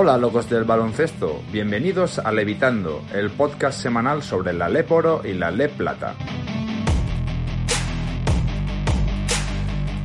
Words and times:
Hola 0.00 0.16
locos 0.16 0.48
del 0.48 0.62
baloncesto, 0.62 1.42
bienvenidos 1.50 2.20
a 2.20 2.30
Levitando, 2.30 3.02
el 3.12 3.30
podcast 3.30 3.82
semanal 3.82 4.22
sobre 4.22 4.52
la 4.52 4.68
LEP 4.68 4.92
Oro 4.92 5.22
y 5.24 5.32
la 5.32 5.50
LEP 5.50 5.72
Plata. 5.72 6.14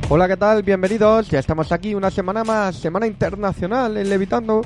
Hola, 0.08 0.26
¿qué 0.26 0.36
tal? 0.36 0.64
Bienvenidos. 0.64 1.28
Ya 1.28 1.38
estamos 1.38 1.70
aquí 1.70 1.94
una 1.94 2.10
semana 2.10 2.42
más, 2.42 2.74
semana 2.74 3.06
internacional 3.06 3.96
en 3.96 4.08
Levitando. 4.08 4.62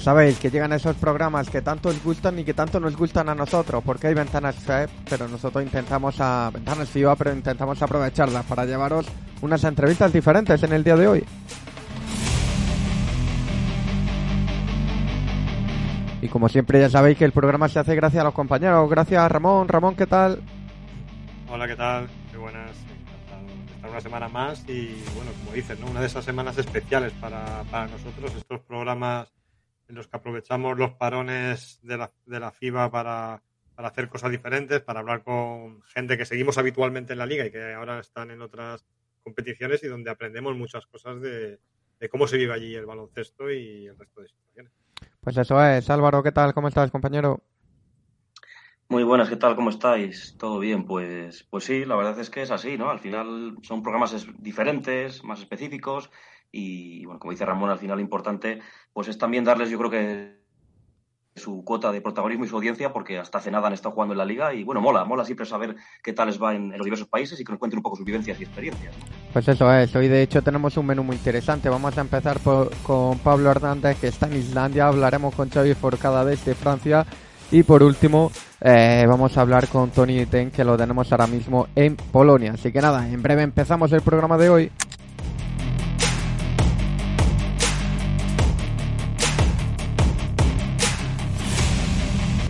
Sabéis 0.00 0.38
que 0.38 0.50
llegan 0.50 0.72
esos 0.72 0.96
programas 0.96 1.50
que 1.50 1.60
tanto 1.60 1.88
os 1.88 2.02
gustan 2.02 2.38
y 2.38 2.44
que 2.44 2.54
tanto 2.54 2.78
nos 2.78 2.96
gustan 2.96 3.28
a 3.28 3.34
nosotros, 3.34 3.82
porque 3.84 4.06
hay 4.06 4.14
ventanas 4.14 4.54
FEP, 4.56 4.90
pero 5.08 5.28
nosotros 5.28 5.64
intentamos 5.64 6.20
a 6.20 6.50
ventanas 6.52 6.88
FIBA, 6.88 7.16
intentamos 7.34 7.82
aprovecharlas 7.82 8.44
para 8.44 8.64
llevaros 8.64 9.06
unas 9.42 9.64
entrevistas 9.64 10.12
diferentes 10.12 10.62
en 10.62 10.72
el 10.72 10.84
día 10.84 10.96
de 10.96 11.08
hoy. 11.08 11.24
Y 16.20 16.28
como 16.28 16.48
siempre 16.48 16.80
ya 16.80 16.90
sabéis 16.90 17.16
que 17.16 17.24
el 17.24 17.32
programa 17.32 17.68
se 17.68 17.78
hace 17.78 17.94
gracias 17.94 18.20
a 18.20 18.24
los 18.24 18.34
compañeros. 18.34 18.90
Gracias 18.90 19.30
Ramón. 19.30 19.68
Ramón, 19.68 19.94
¿qué 19.94 20.06
tal? 20.06 20.42
Hola, 21.48 21.66
¿qué 21.66 21.76
tal? 21.76 22.08
Qué 22.30 22.36
buenas. 22.36 22.70
Encantado 22.70 23.46
de 23.46 23.74
estar 23.74 23.90
una 23.90 24.00
semana 24.00 24.28
más 24.28 24.68
y 24.68 25.02
bueno, 25.14 25.30
como 25.38 25.54
dices, 25.54 25.78
¿no? 25.78 25.86
una 25.86 26.00
de 26.00 26.06
esas 26.06 26.24
semanas 26.24 26.58
especiales 26.58 27.12
para 27.20 27.86
nosotros, 27.86 28.34
estos 28.36 28.60
programas 28.62 29.28
en 29.88 29.94
los 29.94 30.06
que 30.06 30.16
aprovechamos 30.16 30.78
los 30.78 30.92
parones 30.92 31.80
de 31.82 31.96
la, 31.96 32.12
de 32.26 32.40
la 32.40 32.52
FIBA 32.52 32.90
para, 32.90 33.42
para 33.74 33.88
hacer 33.88 34.08
cosas 34.08 34.30
diferentes, 34.30 34.80
para 34.80 35.00
hablar 35.00 35.22
con 35.22 35.82
gente 35.82 36.18
que 36.18 36.26
seguimos 36.26 36.58
habitualmente 36.58 37.14
en 37.14 37.18
la 37.18 37.26
liga 37.26 37.46
y 37.46 37.50
que 37.50 37.72
ahora 37.72 38.00
están 38.00 38.30
en 38.30 38.42
otras 38.42 38.84
competiciones 39.22 39.82
y 39.82 39.88
donde 39.88 40.10
aprendemos 40.10 40.56
muchas 40.56 40.86
cosas 40.86 41.20
de, 41.20 41.58
de 41.98 42.08
cómo 42.08 42.26
se 42.26 42.36
vive 42.36 42.52
allí 42.52 42.74
el 42.74 42.86
baloncesto 42.86 43.50
y 43.50 43.86
el 43.86 43.98
resto 43.98 44.20
de 44.20 44.28
situaciones. 44.28 44.72
Pues 45.20 45.36
eso 45.36 45.62
es. 45.64 45.88
Álvaro, 45.90 46.22
¿qué 46.22 46.32
tal? 46.32 46.54
¿Cómo 46.54 46.68
estás, 46.68 46.90
compañero? 46.90 47.42
Muy 48.90 49.04
buenas, 49.04 49.28
¿qué 49.28 49.36
tal? 49.36 49.54
¿Cómo 49.54 49.68
estáis? 49.68 50.34
¿Todo 50.38 50.58
bien? 50.58 50.86
Pues, 50.86 51.46
pues 51.50 51.64
sí, 51.64 51.84
la 51.84 51.96
verdad 51.96 52.18
es 52.18 52.30
que 52.30 52.40
es 52.40 52.50
así, 52.50 52.78
¿no? 52.78 52.88
Al 52.88 53.00
final 53.00 53.58
son 53.62 53.82
programas 53.82 54.26
diferentes, 54.38 55.22
más 55.24 55.40
específicos 55.40 56.10
y, 56.50 57.04
bueno, 57.04 57.20
como 57.20 57.32
dice 57.32 57.44
Ramón, 57.44 57.68
al 57.68 57.78
final 57.78 57.98
lo 57.98 58.02
importante 58.02 58.62
pues 58.98 59.06
es 59.06 59.16
también 59.16 59.44
darles, 59.44 59.70
yo 59.70 59.78
creo 59.78 59.90
que 59.90 60.40
su 61.36 61.62
cuota 61.62 61.92
de 61.92 62.00
protagonismo 62.00 62.44
y 62.44 62.48
su 62.48 62.56
audiencia 62.56 62.92
porque 62.92 63.16
hasta 63.16 63.38
hace 63.38 63.48
nada 63.48 63.68
han 63.68 63.72
estado 63.72 63.94
jugando 63.94 64.12
en 64.12 64.18
la 64.18 64.24
liga 64.24 64.52
y 64.52 64.64
bueno, 64.64 64.80
mola, 64.80 65.04
mola 65.04 65.24
siempre 65.24 65.46
saber 65.46 65.76
qué 66.02 66.12
tal 66.12 66.26
les 66.26 66.42
va 66.42 66.52
en, 66.56 66.70
los 66.76 66.84
diversos 66.84 67.06
países 67.06 67.38
y 67.38 67.44
que 67.44 67.52
nos 67.52 67.60
cuenten 67.60 67.78
un 67.78 67.84
poco 67.84 67.94
sus 67.94 68.04
vivencias 68.04 68.40
y 68.40 68.42
experiencias. 68.42 68.92
Pues 69.32 69.46
eso 69.46 69.72
es, 69.72 69.94
hoy 69.94 70.08
de 70.08 70.22
hecho 70.22 70.42
tenemos 70.42 70.76
un 70.76 70.86
menú 70.86 71.04
muy 71.04 71.14
interesante. 71.14 71.68
Vamos 71.68 71.96
a 71.96 72.00
empezar 72.00 72.40
por, 72.40 72.74
con 72.78 73.20
Pablo 73.20 73.52
Hernández 73.52 74.00
que 74.00 74.08
está 74.08 74.26
en 74.26 74.36
Islandia, 74.36 74.88
hablaremos 74.88 75.32
con 75.32 75.48
Xavi 75.48 75.74
Forcada 75.74 76.24
desde 76.24 76.56
Francia 76.56 77.06
y 77.52 77.62
por 77.62 77.84
último 77.84 78.32
eh, 78.60 79.04
vamos 79.06 79.38
a 79.38 79.42
hablar 79.42 79.68
con 79.68 79.90
Tony 79.92 80.26
Ten 80.26 80.50
que 80.50 80.64
lo 80.64 80.76
tenemos 80.76 81.12
ahora 81.12 81.28
mismo 81.28 81.68
en 81.76 81.94
Polonia. 81.94 82.54
Así 82.54 82.72
que 82.72 82.80
nada, 82.80 83.08
en 83.08 83.22
breve 83.22 83.42
empezamos 83.42 83.92
el 83.92 84.00
programa 84.00 84.36
de 84.36 84.50
hoy. 84.50 84.72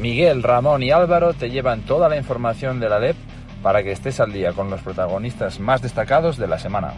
Miguel, 0.09 0.43
Ramón 0.43 0.83
y 0.83 0.91
Álvaro 0.91 1.35
te 1.35 1.51
llevan 1.51 1.83
toda 1.83 2.09
la 2.09 2.17
información 2.17 2.81
de 2.81 2.89
la 2.89 2.99
LEP 2.99 3.15
para 3.63 3.83
que 3.83 3.93
estés 3.93 4.21
al 4.21 4.33
día 4.33 4.55
con 4.55 4.71
los 4.71 4.81
protagonistas 4.81 5.61
más 5.61 5.83
destacados 5.83 6.39
de 6.39 6.47
la 6.47 6.59
semana. 6.59 6.95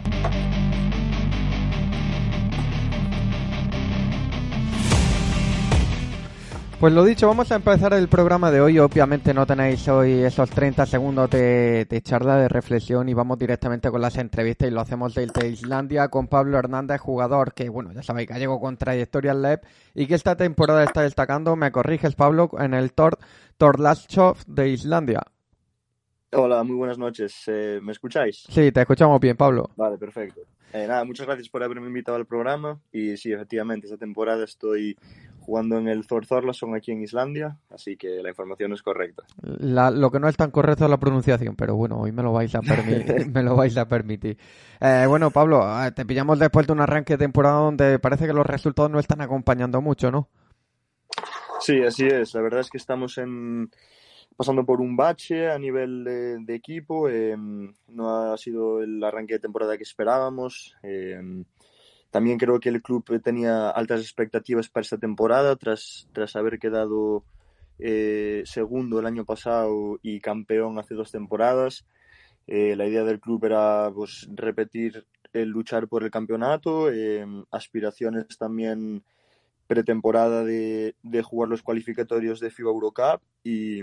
Pues 6.81 6.93
lo 6.93 7.03
dicho, 7.03 7.27
vamos 7.27 7.51
a 7.51 7.57
empezar 7.57 7.93
el 7.93 8.07
programa 8.07 8.49
de 8.49 8.59
hoy. 8.59 8.79
Obviamente 8.79 9.35
no 9.35 9.45
tenéis 9.45 9.87
hoy 9.87 10.13
esos 10.13 10.49
30 10.49 10.87
segundos 10.87 11.29
de, 11.29 11.85
de 11.85 12.01
charla, 12.01 12.37
de 12.37 12.47
reflexión 12.49 13.07
y 13.07 13.13
vamos 13.13 13.37
directamente 13.37 13.91
con 13.91 14.01
las 14.01 14.17
entrevistas 14.17 14.67
y 14.67 14.71
lo 14.71 14.81
hacemos 14.81 15.13
desde 15.13 15.47
Islandia 15.47 16.07
con 16.07 16.27
Pablo 16.27 16.57
Hernández, 16.57 16.99
jugador 16.99 17.53
que, 17.53 17.69
bueno, 17.69 17.93
ya 17.93 18.01
sabéis, 18.01 18.29
gallego 18.29 18.59
con 18.59 18.77
trayectoria 18.77 19.33
en 19.33 19.43
LEP 19.43 19.63
y 19.93 20.07
que 20.07 20.15
esta 20.15 20.35
temporada 20.35 20.83
está 20.83 21.03
destacando, 21.03 21.55
me 21.55 21.71
corriges 21.71 22.15
Pablo, 22.15 22.49
en 22.57 22.73
el 22.73 22.93
Tor 22.93 23.19
Torlashov 23.57 24.43
de 24.47 24.69
Islandia. 24.69 25.21
Hola, 26.31 26.63
muy 26.63 26.77
buenas 26.77 26.97
noches. 26.97 27.43
Eh, 27.45 27.79
¿Me 27.79 27.91
escucháis? 27.91 28.45
Sí, 28.49 28.71
te 28.71 28.81
escuchamos 28.81 29.19
bien, 29.19 29.37
Pablo. 29.37 29.69
Vale, 29.75 29.99
perfecto. 29.99 30.41
Eh, 30.73 30.87
nada, 30.87 31.03
muchas 31.03 31.27
gracias 31.27 31.49
por 31.49 31.61
haberme 31.61 31.87
invitado 31.87 32.17
al 32.17 32.25
programa. 32.25 32.79
Y 32.91 33.17
sí, 33.17 33.31
efectivamente, 33.33 33.87
esta 33.87 33.97
temporada 33.97 34.43
estoy 34.45 34.97
jugando 35.41 35.77
en 35.77 35.87
el 35.87 36.07
Thor 36.07 36.25
Thorlason 36.25 36.75
aquí 36.75 36.91
en 36.91 37.01
Islandia, 37.01 37.57
así 37.69 37.97
que 37.97 38.21
la 38.21 38.29
información 38.29 38.73
es 38.73 38.81
correcta. 38.81 39.23
La, 39.41 39.91
lo 39.91 40.11
que 40.11 40.19
no 40.19 40.29
es 40.29 40.37
tan 40.37 40.51
correcto 40.51 40.85
es 40.85 40.89
la 40.89 40.99
pronunciación, 40.99 41.55
pero 41.55 41.75
bueno, 41.75 41.99
hoy 41.99 42.11
me 42.11 42.23
lo 42.23 42.31
vais 42.31 42.53
a 42.55 42.61
permitir. 42.61 43.27
me 43.33 43.43
lo 43.43 43.55
vais 43.55 43.75
a 43.77 43.87
permitir. 43.87 44.37
Eh, 44.79 45.05
bueno, 45.07 45.31
Pablo, 45.31 45.63
eh, 45.83 45.91
te 45.91 46.05
pillamos 46.05 46.39
después 46.39 46.67
de 46.67 46.73
un 46.73 46.81
arranque 46.81 47.13
de 47.13 47.25
temporada 47.25 47.59
donde 47.59 47.99
parece 47.99 48.27
que 48.27 48.33
los 48.33 48.45
resultados 48.45 48.91
no 48.91 48.99
están 48.99 49.21
acompañando 49.21 49.81
mucho, 49.81 50.11
¿no? 50.11 50.29
Sí, 51.59 51.83
así 51.83 52.05
es. 52.07 52.33
La 52.33 52.41
verdad 52.41 52.61
es 52.61 52.69
que 52.69 52.77
estamos 52.77 53.17
en 53.17 53.69
pasando 54.35 54.65
por 54.65 54.81
un 54.81 54.95
bache 54.95 55.51
a 55.51 55.59
nivel 55.59 56.03
de, 56.03 56.37
de 56.39 56.55
equipo. 56.55 57.09
Eh, 57.09 57.35
no 57.37 58.33
ha 58.33 58.37
sido 58.37 58.81
el 58.81 59.03
arranque 59.03 59.35
de 59.35 59.39
temporada 59.39 59.77
que 59.77 59.83
esperábamos. 59.83 60.75
Eh, 60.81 61.43
también 62.11 62.37
creo 62.37 62.59
que 62.59 62.69
el 62.69 62.81
club 62.81 63.05
tenía 63.23 63.69
altas 63.69 64.01
expectativas 64.01 64.69
para 64.69 64.81
esta 64.81 64.97
temporada 64.97 65.55
tras, 65.55 66.09
tras 66.11 66.35
haber 66.35 66.59
quedado 66.59 67.23
eh, 67.79 68.43
segundo 68.45 68.99
el 68.99 69.07
año 69.07 69.25
pasado 69.25 69.97
y 70.03 70.19
campeón 70.19 70.77
hace 70.77 70.93
dos 70.93 71.09
temporadas. 71.09 71.85
Eh, 72.47 72.75
la 72.75 72.85
idea 72.85 73.05
del 73.05 73.21
club 73.21 73.45
era 73.45 73.89
pues, 73.95 74.27
repetir 74.35 75.07
el 75.31 75.49
luchar 75.49 75.87
por 75.87 76.03
el 76.03 76.11
campeonato, 76.11 76.91
eh, 76.91 77.25
aspiraciones 77.49 78.37
también 78.37 79.03
pretemporada 79.67 80.43
de, 80.43 80.95
de, 81.01 81.21
jugar 81.23 81.47
los 81.47 81.63
cualificatorios 81.63 82.41
de 82.41 82.51
FIBA 82.51 82.71
Eurocup 82.71 83.21
y, 83.41 83.79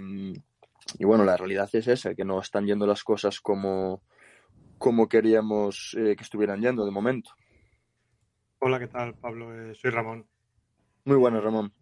y, 0.99 1.05
bueno, 1.05 1.25
la 1.25 1.38
realidad 1.38 1.71
es 1.72 1.88
esa, 1.88 2.15
que 2.15 2.27
no 2.27 2.41
están 2.41 2.67
yendo 2.67 2.87
las 2.87 3.03
cosas 3.03 3.41
como, 3.41 4.03
como 4.77 5.09
queríamos 5.09 5.97
que 5.97 6.22
estuvieran 6.22 6.61
yendo 6.61 6.84
de 6.84 6.91
momento. 6.91 7.31
Hola, 8.61 8.81
¿qué 8.81 8.89
tal, 8.89 9.15
Pablo? 9.15 9.55
Eh, 9.55 9.75
soy 9.77 9.91
Ramón. 9.91 10.27
Muy 11.05 11.17
bueno, 11.17 11.41
Ramón. 11.41 11.73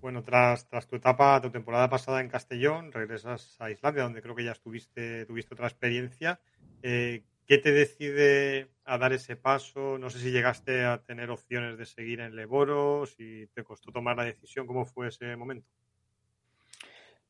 Bueno, 0.00 0.24
tras, 0.24 0.66
tras 0.66 0.88
tu 0.88 0.96
etapa, 0.96 1.40
tu 1.42 1.50
temporada 1.50 1.90
pasada 1.90 2.22
en 2.22 2.30
Castellón, 2.30 2.90
regresas 2.90 3.60
a 3.60 3.70
Islandia, 3.70 4.04
donde 4.04 4.22
creo 4.22 4.34
que 4.34 4.44
ya 4.44 4.52
estuviste, 4.52 5.26
tuviste 5.26 5.54
otra 5.54 5.68
experiencia. 5.68 6.40
Eh, 6.82 7.24
¿Qué 7.46 7.58
te 7.58 7.72
decide 7.72 8.70
a 8.86 8.96
dar 8.96 9.12
ese 9.12 9.36
paso? 9.36 9.98
No 9.98 10.08
sé 10.08 10.20
si 10.20 10.30
llegaste 10.30 10.84
a 10.84 11.02
tener 11.02 11.30
opciones 11.30 11.76
de 11.76 11.84
seguir 11.84 12.20
en 12.20 12.34
Leboro, 12.34 13.04
si 13.04 13.46
te 13.54 13.62
costó 13.62 13.92
tomar 13.92 14.16
la 14.16 14.24
decisión, 14.24 14.66
¿cómo 14.66 14.86
fue 14.86 15.08
ese 15.08 15.36
momento? 15.36 15.68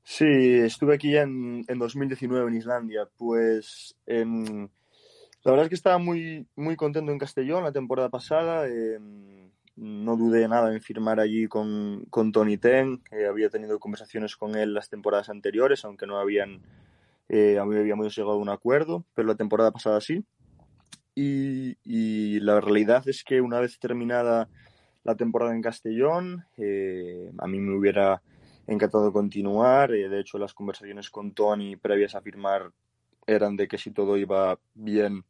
Sí, 0.04 0.54
estuve 0.60 0.94
aquí 0.94 1.16
en, 1.16 1.64
en 1.66 1.78
2019 1.78 2.48
en 2.48 2.56
Islandia. 2.56 3.08
Pues 3.16 3.96
en, 4.06 4.70
la 5.44 5.52
verdad 5.52 5.64
es 5.64 5.68
que 5.70 5.74
estaba 5.74 5.98
muy, 5.98 6.46
muy 6.56 6.76
contento 6.76 7.12
en 7.12 7.18
Castellón 7.18 7.64
la 7.64 7.72
temporada 7.72 8.08
pasada. 8.08 8.68
Eh, 8.68 8.98
no 9.76 10.16
dudé 10.16 10.46
nada 10.48 10.72
en 10.72 10.80
firmar 10.80 11.18
allí 11.18 11.48
con, 11.48 12.04
con 12.10 12.30
Tony 12.32 12.58
Ten. 12.58 13.02
Eh, 13.10 13.26
había 13.26 13.48
tenido 13.48 13.78
conversaciones 13.78 14.36
con 14.36 14.54
él 14.54 14.74
las 14.74 14.88
temporadas 14.88 15.28
anteriores, 15.28 15.84
aunque 15.84 16.06
no 16.06 16.18
habían 16.18 16.60
eh, 17.28 17.58
habíamos 17.58 18.14
llegado 18.14 18.34
a 18.34 18.38
un 18.38 18.50
acuerdo, 18.50 19.04
pero 19.14 19.28
la 19.28 19.36
temporada 19.36 19.72
pasada 19.72 20.00
sí. 20.00 20.24
Y, 21.14 21.76
y 21.82 22.40
la 22.40 22.60
realidad 22.60 23.06
es 23.08 23.24
que 23.24 23.40
una 23.40 23.60
vez 23.60 23.78
terminada 23.78 24.48
la 25.04 25.16
temporada 25.16 25.54
en 25.54 25.62
Castellón, 25.62 26.44
eh, 26.56 27.32
a 27.38 27.46
mí 27.48 27.58
me 27.58 27.76
hubiera 27.76 28.22
encantado 28.66 29.12
continuar. 29.12 29.90
de 29.90 30.20
hecho, 30.20 30.38
las 30.38 30.54
conversaciones 30.54 31.10
con 31.10 31.32
Tony 31.32 31.76
previas 31.76 32.14
a 32.14 32.20
firmar 32.20 32.70
eran 33.26 33.56
de 33.56 33.68
que 33.68 33.78
si 33.78 33.90
todo 33.90 34.16
iba 34.16 34.58
bien, 34.74 35.24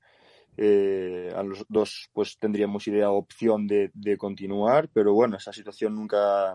eh, 0.57 1.33
a 1.35 1.43
los 1.43 1.65
dos 1.69 2.11
pues 2.13 2.37
tendríamos 2.39 2.87
idea 2.87 3.11
opción 3.11 3.67
de, 3.67 3.91
continuar, 4.19 4.89
pero 4.93 5.15
bueno, 5.15 5.37
esa 5.37 5.53
situación 5.53 5.95
nunca, 5.95 6.55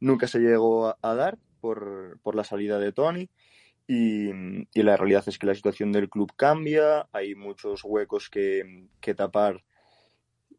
nunca 0.00 0.26
se 0.26 0.40
llegó 0.40 0.96
a, 1.00 1.14
dar 1.14 1.38
por, 1.60 2.18
por, 2.22 2.34
la 2.34 2.44
salida 2.44 2.78
de 2.78 2.92
Tony. 2.92 3.30
Y, 3.86 4.30
y, 4.74 4.82
la 4.82 4.98
realidad 4.98 5.24
es 5.26 5.38
que 5.38 5.46
la 5.46 5.54
situación 5.54 5.92
del 5.92 6.10
club 6.10 6.32
cambia, 6.36 7.08
hay 7.10 7.34
muchos 7.34 7.82
huecos 7.84 8.28
que, 8.28 8.86
que 9.00 9.14
tapar 9.14 9.64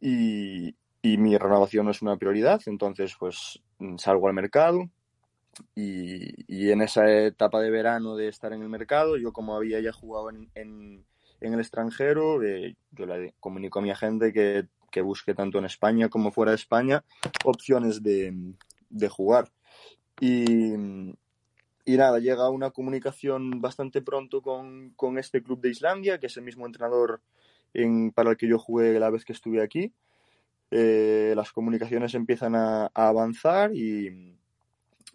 y, 0.01 0.75
y, 1.01 1.17
mi 1.17 1.37
renovación 1.37 1.85
no 1.85 1.91
es 1.91 2.01
una 2.01 2.17
prioridad, 2.17 2.61
entonces 2.65 3.15
pues 3.19 3.61
salgo 3.97 4.27
al 4.27 4.33
mercado 4.33 4.89
y, 5.75 6.33
y, 6.47 6.71
en 6.71 6.81
esa 6.81 7.09
etapa 7.11 7.61
de 7.61 7.69
verano 7.69 8.15
de 8.15 8.27
estar 8.29 8.53
en 8.53 8.61
el 8.61 8.69
mercado, 8.69 9.17
yo 9.17 9.33
como 9.33 9.55
había 9.55 9.79
ya 9.79 9.91
jugado 9.91 10.31
en, 10.55 11.05
en 11.41 11.53
el 11.53 11.59
extranjero, 11.59 12.41
eh, 12.43 12.75
yo 12.91 13.05
le 13.05 13.33
comunico 13.39 13.79
a 13.79 13.81
mi 13.81 13.91
agente 13.91 14.33
que, 14.33 14.67
que, 14.91 15.01
busque 15.01 15.33
tanto 15.33 15.57
en 15.57 15.65
España 15.65 16.09
como 16.09 16.31
fuera 16.31 16.51
de 16.51 16.55
España 16.55 17.03
opciones 17.45 18.03
de, 18.03 18.53
de 18.89 19.09
jugar. 19.09 19.51
Y, 20.19 20.73
y, 21.85 21.97
nada, 21.97 22.19
llega 22.19 22.49
una 22.49 22.71
comunicación 22.71 23.61
bastante 23.61 24.01
pronto 24.01 24.41
con, 24.41 24.91
con, 24.95 25.17
este 25.17 25.41
club 25.41 25.61
de 25.61 25.69
Islandia, 25.69 26.19
que 26.19 26.27
es 26.27 26.37
el 26.37 26.43
mismo 26.43 26.65
entrenador 26.65 27.21
en, 27.73 28.11
para 28.11 28.31
el 28.31 28.37
que 28.37 28.47
yo 28.47 28.59
jugué 28.59 28.99
la 28.99 29.09
vez 29.09 29.23
que 29.23 29.33
estuve 29.33 29.61
aquí. 29.61 29.93
Eh, 30.71 31.33
las 31.35 31.51
comunicaciones 31.51 32.13
empiezan 32.13 32.55
a, 32.55 32.91
a 32.93 33.07
avanzar 33.07 33.73
y, 33.73 34.37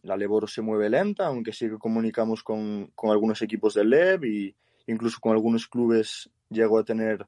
la 0.04 0.16
Leboro 0.16 0.46
se 0.46 0.62
mueve 0.62 0.90
lenta, 0.90 1.26
aunque 1.26 1.52
sí 1.52 1.68
que 1.68 1.78
comunicamos 1.78 2.44
con, 2.44 2.90
con 2.94 3.10
algunos 3.10 3.40
equipos 3.42 3.74
del 3.74 3.90
LEB 3.90 4.24
y 4.24 4.56
incluso 4.86 5.18
con 5.20 5.32
algunos 5.32 5.66
clubes 5.66 6.30
llego 6.48 6.78
a 6.78 6.84
tener 6.84 7.26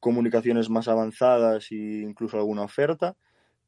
comunicaciones 0.00 0.68
más 0.68 0.88
avanzadas 0.88 1.70
e 1.72 2.02
incluso 2.02 2.36
alguna 2.36 2.62
oferta. 2.62 3.16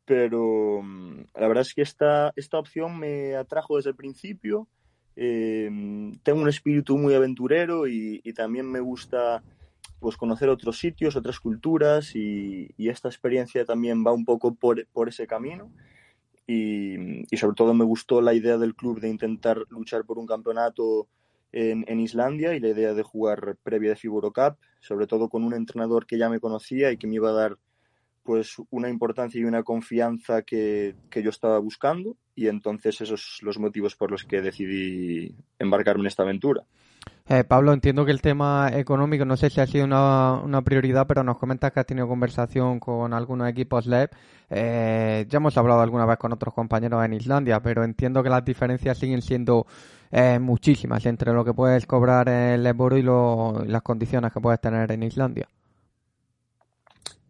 Pero 0.05 0.82
mm, 0.82 1.20
la 1.35 1.49
verdad 1.49 1.62
es 1.62 1.75
que 1.75 1.82
esta, 1.82 2.32
esta 2.37 2.58
opción 2.58 2.99
me 2.99 3.37
atrajo 3.37 3.76
desde 3.76 3.90
el 3.90 3.96
principio. 3.96 4.69
Eh, 5.17 5.69
tengo 6.23 6.40
un 6.40 6.49
espíritu 6.49 6.96
muy 6.96 7.14
aventurero 7.14 7.88
y, 7.88 8.20
también 8.35 8.70
me 8.70 8.81
gusta 8.81 9.43
pues 9.99 10.17
conocer 10.17 10.49
otros 10.49 10.79
sitios, 10.79 11.17
otras 11.17 11.40
culturas 11.40 12.14
y, 12.14 12.69
esta 12.79 13.08
experiencia 13.08 13.64
también 13.64 14.05
va 14.06 14.12
un 14.12 14.25
poco 14.25 14.55
por, 14.55 14.87
por 14.88 15.08
ese 15.08 15.26
camino 15.26 15.73
y, 16.49 17.37
sobre 17.37 17.55
todo 17.55 17.75
me 17.75 17.85
gustó 17.85 18.23
la 18.23 18.32
idea 18.32 18.56
del 18.56 18.75
club 18.75 19.00
de 19.00 19.11
intentar 19.11 19.64
luchar 19.69 20.05
por 20.05 20.19
un 20.19 20.26
campeonato 20.26 21.06
en, 21.53 22.00
Islandia 22.00 22.55
y 22.55 22.61
la 22.61 22.69
idea 22.69 22.95
de 22.95 23.03
jugar 23.03 23.56
previa 23.62 23.91
de 23.91 23.97
Fiburo 23.97 24.33
Cup, 24.33 24.56
sobre 24.81 25.06
todo 25.06 25.29
con 25.29 25.45
un 25.45 25.55
entrenador 25.55 26.06
que 26.06 26.19
ya 26.19 26.29
me 26.29 26.41
conocía 26.41 26.93
y 26.93 26.97
que 26.97 27.06
me 27.06 27.17
iba 27.17 27.31
a 27.31 27.33
dar 27.33 27.59
pues 28.23 28.56
una 28.71 28.91
importancia 28.91 29.41
y 29.41 29.45
una 29.45 29.62
confianza 29.62 30.43
que, 30.43 30.95
que 31.09 31.23
yo 31.23 31.31
estaba 31.31 31.59
buscando 31.59 32.17
y 32.35 32.49
entonces 32.49 33.00
esos 33.00 33.39
son 33.39 33.47
los 33.47 33.59
motivos 33.59 33.97
por 33.97 34.11
los 34.11 34.25
que 34.25 34.43
decidí 34.43 35.35
embarcarme 35.59 36.03
en 36.03 36.06
esta 36.09 36.25
aventura. 36.25 36.65
Eh, 37.31 37.45
Pablo, 37.45 37.73
entiendo 37.73 38.05
que 38.05 38.11
el 38.11 38.23
tema 38.23 38.71
económico 38.73 39.25
no 39.25 39.37
sé 39.37 39.50
si 39.50 39.61
ha 39.61 39.67
sido 39.67 39.85
una, 39.85 40.41
una, 40.43 40.62
prioridad, 40.62 41.06
pero 41.06 41.23
nos 41.23 41.39
comentas 41.39 41.73
que 41.73 41.81
has 41.81 41.87
tenido 41.87 42.09
conversación 42.09 42.81
con 42.81 43.12
algunos 43.12 43.49
equipos 43.50 43.87
LEP. 43.87 44.12
Eh, 44.49 45.27
ya 45.29 45.37
hemos 45.37 45.56
hablado 45.59 45.83
alguna 45.83 46.06
vez 46.06 46.17
con 46.17 46.33
otros 46.33 46.55
compañeros 46.55 47.05
en 47.05 47.12
Islandia, 47.12 47.61
pero 47.61 47.85
entiendo 47.85 48.23
que 48.23 48.31
las 48.31 48.45
diferencias 48.45 48.97
siguen 48.97 49.21
siendo 49.21 49.67
eh, 50.11 50.39
muchísimas 50.39 51.05
entre 51.07 51.33
lo 51.33 51.45
que 51.45 51.55
puedes 51.55 51.87
cobrar 51.87 52.29
en 52.29 52.63
Leboro 52.63 52.97
y, 52.97 53.03
lo, 53.03 53.65
las 53.67 53.83
condiciones 53.83 54.33
que 54.33 54.41
puedes 54.41 54.61
tener 54.61 54.91
en 54.93 55.03
Islandia. 55.03 55.49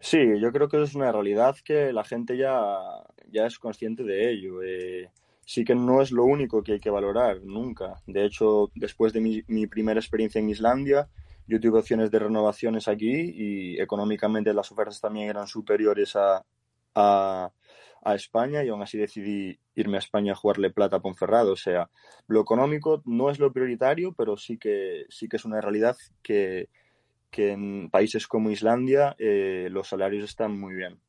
Sí, 0.00 0.18
yo 0.40 0.52
creo 0.52 0.68
que 0.68 0.82
es 0.82 0.94
una 0.94 1.10
realidad 1.10 1.56
que 1.64 1.92
la 1.92 2.04
gente 2.04 2.36
ya, 2.36 2.78
ya 3.30 3.46
es 3.46 3.58
consciente 3.58 4.04
de 4.04 4.30
ello. 4.30 4.62
Eh, 4.62 5.10
sí 5.44 5.64
que 5.64 5.74
no 5.74 6.00
es 6.00 6.12
lo 6.12 6.24
único 6.24 6.62
que 6.62 6.74
hay 6.74 6.80
que 6.80 6.90
valorar, 6.90 7.42
nunca. 7.42 8.00
De 8.06 8.24
hecho, 8.24 8.70
después 8.74 9.12
de 9.12 9.20
mi, 9.20 9.42
mi, 9.48 9.66
primera 9.66 9.98
experiencia 9.98 10.38
en 10.38 10.50
Islandia, 10.50 11.08
yo 11.48 11.58
tuve 11.58 11.78
opciones 11.78 12.10
de 12.10 12.18
renovaciones 12.18 12.86
aquí 12.86 13.32
y 13.34 13.80
económicamente 13.80 14.52
las 14.52 14.70
ofertas 14.70 15.00
también 15.00 15.30
eran 15.30 15.46
superiores 15.46 16.14
a, 16.14 16.44
a 18.02 18.14
España 18.14 18.64
y 18.64 18.68
aún 18.68 18.82
así 18.82 18.98
decidí 18.98 19.58
irme 19.74 19.96
a 19.96 20.00
España 20.00 20.32
a 20.32 20.36
jugarle 20.36 20.70
plata 20.70 20.96
a 20.96 21.00
Ponferrado. 21.00 21.52
O 21.52 21.56
sea, 21.56 21.90
lo 22.26 22.40
económico 22.40 23.02
no 23.04 23.30
es 23.30 23.38
lo 23.38 23.52
prioritario, 23.52 24.12
pero 24.12 24.36
sí 24.36 24.58
que, 24.58 25.06
sí 25.08 25.28
que 25.28 25.36
es 25.36 25.44
una 25.44 25.60
realidad 25.60 25.96
que, 26.22 26.68
que 27.30 27.52
en 27.52 27.90
países 27.90 28.26
como 28.26 28.50
Islandia 28.50 29.14
eh, 29.18 29.68
los 29.70 29.88
salarios 29.88 30.24
están 30.24 30.58
muy 30.58 30.74
bien. 30.74 31.00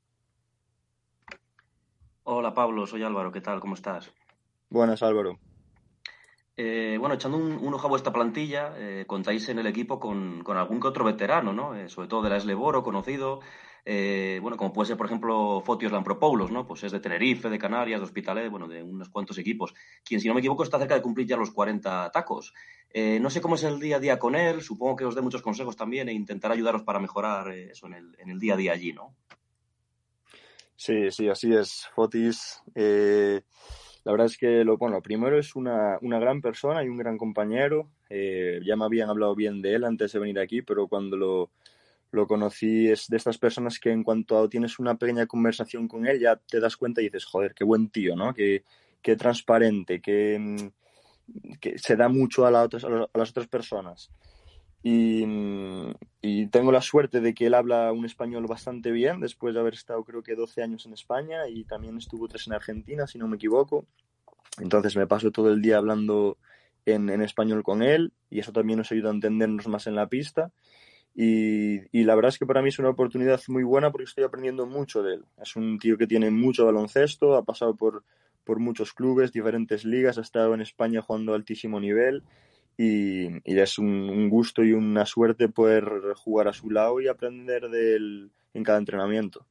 Hola 2.24 2.53
Pablo, 2.53 2.86
soy 2.86 3.03
Álvaro, 3.03 3.31
¿qué 3.31 3.42
tal? 3.42 3.59
¿Cómo 3.59 3.74
estás? 3.74 4.12
Buenas 4.69 5.01
Álvaro. 5.01 5.39
Eh, 6.56 6.97
bueno, 7.00 7.15
echando 7.15 7.38
un, 7.38 7.53
un, 7.53 7.74
ojo 7.74 7.88
a 7.88 7.89
vuestra 7.89 8.12
plantilla, 8.12 8.74
eh, 8.75 9.06
contáis 9.07 9.47
en 9.47 9.59
el 9.59 9.68
equipo 9.68 9.97
con, 9.97 10.44
con, 10.44 10.57
algún 10.57 10.81
que 10.81 10.89
otro 10.89 11.06
veterano, 11.06 11.53
¿no? 11.53 11.74
Sobre 11.88 12.09
todo 12.09 12.21
de 12.21 12.30
la 12.30 12.35
Esleboro, 12.35 12.83
conocido. 12.83 13.39
Eh, 13.85 14.39
bueno, 14.41 14.57
como 14.57 14.73
puede 14.73 14.87
ser, 14.87 14.97
por 14.97 15.05
ejemplo, 15.05 15.61
Fotios 15.65 15.91
Lampropoulos, 15.91 16.51
¿no? 16.51 16.65
Pues 16.65 16.83
es 16.83 16.91
de 16.91 16.99
Tenerife, 16.99 17.49
de 17.49 17.57
Canarias, 17.57 17.99
de 17.99 18.05
Hospitalet, 18.05 18.49
bueno, 18.49 18.67
de 18.67 18.83
unos 18.83 19.09
cuantos 19.09 19.37
equipos. 19.37 19.73
Quien, 20.03 20.19
si 20.19 20.27
no 20.27 20.33
me 20.33 20.41
equivoco, 20.41 20.63
está 20.63 20.77
cerca 20.79 20.95
de 20.95 21.01
cumplir 21.01 21.27
ya 21.27 21.37
los 21.37 21.51
40 21.51 22.11
tacos. 22.11 22.53
Eh, 22.91 23.19
no 23.19 23.29
sé 23.29 23.41
cómo 23.41 23.55
es 23.55 23.63
el 23.63 23.79
día 23.79 23.97
a 23.97 23.99
día 23.99 24.19
con 24.19 24.35
él, 24.35 24.61
supongo 24.61 24.95
que 24.95 25.05
os 25.05 25.15
dé 25.15 25.21
muchos 25.21 25.41
consejos 25.41 25.75
también 25.75 26.09
e 26.09 26.13
intentar 26.13 26.51
ayudaros 26.51 26.83
para 26.83 26.99
mejorar 26.99 27.51
eh, 27.51 27.71
eso 27.71 27.87
en 27.87 28.29
el, 28.29 28.39
día 28.39 28.55
a 28.55 28.57
día 28.57 28.73
allí, 28.73 28.93
¿no? 28.93 29.15
Sí, 30.75 31.11
sí, 31.11 31.27
así 31.27 31.53
es. 31.53 31.87
Fotis, 31.93 32.63
la 32.73 34.11
verdad 34.11 34.27
es 34.27 34.37
que 34.37 34.63
lo, 34.63 34.77
bueno, 34.77 35.01
primero 35.01 35.37
es 35.37 35.55
una, 35.55 35.99
una 36.01 36.19
gran 36.19 36.41
persona 36.41 36.83
y 36.83 36.87
un 36.87 36.97
gran 36.97 37.17
compañero. 37.17 37.89
Ya 38.09 38.75
me 38.75 38.85
habían 38.85 39.09
hablado 39.09 39.35
bien 39.35 39.61
de 39.61 39.75
él 39.75 39.83
antes 39.83 40.13
de 40.13 40.19
venir 40.19 40.39
aquí, 40.39 40.61
pero 40.61 40.87
cuando 40.87 41.17
lo, 41.17 41.51
lo 42.11 42.27
conocí 42.27 42.88
es 42.88 43.07
de 43.07 43.17
estas 43.17 43.38
personas 43.38 43.79
que 43.79 43.91
en 43.91 44.03
cuanto 44.03 44.50
tienes 44.50 44.79
una 44.79 44.95
pequeña 44.95 45.27
conversación 45.27 45.88
con 45.88 46.07
él 46.07 46.19
ya 46.19 46.35
te 46.35 46.59
das 46.59 46.75
cuenta 46.75 47.01
y 47.01 47.06
dices, 47.06 47.25
joder, 47.25 47.53
qué 47.53 47.63
buen 47.63 47.89
tío, 47.89 48.15
¿no? 48.15 48.33
Qué, 48.33 48.63
qué 49.01 49.15
transparente, 49.15 50.01
qué 50.01 50.71
que 51.59 51.77
se 51.77 51.95
da 51.95 52.09
mucho 52.09 52.45
a, 52.45 52.51
la 52.51 52.63
otras, 52.63 52.83
a 52.83 52.89
las 53.13 53.30
otras 53.30 53.47
personas. 53.47 54.09
Y, 54.81 55.25
y, 56.21 56.47
tengo 56.47 56.71
la 56.71 56.81
suerte 56.81 57.19
de 57.19 57.33
que 57.33 57.47
él 57.47 57.54
habla 57.54 57.92
un 57.92 58.06
español 58.06 58.45
bastante 58.47 58.92
bien, 58.92 59.19
después 59.19 59.54
de 59.54 59.59
haber 59.59 59.73
estado 59.73 60.06
creo 60.06 60.23
que 60.23 60.35
12 60.35 60.63
años 60.63 60.85
en 60.85 60.94
España 60.94 61.49
y 61.49 61.66
también 61.66 61.97
estuvo 61.97 62.30
tres 62.30 62.47
en 62.47 62.54
Argentina, 62.54 63.06
si 63.06 63.18
no 63.18 63.28
me 63.28 63.35
equivoco. 63.35 63.85
Entonces 64.57 64.95
me 64.95 65.06
paso 65.06 65.31
todo 65.31 65.51
el 65.51 65.61
día 65.61 65.78
hablando 65.78 66.37
en, 66.85 67.09
en 67.09 67.21
español 67.21 67.61
con 67.61 67.83
él 67.83 68.13
y 68.30 68.39
eso 68.39 68.54
también 68.54 68.78
nos 68.80 68.92
ayuda 68.92 69.09
a 69.09 69.13
entendernos 69.13 69.68
más 69.68 69.85
en 69.87 69.95
la 69.95 70.07
pista. 70.07 70.51
Y, 71.16 72.04
la 72.04 72.16
verdad 72.16 72.30
es 72.30 72.39
que 72.39 72.45
para 72.45 72.61
mí 72.61 72.69
es 72.69 72.80
una 72.80 72.89
oportunidad 72.89 73.42
muy 73.49 73.63
buena 73.63 73.92
porque 73.92 74.06
estoy 74.06 74.23
aprendiendo 74.23 74.66
mucho 74.66 75.04
de 75.04 75.16
él. 75.16 75.25
Es 75.42 75.56
un 75.56 75.78
tío 75.80 75.97
que 75.97 76.07
tiene 76.07 76.31
mucho 76.31 76.66
baloncesto, 76.66 77.35
ha 77.35 77.44
pasado 77.44 77.75
por 77.75 78.04
por 78.49 78.59
muchos 78.59 78.94
clubes, 78.94 79.31
diferentes 79.31 79.85
ligas, 79.85 80.18
ha 80.18 80.21
estado 80.21 80.56
en 80.56 80.61
España 80.61 81.04
jugando 81.04 81.33
a 81.33 81.35
altísimo 81.35 81.80
nivel 81.80 82.23
y, 82.78 83.28
y 83.44 83.59
es 83.59 83.78
un, 83.78 84.09
un, 84.09 84.28
gusto 84.28 84.63
y 84.63 84.73
una 84.73 85.06
suerte 85.06 85.49
poder 85.49 85.87
jugar 86.16 86.47
a 86.47 86.54
su 86.54 86.71
lado 86.71 86.99
y 86.99 87.07
aprender 87.07 87.69
de 87.69 87.95
él 87.95 88.31
en 88.56 88.63
cada 88.63 88.80
entrenamiento. 88.80 89.45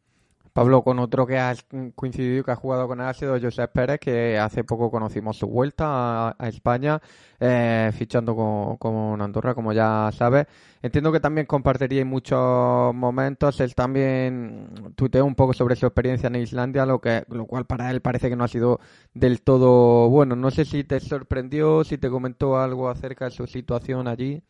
Pablo, 0.58 0.82
con 0.82 0.98
otro 0.98 1.24
que 1.24 1.38
has 1.38 1.64
coincidido 1.94 2.40
y 2.40 2.42
que 2.42 2.50
ha 2.50 2.56
jugado 2.56 2.88
con 2.88 3.00
él 3.00 3.06
ha 3.06 3.14
Josep 3.14 3.70
Pérez, 3.70 4.00
que 4.00 4.36
hace 4.40 4.64
poco 4.64 4.90
conocimos 4.90 5.36
su 5.36 5.46
vuelta 5.46 6.30
a, 6.30 6.36
a 6.36 6.48
España, 6.48 7.00
eh, 7.38 7.92
fichando 7.96 8.34
con, 8.34 8.76
con, 8.76 9.22
Andorra, 9.22 9.54
como 9.54 9.72
ya 9.72 10.10
sabes. 10.12 10.48
Entiendo 10.82 11.12
que 11.12 11.20
también 11.20 11.46
compartiría 11.46 12.04
muchos 12.04 12.92
momentos. 12.92 13.60
Él 13.60 13.76
también 13.76 14.92
tuiteó 14.96 15.24
un 15.24 15.36
poco 15.36 15.52
sobre 15.52 15.76
su 15.76 15.86
experiencia 15.86 16.26
en 16.26 16.34
Islandia, 16.34 16.84
lo, 16.84 17.00
que, 17.00 17.22
lo 17.28 17.46
cual 17.46 17.64
para 17.64 17.92
él 17.92 18.00
parece 18.00 18.28
que 18.28 18.34
no 18.34 18.42
ha 18.42 18.48
sido 18.48 18.80
del 19.14 19.42
todo 19.42 20.08
bueno. 20.08 20.34
No 20.34 20.50
sé 20.50 20.64
si 20.64 20.82
te 20.82 20.98
sorprendió, 20.98 21.84
si 21.84 21.98
te 21.98 22.10
comentó 22.10 22.58
algo 22.58 22.88
acerca 22.90 23.26
de 23.26 23.30
su 23.30 23.46
situación 23.46 24.08
allí. 24.08 24.42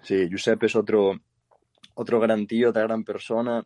Sí, 0.00 0.26
Josep 0.32 0.62
es 0.62 0.74
otro, 0.74 1.20
otro 1.92 2.18
gran 2.18 2.46
tío, 2.46 2.70
otra 2.70 2.84
gran 2.84 3.04
persona. 3.04 3.62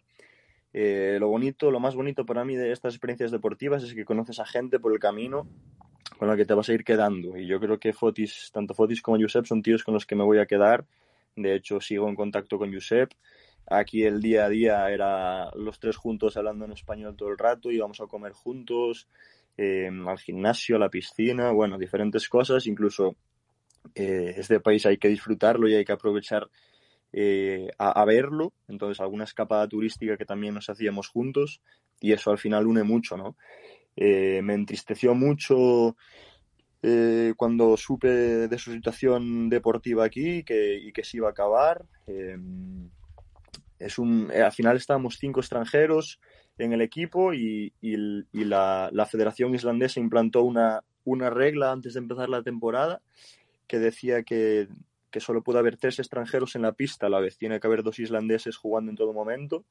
Eh, 0.81 1.17
lo 1.19 1.27
bonito, 1.27 1.73
lo 1.73 1.81
más 1.81 1.97
bonito 1.97 2.25
para 2.25 2.45
mí 2.45 2.55
de 2.55 2.71
estas 2.71 2.95
experiencias 2.95 3.33
deportivas 3.33 3.83
es 3.83 3.95
que 3.95 4.05
conoces 4.05 4.39
a 4.39 4.47
gente 4.47 4.79
por 4.79 4.93
el 4.93 5.01
camino 5.01 5.49
con 6.19 6.29
la 6.29 6.37
que 6.37 6.45
te 6.45 6.55
vas 6.55 6.69
a 6.69 6.73
ir 6.73 6.85
quedando. 6.85 7.37
Y 7.37 7.49
yo 7.49 7.59
creo 7.59 7.81
que 7.81 7.93
Fotis, 7.93 8.51
tanto 8.53 8.75
Fotis 8.75 9.03
como 9.03 9.21
Josep 9.21 9.45
son 9.45 9.61
tíos 9.61 9.83
con 9.83 9.95
los 9.95 10.07
que 10.07 10.15
me 10.15 10.23
voy 10.23 10.39
a 10.39 10.47
quedar. 10.47 10.87
De 11.35 11.57
hecho, 11.57 11.81
sigo 11.81 12.09
en 12.09 12.15
contacto 12.15 12.59
con 12.59 12.73
Josep. 12.73 13.11
Aquí 13.67 14.05
el 14.05 14.21
día 14.21 14.45
a 14.45 14.49
día 14.49 14.89
era 14.89 15.51
los 15.57 15.81
tres 15.81 15.97
juntos 15.97 16.37
hablando 16.37 16.65
en 16.65 16.71
español 16.71 17.17
todo 17.17 17.31
el 17.31 17.39
rato, 17.39 17.73
íbamos 17.73 18.01
a 18.01 18.07
comer 18.07 18.31
juntos. 18.31 19.09
al 19.57 20.19
gimnasio, 20.21 20.77
a 20.77 20.79
la 20.79 20.91
piscina, 20.91 21.51
bueno, 21.51 21.77
diferentes 21.77 22.29
cosas, 22.29 22.69
incluso 22.69 23.17
este 23.97 24.61
país 24.61 24.87
hay 24.87 24.97
que 24.97 25.09
disfrutarlo 25.09 25.69
y 25.69 25.75
hay 25.75 25.85
que 25.85 25.93
aprovechar 25.93 26.49
a, 27.79 28.05
verlo, 28.05 28.53
entonces 28.69 29.01
alguna 29.01 29.25
escapada 29.25 29.67
turística 29.67 30.17
que 30.17 30.27
también 30.27 30.55
nos 30.55 30.69
hacíamos 30.69 31.09
juntos 31.09 31.63
y 32.01 32.13
eso 32.13 32.31
al 32.31 32.39
final 32.39 32.67
une 32.67 32.83
mucho, 32.85 33.17
¿no? 33.17 33.37
me 33.97 34.55
entristeció 34.55 35.15
mucho 35.15 35.97
eh, 36.81 37.35
cuando 37.37 37.77
supe 37.77 38.09
de 38.09 38.59
su 38.59 38.73
situación 38.73 39.49
deportiva 39.49 40.05
aquí 40.05 40.45
que, 40.45 40.77
y 40.77 40.93
que 40.93 41.03
se 41.03 41.17
iba 41.17 41.29
a 41.29 41.33
acabar. 41.33 41.85
Em, 42.07 42.89
es 43.79 43.99
un, 43.99 44.31
eh, 44.33 44.43
al 44.43 44.53
final 44.53 44.77
estábamos 44.77 45.19
cinco 45.19 45.41
extranjeros 45.41 46.21
en 46.57 46.73
el 46.73 46.81
equipo 46.81 47.35
y, 47.35 47.73
la, 48.33 49.09
Federación 49.11 49.55
Islandesa 49.55 50.01
implantó 50.01 50.43
una, 50.43 50.83
una 51.05 51.31
regla 51.31 51.73
antes 51.73 51.95
de 51.95 52.01
empezar 52.01 52.29
la 52.29 52.43
temporada 52.43 53.01
que 53.67 53.79
decía 53.79 54.23
que, 54.23 54.69
que 55.11 55.21
solo 55.21 55.43
puede 55.43 55.59
haber 55.59 55.77
tres 55.77 55.99
extranjeros 55.99 56.55
en 56.57 56.63
la 56.63 56.73
pista 56.73 57.07
a 57.07 57.11
la 57.11 57.21
vez. 57.21 57.39
Tiene 57.39 57.61
que 57.61 57.67
haber 57.67 57.83
dos 57.83 57.99
islandeses 57.99 58.57
jugando 58.57 58.91
en 58.91 58.97
todo 58.97 59.13
momento 59.13 59.65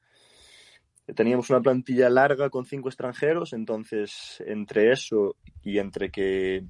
teníamos 1.14 1.50
una 1.50 1.60
plantilla 1.60 2.10
larga 2.10 2.50
con 2.50 2.64
cinco 2.64 2.88
extranjeros, 2.88 3.52
entonces 3.52 4.42
entre 4.46 4.92
eso 4.92 5.36
y 5.62 5.78
entre 5.78 6.10
que 6.10 6.64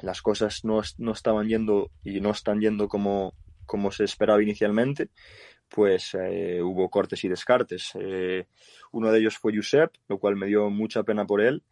las 0.00 0.22
cosas 0.22 0.64
no, 0.64 0.80
no 0.98 1.12
estaban 1.12 1.48
yendo 1.48 1.90
y 2.04 2.20
no 2.20 2.30
están 2.30 2.60
yendo 2.60 2.88
como, 2.88 3.34
como 3.66 3.90
se 3.90 4.04
esperaba 4.04 4.42
inicialmente, 4.42 5.10
pues 5.68 6.14
eh, 6.14 6.60
hubo 6.62 6.88
cortes 6.88 7.22
y 7.24 7.28
descartes. 7.28 7.92
Eh, 8.00 8.46
uno 8.92 9.12
de 9.12 9.18
ellos 9.20 9.38
fue 9.38 9.54
Josep, 9.54 9.92
lo 10.08 10.18
cual 10.18 10.36
me 10.36 10.46
dio 10.46 10.70
mucha 10.70 11.02
pena 11.02 11.26
por 11.26 11.40
él, 11.40 11.62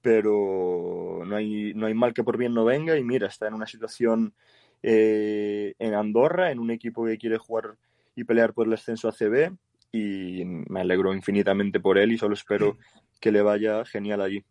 pero 0.00 1.22
no 1.24 1.36
hay, 1.36 1.74
no 1.74 1.86
hay 1.86 1.94
mal 1.94 2.14
que 2.14 2.24
por 2.24 2.38
bien 2.38 2.54
no 2.54 2.64
venga 2.64 2.96
y 2.96 3.04
mira, 3.04 3.28
está 3.28 3.48
en 3.48 3.54
una 3.54 3.66
situación 3.66 4.34
eh, 4.82 5.74
en 5.78 5.94
Andorra, 5.94 6.50
en 6.50 6.58
un 6.58 6.70
equipo 6.70 7.04
que 7.04 7.18
quiere 7.18 7.38
jugar 7.38 7.76
y 8.14 8.24
pelear 8.24 8.52
por 8.52 8.66
el 8.66 8.74
ascenso 8.74 9.08
a 9.08 9.12
CB 9.12 9.52
y 9.92 10.44
me 10.44 10.80
alegro 10.80 11.14
infinitamente 11.14 11.80
por 11.80 11.98
él 11.98 12.12
y 12.12 12.18
solo 12.18 12.34
espero 12.34 12.78
que 13.20 13.32
le 13.32 13.42
vaya 13.42 13.84
genial 13.84 14.22
allí. 14.22 14.44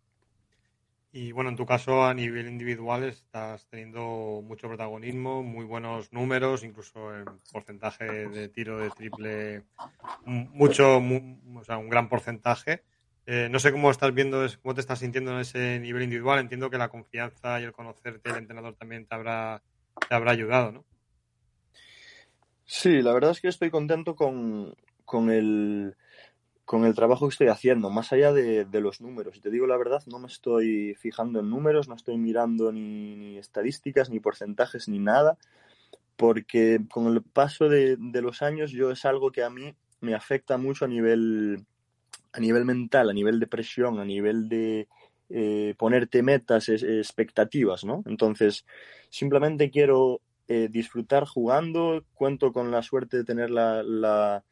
Y 1.13 1.33
bueno, 1.33 1.49
en 1.49 1.57
tu 1.57 1.65
caso 1.65 2.05
a 2.05 2.13
nivel 2.13 2.47
individual 2.47 3.03
estás 3.03 3.67
teniendo 3.67 4.41
mucho 4.45 4.69
protagonismo, 4.69 5.43
muy 5.43 5.65
buenos 5.65 6.13
números, 6.13 6.63
incluso 6.63 7.13
en 7.13 7.25
porcentaje 7.51 8.29
de 8.29 8.47
tiro 8.47 8.79
de 8.79 8.89
triple, 8.91 9.63
mucho, 10.25 10.99
o 10.99 11.63
sea, 11.65 11.77
un 11.77 11.89
gran 11.89 12.07
porcentaje. 12.07 12.83
Eh, 13.25 13.49
no 13.51 13.59
sé 13.59 13.73
cómo 13.73 13.91
estás 13.91 14.13
viendo, 14.13 14.47
cómo 14.61 14.73
te 14.73 14.79
estás 14.79 14.99
sintiendo 14.99 15.31
en 15.33 15.39
ese 15.39 15.79
nivel 15.81 16.03
individual. 16.03 16.39
Entiendo 16.39 16.69
que 16.69 16.77
la 16.77 16.87
confianza 16.87 17.59
y 17.59 17.65
el 17.65 17.73
conocerte 17.73 18.29
el 18.29 18.37
entrenador 18.37 18.75
también 18.75 19.05
te 19.05 19.13
habrá, 19.13 19.61
te 20.07 20.15
habrá 20.15 20.31
ayudado, 20.31 20.71
¿no? 20.71 20.85
Sí, 22.65 23.01
la 23.01 23.13
verdad 23.13 23.31
es 23.31 23.41
que 23.41 23.49
estoy 23.49 23.69
contento 23.69 24.15
con, 24.15 24.73
con 25.03 25.29
el, 25.29 25.95
con 26.71 26.85
el 26.85 26.95
trabajo 26.95 27.27
que 27.27 27.33
estoy 27.33 27.47
haciendo, 27.49 27.89
más 27.89 28.13
allá 28.13 28.31
de, 28.31 28.65
los 28.79 29.01
números. 29.01 29.35
Y 29.35 29.41
te 29.41 29.49
digo 29.49 29.67
la 29.67 29.75
verdad, 29.75 30.01
no 30.07 30.19
me 30.19 30.27
estoy 30.27 30.95
fijando 30.95 31.41
en 31.41 31.49
números, 31.49 31.89
no 31.89 31.95
estoy 31.95 32.17
mirando 32.17 32.71
ni, 32.71 33.37
estadísticas, 33.37 34.09
ni 34.09 34.21
porcentajes, 34.21 34.87
ni 34.87 34.99
nada, 34.99 35.37
porque 36.15 36.79
con 36.89 37.07
el 37.07 37.21
paso 37.23 37.67
de, 37.67 37.97
los 37.99 38.41
años 38.41 38.71
yo 38.71 38.89
es 38.89 39.03
algo 39.03 39.33
que 39.33 39.43
a 39.43 39.49
mí 39.49 39.75
me 39.99 40.15
afecta 40.15 40.57
mucho 40.57 40.85
a 40.85 40.87
nivel, 40.87 41.65
a 42.31 42.39
nivel 42.39 42.63
mental, 42.63 43.09
a 43.09 43.13
nivel 43.13 43.41
de 43.41 43.47
presión, 43.47 43.99
a 43.99 44.05
nivel 44.05 44.47
de 44.47 44.87
eh, 45.33 45.75
ponerte 45.77 46.23
metas, 46.23 46.69
expectativas, 46.69 47.83
¿no? 47.83 48.03
Entonces, 48.05 48.65
simplemente 49.09 49.69
quiero 49.69 50.21
eh, 50.47 50.67
disfrutar 50.69 51.25
jugando, 51.25 52.03
cuento 52.13 52.51
con 52.51 52.71
la 52.71 52.81
suerte 52.81 53.17
de 53.17 53.23
tener 53.23 53.49
la 53.49 54.43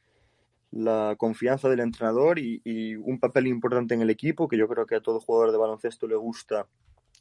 la 0.72 1.16
confianza 1.18 1.70
del 1.70 1.80
entrenador 1.80 2.40
y, 2.40 2.96
un 2.96 3.20
papel 3.20 3.48
importante 3.48 3.94
en 3.94 4.02
el 4.02 4.10
equipo, 4.10 4.48
que 4.48 4.58
yo 4.58 4.68
creo 4.68 4.86
que 4.86 4.96
a 4.96 5.02
todo 5.02 5.20
jugador 5.20 5.52
de 5.52 5.58
baloncesto 5.58 6.08
le 6.08 6.16
gusta 6.16 6.68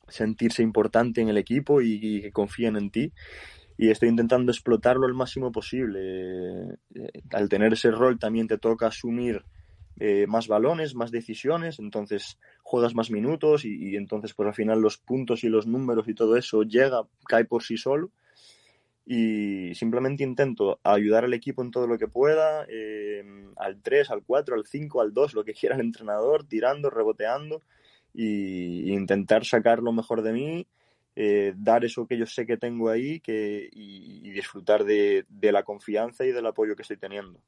sentirse 0.08 0.62
importante 0.62 1.20
en 1.20 1.28
el 1.28 1.38
equipo 1.38 1.80
y, 1.80 2.20
que 2.22 2.32
confíen 2.32 2.76
en 2.76 2.90
ti. 2.90 3.12
Y 3.76 3.90
estoy 3.90 4.08
intentando 4.08 4.50
explotarlo 4.50 5.06
al 5.06 5.14
máximo 5.14 5.52
posible. 5.52 6.00
Eh, 6.94 7.10
al 7.30 7.48
tener 7.48 7.72
ese 7.72 7.90
rol 7.90 8.18
también 8.18 8.48
te 8.48 8.58
toca 8.58 8.88
asumir 8.88 9.44
eh, 10.00 10.26
más 10.28 10.46
balones, 10.46 10.94
más 10.94 11.10
decisiones, 11.10 11.80
entonces 11.80 12.38
juegas 12.62 12.94
más 12.94 13.10
minutos 13.10 13.64
y, 13.64 13.96
entonces 13.96 14.32
pues 14.32 14.46
al 14.46 14.54
final 14.54 14.80
los 14.80 14.98
puntos 14.98 15.42
y 15.42 15.48
los 15.48 15.66
números 15.66 16.06
y 16.06 16.14
todo 16.14 16.36
eso 16.36 16.62
llega, 16.62 17.02
cae 17.26 17.44
por 17.44 17.64
sí 17.64 17.76
solo 17.76 18.12
y 19.04 19.74
simplemente 19.74 20.22
intento 20.22 20.78
ayudar 20.84 21.24
al 21.24 21.34
equipo 21.34 21.62
en 21.62 21.72
todo 21.72 21.86
lo 21.88 21.98
que 21.98 22.06
pueda, 22.06 22.64
eh, 22.68 23.24
al 23.56 23.80
3, 23.80 24.10
al 24.10 24.22
4, 24.22 24.54
al 24.54 24.66
5, 24.66 25.00
al 25.00 25.12
2, 25.12 25.34
lo 25.34 25.44
que 25.44 25.54
quiera 25.54 25.74
el 25.74 25.80
entrenador, 25.80 26.44
tirando, 26.44 26.90
reboteando 26.90 27.62
y, 28.12 28.92
intentar 28.92 29.44
sacar 29.44 29.80
lo 29.80 29.92
mejor 29.92 30.22
de 30.22 30.32
mí, 30.32 30.66
eh, 31.16 31.54
dar 31.56 31.84
eso 31.84 32.06
que 32.06 32.18
yo 32.18 32.26
sé 32.26 32.46
que 32.46 32.58
tengo 32.58 32.90
ahí 32.90 33.18
que, 33.18 33.68
y, 33.72 34.30
disfrutar 34.30 34.84
de 34.84 35.24
la 35.40 35.64
confianza 35.64 36.24
y 36.24 36.30
del 36.30 36.46
apoyo 36.46 36.76
que 36.76 36.82
estoy 36.82 36.98
teniendo. 36.98 37.40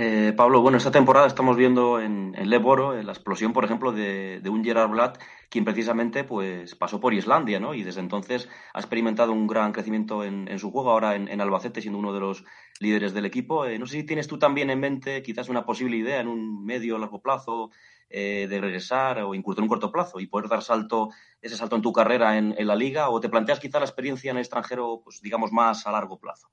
Eh, 0.00 0.32
Pablo, 0.32 0.60
bueno, 0.60 0.78
esta 0.78 0.92
temporada 0.92 1.26
estamos 1.26 1.56
viendo 1.56 1.98
en, 1.98 2.32
en 2.38 2.50
Leboro 2.50 3.02
la 3.02 3.10
explosión, 3.10 3.52
por 3.52 3.64
ejemplo, 3.64 3.90
de, 3.90 4.40
un 4.48 4.62
Gerard 4.62 4.90
Blatt, 4.90 5.18
quien 5.48 5.64
precisamente 5.64 6.22
pues, 6.22 6.76
pasó 6.76 7.00
por 7.00 7.14
Islandia, 7.14 7.58
¿no? 7.58 7.74
Y 7.74 7.82
desde 7.82 7.98
entonces 7.98 8.48
ha 8.74 8.78
experimentado 8.78 9.32
un 9.32 9.48
gran 9.48 9.72
crecimiento 9.72 10.22
en, 10.22 10.56
su 10.60 10.70
juego, 10.70 10.92
ahora 10.92 11.16
en, 11.16 11.40
Albacete, 11.40 11.80
siendo 11.80 11.98
uno 11.98 12.12
de 12.12 12.20
los 12.20 12.44
líderes 12.78 13.12
del 13.12 13.26
equipo. 13.26 13.64
Eh, 13.64 13.76
no 13.76 13.88
sé 13.88 13.96
si 13.96 14.04
tienes 14.04 14.28
tú 14.28 14.38
también 14.38 14.70
en 14.70 14.78
mente 14.78 15.20
quizás 15.20 15.48
una 15.48 15.66
posible 15.66 15.96
idea 15.96 16.20
en 16.20 16.28
un 16.28 16.64
medio 16.64 16.94
o 16.94 16.98
largo 17.00 17.20
plazo 17.20 17.70
eh, 18.08 18.46
de 18.48 18.60
regresar 18.60 19.18
o 19.24 19.34
incluso 19.34 19.58
en 19.58 19.64
un 19.64 19.68
corto 19.68 19.90
plazo 19.90 20.20
y 20.20 20.28
poder 20.28 20.48
dar 20.48 20.62
salto, 20.62 21.08
ese 21.42 21.56
salto 21.56 21.74
en 21.74 21.82
tu 21.82 21.92
carrera 21.92 22.38
en, 22.38 22.54
la 22.64 22.76
liga, 22.76 23.10
o 23.10 23.18
te 23.18 23.28
planteas 23.28 23.58
quizás 23.58 23.80
la 23.80 23.86
experiencia 23.86 24.30
en 24.30 24.36
el 24.36 24.42
extranjero, 24.42 25.00
pues 25.02 25.20
digamos, 25.20 25.50
más 25.50 25.88
a 25.88 25.90
largo 25.90 26.20
plazo. 26.20 26.48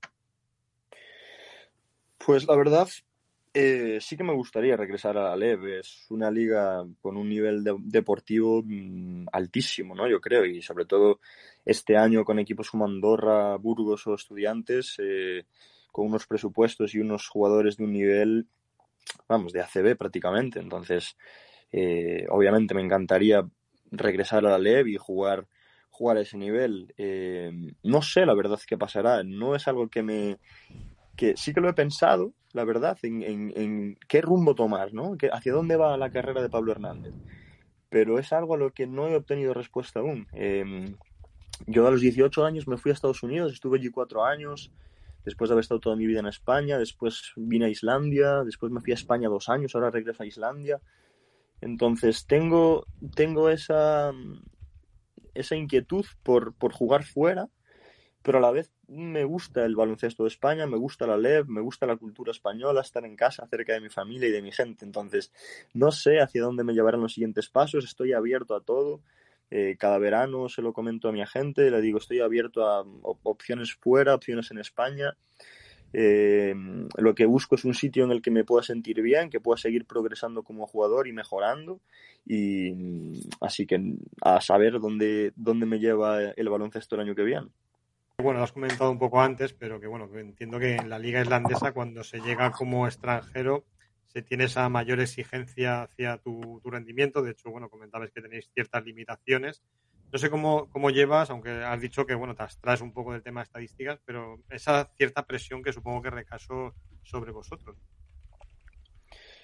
Pues 2.18 2.48
la 2.48 2.56
verdad, 2.56 2.88
eh, 3.58 4.00
sí 4.02 4.18
que 4.18 4.24
me 4.26 4.34
gustaría 4.34 4.76
regresar 4.76 5.18
a 5.18 5.30
la 5.30 5.36
LEV. 5.38 5.80
Es 5.80 6.06
una 6.10 6.30
liga 6.30 6.86
con 7.02 7.16
un 7.16 7.30
nivel 7.30 7.64
deportivo 7.84 8.62
mm, 8.66 9.28
altísimo, 9.32 9.96
¿no? 9.96 10.10
Yo 10.10 10.20
creo, 10.20 10.46
y 10.46 10.62
sobre 10.62 10.86
todo 10.86 11.22
este 11.64 11.96
año 11.96 12.26
con 12.26 12.38
equipos 12.38 12.70
como 12.70 12.84
Andorra, 12.84 13.56
Burgos 13.56 14.06
o 14.08 14.16
Estudiantes, 14.16 14.98
eh, 15.00 15.46
con 15.94 16.08
unos 16.08 16.28
presupuestos 16.28 16.94
y 16.96 17.00
unos 17.00 17.30
jugadores 17.30 17.78
de 17.78 17.86
un 17.86 17.94
nivel, 17.94 18.48
vamos, 19.30 19.54
de 19.54 19.62
ACB 19.62 19.96
prácticamente. 19.98 20.60
Entonces, 20.60 21.16
eh, 21.72 22.26
obviamente 22.30 22.76
me 22.76 22.82
encantaría 22.82 23.48
regresar 23.90 24.46
a 24.46 24.50
la 24.50 24.58
LEV 24.58 24.88
y 24.88 24.98
jugar 24.98 25.48
jugar 25.90 26.18
a 26.18 26.22
ese 26.22 26.38
nivel. 26.38 26.94
no 27.84 28.02
sé 28.02 28.26
la 28.26 28.34
verdad 28.34 28.60
qué 28.68 28.78
pasará. 28.78 29.24
No 29.24 29.56
es 29.56 29.66
algo 29.70 29.88
que 29.88 30.04
me 30.04 30.40
que 31.16 31.38
sí 31.38 31.54
que 31.54 31.62
lo 31.62 31.70
he 31.70 31.74
pensado, 31.74 32.34
la 32.54 32.64
verdad, 32.64 32.98
en, 33.04 33.98
qué 34.08 34.22
rumbo 34.22 34.56
tomar, 34.56 34.94
¿no? 34.94 35.16
¿Hacia 35.32 35.54
dónde 35.54 35.76
va 35.76 35.98
la 35.98 36.10
carrera 36.10 36.42
de 36.42 36.50
Pablo 36.50 36.72
Hernández? 36.72 37.14
Pero 37.90 38.20
es 38.20 38.34
algo 38.34 38.56
a 38.56 38.58
lo 38.58 38.72
que 38.72 38.88
no 38.88 39.08
he 39.08 39.16
obtenido 39.16 39.54
respuesta 39.54 40.00
aún. 40.00 40.28
Em, 40.34 40.96
yo 41.68 41.88
a 41.88 41.92
los 41.92 42.02
18 42.02 42.46
años 42.46 42.68
me 42.68 42.78
fui 42.78 42.92
a 42.92 42.94
Estados 42.94 43.24
Unidos, 43.24 43.54
estuve 43.54 43.78
allí 43.78 43.90
cuatro 43.90 44.24
años, 44.24 44.72
después 45.24 45.50
de 45.50 45.54
haber 45.54 45.64
estado 45.64 45.80
toda 45.80 45.96
mi 45.96 46.06
vida 46.06 46.20
en 46.20 46.28
España, 46.28 46.78
después 46.78 47.34
vine 47.36 47.66
a 47.66 47.70
Islandia, 47.70 48.44
después 48.44 48.72
me 48.72 48.82
fui 48.82 48.92
a 48.92 48.96
España 48.96 49.30
dos 49.30 49.50
años, 49.50 49.76
ahora 49.76 49.92
regreso 49.92 50.24
a 50.24 50.28
Islandia. 50.28 50.82
Entonces 51.62 52.26
tengo, 52.28 52.86
tengo 53.16 53.50
esa, 53.50 54.12
esa 55.34 55.56
inquietud 55.56 56.06
por, 56.24 56.54
por 56.54 56.74
jugar 56.74 57.04
fuera, 57.04 57.48
pero 58.22 58.38
a 58.38 58.42
la 58.42 58.52
vez 58.52 58.72
me 58.88 59.24
gusta 59.24 59.66
el 59.66 59.76
baloncesto 59.76 60.24
de 60.24 60.30
España, 60.30 60.68
me 60.68 60.78
gusta 60.78 61.08
la 61.08 61.18
LEV, 61.18 61.48
me 61.48 61.62
gusta 61.62 61.86
la 61.86 61.98
cultura 61.98 62.32
española, 62.32 62.82
estar 62.82 63.06
en 63.06 63.16
casa 63.16 63.48
cerca 63.48 63.74
de 63.74 63.82
mi 63.82 63.90
familia 63.90 64.30
y 64.30 64.32
de 64.32 64.42
mi 64.42 64.52
gente. 64.52 64.86
Entonces, 64.86 65.32
no 65.74 65.92
sé 65.92 66.20
hacia 66.20 66.44
dónde 66.44 66.64
me 66.64 66.74
llevarán 66.74 67.02
los 67.02 67.14
siguientes 67.14 67.50
pasos, 67.50 67.86
estoy 67.86 68.14
abierto 68.14 68.56
a 68.56 68.62
todo. 68.62 69.02
Eh, 69.52 69.76
cada 69.78 70.00
verano 70.00 70.50
se 70.50 70.62
lo 70.62 70.74
comento 70.74 71.08
a 71.08 71.12
mi 71.12 71.26
gente, 71.26 71.70
le 71.70 71.82
digo, 71.82 72.00
estoy 72.00 72.20
abierto 72.20 72.66
a 72.66 72.84
opciones 73.02 73.74
fuera, 73.76 74.16
opciones 74.16 74.52
en 74.52 74.58
España. 74.58 75.16
Eh, 75.94 76.54
lo 76.98 77.16
que 77.16 77.26
busco 77.26 77.56
es 77.56 77.64
un 77.64 77.74
sitio 77.74 78.04
en 78.04 78.12
el 78.12 78.22
que 78.22 78.32
me 78.32 78.44
pueda 78.44 78.64
sentir 78.64 79.02
bien, 79.02 79.30
que 79.30 79.40
pueda 79.40 79.58
seguir 79.58 79.86
progresando 79.86 80.44
como 80.44 80.68
jugador 80.68 81.08
y 81.08 81.14
mejorando. 81.14 81.80
Y 82.26 82.74
así 83.40 83.66
que 83.66 83.96
a 84.22 84.42
saber 84.42 84.80
dónde, 84.80 85.32
dónde 85.36 85.66
me 85.66 85.80
lleva 85.80 86.22
el 86.22 86.50
baloncesto 86.50 86.96
el 86.96 87.02
año 87.02 87.16
que 87.16 87.24
viene. 87.24 87.48
Bueno, 88.18 88.40
lo 88.40 88.46
has 88.46 88.54
comentado 88.54 88.90
un 88.90 88.98
poco 88.98 89.22
antes, 89.22 89.54
pero 89.54 89.80
que 89.80 89.88
bueno, 89.88 90.10
entiendo 90.18 90.58
que 90.58 90.76
en 90.76 90.90
la 90.90 90.98
liga 90.98 91.22
islandesa 91.22 91.74
cuando 91.74 92.04
se 92.04 92.20
llega 92.22 92.52
como 92.52 92.88
extranjero 92.88 93.66
se 94.08 94.22
tiene 94.22 94.46
esa 94.46 94.70
mayor 94.70 95.02
exigencia 95.02 95.84
hacia 95.84 96.18
tu, 96.20 96.62
rendimiento. 96.64 97.22
De 97.22 97.32
hecho, 97.32 97.52
bueno, 97.52 97.70
comentabas 97.70 98.12
que 98.12 98.22
tenéis 98.22 98.50
ciertas 98.54 98.86
limitaciones. 98.86 99.62
No 100.14 100.18
sé 100.18 100.30
cómo, 100.30 100.70
cómo 100.70 100.90
llevas, 100.90 101.30
aunque 101.30 101.50
has 101.50 101.82
dicho 101.82 102.06
que, 102.06 102.16
bueno, 102.16 102.34
te 102.34 102.44
abstraes 102.44 102.80
un 102.80 102.94
poco 102.94 103.12
del 103.12 103.22
tema 103.22 103.42
de 103.42 103.46
estadísticas, 103.46 104.00
pero 104.06 104.40
esa 104.50 104.90
cierta 104.96 105.26
presión 105.26 105.62
que 105.62 105.74
supongo 105.74 106.02
que 106.02 106.12
recasó 106.12 106.74
sobre 107.04 107.34
vosotros. 107.34 107.76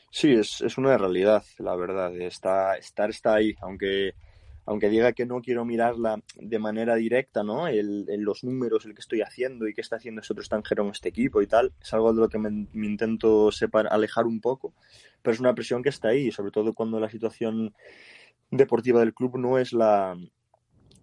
Sí, 0.10 0.32
es, 0.32 0.62
es 0.62 0.78
una 0.78 0.98
realidad, 0.98 1.44
la 1.58 1.76
verdad. 1.76 2.16
Está, 2.16 2.78
estar 2.78 3.10
está 3.10 3.34
ahí, 3.36 3.54
aunque 3.62 4.14
aunque 4.66 4.90
diga 4.90 5.14
que 5.14 5.26
no 5.26 5.42
quiero 5.42 5.66
mirarla 5.66 6.22
de 6.36 6.60
manera 6.60 6.96
directa, 6.96 7.44
¿no? 7.44 7.68
El, 7.68 8.06
los 8.24 8.44
números, 8.44 8.86
el 8.86 8.94
que 8.94 9.02
estoy 9.02 9.22
haciendo 9.22 9.68
y 9.68 9.74
qué 9.74 9.82
está 9.82 9.96
haciendo 9.96 10.22
ese 10.22 10.34
otro 10.34 10.42
extranjero 10.42 10.84
en 10.84 10.92
este 10.92 11.10
equipo 11.10 11.42
y 11.42 11.48
tal, 11.48 11.74
es 11.82 11.94
algo 11.94 12.14
de 12.14 12.22
lo 12.22 12.30
que 12.30 12.38
me, 12.38 12.68
intento 12.74 13.52
separ, 13.52 13.88
alejar 13.92 14.26
un 14.26 14.40
poco, 14.40 14.74
pero 15.22 15.34
es 15.34 15.40
una 15.40 15.56
presión 15.56 15.82
que 15.82 15.90
está 15.90 16.10
ahí, 16.10 16.32
sobre 16.32 16.52
todo 16.52 16.74
cuando 16.74 17.00
la 17.00 17.10
situación 17.10 17.74
deportiva 18.52 19.00
del 19.00 19.14
club 19.14 19.38
no 19.38 19.58
es 19.58 19.74
la, 19.74 20.16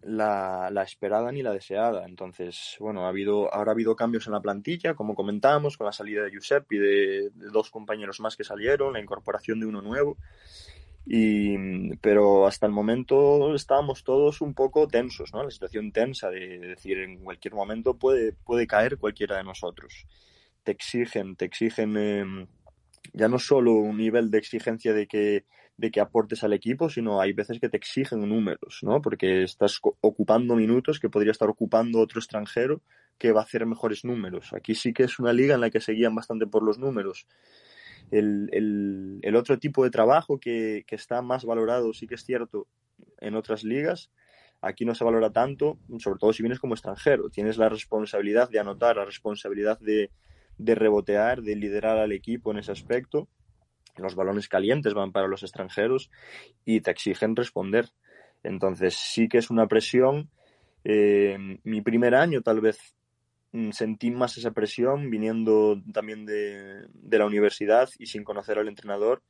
la, 0.03 0.71
la, 0.71 0.83
esperada 0.83 1.33
ni 1.33 1.43
la 1.43 1.53
deseada. 1.53 2.07
Entonces, 2.07 2.77
bueno, 2.79 3.07
ha 3.07 3.09
habido, 3.09 3.53
ahora 3.53 3.73
ha 3.73 3.75
habido 3.75 3.97
cambios 3.97 4.27
en 4.27 4.35
la 4.35 4.41
plantilla, 4.41 4.95
como 4.95 5.15
comentábamos, 5.15 5.77
con 5.77 5.87
la 5.87 5.93
salida 5.93 6.23
de 6.23 6.31
Giuseppe 6.31 6.77
y 6.77 6.79
de, 6.79 7.31
de 7.35 7.51
dos 7.51 7.71
compañeros 7.71 8.21
más 8.21 8.37
que 8.37 8.45
salieron, 8.45 8.93
la 8.93 9.01
incorporación 9.01 9.59
de 9.59 9.67
uno 9.67 9.83
nuevo. 9.83 10.17
Y, 11.11 11.97
pero 12.03 12.47
hasta 12.47 12.67
el 12.67 12.73
momento 12.73 13.55
estábamos 13.55 14.05
todos 14.05 14.43
un 14.43 14.53
poco 14.53 14.87
tensos, 14.87 15.33
¿no? 15.33 15.43
La 15.43 15.51
situación 15.51 15.91
tensa 15.91 16.29
de 16.29 16.59
decir 16.59 16.99
en 16.99 17.25
cualquier 17.25 17.55
momento 17.55 17.97
puede, 17.97 18.35
puede 18.35 18.67
caer 18.67 18.99
cualquiera 18.99 19.39
de 19.39 19.45
nosotros. 19.45 20.05
Te 20.63 20.73
exigen, 20.73 21.35
te 21.35 21.47
exigen 21.47 21.97
em, 21.97 22.47
ya 23.15 23.27
no 23.27 23.39
solo 23.39 23.73
un 23.73 23.97
nivel 23.97 24.31
de 24.31 24.37
exigencia 24.37 24.93
de 24.93 25.07
que, 25.07 25.47
de 25.79 25.91
que 25.91 26.01
aportes 26.01 26.45
al 26.45 26.53
equipo, 26.53 26.91
sino 26.91 27.23
hay 27.23 27.33
veces 27.33 27.59
que 27.59 27.71
te 27.71 27.79
exigen 27.79 28.29
números, 28.29 28.81
¿no? 28.83 29.01
Porque 29.01 29.45
estás 29.45 29.81
ocupando 30.03 30.57
minutos 30.57 31.01
que 31.01 31.09
podría 31.09 31.33
estar 31.33 31.49
ocupando 31.49 32.01
otro 32.01 32.21
extranjero 32.21 32.83
que 33.17 33.33
va 33.33 33.41
a 33.41 33.45
hacer 33.45 33.65
mejores 33.65 34.05
números. 34.05 34.53
Aquí 34.53 34.75
sí 34.75 34.93
que 34.93 35.05
es 35.05 35.19
una 35.19 35.33
liga 35.33 35.55
en 35.55 35.63
la 35.63 35.71
que 35.71 35.81
se 35.81 35.93
guían 35.93 36.15
bastante 36.15 36.47
por 36.47 36.63
los 36.63 36.79
números 36.79 37.27
el, 38.11 39.21
el, 39.23 39.37
otro 39.37 39.59
tipo 39.59 39.85
de 39.85 39.91
trabajo 39.91 40.39
que, 40.39 40.85
que, 40.87 40.97
está 40.97 41.23
más 41.23 41.45
valorado, 41.45 41.93
sí 41.93 42.07
que 42.07 42.15
es 42.15 42.25
cierto, 42.25 42.67
en 43.21 43.35
otras 43.35 43.65
ligas, 43.65 44.11
aquí 44.61 44.85
no 44.85 44.95
se 44.95 45.05
valora 45.05 45.31
tanto, 45.31 45.79
sobre 45.99 46.19
todo 46.19 46.33
si 46.33 46.43
vienes 46.43 46.59
como 46.59 46.75
extranjero. 46.75 47.31
Tienes 47.31 47.59
la 47.59 47.69
responsabilidad 47.69 48.51
de 48.51 48.59
anotar, 48.59 48.97
la 48.97 49.05
responsabilidad 49.05 49.79
de, 49.81 50.11
de 50.59 50.75
rebotear, 50.75 51.43
de 51.43 51.57
liderar 51.57 51.99
al 51.99 52.13
equipo 52.13 52.51
en 52.51 52.59
ese 52.59 52.73
aspecto. 52.73 53.29
Los 53.97 54.15
balones 54.15 54.49
calientes 54.49 54.95
van 54.95 55.13
para 55.13 55.29
los 55.29 55.43
extranjeros 55.43 56.11
y 56.65 56.81
te 56.81 56.91
exigen 56.91 57.37
responder. 57.37 57.91
Entonces 58.43 58.95
sí 58.95 59.29
que 59.29 59.39
es 59.39 59.51
una 59.51 59.67
presión. 59.67 60.31
Eh, 60.85 61.37
mi 61.65 61.81
primer 61.81 62.15
año 62.15 62.41
tal 62.43 62.61
vez 62.61 62.97
sentí 63.73 64.11
más 64.11 64.37
esa 64.37 64.51
presión 64.51 65.11
viniendo 65.11 65.81
también 65.93 66.27
de, 66.27 66.87
de, 66.93 67.19
la 67.19 67.27
universidad 67.27 67.89
y 67.99 68.07
sin 68.07 68.25
conocer 68.25 68.59
al 68.59 68.69
entrenador. 68.69 69.23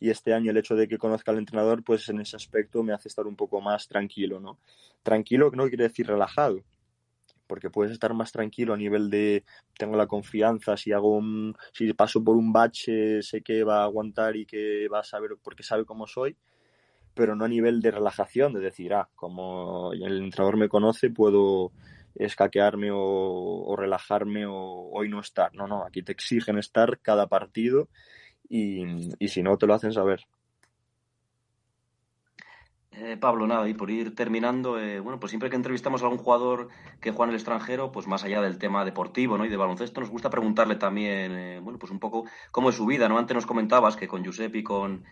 Y 0.00 0.10
este 0.10 0.34
año 0.34 0.50
el 0.50 0.56
hecho 0.56 0.74
de 0.74 0.88
que 0.88 0.98
conozca 0.98 1.32
al 1.32 1.38
entrenador, 1.38 1.82
pues 1.82 2.08
en 2.08 2.20
ese 2.20 2.36
aspecto 2.36 2.82
me 2.82 2.92
hace 2.92 3.08
estar 3.08 3.26
un 3.26 3.36
poco 3.36 3.60
más 3.60 3.88
tranquilo, 3.88 4.40
¿no? 4.40 4.58
Tranquilo 5.02 5.50
no 5.52 5.68
quiere 5.68 5.84
decir 5.84 6.06
relajado, 6.06 6.62
porque 7.46 7.70
puedes 7.70 7.92
estar 7.92 8.14
más 8.14 8.32
tranquilo 8.32 8.74
a 8.74 8.76
nivel 8.76 9.10
de 9.10 9.44
tengo 9.78 9.96
la 9.96 10.06
confianza, 10.06 10.76
si 10.76 10.92
hago 10.92 11.20
si 11.72 11.92
paso 11.92 12.22
por 12.22 12.36
un 12.36 12.52
bache, 12.52 13.22
sé 13.22 13.42
que 13.42 13.64
va 13.64 13.80
a 13.80 13.84
aguantar 13.84 14.36
y 14.36 14.46
que 14.46 14.88
va 14.88 15.00
a 15.00 15.04
saber 15.04 15.32
porque 15.42 15.62
sabe 15.62 15.84
cómo 15.84 16.06
soy, 16.06 16.36
pero 17.14 17.36
no 17.36 17.44
a 17.44 17.48
nivel 17.48 17.80
de 17.80 17.90
relajación, 17.90 18.54
de 18.54 18.60
decir, 18.60 18.94
ah, 18.94 19.08
como 19.14 19.92
el 19.92 20.24
entrenador 20.24 20.56
me 20.56 20.68
conoce, 20.68 21.10
puedo 21.10 21.72
escaquearme 22.14 22.90
o, 22.90 22.98
o 22.98 23.76
relajarme 23.76 24.46
o 24.46 24.90
hoy 24.92 25.08
no 25.08 25.20
estar. 25.20 25.54
No, 25.54 25.66
no, 25.66 25.84
aquí 25.84 26.02
te 26.02 26.12
exigen 26.12 26.58
estar 26.58 26.98
cada 27.00 27.26
partido 27.26 27.88
y, 28.48 29.10
y 29.18 29.28
si 29.28 29.42
no 29.42 29.56
te 29.56 29.66
lo 29.66 29.74
hacen 29.74 29.92
saber. 29.92 30.26
Eh, 32.96 33.16
Pablo, 33.16 33.48
nada, 33.48 33.68
y 33.68 33.74
por 33.74 33.90
ir 33.90 34.14
terminando, 34.14 34.78
eh, 34.78 35.00
bueno, 35.00 35.18
pues 35.18 35.30
siempre 35.30 35.50
que 35.50 35.56
entrevistamos 35.56 36.00
a 36.02 36.04
algún 36.04 36.18
jugador 36.18 36.68
que 37.00 37.10
juega 37.10 37.24
en 37.24 37.30
el 37.30 37.36
extranjero, 37.36 37.90
pues 37.90 38.06
más 38.06 38.22
allá 38.22 38.40
del 38.40 38.56
tema 38.56 38.84
deportivo 38.84 39.36
¿no? 39.36 39.44
y 39.44 39.48
de 39.48 39.56
baloncesto, 39.56 40.00
nos 40.00 40.10
gusta 40.10 40.30
preguntarle 40.30 40.76
también, 40.76 41.32
eh, 41.32 41.60
bueno, 41.60 41.76
pues 41.76 41.90
un 41.90 41.98
poco 41.98 42.24
cómo 42.52 42.70
es 42.70 42.76
su 42.76 42.86
vida, 42.86 43.08
¿no? 43.08 43.18
Antes 43.18 43.34
nos 43.34 43.46
comentabas 43.46 43.96
que 43.96 44.06
con 44.06 44.22
Giuseppe 44.22 44.58
y 44.58 44.62
con, 44.62 45.04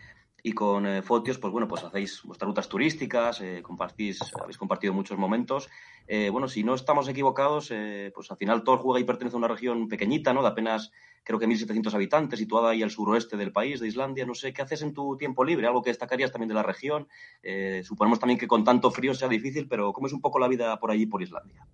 y 0.43 0.51
con 0.51 0.85
eh, 0.85 1.01
Fotios, 1.01 1.37
pues 1.37 1.51
bueno, 1.51 1.67
pues 1.67 1.83
hacéis 1.83 2.21
vuestras 2.23 2.47
rutas 2.47 2.67
turísticas, 2.67 3.39
eh, 3.41 3.61
compartís, 3.63 4.19
habéis 4.41 4.57
compartido 4.57 4.93
muchos 4.93 5.17
momentos. 5.17 5.69
Eh, 6.05 6.29
bueno, 6.29 6.47
si 6.49 6.63
no 6.63 6.75
estamos 6.75 7.07
equivocados, 7.07 7.69
eh, 7.71 8.11
pues 8.13 8.29
al 8.29 8.37
final 8.37 8.63
todo 8.63 8.77
juega 8.77 8.99
y 8.99 9.05
pertenece 9.05 9.35
a 9.35 9.39
una 9.39 9.47
región 9.47 9.87
pequeñita, 9.87 10.33
¿no? 10.33 10.41
De 10.41 10.49
apenas, 10.49 10.91
creo 11.23 11.39
que 11.39 11.47
1.700 11.47 11.93
habitantes, 11.93 12.39
situada 12.39 12.71
ahí 12.71 12.83
al 12.83 12.91
suroeste 12.91 13.37
del 13.37 13.53
país, 13.53 13.79
de 13.79 13.87
Islandia. 13.87 14.25
No 14.25 14.35
sé, 14.35 14.51
¿qué 14.51 14.61
haces 14.61 14.81
en 14.81 14.93
tu 14.93 15.15
tiempo 15.15 15.45
libre? 15.45 15.65
Algo 15.65 15.81
que 15.81 15.91
destacarías 15.91 16.31
también 16.31 16.49
de 16.49 16.55
la 16.55 16.63
región. 16.63 17.07
Eh, 17.41 17.81
suponemos 17.85 18.19
también 18.19 18.37
que 18.37 18.47
con 18.47 18.65
tanto 18.65 18.91
frío 18.91 19.13
sea 19.13 19.29
difícil, 19.29 19.67
pero 19.69 19.93
¿cómo 19.93 20.07
es 20.07 20.13
un 20.13 20.21
poco 20.21 20.39
la 20.39 20.49
vida 20.49 20.77
por 20.77 20.91
allí, 20.91 21.05
por 21.05 21.23
Islandia? 21.23 21.65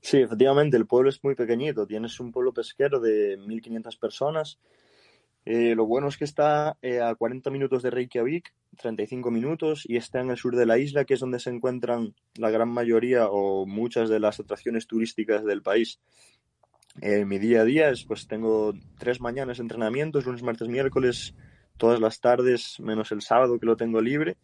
Sí, 0.00 0.18
efectivamente, 0.18 0.78
el 0.78 0.86
pueblo 0.86 1.10
es 1.10 1.22
muy 1.22 1.34
pequeñito. 1.34 1.86
Tienes 1.86 2.18
un 2.18 2.32
pueblo 2.32 2.54
pesquero 2.54 2.98
de 2.98 3.38
1.500 3.38 3.98
personas 3.98 4.58
eh, 5.46 5.76
lo 5.76 5.86
bueno 5.86 6.08
es 6.08 6.16
que 6.16 6.24
está 6.24 6.76
eh, 6.82 7.00
a 7.00 7.14
40 7.14 7.50
minutos 7.50 7.80
de 7.84 7.90
Reykjavik, 7.90 8.52
35 8.78 9.30
minutos, 9.30 9.84
y 9.86 9.96
está 9.96 10.20
en 10.20 10.30
el 10.30 10.36
sur 10.36 10.56
de 10.56 10.66
la 10.66 10.76
isla, 10.76 11.04
que 11.04 11.14
es 11.14 11.20
donde 11.20 11.38
se 11.38 11.50
encuentran 11.50 12.16
la 12.34 12.50
gran 12.50 12.68
mayoría 12.68 13.28
o 13.30 13.64
muchas 13.64 14.08
de 14.08 14.18
las 14.18 14.40
atracciones 14.40 14.88
turísticas 14.88 15.44
del 15.44 15.62
país. 15.62 16.00
Eh, 17.00 17.24
mi 17.24 17.38
día 17.38 17.60
a 17.60 17.64
día 17.64 17.90
es, 17.90 18.02
pues 18.04 18.26
tengo 18.26 18.74
tres 18.98 19.20
mañanas 19.20 19.58
de 19.58 19.62
entrenamientos, 19.62 20.26
lunes, 20.26 20.42
martes, 20.42 20.66
miércoles, 20.66 21.32
todas 21.76 22.00
las 22.00 22.20
tardes, 22.20 22.80
menos 22.80 23.12
el 23.12 23.22
sábado 23.22 23.60
que 23.60 23.66
lo 23.66 23.76
tengo 23.76 24.00
libre. 24.00 24.38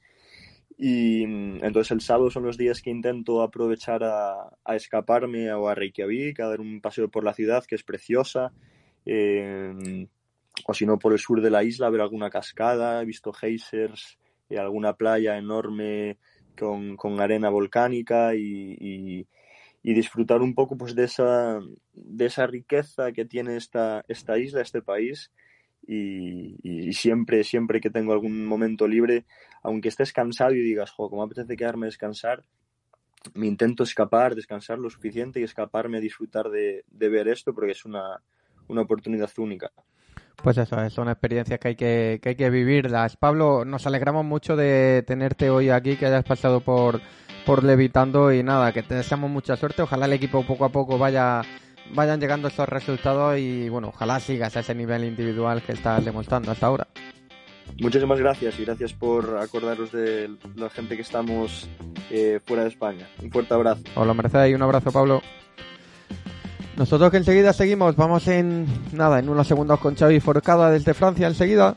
Y 0.78 1.26
mm, 1.26 1.64
entonces 1.64 1.90
el 1.90 2.00
sábado 2.00 2.30
son 2.30 2.44
los 2.44 2.56
días 2.56 2.80
que 2.80 2.90
intento 2.90 3.42
aprovechar 3.42 4.04
a, 4.04 4.56
escaparme 4.76 5.52
o 5.52 5.68
a 5.68 5.74
Reykjavik, 5.74 6.38
a 6.38 6.46
dar 6.46 6.60
un 6.60 6.80
paseo 6.80 7.08
por 7.10 7.24
la 7.24 7.34
ciudad, 7.34 7.64
que 7.64 7.74
es 7.74 7.82
preciosa. 7.82 8.52
Eh, 9.04 10.06
o 10.66 10.74
si 10.74 10.86
no 10.86 10.98
por 10.98 11.12
el 11.12 11.18
sur 11.18 11.40
de 11.40 11.50
la 11.50 11.64
isla, 11.64 11.90
ver 11.90 12.00
alguna 12.00 12.30
cascada, 12.30 13.02
he 13.02 13.04
visto 13.04 13.32
geysers, 13.32 14.18
y 14.52 14.56
alguna 14.56 14.94
playa 14.94 15.38
enorme 15.38 16.18
con, 16.56 17.20
arena 17.20 17.48
volcánica 17.48 18.34
y, 18.34 19.26
disfrutar 19.82 20.42
un 20.42 20.54
poco 20.54 20.76
pues 20.76 20.94
de 20.94 21.04
esa, 21.04 21.58
de 21.92 22.26
esa 22.26 22.46
riqueza 22.46 23.12
que 23.12 23.24
tiene 23.24 23.56
esta, 23.56 24.04
isla, 24.08 24.60
este 24.60 24.82
país. 24.82 25.32
Y, 25.84 26.92
siempre, 26.92 27.42
siempre 27.42 27.80
que 27.80 27.90
tengo 27.90 28.12
algún 28.12 28.46
momento 28.46 28.86
libre, 28.86 29.24
aunque 29.62 29.88
estés 29.88 30.12
cansado 30.12 30.52
y 30.54 30.60
digas, 30.60 30.90
jo, 30.90 31.08
como 31.10 31.22
apetece 31.22 31.56
quedarme 31.56 31.86
a 31.86 31.88
descansar, 31.88 32.44
me 33.34 33.46
intento 33.46 33.82
escapar, 33.82 34.34
descansar 34.34 34.78
lo 34.78 34.90
suficiente 34.90 35.40
y 35.40 35.44
escaparme 35.44 35.98
a 35.98 36.00
disfrutar 36.00 36.50
de, 36.50 36.84
ver 36.90 37.28
esto 37.28 37.54
porque 37.54 37.72
es 37.72 37.84
una 37.84 38.20
oportunidad 38.68 39.30
única. 39.38 39.72
Pues 40.42 40.58
eso, 40.58 40.90
son 40.90 41.08
experiencias 41.08 41.58
que 41.58 41.68
hay 41.68 41.76
que, 41.76 42.20
que 42.22 42.30
hay 42.30 42.34
que 42.36 42.50
vivirlas. 42.50 43.16
Pablo, 43.16 43.64
nos 43.64 43.86
alegramos 43.86 44.24
mucho 44.24 44.56
de 44.56 45.04
tenerte 45.06 45.50
hoy 45.50 45.70
aquí, 45.70 45.96
que 45.96 46.06
hayas 46.06 46.24
pasado 46.24 46.60
por, 46.60 47.00
por 47.46 47.62
Levitando 47.64 48.32
y 48.32 48.42
nada, 48.42 48.72
que 48.72 48.82
te 48.82 48.94
deseamos 48.94 49.30
mucha 49.30 49.56
suerte. 49.56 49.82
Ojalá 49.82 50.06
el 50.06 50.14
equipo 50.14 50.44
poco 50.44 50.64
a 50.64 50.70
poco 50.70 50.98
vaya 50.98 51.42
vayan 51.94 52.20
llegando 52.20 52.48
estos 52.48 52.68
resultados 52.68 53.38
y 53.38 53.68
bueno, 53.68 53.88
ojalá 53.88 54.20
sigas 54.20 54.56
a 54.56 54.60
ese 54.60 54.74
nivel 54.74 55.04
individual 55.04 55.62
que 55.62 55.72
estás 55.72 56.04
demostrando 56.04 56.50
hasta 56.50 56.66
ahora. 56.66 56.86
Muchísimas 57.80 58.18
gracias 58.18 58.58
y 58.58 58.64
gracias 58.64 58.92
por 58.92 59.38
acordaros 59.38 59.92
de 59.92 60.30
la 60.56 60.68
gente 60.68 60.96
que 60.96 61.02
estamos 61.02 61.68
eh, 62.10 62.40
fuera 62.44 62.64
de 62.64 62.68
España. 62.68 63.08
Un 63.22 63.30
fuerte 63.30 63.54
abrazo. 63.54 63.82
Os 63.94 64.06
lo 64.06 64.14
merecéis 64.14 64.52
y 64.52 64.54
un 64.54 64.62
abrazo, 64.62 64.90
Pablo. 64.90 65.22
Nosotros 66.76 67.10
que 67.10 67.18
enseguida 67.18 67.52
seguimos, 67.52 67.96
vamos 67.96 68.26
en 68.28 68.66
nada, 68.92 69.18
en 69.18 69.28
unos 69.28 69.46
segundos 69.46 69.78
con 69.78 69.94
Xavi 69.94 70.20
Forcada 70.20 70.70
desde 70.70 70.94
Francia 70.94 71.28
enseguida. 71.28 71.76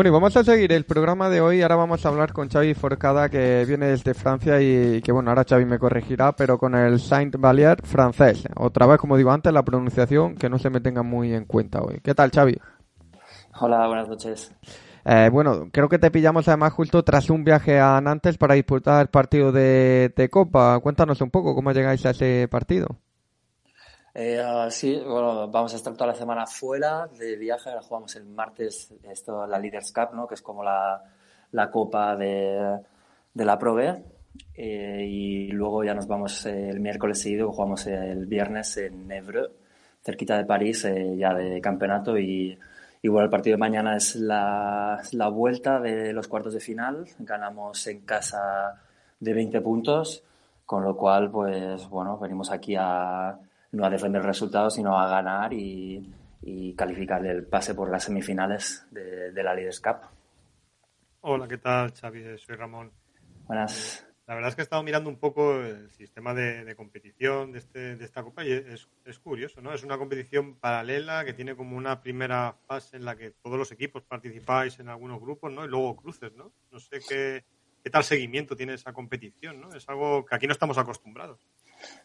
Bueno, 0.00 0.08
y 0.08 0.12
vamos 0.12 0.34
a 0.36 0.44
seguir 0.44 0.72
el 0.72 0.84
programa 0.84 1.28
de 1.28 1.40
hoy. 1.40 1.60
Ahora 1.60 1.76
vamos 1.76 2.06
a 2.06 2.08
hablar 2.08 2.32
con 2.32 2.48
Xavi 2.48 2.72
Forcada, 2.74 3.28
que 3.28 3.64
viene 3.66 3.86
desde 3.86 4.14
Francia 4.14 4.58
y 4.62 5.02
que, 5.02 5.12
bueno, 5.12 5.30
ahora 5.30 5.44
Xavi 5.46 5.64
me 5.64 5.78
corregirá, 5.78 6.32
pero 6.32 6.56
con 6.56 6.74
el 6.74 7.00
Saint 7.00 7.36
Vallier 7.36 7.82
francés. 7.82 8.44
Otra 8.56 8.86
vez, 8.86 8.98
como 8.98 9.16
digo 9.16 9.30
antes, 9.30 9.52
la 9.52 9.62
pronunciación 9.62 10.36
que 10.36 10.48
no 10.48 10.58
se 10.58 10.70
me 10.70 10.80
tenga 10.80 11.02
muy 11.02 11.34
en 11.34 11.44
cuenta 11.44 11.82
hoy. 11.82 12.00
¿Qué 12.02 12.14
tal, 12.14 12.30
Xavi? 12.30 12.58
Hola, 13.58 13.86
buenas 13.86 14.08
noches. 14.08 14.52
Eh, 15.04 15.28
bueno, 15.32 15.70
creo 15.72 15.88
que 15.88 15.98
te 15.98 16.10
pillamos 16.10 16.46
además 16.48 16.72
justo 16.72 17.02
tras 17.02 17.30
un 17.30 17.42
viaje 17.42 17.80
a 17.80 18.00
Nantes 18.00 18.38
para 18.38 18.54
disputar 18.54 19.02
el 19.02 19.08
partido 19.08 19.50
de, 19.50 20.28
Copa. 20.30 20.78
Cuéntanos 20.80 21.20
un 21.20 21.30
poco 21.30 21.54
cómo 21.54 21.72
llegáis 21.72 22.04
a 22.06 22.10
ese 22.10 22.48
partido. 22.48 22.88
Eh, 24.14 24.42
sí, 24.70 25.00
bueno, 25.04 25.48
vamos 25.48 25.72
a 25.72 25.76
estar 25.76 25.94
toda 25.94 26.08
la 26.08 26.14
semana 26.14 26.46
fuera 26.46 27.06
de 27.06 27.36
viaje. 27.36 27.70
Ahora 27.70 27.82
jugamos 27.82 28.14
el 28.16 28.26
martes 28.26 28.92
esto, 29.10 29.46
la 29.46 29.58
Leaders 29.58 29.92
Cup, 29.92 30.14
¿no? 30.14 30.26
que 30.26 30.34
es 30.34 30.42
como 30.42 30.62
la, 30.62 31.02
la 31.52 31.70
copa 31.70 32.16
de, 32.16 32.78
de 33.32 33.44
la 33.44 33.58
Pro 33.58 33.74
B. 33.74 34.02
Eh, 34.54 35.06
y 35.08 35.50
luego 35.50 35.82
ya 35.82 35.94
nos 35.94 36.06
vamos 36.06 36.46
el 36.46 36.78
miércoles 36.80 37.20
seguido, 37.20 37.50
jugamos 37.50 37.86
el 37.86 38.26
viernes 38.26 38.76
en 38.76 39.10
Evreux, 39.10 39.50
cerquita 40.02 40.36
de 40.36 40.44
París, 40.44 40.86
ya 41.16 41.34
de 41.34 41.60
campeonato. 41.60 42.18
Y 42.18 42.58
y 43.02 43.08
bueno, 43.08 43.24
el 43.24 43.30
partido 43.30 43.54
de 43.54 43.60
mañana 43.60 43.96
es 43.96 44.16
la, 44.16 45.00
la, 45.12 45.28
vuelta 45.28 45.80
de 45.80 46.12
los 46.12 46.28
cuartos 46.28 46.54
de 46.54 46.60
final. 46.60 47.06
Ganamos 47.18 47.86
en 47.86 48.00
casa 48.04 48.82
de 49.18 49.32
20 49.32 49.60
puntos, 49.60 50.22
con 50.66 50.84
lo 50.84 50.96
cual, 50.96 51.30
pues 51.30 51.88
bueno, 51.88 52.18
venimos 52.18 52.50
aquí 52.50 52.76
a 52.78 53.38
no 53.72 53.84
a 53.84 53.90
defender 53.90 54.20
el 54.20 54.26
resultado, 54.26 54.68
sino 54.68 54.98
a 54.98 55.08
ganar 55.08 55.52
y, 55.52 56.12
y 56.42 56.74
calificar 56.74 57.24
el 57.24 57.44
pase 57.44 57.74
por 57.74 57.90
las 57.90 58.04
semifinales 58.04 58.86
de, 58.90 59.32
de 59.32 59.42
la 59.42 59.54
Leaders 59.54 59.80
Cup. 59.80 59.96
Hola, 61.22 61.46
¿qué 61.46 61.58
tal, 61.58 61.92
Xavi? 61.92 62.38
Soy 62.38 62.56
Ramón. 62.56 62.90
Buenas. 63.46 64.09
La 64.30 64.36
verdad 64.36 64.50
es 64.50 64.54
que 64.54 64.62
he 64.62 64.62
estado 64.62 64.84
mirando 64.84 65.10
un 65.10 65.18
poco 65.18 65.56
el 65.56 65.90
sistema 65.90 66.32
de, 66.32 66.72
competición 66.76 67.50
de, 67.50 67.58
este, 67.58 67.96
de, 67.96 68.04
esta 68.04 68.22
Copa 68.22 68.44
y 68.44 68.52
es, 68.52 69.18
curioso, 69.18 69.60
¿no? 69.60 69.74
Es 69.74 69.82
una 69.82 69.98
competición 69.98 70.54
paralela 70.54 71.24
que 71.24 71.32
tiene 71.32 71.56
como 71.56 71.76
una 71.76 72.00
primera 72.00 72.54
fase 72.68 72.96
en 72.96 73.06
la 73.06 73.16
que 73.16 73.32
todos 73.32 73.58
los 73.58 73.72
equipos 73.72 74.04
participáis 74.04 74.78
en 74.78 74.88
algunos 74.88 75.20
grupos, 75.20 75.50
¿no? 75.52 75.64
Y 75.64 75.68
luego 75.68 75.96
cruces, 75.96 76.32
¿no? 76.34 76.52
No 76.70 76.78
sé 76.78 77.00
qué, 77.08 77.44
qué 77.82 77.90
tal 77.90 78.04
seguimiento 78.04 78.54
tiene 78.54 78.74
esa 78.74 78.92
competición, 78.92 79.60
¿no? 79.60 79.72
Es 79.72 79.88
algo 79.88 80.24
que 80.24 80.36
aquí 80.36 80.46
no 80.46 80.52
estamos 80.52 80.78
acostumbrados. 80.78 81.40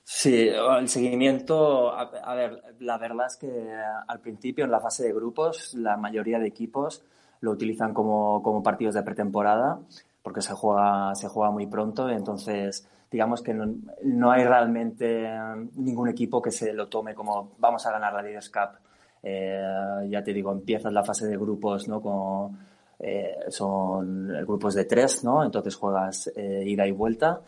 Sí, 0.03 0.47
el 0.49 0.89
seguimiento, 0.89 1.95
a, 1.95 2.33
ver, 2.33 2.59
la 2.79 2.97
verdad 2.97 3.27
es 3.27 3.37
que 3.37 3.71
al 4.07 4.19
principio 4.19 4.65
en 4.65 4.71
la 4.71 4.79
fase 4.79 5.03
de 5.03 5.13
grupos 5.13 5.75
la 5.75 5.95
mayoría 5.95 6.39
de 6.39 6.47
equipos 6.47 7.03
lo 7.41 7.51
utilizan 7.51 7.93
como 7.93 8.63
partidos 8.63 8.95
de 8.95 9.03
pretemporada 9.03 9.79
porque 10.25 10.41
se 10.41 10.53
juega, 10.53 11.13
se 11.13 11.27
juega 11.27 11.51
muy 11.51 11.67
pronto, 11.67 12.09
entonces 12.09 12.89
digamos 13.11 13.43
que 13.43 13.53
no, 13.53 14.31
hay 14.31 14.43
realmente 14.43 15.29
ningún 15.75 16.09
equipo 16.09 16.41
que 16.41 16.49
se 16.49 16.73
lo 16.73 16.87
tome 16.87 17.13
como 17.13 17.51
vamos 17.59 17.85
a 17.85 17.91
ganar 17.91 18.11
la 18.11 18.23
Leaders 18.23 18.49
Cup. 18.49 18.79
Eh, 19.21 19.61
ya 20.09 20.23
te 20.23 20.33
digo, 20.33 20.51
empiezas 20.51 20.91
la 20.91 21.03
fase 21.03 21.27
de 21.27 21.37
grupos, 21.37 21.87
¿no? 21.87 22.01
Como, 22.01 22.57
eh, 22.97 23.35
son 23.49 24.29
grupos 24.47 24.73
de 24.73 24.85
tres, 24.85 25.23
¿no? 25.23 25.43
Entonces 25.43 25.75
juegas 25.75 26.31
eh, 26.35 26.63
ida 26.65 26.87
y 26.87 26.91
vuelta 26.91 27.41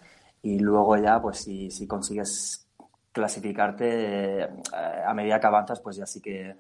y 0.44 0.60
luego 0.60 0.98
ya, 0.98 1.20
pues 1.20 1.40
si, 1.40 1.72
si 1.72 1.88
consigues 1.88 2.68
clasificarte 3.12 4.48
a 5.04 5.14
medida 5.16 5.40
que 5.40 5.48
avanzas, 5.48 5.82
pues 5.82 5.96
ya 5.96 6.06
sí 6.06 6.22
que 6.22 6.56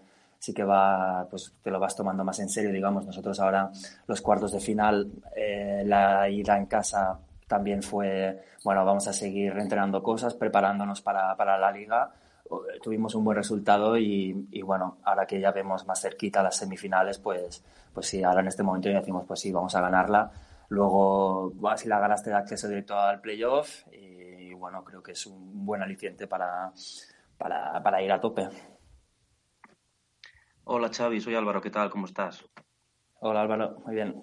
sí 0.47 0.53
que 0.53 0.63
va, 0.63 1.27
pues 1.29 1.53
te 1.61 1.69
lo 1.69 1.77
vas 1.77 1.93
tomando 1.93 2.23
más 2.23 2.39
en 2.39 2.47
serio, 2.47 2.71
digamos. 2.71 3.05
Nosotros 3.05 3.37
ahora 3.41 3.69
los 4.07 4.21
cuartos 4.21 4.53
de 4.53 4.61
final, 4.61 5.11
eh, 5.35 5.83
la 5.85 6.29
ida 6.29 6.57
en 6.57 6.67
casa 6.67 7.19
también 7.47 7.83
fue, 7.83 8.43
bueno, 8.63 8.85
vamos 8.85 9.05
a 9.09 9.13
seguir 9.13 9.57
entrenando 9.57 10.01
cosas, 10.01 10.35
preparándonos 10.35 11.01
para, 11.01 11.35
para 11.35 11.57
la 11.57 11.69
liga. 11.69 12.09
Tuvimos 12.81 13.13
un 13.15 13.25
buen 13.25 13.35
resultado 13.35 13.97
y, 13.97 14.47
y, 14.51 14.61
bueno, 14.61 14.99
ahora 15.03 15.25
que 15.25 15.37
ya 15.41 15.51
vemos 15.51 15.85
más 15.85 15.99
cerquita 16.01 16.41
las 16.41 16.55
semifinales, 16.55 17.19
pues, 17.19 17.61
pues 17.93 18.07
sí, 18.07 18.23
ahora 18.23 18.39
en 18.39 18.47
este 18.47 18.63
momento 18.63 18.89
ya 18.89 18.99
decimos, 18.99 19.25
pues 19.27 19.41
sí, 19.41 19.51
vamos 19.51 19.75
a 19.75 19.81
ganarla. 19.81 20.31
Luego, 20.69 21.51
si 21.75 21.89
la 21.89 21.99
ganaste, 21.99 22.29
de 22.29 22.37
acceso 22.37 22.69
directo 22.69 22.97
al 22.97 23.19
playoff 23.19 23.85
y, 23.91 24.53
bueno, 24.53 24.81
creo 24.85 25.03
que 25.03 25.11
es 25.11 25.25
un 25.25 25.65
buen 25.65 25.81
aliciente 25.81 26.25
para, 26.25 26.71
para, 27.37 27.83
para 27.83 28.01
ir 28.01 28.13
a 28.13 28.21
tope. 28.21 28.47
Hola 30.69 30.89
Xavi, 30.91 31.21
soy 31.21 31.33
Álvaro, 31.33 31.61
¿qué 31.61 31.69
tal? 31.69 31.89
¿Cómo 31.89 32.07
estás? 32.07 32.43
Hola 33.21 33.39
Álvaro, 33.39 33.79
muy 33.85 33.95
bien. 33.95 34.21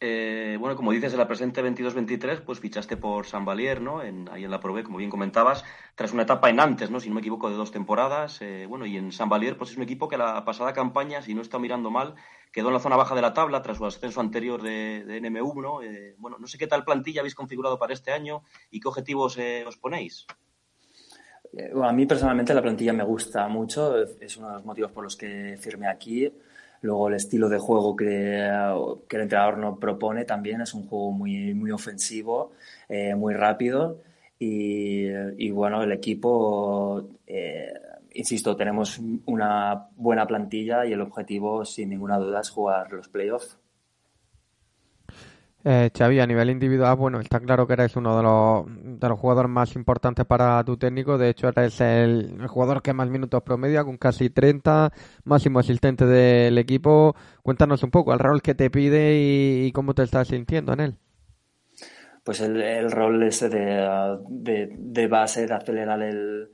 Eh, 0.00 0.58
bueno, 0.60 0.76
como 0.76 0.92
dices, 0.92 1.14
en 1.14 1.18
la 1.18 1.26
presente 1.26 1.64
22-23, 1.64 2.42
pues 2.44 2.60
fichaste 2.60 2.98
por 2.98 3.24
San 3.24 3.46
Valier, 3.46 3.80
¿no? 3.80 4.02
En, 4.02 4.28
ahí 4.28 4.44
en 4.44 4.50
la 4.50 4.60
Probe, 4.60 4.84
como 4.84 4.98
bien 4.98 5.08
comentabas, 5.08 5.64
tras 5.94 6.12
una 6.12 6.24
etapa 6.24 6.50
en 6.50 6.60
antes, 6.60 6.90
¿no? 6.90 7.00
Si 7.00 7.08
no 7.08 7.14
me 7.14 7.22
equivoco, 7.22 7.48
de 7.48 7.56
dos 7.56 7.72
temporadas. 7.72 8.42
Eh, 8.42 8.66
bueno, 8.68 8.84
y 8.84 8.98
en 8.98 9.12
San 9.12 9.30
Valier, 9.30 9.56
pues 9.56 9.70
es 9.70 9.78
un 9.78 9.82
equipo 9.84 10.08
que 10.08 10.18
la 10.18 10.44
pasada 10.44 10.74
campaña, 10.74 11.22
si 11.22 11.32
no 11.32 11.40
está 11.40 11.58
mirando 11.58 11.90
mal, 11.90 12.16
quedó 12.52 12.68
en 12.68 12.74
la 12.74 12.80
zona 12.80 12.96
baja 12.96 13.14
de 13.14 13.22
la 13.22 13.32
tabla 13.32 13.62
tras 13.62 13.78
su 13.78 13.86
ascenso 13.86 14.20
anterior 14.20 14.60
de, 14.60 15.06
de 15.06 15.22
NM1, 15.22 15.62
¿no? 15.62 15.80
Eh, 15.80 16.16
bueno, 16.18 16.36
no 16.38 16.46
sé 16.48 16.58
qué 16.58 16.66
tal 16.66 16.84
plantilla 16.84 17.22
habéis 17.22 17.34
configurado 17.34 17.78
para 17.78 17.94
este 17.94 18.12
año 18.12 18.42
y 18.70 18.80
qué 18.80 18.88
objetivos 18.88 19.38
os 19.66 19.76
ponéis. 19.78 20.26
Eh, 21.52 21.72
a 21.82 21.92
mí 21.92 22.06
personalmente 22.06 22.54
la 22.54 22.62
plantilla 22.62 22.92
me 22.92 23.04
gusta 23.04 23.48
mucho, 23.48 23.96
es 24.20 24.36
uno 24.36 24.48
de 24.48 24.54
los 24.54 24.64
motivos 24.64 24.92
por 24.92 25.04
los 25.04 25.16
que 25.16 25.56
firmé 25.60 25.88
aquí. 25.88 26.32
Luego 26.82 27.08
el 27.08 27.14
estilo 27.14 27.48
de 27.48 27.58
juego 27.58 27.96
que, 27.96 28.46
el 28.46 29.20
entrenador 29.20 29.58
nos 29.58 29.78
propone 29.78 30.24
también 30.24 30.60
es 30.60 30.74
un 30.74 30.86
juego 30.86 31.10
muy, 31.12 31.54
muy 31.54 31.70
ofensivo, 31.70 32.52
eh, 32.88 33.14
muy 33.14 33.34
rápido 33.34 34.02
y, 34.38 35.50
bueno, 35.50 35.82
el 35.82 35.92
equipo, 35.92 37.08
eh, 37.26 37.72
insisto, 38.14 38.54
tenemos 38.54 39.00
una 39.26 39.88
buena 39.96 40.26
plantilla 40.26 40.84
y 40.84 40.92
el 40.92 41.00
objetivo 41.00 41.64
sin 41.64 41.90
ninguna 41.90 42.18
duda 42.18 42.40
es 42.40 42.50
jugar 42.50 42.92
los 42.92 43.08
playoffs. 43.08 43.58
Eh, 45.68 45.90
Xavi, 45.92 46.20
a 46.20 46.26
nivel 46.28 46.50
individual, 46.50 46.94
bueno, 46.94 47.18
está 47.18 47.40
claro 47.40 47.66
que 47.66 47.72
eres 47.72 47.96
uno 47.96 48.16
de 48.16 48.22
los, 48.22 49.00
de 49.00 49.08
los 49.08 49.18
jugadores 49.18 49.50
más 49.50 49.74
importantes 49.74 50.24
para 50.24 50.62
tu 50.62 50.76
técnico. 50.76 51.18
De 51.18 51.28
hecho, 51.28 51.48
eres 51.48 51.80
el, 51.80 52.46
jugador 52.46 52.82
que 52.82 52.92
más 52.92 53.08
minutos 53.08 53.42
promedia, 53.42 53.82
con 53.82 53.96
casi 53.96 54.30
30, 54.30 54.92
máximo 55.24 55.58
asistente 55.58 56.06
del 56.06 56.56
equipo. 56.58 57.16
Cuéntanos 57.42 57.82
un 57.82 57.90
poco 57.90 58.12
el 58.12 58.20
rol 58.20 58.42
que 58.42 58.54
te 58.54 58.70
pide 58.70 59.16
y, 59.18 59.72
cómo 59.72 59.92
te 59.92 60.04
estás 60.04 60.28
sintiendo 60.28 60.72
en 60.72 60.80
él. 60.80 60.98
Pues 62.22 62.40
el, 62.42 62.88
rol 62.92 63.24
ese 63.24 63.48
de, 63.48 64.68
de, 64.70 65.08
base, 65.08 65.48
de 65.48 65.54
acelerar 65.54 66.00
el, 66.00 66.48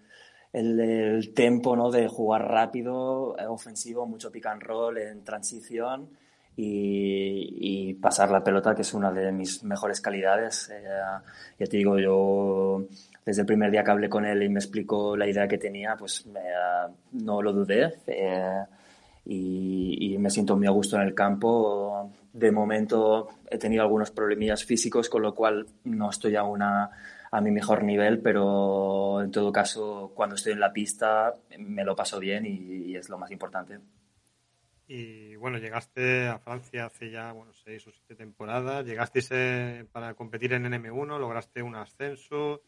el, 0.54 0.80
el 0.80 1.34
tempo, 1.34 1.76
¿no? 1.76 1.90
De 1.90 2.08
jugar 2.08 2.48
rápido, 2.48 3.36
ofensivo, 3.46 4.06
mucho 4.06 4.32
pick 4.32 4.46
and 4.46 4.62
roll 4.62 4.96
en 4.96 5.22
transición 5.22 6.21
y, 6.56 7.94
pasar 7.94 8.30
la 8.30 8.42
pelota, 8.42 8.74
que 8.74 8.82
es 8.82 8.94
una 8.94 9.12
de 9.12 9.30
mis 9.30 9.62
mejores 9.62 10.00
calidades. 10.00 10.70
Eh, 10.70 10.82
ya 11.58 11.66
te 11.66 11.76
digo, 11.76 11.98
yo 11.98 12.84
desde 13.24 13.42
el 13.42 13.46
primer 13.46 13.70
día 13.70 13.84
que 13.84 13.90
hablé 13.90 14.08
con 14.08 14.24
él 14.24 14.42
y 14.42 14.48
me 14.48 14.58
explicó 14.58 15.16
la 15.16 15.28
idea 15.28 15.46
que 15.46 15.58
tenía, 15.58 15.96
pues 15.96 16.26
no 17.12 17.42
lo 17.42 17.52
dudé 17.52 17.94
eh, 18.06 18.64
y, 19.26 20.16
me 20.18 20.30
siento 20.30 20.56
muy 20.56 20.66
a 20.66 20.70
gusto 20.70 20.96
en 20.96 21.02
el 21.02 21.14
campo. 21.14 22.12
De 22.32 22.50
momento 22.50 23.28
he 23.50 23.58
tenido 23.58 23.82
algunos 23.82 24.10
problemillas 24.10 24.64
físicos, 24.64 25.08
con 25.08 25.22
lo 25.22 25.34
cual 25.34 25.66
no 25.84 26.10
estoy 26.10 26.36
aún 26.36 26.62
a, 26.62 26.90
a 27.30 27.40
mi 27.40 27.50
mejor 27.50 27.84
nivel, 27.84 28.20
pero 28.20 29.22
en 29.22 29.30
todo 29.30 29.52
caso, 29.52 30.12
cuando 30.14 30.36
estoy 30.36 30.52
en 30.52 30.60
la 30.60 30.72
pista 30.72 31.34
me 31.58 31.84
lo 31.84 31.94
paso 31.96 32.18
bien 32.18 32.46
y 32.46 32.94
es 32.96 33.08
lo 33.08 33.18
más 33.18 33.30
importante. 33.30 33.78
Y 34.88 35.36
bueno, 35.36 35.58
llegaste 35.58 36.28
a 36.28 36.38
Francia 36.38 36.86
hace 36.86 37.10
ya 37.10 37.32
bueno, 37.32 37.52
seis 37.52 37.86
o 37.86 37.92
siete 37.92 38.14
temporadas, 38.14 38.84
llegaste 38.84 39.20
eh, 39.30 39.86
para 39.90 40.14
competir 40.14 40.52
en 40.52 40.64
NM1, 40.64 41.18
lograste 41.18 41.62
un 41.62 41.76
ascenso, 41.76 42.62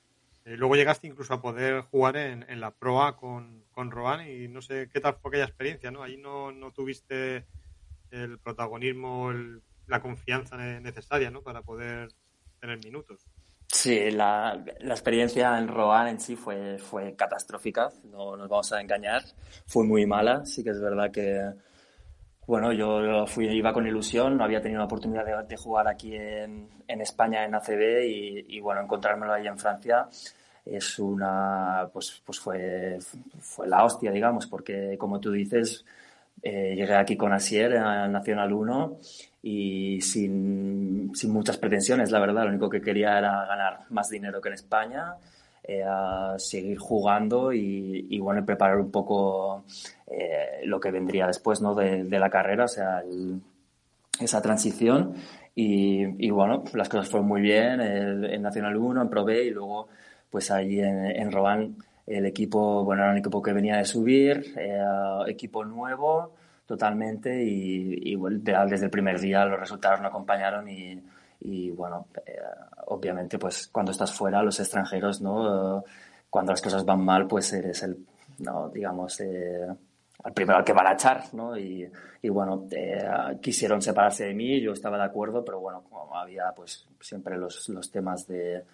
eh, 0.45 0.57
luego 0.57 0.77
llegaste 0.77 1.07
incluso 1.07 1.35
a 1.35 1.43
poder 1.43 1.83
jugar 1.83 2.17
en, 2.17 2.45
en 2.49 2.61
la 2.61 2.71
Pro 2.71 3.17
con, 3.17 3.65
con 3.73 3.91
Rohan 3.91 4.29
y 4.29 4.49
no 4.49 4.63
sé 4.63 4.89
qué 4.93 5.01
tal 5.01 5.15
fue 5.15 5.31
aquella 5.31 5.45
experiencia, 5.45 5.91
¿no? 5.91 6.03
Ahí 6.03 6.17
no, 6.17 6.53
no 6.53 6.71
tuviste 6.73 7.47
el 8.11 8.39
protagonismo, 8.39 9.33
la 9.87 10.01
confianza 10.01 10.57
necesaria, 10.57 11.31
¿no? 11.31 11.43
Para 11.43 11.63
poder 11.63 12.11
tener 12.61 12.79
minutos. 12.85 13.27
Sí, 13.67 14.11
la, 14.13 14.65
la, 14.81 14.95
experiencia 14.95 15.59
en 15.59 15.67
Rohan 15.69 16.07
en 16.07 16.21
sí 16.21 16.37
fue, 16.37 16.79
fue 16.79 17.17
catastrófica, 17.17 17.91
no 18.05 18.37
nos 18.37 18.49
vamos 18.49 18.73
a 18.73 18.81
engañar, 18.81 19.23
fue 19.67 19.85
muy 19.85 20.07
mala, 20.07 20.47
sí 20.47 20.63
que 20.63 20.71
es 20.71 20.81
verdad 20.81 21.11
que 21.11 21.53
bueno, 22.47 22.73
yo 22.73 23.27
fui, 23.27 23.47
iba 23.47 23.73
con 23.73 23.87
ilusión, 23.87 24.37
no 24.37 24.45
había 24.45 24.61
tenido 24.61 24.81
la 24.81 24.87
oportunidad 24.87 25.47
de, 25.47 25.57
jugar 25.57 25.89
aquí 25.89 26.15
en, 26.15 26.69
en, 26.87 27.01
España 27.01 27.45
en 27.45 27.55
ACB 27.55 28.05
y, 28.49 28.61
bueno, 28.61 28.83
encontrármelo 28.83 29.33
ahí 29.33 29.47
en 29.47 29.59
Francia 29.59 30.09
es 30.65 30.99
una, 30.99 31.89
pues, 31.93 32.23
pues 32.25 32.41
fue, 32.41 32.99
fue 33.39 33.69
la 33.69 33.85
hostia, 33.85 34.11
digamos, 34.11 34.47
porque 34.47 34.97
como 34.99 35.21
tú 35.21 35.31
dices, 35.31 35.85
eh, 36.43 36.75
llegué 36.75 36.95
aquí 36.95 37.17
con 37.17 37.33
Asier 37.33 37.73
en 37.73 38.13
Nacional 38.13 38.53
1 38.53 38.99
y 39.43 40.01
sin, 40.01 41.11
sin 41.15 41.33
muchas 41.33 41.59
pretensiones, 41.59 42.11
la 42.11 42.21
verdad, 42.21 42.45
lo 42.45 42.51
único 42.51 42.71
que 42.71 42.81
quería 42.81 43.19
era 43.19 43.45
ganar 43.45 43.81
más 43.91 44.09
dinero 44.09 44.41
que 44.41 44.49
en 44.49 44.55
España 44.55 45.15
eh, 45.65 45.83
a 45.87 46.35
seguir 46.39 46.79
jugando 46.79 47.53
y, 47.53 48.19
bueno, 48.21 48.45
preparar 48.45 48.79
un 48.79 48.91
poco 48.91 49.65
eh, 50.07 50.61
lo 50.65 50.79
que 50.79 50.91
vendría 50.91 51.27
después 51.27 51.61
¿no? 51.61 51.75
de, 51.75 52.05
la 52.05 52.31
carrera. 52.31 52.65
O 52.65 52.69
sea, 52.69 53.03
esa 54.21 54.41
transición 54.41 55.15
y, 55.55 56.31
bueno, 56.31 56.65
las 56.75 56.89
cosas 56.89 57.09
fueron 57.09 57.29
muy 57.29 57.41
bien 57.41 57.81
en 57.81 58.43
Nacional 58.43 58.77
1, 58.77 59.03
en 59.03 59.09
Pro 59.09 59.25
B 59.25 59.45
y 59.45 59.51
luego 59.51 59.89
pues 60.31 60.51
allí 60.51 60.81
en, 60.81 61.05
en 61.05 61.31
Roban 61.31 61.77
el 62.07 62.27
equipo, 62.27 62.85
bueno, 62.85 63.03
era 63.03 63.13
un 63.13 63.19
equipo 63.19 63.43
que 63.43 63.53
venía 63.53 63.77
de 63.77 63.85
subir, 63.85 64.55
eh, 64.59 64.83
equipo 65.27 65.65
nuevo 65.65 66.35
totalmente 66.67 67.43
y, 67.45 68.17
desde 68.17 68.87
el 68.87 68.91
primer 68.91 69.21
día 69.21 69.45
los 69.45 69.61
resultados 69.61 70.01
no 70.01 70.09
acompañaron 70.09 70.69
y, 70.69 71.03
bueno, 71.71 72.09
eh, 72.27 72.39
obviamente 72.87 73.39
pues 73.39 73.69
cuando 73.69 73.93
estás 73.93 74.13
fuera, 74.13 74.43
los 74.43 74.59
extranjeros, 74.61 75.21
¿no? 75.21 75.85
cuando 76.31 76.53
las 76.53 76.63
cosas 76.63 76.85
van 76.85 77.05
mal, 77.05 77.27
pues 77.27 77.53
eres 77.53 77.83
el, 77.83 78.05
no, 78.39 78.69
digamos, 78.69 79.21
eh, 79.21 79.67
al 80.25 80.33
primero 80.33 80.59
al 80.59 80.65
que 80.65 80.73
van 80.73 80.87
a 80.87 80.95
echar, 80.95 81.23
¿no? 81.33 81.57
Y, 81.57 81.89
bueno, 82.29 82.67
quisieron 83.41 83.83
separarse 83.83 84.25
de 84.25 84.35
mí, 84.35 84.61
yo 84.61 84.73
estaba 84.73 84.97
de 84.97 85.05
acuerdo, 85.05 85.45
pero 85.45 85.61
bueno, 85.61 85.85
como 85.89 86.17
había 86.17 86.53
pues 86.57 86.87
siempre 87.01 87.37
los, 87.37 87.69
los 87.69 87.91
temas 87.91 88.27
de 88.27 88.65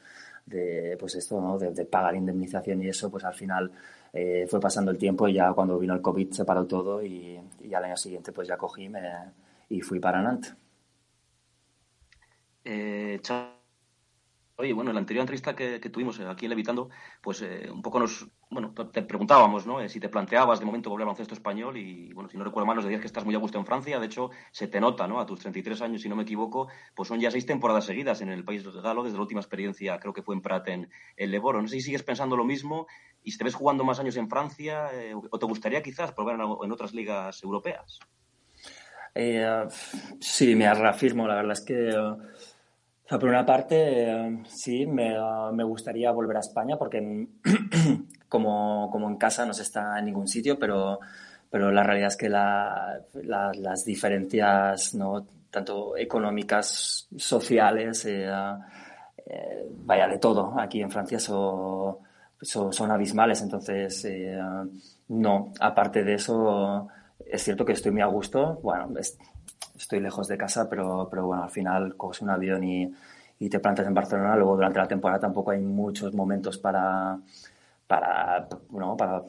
de 0.50 0.96
pues 0.98 1.14
esto, 1.14 1.40
¿no? 1.40 1.58
de, 1.58 1.84
pagar 1.84 2.14
indemnización 2.16 2.82
y 2.82 2.88
eso, 2.88 3.10
pues 3.10 3.24
al 3.24 3.34
final 3.34 3.70
eh, 4.12 4.46
fue 4.48 4.60
pasando 4.60 4.90
el 4.90 4.98
tiempo 4.98 5.28
y 5.28 5.34
ya 5.34 5.52
cuando 5.52 5.78
vino 5.78 5.94
el 5.94 6.02
COVID 6.02 6.32
se 6.32 6.44
paró 6.44 6.66
todo 6.66 7.02
y, 7.02 7.40
al 7.74 7.84
año 7.84 7.96
siguiente 7.96 8.32
pues 8.32 8.48
ya 8.48 8.56
cogí 8.56 8.88
me, 8.88 9.00
y 9.68 9.80
fui 9.80 10.00
para 10.00 10.20
Nantes. 10.20 10.54
Eh, 12.64 13.20
Oye, 14.60 14.74
bueno, 14.74 14.90
en 14.90 14.94
la 14.96 15.00
anterior 15.00 15.22
entrevista 15.22 15.56
que, 15.56 15.80
tuvimos 15.88 16.20
aquí 16.20 16.44
en 16.44 16.50
Levitando, 16.50 16.90
pues 17.22 17.40
eh, 17.40 17.70
un 17.72 17.80
poco 17.80 17.98
nos, 17.98 18.28
bueno, 18.50 18.74
te 18.92 19.00
preguntábamos, 19.00 19.66
¿no? 19.66 19.80
Eh, 19.80 19.88
si 19.88 20.00
te 20.00 20.10
planteabas 20.10 20.60
de 20.60 20.66
momento 20.66 20.90
volver 20.90 21.04
al 21.04 21.06
baloncesto 21.06 21.32
español 21.32 21.78
y, 21.78 22.12
bueno, 22.12 22.28
si 22.28 22.36
no 22.36 22.44
recuerdo 22.44 22.66
mal, 22.66 22.76
nos 22.76 22.84
decías 22.84 23.00
que 23.00 23.06
estás 23.06 23.24
muy 23.24 23.34
a 23.34 23.38
gusto 23.38 23.58
en 23.58 23.64
Francia. 23.64 23.98
De 23.98 24.04
hecho, 24.04 24.28
se 24.50 24.68
te 24.68 24.78
nota, 24.78 25.08
¿no? 25.08 25.18
A 25.18 25.24
tus 25.24 25.40
33 25.40 25.80
años, 25.80 26.02
si 26.02 26.10
no 26.10 26.16
me 26.16 26.24
equivoco, 26.24 26.68
pues 26.94 27.08
son 27.08 27.20
ya 27.20 27.30
seis 27.30 27.46
temporadas 27.46 27.86
seguidas 27.86 28.20
en 28.20 28.28
el 28.28 28.44
país 28.44 28.62
galo 28.82 29.02
desde 29.02 29.16
la 29.16 29.22
última 29.22 29.40
experiencia, 29.40 29.98
creo 29.98 30.12
que 30.12 30.20
fue 30.20 30.34
en 30.34 30.42
Prat, 30.42 30.68
en, 30.68 30.90
el 31.16 31.30
Leboro. 31.30 31.62
No 31.62 31.68
sé 31.68 31.76
si 31.76 31.80
sigues 31.80 32.02
pensando 32.02 32.36
lo 32.36 32.44
mismo 32.44 32.86
y 33.22 33.30
si 33.30 33.38
te 33.38 33.44
ves 33.44 33.54
jugando 33.54 33.82
más 33.82 33.98
años 33.98 34.16
en 34.18 34.28
Francia 34.28 34.90
eh, 34.92 35.14
o 35.14 35.38
te 35.38 35.46
gustaría 35.46 35.82
quizás 35.82 36.12
probar 36.12 36.34
en, 36.34 36.70
otras 36.70 36.92
ligas 36.92 37.42
europeas. 37.42 37.98
sí, 40.20 40.54
me 40.54 40.74
reafirmo. 40.74 41.26
La 41.26 41.36
verdad 41.36 41.52
es 41.52 41.62
que 41.62 41.90
por 43.18 43.28
una 43.28 43.44
parte, 43.44 44.04
eh, 44.04 44.42
sí, 44.46 44.86
me, 44.86 45.16
me, 45.52 45.64
gustaría 45.64 46.12
volver 46.12 46.36
a 46.36 46.40
España 46.40 46.76
porque 46.76 47.26
como, 48.28 48.88
como, 48.92 49.08
en 49.08 49.16
casa 49.16 49.44
no 49.44 49.52
se 49.52 49.62
está 49.62 49.98
en 49.98 50.04
ningún 50.04 50.28
sitio, 50.28 50.58
pero, 50.58 51.00
pero 51.50 51.72
la 51.72 51.82
realidad 51.82 52.08
es 52.08 52.16
que 52.16 52.28
la, 52.28 53.00
las 53.14 53.84
diferencias, 53.84 54.94
¿no? 54.94 55.26
tanto 55.50 55.96
económicas, 55.96 57.08
sociales, 57.16 58.04
eh, 58.06 58.30
eh, 59.26 59.68
vaya 59.84 60.06
de 60.06 60.18
todo, 60.18 60.54
aquí 60.56 60.80
en 60.80 60.90
Francia 60.90 61.18
son, 61.18 61.96
son, 62.40 62.90
abismales. 62.92 63.42
Entonces, 63.42 64.06
no, 65.08 65.52
aparte 65.58 66.04
de 66.04 66.14
eso, 66.14 66.86
es 67.26 67.42
cierto 67.42 67.64
que 67.64 67.72
estoy 67.72 67.90
muy 67.90 68.02
a 68.02 68.06
gusto. 68.06 68.60
Bueno, 68.62 68.88
estoy 69.80 70.00
lejos 70.00 70.28
de 70.28 70.36
casa, 70.36 70.68
pero, 70.68 71.08
pero 71.10 71.26
bueno, 71.26 71.44
al 71.44 71.50
final 71.50 71.96
coges 71.96 72.22
un 72.22 72.30
avión 72.30 72.62
y, 72.62 72.92
y 73.38 73.48
te 73.48 73.58
plantas 73.58 73.86
en 73.86 73.94
Barcelona. 73.94 74.36
Luego 74.36 74.54
durante 74.54 74.78
la 74.78 74.86
temporada 74.86 75.20
tampoco 75.20 75.50
hay 75.50 75.60
muchos 75.60 76.14
momentos 76.14 76.58
para, 76.58 77.18
para, 77.86 78.46
¿no? 78.70 78.96
para, 78.96 79.22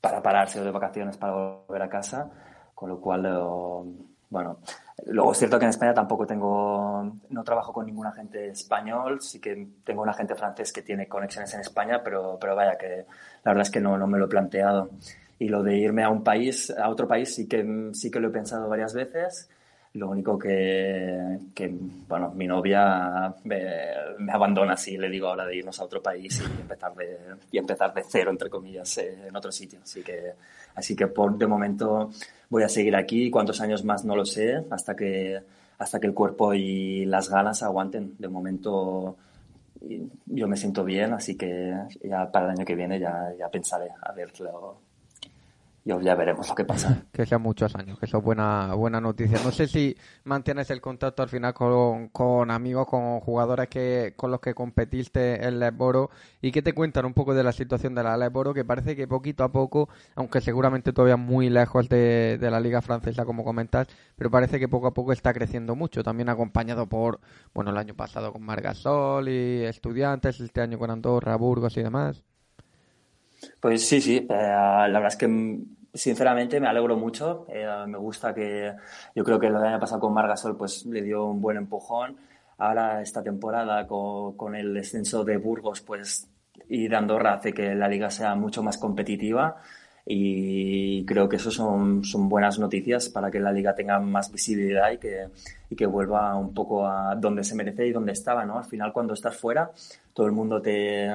para 0.00 0.22
pararse 0.22 0.62
de 0.62 0.70
vacaciones 0.70 1.16
para 1.16 1.32
volver 1.32 1.82
a 1.82 1.88
casa. 1.88 2.30
Con 2.74 2.88
lo 2.90 3.00
cual, 3.00 3.26
eh, 3.26 4.08
bueno, 4.30 4.58
luego 5.06 5.32
es 5.32 5.38
cierto 5.38 5.58
que 5.58 5.64
en 5.64 5.70
España 5.70 5.92
tampoco 5.92 6.26
tengo, 6.26 7.12
no 7.28 7.44
trabajo 7.44 7.72
con 7.72 7.86
ningún 7.86 8.06
agente 8.06 8.48
español, 8.48 9.20
sí 9.20 9.40
que 9.40 9.68
tengo 9.84 10.02
un 10.02 10.08
agente 10.08 10.34
francés 10.34 10.72
que 10.72 10.82
tiene 10.82 11.08
conexiones 11.08 11.52
en 11.54 11.60
España, 11.60 12.00
pero, 12.02 12.38
pero 12.40 12.54
vaya 12.54 12.78
que 12.78 13.04
la 13.44 13.52
verdad 13.52 13.62
es 13.62 13.70
que 13.70 13.80
no, 13.80 13.98
no 13.98 14.06
me 14.06 14.18
lo 14.18 14.26
he 14.26 14.28
planteado. 14.28 14.90
Y 15.40 15.48
lo 15.48 15.62
de 15.62 15.76
irme 15.76 16.02
a 16.04 16.08
un 16.08 16.24
país, 16.24 16.70
a 16.70 16.88
otro 16.88 17.06
país, 17.06 17.34
sí 17.34 17.46
que, 17.46 17.90
sí 17.92 18.10
que 18.10 18.20
lo 18.20 18.28
he 18.28 18.32
pensado 18.32 18.68
varias 18.68 18.94
veces 18.94 19.50
lo 19.98 20.10
único 20.10 20.38
que, 20.38 21.38
bueno, 22.08 22.30
mi 22.34 22.46
novia 22.46 23.34
me, 23.44 24.30
abandona 24.30 24.76
si 24.76 24.96
le 24.96 25.10
digo 25.10 25.28
ahora 25.28 25.44
de 25.44 25.56
irnos 25.56 25.78
a 25.80 25.84
otro 25.84 26.02
país 26.02 26.40
y 26.40 26.60
empezar 26.60 26.94
de, 26.94 27.18
y 27.50 27.58
empezar 27.58 27.92
de 27.92 28.02
cero, 28.08 28.30
entre 28.30 28.48
comillas, 28.48 28.98
en 28.98 29.34
otro 29.34 29.50
sitio. 29.52 29.80
Así 29.82 30.02
que, 30.02 30.32
así 30.74 30.94
que 30.94 31.08
por 31.08 31.36
de 31.36 31.46
momento 31.46 32.10
voy 32.48 32.62
a 32.62 32.68
seguir 32.68 32.96
aquí. 32.96 33.30
Cuántos 33.30 33.60
años 33.60 33.84
más 33.84 34.04
no 34.04 34.16
lo 34.16 34.24
sé, 34.24 34.64
hasta 34.70 34.94
que, 34.94 35.40
hasta 35.78 36.00
que 36.00 36.06
el 36.06 36.14
cuerpo 36.14 36.54
y 36.54 37.04
las 37.04 37.28
ganas 37.28 37.62
aguanten. 37.62 38.14
De 38.18 38.28
momento 38.28 39.16
yo 40.26 40.48
me 40.48 40.56
siento 40.56 40.84
bien, 40.84 41.12
así 41.12 41.36
que 41.36 41.74
ya 42.02 42.30
para 42.30 42.46
el 42.46 42.52
año 42.52 42.64
que 42.64 42.74
viene 42.74 42.98
ya, 42.98 43.32
ya 43.38 43.48
pensaré 43.48 43.90
a 44.02 44.12
verlo 45.84 46.00
ya 46.02 46.14
veremos 46.14 46.48
lo 46.48 46.54
que 46.54 46.64
pasa. 46.64 47.04
Que 47.12 47.26
sean 47.26 47.42
muchos 47.42 47.74
años, 47.74 47.98
que 47.98 48.06
eso 48.06 48.18
es 48.18 48.24
buena, 48.24 48.74
buena 48.74 49.00
noticia. 49.00 49.38
No 49.42 49.50
sé 49.50 49.66
si 49.66 49.96
mantienes 50.24 50.70
el 50.70 50.80
contacto 50.80 51.22
al 51.22 51.28
final 51.28 51.54
con, 51.54 52.08
con 52.08 52.50
amigos, 52.50 52.86
con 52.86 53.20
jugadores 53.20 53.68
que 53.68 54.14
con 54.16 54.30
los 54.30 54.40
que 54.40 54.54
competiste 54.54 55.46
en 55.46 55.58
Lesboro 55.58 56.10
y 56.40 56.52
que 56.52 56.62
te 56.62 56.72
cuentan 56.72 57.06
un 57.06 57.14
poco 57.14 57.34
de 57.34 57.42
la 57.42 57.52
situación 57.52 57.94
de 57.94 58.02
la 58.02 58.16
Lesboro, 58.16 58.54
que 58.54 58.64
parece 58.64 58.94
que 58.94 59.08
poquito 59.08 59.44
a 59.44 59.50
poco, 59.50 59.88
aunque 60.14 60.40
seguramente 60.40 60.92
todavía 60.92 61.16
muy 61.16 61.50
lejos 61.50 61.88
de, 61.88 62.38
de 62.38 62.50
la 62.50 62.60
liga 62.60 62.82
francesa, 62.82 63.24
como 63.24 63.44
comentas, 63.44 63.88
pero 64.16 64.30
parece 64.30 64.58
que 64.60 64.68
poco 64.68 64.86
a 64.88 64.94
poco 64.94 65.12
está 65.12 65.32
creciendo 65.32 65.74
mucho, 65.74 66.02
también 66.02 66.28
acompañado 66.28 66.88
por, 66.88 67.20
bueno, 67.54 67.70
el 67.70 67.76
año 67.76 67.94
pasado 67.94 68.32
con 68.32 68.42
Margasol 68.42 69.28
y 69.28 69.64
estudiantes, 69.64 70.40
este 70.40 70.60
año 70.60 70.78
con 70.78 70.90
Andorra, 70.90 71.36
Burgos 71.36 71.76
y 71.76 71.82
demás. 71.82 72.22
Pues 73.60 73.86
sí, 73.86 74.00
sí, 74.00 74.16
eh, 74.16 74.26
la 74.28 74.88
verdad 74.88 75.08
es 75.08 75.16
que 75.16 75.58
sinceramente 75.94 76.60
me 76.60 76.68
alegro 76.68 76.96
mucho. 76.96 77.46
Eh, 77.48 77.66
me 77.86 77.98
gusta 77.98 78.34
que 78.34 78.72
yo 79.14 79.24
creo 79.24 79.38
que 79.38 79.50
lo 79.50 79.60
que 79.60 79.68
haya 79.68 79.78
pasado 79.78 80.00
con 80.00 80.14
Margasol 80.14 80.56
pues 80.56 80.86
le 80.86 81.02
dio 81.02 81.26
un 81.26 81.40
buen 81.40 81.56
empujón. 81.56 82.16
Ahora 82.58 83.02
esta 83.02 83.22
temporada 83.22 83.86
con, 83.86 84.54
el 84.54 84.74
descenso 84.74 85.24
de 85.24 85.36
Burgos 85.36 85.80
pues 85.80 86.28
y 86.68 86.88
de 86.88 86.96
Andorra 86.96 87.34
hace 87.34 87.52
que 87.52 87.74
la 87.74 87.88
liga 87.88 88.10
sea 88.10 88.34
mucho 88.34 88.62
más 88.62 88.78
competitiva 88.78 89.56
y 90.04 91.04
creo 91.04 91.28
que 91.28 91.36
eso 91.36 91.50
son, 91.50 92.04
son 92.04 92.28
buenas 92.28 92.58
noticias 92.58 93.08
para 93.10 93.30
que 93.30 93.38
la 93.38 93.52
liga 93.52 93.74
tenga 93.74 94.00
más 94.00 94.32
visibilidad 94.32 94.90
y 94.90 94.98
que, 94.98 95.28
y 95.70 95.76
que 95.76 95.86
vuelva 95.86 96.34
un 96.36 96.54
poco 96.54 96.86
a 96.86 97.14
donde 97.14 97.44
se 97.44 97.54
merece 97.54 97.86
y 97.86 97.92
donde 97.92 98.12
estaba, 98.12 98.44
¿no? 98.44 98.58
Al 98.58 98.64
final 98.64 98.92
cuando 98.92 99.14
estás 99.14 99.36
fuera 99.36 99.70
todo 100.14 100.26
el 100.26 100.32
mundo 100.32 100.60
te 100.60 101.10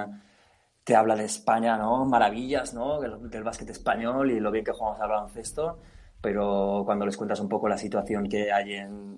te 0.83 0.95
habla 0.95 1.15
de 1.15 1.25
España, 1.25 1.77
¿no? 1.77 2.05
Maravillas, 2.05 2.73
¿no? 2.73 2.99
Del, 2.99 3.43
básquet 3.43 3.69
español 3.69 4.31
y 4.31 4.39
lo 4.39 4.51
bien 4.51 4.65
que 4.65 4.73
jugamos 4.73 4.99
al 4.99 5.09
baloncesto, 5.09 5.79
pero 6.21 6.83
cuando 6.85 7.05
les 7.05 7.17
cuentas 7.17 7.39
un 7.39 7.49
poco 7.49 7.69
la 7.69 7.77
situación 7.77 8.27
que 8.27 8.51
hay 8.51 8.73
en, 8.73 9.17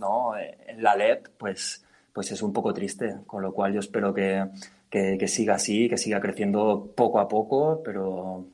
¿no? 0.00 0.36
en 0.36 0.82
la 0.82 0.96
LEP, 0.96 1.28
pues, 1.38 1.84
pues 2.12 2.32
es 2.32 2.42
un 2.42 2.52
poco 2.52 2.72
triste, 2.72 3.18
con 3.26 3.42
lo 3.42 3.52
cual 3.52 3.72
yo 3.72 3.80
espero 3.80 4.12
que, 4.12 4.44
que, 4.90 5.28
siga 5.28 5.54
así, 5.54 5.88
que 5.88 5.98
siga 5.98 6.20
creciendo 6.20 6.92
poco 6.96 7.20
a 7.20 7.28
poco, 7.28 7.80
pero 7.84 8.44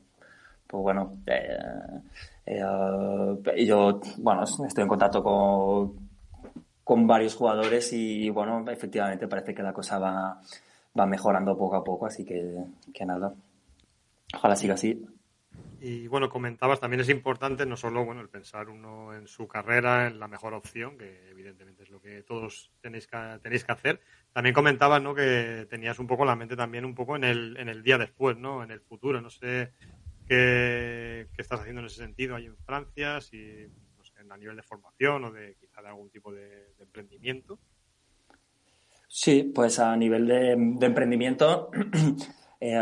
pues 0.66 0.82
bueno, 0.82 1.18
eh, 1.26 1.56
eh, 2.46 3.64
yo 3.64 4.00
bueno, 4.18 4.42
estoy 4.42 4.82
en 4.82 4.88
contacto 4.88 5.22
con, 5.22 5.94
con 6.82 7.06
varios 7.06 7.34
jugadores 7.36 7.92
y 7.92 8.28
bueno, 8.30 8.64
efectivamente 8.68 9.28
parece 9.28 9.54
que 9.54 9.62
la 9.62 9.72
cosa 9.72 9.98
va, 9.98 10.40
va 10.98 11.06
mejorando 11.06 11.56
poco 11.56 11.76
a 11.76 11.84
poco, 11.84 12.06
así 12.06 12.24
que, 12.24 12.64
que 12.92 13.06
nada. 13.06 13.34
Ojalá 14.34 14.56
siga 14.56 14.74
así. 14.74 15.04
Y 15.80 16.06
bueno, 16.08 16.30
comentabas, 16.30 16.80
también 16.80 17.00
es 17.00 17.10
importante 17.10 17.66
no 17.66 17.76
solo 17.76 18.04
bueno 18.06 18.22
el 18.22 18.30
pensar 18.30 18.70
uno 18.70 19.14
en 19.14 19.28
su 19.28 19.46
carrera, 19.46 20.06
en 20.06 20.18
la 20.18 20.28
mejor 20.28 20.54
opción, 20.54 20.96
que 20.96 21.28
evidentemente 21.28 21.82
es 21.82 21.90
lo 21.90 22.00
que 22.00 22.22
todos 22.22 22.72
tenéis 22.80 23.06
que, 23.06 23.38
tenéis 23.42 23.64
que 23.64 23.72
hacer. 23.72 24.00
También 24.32 24.54
comentabas 24.54 25.02
¿no? 25.02 25.14
que 25.14 25.66
tenías 25.68 25.98
un 25.98 26.06
poco 26.06 26.24
la 26.24 26.36
mente 26.36 26.56
también 26.56 26.86
un 26.86 26.94
poco 26.94 27.16
en 27.16 27.24
el, 27.24 27.56
en 27.58 27.68
el 27.68 27.82
día 27.82 27.98
después, 27.98 28.38
¿no? 28.38 28.64
en 28.64 28.70
el 28.70 28.80
futuro. 28.80 29.20
No 29.20 29.28
sé 29.28 29.72
qué, 30.26 31.28
qué 31.34 31.42
estás 31.42 31.60
haciendo 31.60 31.80
en 31.80 31.86
ese 31.86 31.96
sentido 31.96 32.34
ahí 32.34 32.46
en 32.46 32.56
Francia, 32.56 33.20
si 33.20 33.66
no 33.98 34.04
sé, 34.04 34.14
a 34.26 34.36
nivel 34.38 34.56
de 34.56 34.62
formación 34.62 35.24
o 35.24 35.32
de 35.32 35.54
quizá 35.56 35.82
de 35.82 35.88
algún 35.88 36.08
tipo 36.08 36.32
de 36.32 36.72
emprendimiento. 36.78 37.58
Sí, 39.16 39.44
pues 39.54 39.78
a 39.78 39.96
nivel 39.96 40.26
de, 40.26 40.50
emprendimiento, 40.86 41.70
eh, 42.60 42.80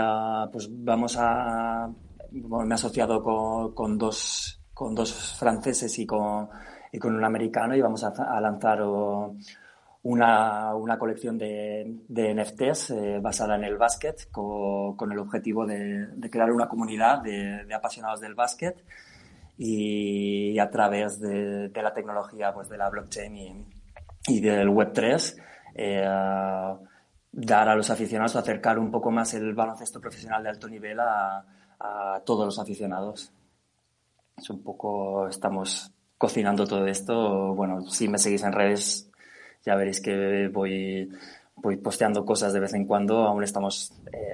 pues 0.51 0.67
vamos 0.71 1.19
a. 1.19 1.91
me 2.31 2.71
he 2.71 2.73
asociado 2.73 3.23
con, 3.75 3.99
dos, 3.99 4.59
con 4.73 4.95
dos 4.95 5.37
franceses 5.39 5.99
y 5.99 6.07
con, 6.07 6.49
y 6.91 6.99
con 6.99 7.15
un 7.15 7.23
americano 7.23 7.77
y 7.77 7.83
vamos 7.83 8.03
a, 8.03 8.41
lanzar 8.41 8.81
una, 10.05 10.75
una, 10.75 10.99
colección 10.99 11.37
de, 11.37 11.99
NFTs 12.09 12.91
eh, 12.93 13.19
basada 13.21 13.57
en 13.57 13.65
el 13.65 13.77
básquet 13.77 14.31
con, 14.31 15.13
el 15.13 15.19
objetivo 15.19 15.67
de, 15.67 16.09
crear 16.31 16.51
una 16.51 16.67
comunidad 16.67 17.21
de, 17.21 17.75
apasionados 17.75 18.21
del 18.21 18.35
básquet 18.35 18.83
y 19.59 20.59
a 20.59 20.71
través 20.71 21.21
de, 21.21 21.71
la 21.75 21.93
tecnología 21.93 22.55
pues 22.55 22.71
de 22.71 22.79
la 22.79 22.89
blockchain 22.89 23.67
y, 24.29 24.41
del 24.41 24.71
Web3 24.71 25.52
eh, 25.75 26.07
dar 27.33 27.69
a 27.69 27.75
los 27.75 27.91
aficionados, 27.91 28.37
acercar 28.37 28.79
un 28.79 28.91
poco 28.91 29.11
más 29.11 29.35
el 29.35 29.55
baloncesto 29.55 30.01
profesional 30.01 30.43
de 30.43 30.51
alto 30.51 30.69
nivel 30.69 31.01
a, 31.01 31.45
todos 32.25 32.47
los 32.47 32.59
aficionados. 32.61 33.33
Es 34.37 34.49
un 34.51 34.63
poco, 34.63 35.27
estamos 35.27 35.93
cocinando 36.17 36.65
todo 36.65 36.87
esto. 36.87 37.55
Bueno, 37.55 37.81
si 37.89 38.07
me 38.09 38.19
seguís 38.19 38.45
en 38.45 38.53
redes 38.53 39.11
ya 39.65 39.75
veréis 39.75 40.01
que 40.01 40.49
voy, 40.49 41.11
voy 41.57 41.77
posteando 41.79 42.25
cosas 42.25 42.53
de 42.53 42.61
vez 42.61 42.75
en 42.75 42.87
cuando. 42.87 43.27
Aún 43.27 43.43
estamos 43.43 43.93
eh, 44.13 44.33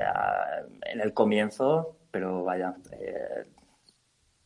en 0.92 1.00
el 1.00 1.14
comienzo, 1.14 1.96
pero 2.10 2.44
vaya, 2.44 2.74
eh, 2.92 3.44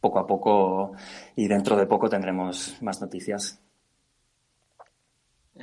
poco 0.00 0.18
a 0.18 0.26
poco 0.26 0.92
y 1.36 1.46
dentro 1.46 1.76
de 1.76 1.86
poco 1.86 2.08
tendremos 2.08 2.80
más 2.82 3.00
noticias. 3.00 3.61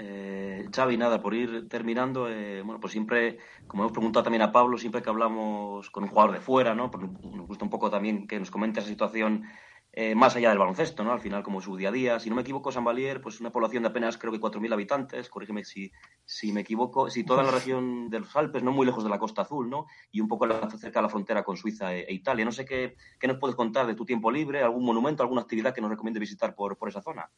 Eh, 0.01 0.69
Xavi, 0.73 0.95
nada, 0.95 1.21
por 1.21 1.33
ir 1.33 1.67
terminando, 1.67 2.29
eh, 2.29 2.61
bueno, 2.61 2.79
pues 2.79 2.93
siempre, 2.93 3.37
como 3.67 3.83
hemos 3.83 3.91
preguntado 3.91 4.23
también 4.23 4.43
a 4.43 4.51
Pablo, 4.51 4.77
siempre 4.77 5.01
que 5.01 5.09
hablamos 5.09 5.89
con 5.89 6.03
un 6.03 6.09
jugador 6.09 6.31
de 6.31 6.39
fuera, 6.39 6.73
¿no? 6.73 6.89
Porque 6.89 7.07
nos 7.07 7.47
gusta 7.47 7.65
un 7.65 7.69
poco 7.69 7.89
también 7.89 8.25
que 8.25 8.39
nos 8.39 8.49
comente 8.49 8.79
esa 8.79 8.87
situación 8.87 9.43
eh, 9.91 10.15
más 10.15 10.37
allá 10.37 10.49
del 10.49 10.57
baloncesto, 10.57 11.03
¿no? 11.03 11.11
Al 11.11 11.19
final, 11.19 11.43
como 11.43 11.59
su 11.59 11.75
día 11.75 11.89
a 11.89 11.91
día. 11.91 12.19
Si 12.19 12.29
no 12.29 12.35
me 12.37 12.43
equivoco, 12.43 12.71
San 12.71 12.85
Valier, 12.85 13.19
pues 13.19 13.41
una 13.41 13.51
población 13.51 13.83
de 13.83 13.89
apenas 13.89 14.17
creo 14.17 14.31
que 14.31 14.39
4.000 14.39 14.71
habitantes, 14.71 15.27
corrígeme 15.27 15.65
si, 15.65 15.91
si 16.23 16.53
me 16.53 16.61
equivoco, 16.61 17.09
si 17.09 17.25
toda 17.25 17.43
la 17.43 17.51
región 17.51 18.09
de 18.09 18.21
los 18.21 18.33
Alpes, 18.37 18.63
no 18.63 18.71
muy 18.71 18.85
lejos 18.85 19.03
de 19.03 19.09
la 19.09 19.19
Costa 19.19 19.41
Azul, 19.41 19.69
¿no? 19.69 19.87
Y 20.11 20.21
un 20.21 20.29
poco 20.29 20.47
cerca 20.77 20.99
de 20.99 21.03
la 21.03 21.09
frontera 21.09 21.43
con 21.43 21.57
Suiza 21.57 21.93
e, 21.93 22.01
e, 22.01 22.13
Italia. 22.13 22.45
No 22.45 22.53
sé 22.53 22.63
qué, 22.63 22.95
qué, 23.19 23.27
nos 23.27 23.37
puedes 23.37 23.57
contar 23.57 23.85
de 23.85 23.95
tu 23.95 24.05
tiempo 24.05 24.31
libre, 24.31 24.61
algún 24.63 24.85
monumento, 24.85 25.23
alguna 25.23 25.41
actividad 25.41 25.73
que 25.73 25.81
nos 25.81 25.89
recomiende 25.89 26.21
visitar 26.21 26.55
por, 26.55 26.77
por 26.77 26.87
esa 26.87 27.01
zona. 27.01 27.29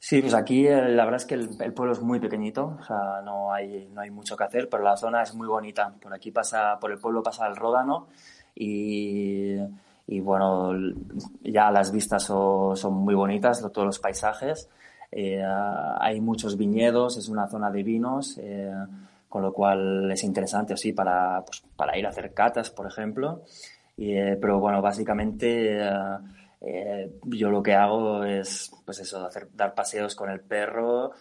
Sí, 0.00 0.20
pues 0.20 0.34
aquí 0.34 0.66
eh, 0.66 0.88
la 0.90 1.04
verdad 1.04 1.20
es 1.20 1.26
que 1.26 1.34
el, 1.34 1.50
el, 1.60 1.72
pueblo 1.72 1.92
es 1.92 2.00
muy 2.00 2.20
pequeñito, 2.20 2.76
o 2.80 2.84
sea, 2.84 3.20
no 3.24 3.52
hay, 3.52 3.88
no 3.92 4.00
hay 4.00 4.10
mucho 4.10 4.36
que 4.36 4.44
hacer, 4.44 4.68
pero 4.68 4.84
la 4.84 4.96
zona 4.96 5.22
es 5.22 5.34
muy 5.34 5.48
bonita. 5.48 5.92
Por 6.00 6.14
aquí 6.14 6.30
pasa, 6.30 6.78
por 6.80 6.92
el 6.92 6.98
pueblo 6.98 7.22
pasa 7.22 7.46
el 7.48 7.56
Ródano 7.56 8.06
y 8.54 9.56
y 10.08 10.20
bueno, 10.20 10.72
ya 11.42 11.70
las 11.70 11.92
vistas 11.92 12.24
son, 12.24 12.94
muy 12.94 13.14
bonitas, 13.14 13.60
todos 13.60 13.86
los 13.86 13.98
paisajes. 13.98 14.70
Eh, 15.12 15.44
hay 16.00 16.18
muchos 16.22 16.56
viñedos, 16.56 17.18
es 17.18 17.28
una 17.28 17.46
zona 17.46 17.70
de 17.70 17.82
vinos, 17.82 18.38
eh, 18.38 18.72
con 19.28 19.42
lo 19.42 19.52
cual 19.52 20.10
es 20.10 20.24
interesante 20.24 20.72
así 20.72 20.94
para, 20.94 21.44
pues, 21.44 21.62
para 21.76 21.98
ir 21.98 22.06
a 22.06 22.08
hacer 22.08 22.32
catas, 22.32 22.70
por 22.70 22.86
ejemplo. 22.86 23.42
Eh, 23.98 24.38
pero 24.40 24.58
bueno, 24.60 24.80
básicamente 24.80 25.78
yo 26.60 27.50
lo 27.50 27.62
que 27.62 27.74
hago 27.74 28.24
es 28.24 28.70
pues 28.84 28.98
eso, 29.00 29.24
hacer, 29.24 29.48
dar 29.54 29.74
paseos 29.74 30.14
con 30.14 30.30
el 30.30 30.40
perro, 30.40 31.12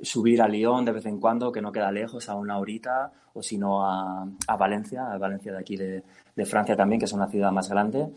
subir 0.00 0.42
a 0.42 0.48
Lyon 0.48 0.84
de 0.84 0.92
vez 0.92 1.06
en 1.06 1.20
cuando, 1.20 1.52
que 1.52 1.60
no 1.60 1.72
queda 1.72 1.92
lejos, 1.92 2.28
a 2.28 2.34
una 2.34 2.58
horita, 2.58 3.12
o 3.34 3.42
si 3.42 3.58
no 3.58 3.84
a, 3.84 4.26
a 4.46 4.56
Valencia, 4.56 5.12
a 5.12 5.18
Valencia 5.18 5.52
de 5.52 5.58
aquí 5.58 5.76
de, 5.76 6.02
de 6.34 6.46
Francia 6.46 6.76
también, 6.76 6.98
que 6.98 7.04
es 7.04 7.12
una 7.12 7.28
ciudad 7.28 7.52
más 7.52 7.68
grande, 7.68 8.08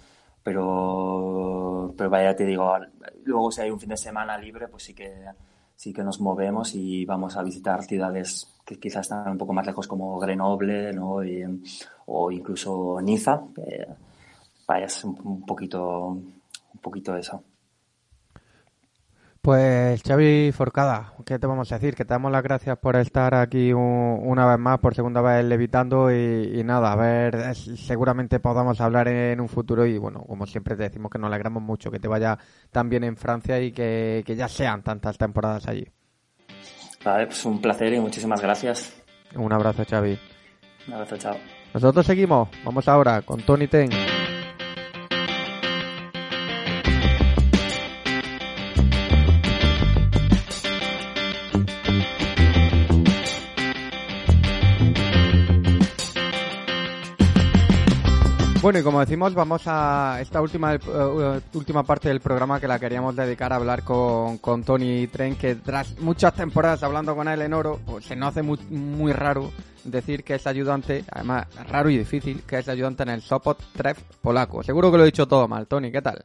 pero, 0.44 1.94
pero 1.98 2.10
vaya, 2.10 2.36
te 2.36 2.46
digo, 2.46 2.72
luego 3.26 3.52
si 3.52 3.62
hay 3.62 3.72
un 3.72 3.80
fin 3.80 3.90
de 3.90 3.98
semana 3.98 4.38
libre, 4.38 4.68
pues 4.68 4.84
sí 4.84 4.94
que, 4.94 5.26
sí 5.76 5.94
que 5.94 6.04
nos 6.04 6.20
movemos 6.20 6.74
y 6.76 7.06
vamos 7.06 7.38
a 7.38 7.44
visitar 7.44 7.84
ciudades 7.84 8.48
que 8.66 8.80
quizás 8.80 9.02
están 9.02 9.32
un 9.32 9.38
poco 9.38 9.54
más 9.54 9.66
lejos 9.66 9.88
como 9.88 10.20
Grenoble 10.20 10.94
¿no? 10.94 11.20
o 12.06 12.32
incluso 12.32 13.00
Niza. 13.02 13.42
vaya, 13.58 13.88
es 14.80 15.04
un, 15.04 15.46
poquito, 15.46 16.08
un 16.08 16.80
poquito 16.82 17.16
eso. 17.16 17.44
Pues 19.42 20.04
Xavi 20.04 20.52
Forcada, 20.52 21.14
¿qué 21.26 21.40
te 21.40 21.48
vamos 21.48 21.72
a 21.72 21.80
decir? 21.80 21.96
Que 21.96 22.06
te 22.06 22.14
damos 22.14 22.32
las 22.32 22.44
gracias 22.44 22.78
por 22.78 22.96
estar 22.96 23.34
aquí 23.34 23.74
una 23.74 24.46
vez 24.46 24.60
más, 24.60 24.78
por 24.78 24.94
segunda 24.94 25.20
vez 25.22 25.44
levitando 25.44 26.12
y, 26.12 26.62
nada, 26.64 26.92
a 26.92 26.96
ver, 26.96 27.56
seguramente 27.56 28.40
podamos 28.40 28.80
hablar 28.82 29.08
en 29.08 29.42
un 29.42 29.50
futuro 29.50 29.88
y 29.88 29.98
bueno, 29.98 30.24
como 30.28 30.46
siempre 30.46 30.76
te 30.76 30.84
decimos 30.84 31.10
que 31.12 31.18
nos 31.18 31.30
alegramos 31.30 31.64
mucho, 31.64 31.90
que 31.90 32.00
te 32.00 32.08
vaya 32.08 32.38
tan 32.70 32.88
bien 32.88 33.04
en 33.04 33.18
Francia 33.18 33.60
y 33.60 33.72
que, 33.72 34.22
que 34.28 34.36
ya 34.36 34.48
sean 34.48 34.84
tantas 34.84 35.18
temporadas 35.18 35.68
allí. 35.68 35.88
Vale, 37.04 37.26
pues 37.26 37.44
un 37.44 37.60
placer 37.60 37.94
y 37.94 38.00
muchísimas 38.00 38.42
gracias. 38.42 38.94
Un 39.36 39.52
abrazo 39.52 39.84
Xavi. 39.90 40.20
Un 40.88 40.94
abrazo, 40.94 41.18
chao. 41.18 41.38
Nosotros 41.74 42.06
seguimos, 42.06 42.50
vamos 42.64 42.88
ahora 42.88 43.22
con 43.24 43.42
Tony 43.42 43.68
Ten. 43.68 43.90
Bueno, 58.72 58.80
y 58.80 58.86
como 58.86 59.02
decimos, 59.02 59.34
vamos 59.34 59.64
a 59.66 60.20
esta 60.22 60.42
última 60.42 60.74
uh, 60.76 61.58
última 61.58 61.84
parte 61.84 62.08
del 62.08 62.22
programa 62.22 62.58
que 62.58 62.70
la 62.70 62.80
queríamos 62.80 63.14
dedicar 63.14 63.52
a 63.52 63.58
hablar 63.58 63.84
con, 63.84 64.38
con 64.38 64.64
Tony 64.64 65.08
Tren, 65.08 65.36
que 65.36 65.56
tras 65.56 66.00
muchas 66.00 66.34
temporadas 66.34 66.82
hablando 66.82 67.14
con 67.14 67.28
él 67.28 67.42
en 67.42 67.54
oro, 67.54 67.82
pues 67.86 68.06
se 68.06 68.16
nos 68.16 68.30
hace 68.30 68.44
muy, 68.44 68.58
muy 68.70 69.12
raro 69.12 69.52
decir 69.84 70.24
que 70.24 70.36
es 70.36 70.48
ayudante, 70.48 71.04
además 71.12 71.48
raro 71.70 71.90
y 71.90 71.98
difícil, 71.98 72.44
que 72.44 72.60
es 72.60 72.70
ayudante 72.70 73.04
en 73.04 73.10
el 73.10 73.22
Sopot 73.22 73.62
Tref 73.74 74.02
polaco. 74.22 74.64
Seguro 74.64 74.90
que 74.90 75.00
lo 75.00 75.04
he 75.04 75.08
dicho 75.08 75.28
todo 75.28 75.50
mal, 75.50 75.68
Tony, 75.68 75.92
¿qué 75.92 76.02
tal? 76.02 76.24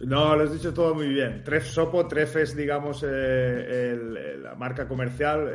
No, 0.00 0.36
lo 0.36 0.44
has 0.44 0.52
dicho 0.52 0.74
todo 0.74 0.94
muy 0.94 1.08
bien. 1.08 1.42
Tref 1.44 1.64
Sopot, 1.64 2.06
Tref 2.06 2.36
es, 2.36 2.54
digamos, 2.54 3.02
eh, 3.08 4.36
la 4.42 4.54
marca 4.54 4.86
comercial, 4.86 5.48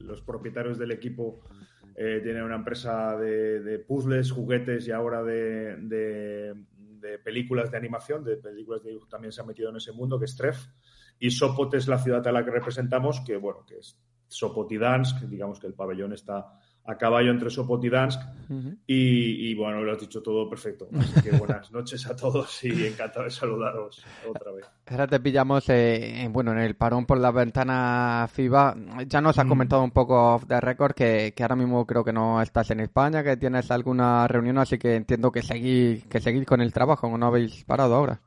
los 0.00 0.20
propietarios 0.20 0.80
del 0.80 0.90
equipo 0.90 1.42
eh, 1.96 2.20
tiene 2.22 2.42
una 2.42 2.56
empresa 2.56 3.16
de, 3.16 3.84
puzzles, 3.86 4.32
juguetes 4.32 4.86
y 4.88 4.90
ahora 4.90 5.22
de, 5.22 6.54
películas 7.22 7.70
de 7.70 7.76
animación, 7.76 8.24
de 8.24 8.36
películas 8.36 8.82
de 8.82 8.98
también 9.08 9.32
se 9.32 9.40
ha 9.40 9.44
metido 9.44 9.70
en 9.70 9.76
ese 9.76 9.92
mundo, 9.92 10.18
que 10.18 10.24
es 10.24 10.36
Tref. 10.36 10.66
Y 11.18 11.30
Sopot 11.30 11.72
es 11.74 11.86
la 11.86 11.98
ciudad 11.98 12.26
a 12.26 12.32
la 12.32 12.44
que 12.44 12.50
representamos, 12.50 13.20
que 13.20 13.36
bueno, 13.36 13.64
que 13.66 13.78
es 13.78 13.98
Sopotidansk, 14.28 15.22
digamos 15.22 15.60
que 15.60 15.66
el 15.66 15.74
pabellón 15.74 16.12
está 16.12 16.58
a 16.86 16.96
caballo 16.96 17.30
entre 17.30 17.50
Sopot 17.50 17.82
y 17.84 17.88
Dansk. 17.88 18.20
y, 18.86 19.54
bueno, 19.54 19.80
lo 19.82 19.92
has 19.92 20.00
dicho 20.00 20.22
todo 20.22 20.48
perfecto. 20.48 20.88
Así 20.98 21.22
que 21.22 21.36
buenas 21.36 21.70
noches 21.72 22.06
a 22.06 22.14
todos 22.14 22.62
y 22.64 22.86
encantado 22.86 23.24
de 23.24 23.30
saludaros 23.30 24.04
otra 24.28 24.52
vez. 24.52 24.66
Ahora 24.86 25.06
te 25.06 25.18
pillamos 25.20 25.64
eh, 25.68 26.28
bueno, 26.30 26.52
en 26.52 26.58
el 26.58 26.76
parón 26.76 27.06
por 27.06 27.18
la 27.18 27.30
ventana 27.30 28.28
FIBA. 28.30 28.76
Ya 29.06 29.20
nos 29.20 29.38
has 29.38 29.46
mm. 29.46 29.48
comentado 29.48 29.82
un 29.82 29.92
poco 29.92 30.34
off 30.34 30.46
the 30.46 30.60
record 30.60 30.94
que, 30.94 31.32
que, 31.34 31.42
ahora 31.42 31.56
mismo 31.56 31.86
creo 31.86 32.04
que 32.04 32.12
no 32.12 32.42
estás 32.42 32.70
en 32.70 32.80
España, 32.80 33.24
que 33.24 33.36
tienes 33.36 33.70
alguna 33.70 34.28
reunión, 34.28 34.58
así 34.58 34.78
que 34.78 34.96
entiendo 34.96 35.32
que 35.32 35.42
seguís, 35.42 36.04
que 36.06 36.20
seguís 36.20 36.46
con 36.46 36.60
el 36.60 36.72
trabajo, 36.72 37.16
no 37.16 37.26
habéis 37.26 37.64
parado 37.64 37.94
ahora. 37.94 38.20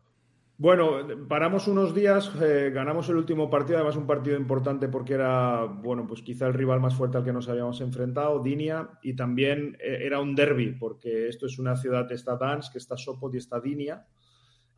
Bueno, 0.59 0.97
paramos 1.27 1.67
unos 1.67 1.93
días, 1.93 2.31
eh, 2.41 2.71
ganamos 2.73 3.07
el 3.09 3.17
último 3.17 3.47
partido, 3.47 3.77
además 3.77 3.95
un 3.95 4.07
partido 4.07 4.35
importante 4.35 4.87
porque 4.87 5.13
era, 5.13 5.65
bueno, 5.65 6.07
pues 6.07 6.23
quizá 6.23 6.47
el 6.47 6.55
rival 6.55 6.79
más 6.79 6.95
fuerte 6.95 7.17
al 7.17 7.23
que 7.23 7.31
nos 7.31 7.47
habíamos 7.47 7.79
enfrentado, 7.79 8.41
Dinia, 8.41 8.89
y 9.03 9.15
también 9.15 9.77
eh, 9.79 9.99
era 10.01 10.19
un 10.19 10.33
derby, 10.33 10.71
porque 10.71 11.27
esto 11.27 11.45
es 11.45 11.59
una 11.59 11.75
ciudad, 11.75 12.11
está 12.11 12.37
Dansk, 12.37 12.75
está 12.75 12.97
Sopot 12.97 13.31
y 13.35 13.37
está 13.37 13.59
Dinia, 13.59 14.07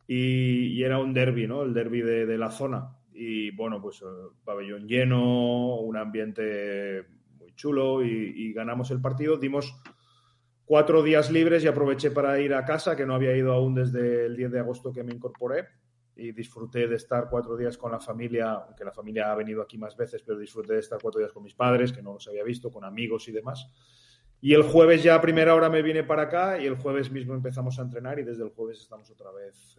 y, 0.06 0.82
era 0.82 0.98
un 0.98 1.14
derby, 1.14 1.46
¿no? 1.46 1.62
El 1.62 1.72
derby 1.72 2.02
de, 2.02 2.36
la 2.36 2.50
zona. 2.50 2.98
Y 3.14 3.50
bueno, 3.52 3.80
pues 3.80 4.02
eh, 4.02 4.04
pabellón 4.44 4.86
lleno, 4.86 5.76
un 5.76 5.96
ambiente 5.96 7.06
muy 7.38 7.54
chulo, 7.54 8.04
y, 8.04 8.34
y 8.36 8.52
ganamos 8.52 8.90
el 8.90 9.00
partido, 9.00 9.38
dimos 9.38 9.80
cuatro 10.70 11.02
días 11.02 11.32
libres 11.32 11.64
y 11.64 11.66
aproveché 11.66 12.12
para 12.12 12.38
ir 12.38 12.54
a 12.54 12.64
casa, 12.64 12.94
que 12.94 13.04
no 13.04 13.16
había 13.16 13.36
ido 13.36 13.52
aún 13.52 13.74
desde 13.74 14.26
el 14.26 14.36
10 14.36 14.52
de 14.52 14.60
agosto 14.60 14.92
que 14.92 15.02
me 15.02 15.12
incorporé. 15.12 15.66
Y 16.14 16.30
disfruté 16.30 16.86
de 16.86 16.94
estar 16.94 17.28
cuatro 17.28 17.56
días 17.56 17.76
con 17.76 17.90
la 17.90 17.98
familia, 17.98 18.52
aunque 18.52 18.84
la 18.84 18.92
familia 18.92 19.32
ha 19.32 19.34
venido 19.34 19.62
aquí 19.62 19.78
más 19.78 19.96
veces, 19.96 20.22
pero 20.24 20.38
disfruté 20.38 20.74
de 20.74 20.78
estar 20.78 21.00
cuatro 21.02 21.18
días 21.18 21.32
con 21.32 21.42
mis 21.42 21.54
padres, 21.54 21.92
que 21.92 22.00
no 22.02 22.12
los 22.12 22.28
había 22.28 22.44
visto, 22.44 22.70
con 22.70 22.84
amigos 22.84 23.26
y 23.26 23.32
demás. 23.32 23.68
Y 24.40 24.54
el 24.54 24.62
jueves 24.62 25.02
ya 25.02 25.16
a 25.16 25.20
primera 25.20 25.56
hora 25.56 25.68
me 25.68 25.82
vine 25.82 26.04
para 26.04 26.22
acá 26.22 26.60
y 26.60 26.66
el 26.66 26.76
jueves 26.76 27.10
mismo 27.10 27.34
empezamos 27.34 27.76
a 27.80 27.82
entrenar 27.82 28.20
y 28.20 28.22
desde 28.22 28.44
el 28.44 28.50
jueves 28.50 28.78
estamos 28.78 29.10
otra 29.10 29.32
vez 29.32 29.76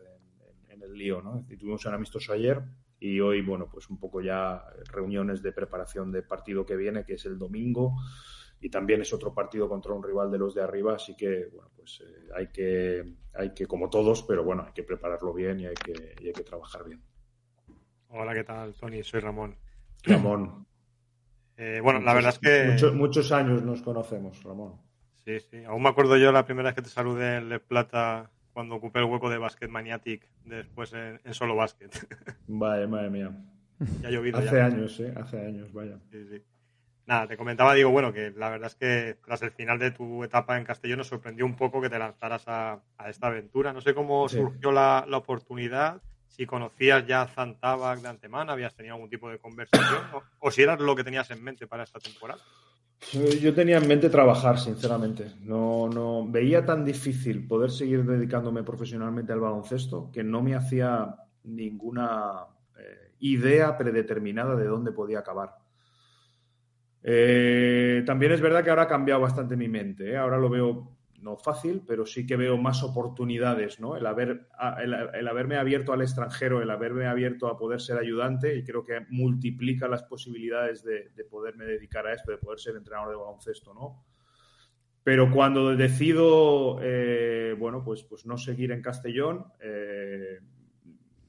en, 0.67 0.81
el 0.81 0.93
lío, 0.93 1.21
¿no? 1.21 1.45
Y 1.47 1.55
tuvimos 1.55 1.85
un 1.85 1.93
amistoso 1.93 2.33
ayer 2.33 2.61
y 2.99 3.21
hoy, 3.21 3.41
bueno, 3.41 3.69
pues 3.71 3.89
un 3.89 3.97
poco 3.97 4.19
ya 4.19 4.65
reuniones 4.91 5.41
de 5.41 5.53
preparación 5.53 6.11
de 6.11 6.21
partido 6.21 6.65
que 6.65 6.75
viene, 6.75 7.05
que 7.05 7.13
es 7.13 7.25
el 7.25 7.39
domingo 7.39 7.95
y 8.61 8.69
también 8.69 9.01
es 9.01 9.11
otro 9.11 9.33
partido 9.33 9.67
contra 9.67 9.91
un 9.91 10.03
rival 10.03 10.31
de 10.31 10.37
los 10.37 10.53
de 10.53 10.61
arriba, 10.61 10.93
así 10.93 11.15
que, 11.15 11.47
bueno, 11.51 11.69
pues 11.75 12.03
eh, 12.05 12.29
hay, 12.35 12.47
que, 12.47 13.03
hay 13.33 13.53
que, 13.53 13.65
como 13.65 13.89
todos, 13.89 14.21
pero 14.23 14.43
bueno, 14.43 14.63
hay 14.67 14.71
que 14.71 14.83
prepararlo 14.83 15.33
bien 15.33 15.59
y 15.59 15.65
hay 15.65 15.73
que, 15.73 16.15
hay 16.19 16.31
que 16.31 16.43
trabajar 16.43 16.85
bien. 16.85 17.01
Hola, 18.09 18.33
¿qué 18.35 18.43
tal, 18.43 18.73
Tony? 18.75 19.03
Soy 19.03 19.19
Ramón. 19.19 19.57
Ramón. 20.03 20.65
Eh, 21.57 21.79
bueno, 21.79 21.99
la 21.99 22.15
verdad 22.15 22.33
es 22.33 22.39
que... 22.39 22.71
Muchos, 22.71 22.95
muchos 22.95 23.31
años 23.31 23.61
nos 23.61 23.83
conocemos, 23.83 24.41
Ramón. 24.41 24.81
Sí, 25.23 25.39
sí. 25.41 25.63
Aún 25.63 25.83
me 25.83 25.89
acuerdo 25.89 26.17
yo 26.17 26.31
la 26.31 26.43
primera 26.43 26.69
vez 26.69 26.75
que 26.75 26.81
te 26.81 26.89
saludé 26.89 27.35
en 27.35 27.49
Le 27.49 27.59
Plata 27.59 28.31
cuando 28.51 28.73
ocupé 28.73 28.97
el 28.97 29.05
hueco 29.05 29.29
de 29.29 29.37
Basket 29.37 29.67
Maniatic 29.67 30.27
después 30.43 30.91
en, 30.93 31.19
solo 31.35 31.55
Basket. 31.55 31.89
Vale, 32.47 32.87
madre 32.87 33.11
mía. 33.11 33.31
Ya 34.01 34.07
ha 34.07 34.11
llovido. 34.11 34.39
Hace 34.39 34.59
años, 34.59 34.99
¿eh? 35.01 35.13
Hace 35.15 35.39
años, 35.39 35.71
vaya. 35.71 35.99
Sí, 36.09 36.25
sí. 36.25 36.41
Nada, 37.07 37.27
te 37.27 37.35
comentaba, 37.35 37.73
digo, 37.73 37.89
bueno, 37.89 38.13
que 38.13 38.31
la 38.31 38.49
verdad 38.49 38.67
es 38.67 38.75
que 38.75 39.17
tras 39.25 39.41
el 39.41 39.51
final 39.51 39.79
de 39.79 39.91
tu 39.91 40.23
etapa 40.23 40.57
en 40.57 40.63
Castellón 40.63 40.99
nos 40.99 41.07
sorprendió 41.07 41.45
un 41.45 41.55
poco 41.55 41.81
que 41.81 41.89
te 41.89 41.97
lanzaras 41.97 42.43
a, 42.47 42.79
esta 43.07 43.27
aventura. 43.27 43.73
No 43.73 43.81
sé 43.81 43.93
cómo 43.93 44.29
surgió 44.29 44.71
la, 44.71 45.05
oportunidad, 45.11 46.01
si 46.27 46.45
conocías 46.45 47.05
ya 47.05 47.23
a 47.23 47.27
Zantabac 47.27 48.01
de 48.01 48.07
antemano, 48.07 48.51
habías 48.51 48.75
tenido 48.75 48.95
algún 48.95 49.09
tipo 49.09 49.29
de 49.29 49.39
conversación, 49.39 50.01
o, 50.39 50.51
si 50.51 50.61
era 50.61 50.75
lo 50.75 50.95
que 50.95 51.03
tenías 51.03 51.29
en 51.31 51.43
mente 51.43 51.67
para 51.67 51.83
esta 51.83 51.99
temporada. 51.99 52.41
Yo 53.41 53.53
tenía 53.53 53.77
en 53.77 53.87
mente 53.87 54.09
trabajar, 54.09 54.59
sinceramente. 54.59 55.31
No, 55.41 55.89
no 55.89 56.27
veía 56.27 56.63
tan 56.63 56.85
difícil 56.85 57.47
poder 57.47 57.71
seguir 57.71 58.05
dedicándome 58.05 58.63
profesionalmente 58.63 59.33
al 59.33 59.39
baloncesto 59.39 60.11
que 60.13 60.23
no 60.23 60.43
me 60.43 60.53
hacía 60.53 61.15
ninguna 61.43 62.45
eh, 62.77 63.13
idea 63.19 63.75
predeterminada 63.75 64.55
de 64.55 64.65
dónde 64.65 64.91
podía 64.91 65.19
acabar. 65.19 65.60
Eh, 67.03 68.03
también 68.05 68.31
es 68.31 68.41
verdad 68.41 68.63
que 68.63 68.69
ahora 68.69 68.83
ha 68.83 68.87
cambiado 68.87 69.21
bastante 69.21 69.55
mi 69.55 69.67
mente. 69.67 70.11
¿eh? 70.11 70.17
Ahora 70.17 70.37
lo 70.37 70.49
veo 70.49 70.97
no 71.21 71.37
fácil, 71.37 71.83
pero 71.87 72.05
sí 72.05 72.25
que 72.25 72.35
veo 72.35 72.57
más 72.57 72.83
oportunidades, 72.83 73.79
¿no? 73.79 73.95
El, 73.95 74.07
haber, 74.07 74.47
el, 74.81 75.27
haberme 75.27 75.57
abierto 75.57 75.93
al 75.93 76.01
extranjero, 76.01 76.61
el 76.61 76.69
haberme 76.71 77.05
abierto 77.05 77.47
a 77.47 77.57
poder 77.57 77.79
ser 77.79 77.99
ayudante 77.99 78.55
y 78.55 78.63
creo 78.63 78.83
que 78.83 79.05
multiplica 79.09 79.87
las 79.87 80.03
posibilidades 80.03 80.83
de, 80.83 81.11
poderme 81.29 81.65
dedicar 81.65 82.07
a 82.07 82.13
esto, 82.13 82.31
de 82.31 82.37
poder 82.37 82.59
ser 82.59 82.75
entrenador 82.75 83.11
de 83.11 83.17
baloncesto, 83.17 83.73
¿no? 83.73 84.03
Pero 85.03 85.31
cuando 85.31 85.75
decido, 85.75 86.79
eh, 86.81 87.55
bueno, 87.57 87.83
pues, 87.83 88.03
pues 88.03 88.25
no 88.25 88.37
seguir 88.37 88.71
en 88.71 88.81
Castellón, 88.81 89.45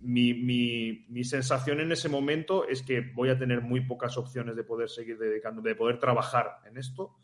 mi, 0.03 0.34
mi, 0.34 1.24
sensación 1.24 1.80
en 1.80 1.92
ese 1.92 2.09
momento 2.09 2.66
es 2.66 2.82
que 2.82 3.00
voy 3.00 3.30
a 3.30 3.38
tener 3.38 3.61
muy 3.61 3.82
pocas 3.82 4.16
opciones 4.18 4.57
de 4.57 4.64
poder 4.64 4.88
seguir 4.88 5.18
dedicando, 5.18 5.62
de 5.62 5.74
poder 5.74 5.98
trabajar 5.98 6.59
en 6.66 6.76
esto. 6.76 7.16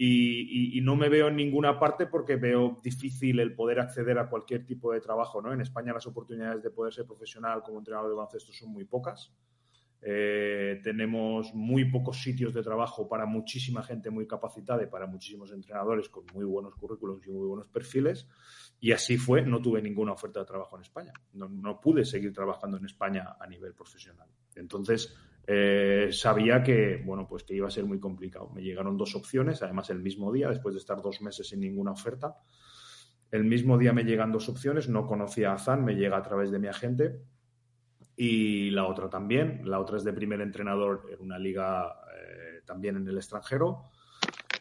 Y, 0.00 0.80
no 0.82 0.94
me 0.94 1.08
veo 1.08 1.28
en 1.28 1.36
ninguna 1.36 1.78
parte 1.78 2.06
porque 2.06 2.36
veo 2.36 2.80
difícil 2.82 3.40
el 3.40 3.54
poder 3.54 3.80
acceder 3.80 4.18
a 4.18 4.28
cualquier 4.28 4.64
tipo 4.64 4.92
de 4.92 5.00
trabajo. 5.00 5.42
¿no? 5.42 5.52
En 5.52 5.60
España 5.60 5.92
las 5.92 6.06
oportunidades 6.06 6.62
de 6.62 6.70
poder 6.70 6.92
ser 6.92 7.04
profesional 7.04 7.62
como 7.62 7.78
entrenador 7.78 8.08
de 8.08 8.14
baloncesto 8.14 8.52
son 8.52 8.70
muy 8.70 8.84
pocas. 8.84 9.32
Eh, 10.00 10.80
tenemos 10.82 11.52
muy 11.54 11.84
pocos 11.86 12.22
sitios 12.22 12.54
de 12.54 12.62
trabajo 12.62 13.08
para 13.08 13.26
muchísima 13.26 13.82
gente 13.82 14.10
muy 14.10 14.26
capacitada 14.26 14.82
y 14.82 14.86
para 14.86 15.06
muchísimos 15.06 15.50
entrenadores 15.52 16.08
con 16.08 16.24
muy 16.32 16.44
buenos 16.44 16.74
currículos 16.76 17.20
y 17.26 17.30
muy 17.30 17.46
buenos 17.46 17.68
perfiles. 17.68 18.28
Y 18.80 18.92
así 18.92 19.16
fue, 19.16 19.42
no 19.42 19.60
tuve 19.60 19.82
ninguna 19.82 20.12
oferta 20.12 20.40
de 20.40 20.46
trabajo 20.46 20.76
en 20.76 20.82
España. 20.82 21.12
No, 21.32 21.80
pude 21.80 22.04
seguir 22.04 22.32
trabajando 22.32 22.76
en 22.76 22.84
España 22.84 23.36
a 23.40 23.46
nivel 23.48 23.74
profesional. 23.74 24.28
Entonces, 24.54 25.16
eh, 25.46 26.10
sabía 26.12 26.62
que, 26.62 27.02
bueno, 27.04 27.26
pues 27.26 27.42
que 27.42 27.54
iba 27.54 27.66
a 27.66 27.70
ser 27.70 27.84
muy 27.84 27.98
complicado. 27.98 28.50
Me 28.50 28.62
llegaron 28.62 28.96
dos 28.96 29.16
opciones, 29.16 29.62
además 29.62 29.90
el 29.90 30.00
mismo 30.00 30.32
día, 30.32 30.48
después 30.48 30.74
de 30.74 30.78
estar 30.78 31.02
dos 31.02 31.20
meses 31.22 31.48
sin 31.48 31.60
ninguna 31.60 31.90
oferta. 31.90 32.36
El 33.30 33.44
mismo 33.44 33.76
día 33.76 33.92
me 33.92 34.04
llegan 34.04 34.30
dos 34.30 34.48
opciones, 34.48 34.88
no 34.88 35.06
conocía 35.06 35.52
a 35.52 35.58
Zan, 35.58 35.84
me 35.84 35.94
llega 35.94 36.16
a 36.16 36.22
través 36.22 36.50
de 36.50 36.58
mi 36.60 36.68
agente. 36.68 37.20
Y 38.20 38.70
la 38.70 38.86
otra 38.86 39.08
también, 39.08 39.60
la 39.64 39.78
otra 39.78 39.96
es 39.96 40.02
de 40.02 40.12
primer 40.12 40.40
entrenador 40.40 41.06
en 41.08 41.20
una 41.20 41.38
liga 41.38 41.94
eh, 42.16 42.62
también 42.66 42.96
en 42.96 43.06
el 43.06 43.16
extranjero 43.16 43.84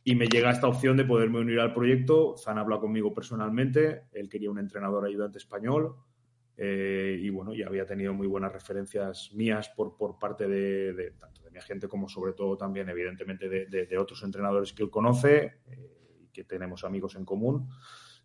y 0.04 0.14
me 0.16 0.28
llega 0.28 0.52
esta 0.52 0.68
opción 0.68 0.96
de 0.96 1.06
poderme 1.06 1.40
unir 1.40 1.60
al 1.60 1.74
proyecto. 1.74 2.36
Zan 2.38 2.60
habla 2.60 2.80
conmigo 2.80 3.16
personalmente, 3.16 4.04
él 4.12 4.30
quería 4.30 4.52
un 4.52 4.60
entrenador 4.60 5.04
ayudante 5.06 5.40
español 5.40 5.96
eh, 6.56 7.20
y 7.20 7.30
bueno, 7.30 7.54
ya 7.54 7.66
había 7.68 7.86
tenido 7.86 8.14
muy 8.14 8.28
buenas 8.28 8.54
referencias 8.54 9.32
mías 9.34 9.70
por, 9.76 9.98
por 9.98 10.18
parte 10.18 10.48
de, 10.48 11.12
tanto 11.20 11.42
de 11.42 11.52
mi 11.52 11.58
agente 11.58 11.88
como 11.88 12.08
sobre 12.08 12.34
todo 12.34 12.56
también 12.58 12.88
evidentemente 12.90 13.50
de, 13.50 13.98
otros 13.98 14.24
entrenadores 14.24 14.72
que 14.72 14.84
él 14.84 14.90
conoce 14.90 15.62
eh, 15.66 16.20
y 16.22 16.28
que 16.30 16.44
tenemos 16.44 16.84
amigos 16.84 17.16
en 17.16 17.26
común. 17.26 17.68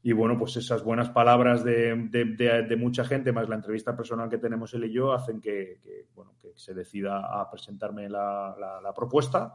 Y 0.03 0.13
bueno, 0.13 0.37
pues 0.37 0.57
esas 0.57 0.83
buenas 0.83 1.11
palabras 1.11 1.63
de, 1.63 2.77
mucha 2.79 3.05
gente, 3.05 3.33
más 3.33 3.49
la 3.49 3.55
entrevista 3.55 3.97
personal 3.97 4.29
que 4.29 4.39
tenemos 4.39 4.75
él 4.75 4.85
y 4.85 4.93
yo, 4.93 5.13
hacen 5.13 5.41
que, 5.41 5.79
bueno, 6.15 6.35
que 6.41 6.53
se 6.57 6.75
decida 6.75 7.41
a 7.41 7.49
presentarme 7.51 8.09
la, 8.09 8.57
la 8.83 8.93
propuesta. 8.93 9.55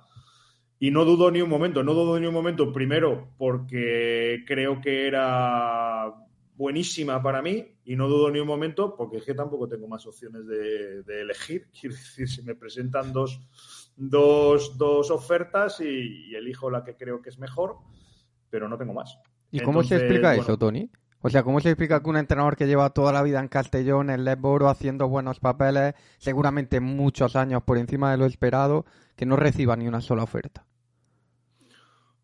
Y 0.80 0.92
no 0.92 1.06
dudo 1.06 1.32
ni 1.32 1.42
un 1.42 1.50
momento, 1.50 1.84
no 1.84 1.94
dudo 1.94 2.20
ni 2.20 2.28
un 2.28 2.34
momento, 2.34 2.72
primero 2.72 3.34
porque 3.38 4.44
creo 4.46 4.80
que 4.80 5.08
era 5.08 6.14
buenísima 6.58 7.22
para 7.22 7.42
mí 7.42 7.78
y 7.86 7.96
no 7.96 8.08
dudo 8.08 8.32
ni 8.32 8.40
un 8.40 8.48
momento 8.48 8.96
porque 8.96 9.18
es 9.18 9.24
que 9.24 9.36
tampoco 9.36 9.70
tengo 9.70 9.88
más 9.88 10.06
opciones 10.08 10.46
de, 10.48 11.22
elegir. 11.22 11.70
Quiero 11.80 11.96
decir, 11.96 12.28
si 12.28 12.42
me 12.42 12.56
presentan 12.56 13.14
dos, 13.14 13.40
dos, 13.96 14.78
dos 14.78 15.12
ofertas 15.12 15.80
y, 15.82 16.36
elijo 16.36 16.70
la 16.70 16.84
que 16.84 16.96
creo 16.96 17.22
que 17.22 17.30
es 17.30 17.38
mejor, 17.38 17.78
pero 18.50 18.68
no 18.68 18.78
tengo 18.78 18.94
más. 18.94 19.18
¿Y 19.52 19.60
cómo 19.62 19.84
se 19.84 19.96
explica 19.96 20.36
eso, 20.36 20.58
Tony? 20.58 20.90
O 21.22 21.30
sea, 21.30 21.44
¿cómo 21.44 21.60
se 21.60 21.70
explica 21.70 22.02
que 22.02 22.10
un 22.10 22.18
entrenador 22.18 22.56
que 22.56 22.68
lleva 22.68 22.92
toda 22.92 23.12
la 23.12 23.24
vida 23.24 23.40
en 23.40 23.48
Castellón, 23.48 24.10
en 24.10 24.24
Lesboro, 24.24 24.70
haciendo 24.70 25.08
buenos 25.10 25.40
papeles, 25.40 25.96
seguramente 26.18 26.80
muchos 26.80 27.36
años 27.36 27.64
por 27.64 27.78
encima 27.78 28.12
de 28.12 28.18
lo 28.18 28.26
esperado, 28.26 28.86
que 29.16 29.26
no 29.26 29.36
reciba 29.36 29.76
ni 29.76 29.88
una 29.88 30.02
sola 30.02 30.24
oferta? 30.24 30.66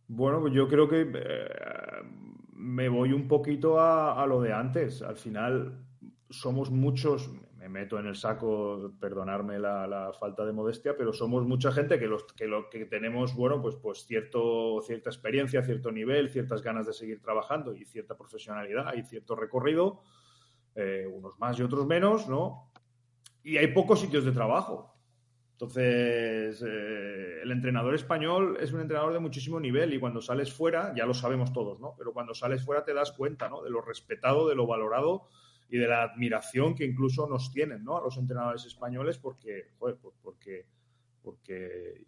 Bueno, 0.08 0.42
pues 0.42 0.54
yo 0.54 0.68
creo 0.68 0.88
que 0.88 1.02
eh, 1.02 1.50
me 2.54 2.88
voy 2.88 3.14
un 3.14 3.28
poquito 3.28 3.80
a, 3.82 4.26
lo 4.28 4.42
de 4.42 4.54
antes. 4.54 5.02
Al 5.02 5.16
final 5.16 5.86
somos 6.30 6.70
muchos, 6.70 7.32
me 7.64 7.70
meto 7.70 7.98
en 7.98 8.08
el 8.08 8.16
saco, 8.16 8.92
perdonarme 9.00 9.58
la, 9.58 10.12
falta 10.20 10.46
de 10.46 10.52
modestia, 10.52 10.98
pero 10.98 11.14
somos 11.14 11.46
mucha 11.46 11.72
gente 11.72 11.98
que, 11.98 12.08
los, 12.08 12.26
que, 12.34 12.46
lo, 12.46 12.70
que 12.70 12.86
tenemos, 12.86 13.34
bueno, 13.36 13.62
pues, 13.62 13.76
pues 13.76 14.06
cierto, 14.06 14.82
cierta 14.82 15.10
experiencia, 15.10 15.64
cierto 15.64 15.90
nivel, 15.90 16.30
ciertas 16.30 16.62
ganas 16.62 16.88
de 16.88 16.92
seguir 16.92 17.22
trabajando 17.22 17.74
y 17.74 17.86
cierta 17.86 18.18
profesionalidad 18.18 18.94
y 18.96 19.04
cierto 19.04 19.36
recorrido, 19.38 20.02
eh, 20.76 21.08
unos 21.10 21.40
más 21.40 21.58
y 21.58 21.64
otros 21.64 21.88
menos, 21.88 22.28
¿no? 22.28 22.70
Y 23.44 23.56
hay 23.56 23.68
pocos 23.68 24.02
sitios 24.02 24.26
de 24.26 24.34
trabajo. 24.34 24.98
Entonces, 25.54 26.62
eh, 26.68 27.40
el 27.44 27.52
entrenador 27.52 27.96
español 27.96 28.58
es 28.60 28.74
un 28.74 28.82
entrenador 28.82 29.14
de 29.14 29.20
muchísimo 29.20 29.62
nivel 29.62 29.94
y 29.94 30.00
cuando 30.00 30.22
sales 30.22 30.52
fuera, 30.52 30.94
ya 30.98 31.06
lo 31.06 31.14
sabemos 31.14 31.54
todos, 31.54 31.80
¿no? 31.80 31.96
Pero 31.98 32.12
cuando 32.12 32.34
sales 32.34 32.66
fuera 32.66 32.84
te 32.84 32.94
das 32.94 33.14
cuenta, 33.14 33.48
¿no? 33.48 33.64
De 33.64 33.70
lo 33.70 33.80
respetado, 33.80 34.50
de 34.50 34.56
lo 34.56 34.68
valorado 34.68 35.30
y 35.70 35.78
de 35.78 35.88
la 35.88 36.04
admiración 36.04 36.76
que 36.76 36.86
incluso 36.86 37.28
nos 37.28 37.52
tienen, 37.52 37.84
¿no? 37.84 37.98
A 37.98 38.02
los 38.02 38.18
entrenadores 38.18 38.66
españoles 38.66 39.18
porque, 39.18 39.72
pues 39.78 39.96
porque, 40.22 40.68
porque 41.22 42.06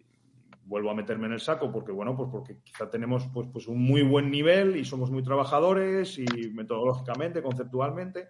vuelvo 0.65 0.91
a 0.91 0.95
meterme 0.95 1.27
en 1.27 1.33
el 1.33 1.39
saco 1.39 1.71
porque, 1.71 1.91
bueno, 1.91 2.15
pues 2.15 2.29
porque 2.31 2.57
quizá 2.63 2.89
tenemos 2.89 3.27
pues, 3.33 3.47
pues 3.51 3.67
un 3.67 3.81
muy 3.81 4.01
buen 4.01 4.29
nivel 4.29 4.75
y 4.75 4.85
somos 4.85 5.11
muy 5.11 5.23
trabajadores 5.23 6.17
y 6.19 6.25
metodológicamente, 6.51 7.41
conceptualmente, 7.41 8.29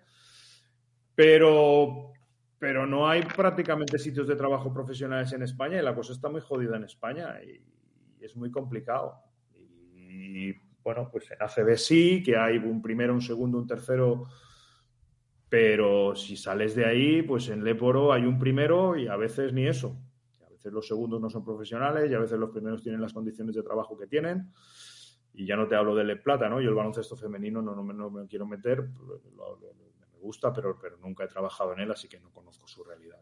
pero 1.14 2.14
pero 2.58 2.88
no 2.88 3.08
hay 3.08 3.22
prácticamente 3.22 4.00
sitios 4.00 4.28
de 4.28 4.36
trabajo 4.36 4.74
profesionales 4.74 5.32
en 5.34 5.44
España 5.44 5.78
y 5.78 5.84
la 5.84 5.94
cosa 5.94 6.14
está 6.14 6.30
muy 6.30 6.42
jodida 6.42 6.78
en 6.78 6.86
España 6.86 7.40
y, 7.44 7.62
es 8.20 8.36
muy 8.36 8.50
complicado. 8.50 9.22
Y 9.54 10.52
bueno, 10.84 11.10
pues 11.12 11.30
en 11.30 11.38
ACB 11.40 11.78
sí, 11.78 12.24
que 12.24 12.36
hay 12.36 12.58
un 12.58 12.82
primero, 12.82 13.14
un 13.14 13.22
segundo, 13.22 13.60
un 13.60 13.68
tercero, 13.68 14.26
pero 15.56 16.14
si 16.18 16.36
sales 16.36 16.76
de 16.76 16.84
ahí, 16.84 17.22
pues 17.22 17.48
en 17.48 17.64
Leporo 17.64 18.12
hay 18.12 18.26
un 18.26 18.38
primero 18.38 18.98
y 18.98 19.08
a 19.08 19.16
veces 19.16 19.54
ni 19.54 19.66
eso. 19.66 19.96
A 20.46 20.50
veces 20.50 20.74
los 20.74 20.86
segundos 20.86 21.22
no 21.22 21.30
son 21.30 21.46
profesionales 21.46 22.12
y 22.12 22.14
a 22.14 22.20
veces 22.20 22.38
los 22.38 22.50
primeros 22.50 22.84
tienen 22.84 23.00
las 23.00 23.14
condiciones 23.14 23.56
de 23.56 23.64
trabajo 23.64 23.98
que 23.98 24.06
tienen. 24.06 24.52
Y 25.34 25.46
ya 25.46 25.56
no 25.56 25.66
te 25.66 25.78
hablo 25.78 25.96
del 25.96 26.08
Le 26.08 26.18
Plata, 26.18 26.50
¿no? 26.50 26.60
Yo 26.60 26.68
el 26.68 26.76
baloncesto 26.76 27.16
femenino 27.16 27.62
no, 27.62 27.74
no, 27.74 28.10
me 28.10 28.28
quiero 28.28 28.46
meter, 28.46 28.86
gusta, 30.20 30.52
pero, 30.52 30.78
pero 30.78 30.98
nunca 30.98 31.24
he 31.24 31.30
trabajado 31.30 31.72
en 31.72 31.80
él, 31.80 31.92
así 31.92 32.10
que 32.10 32.20
no 32.20 32.34
conozco 32.34 32.68
su 32.68 32.84
realidad. 32.84 33.22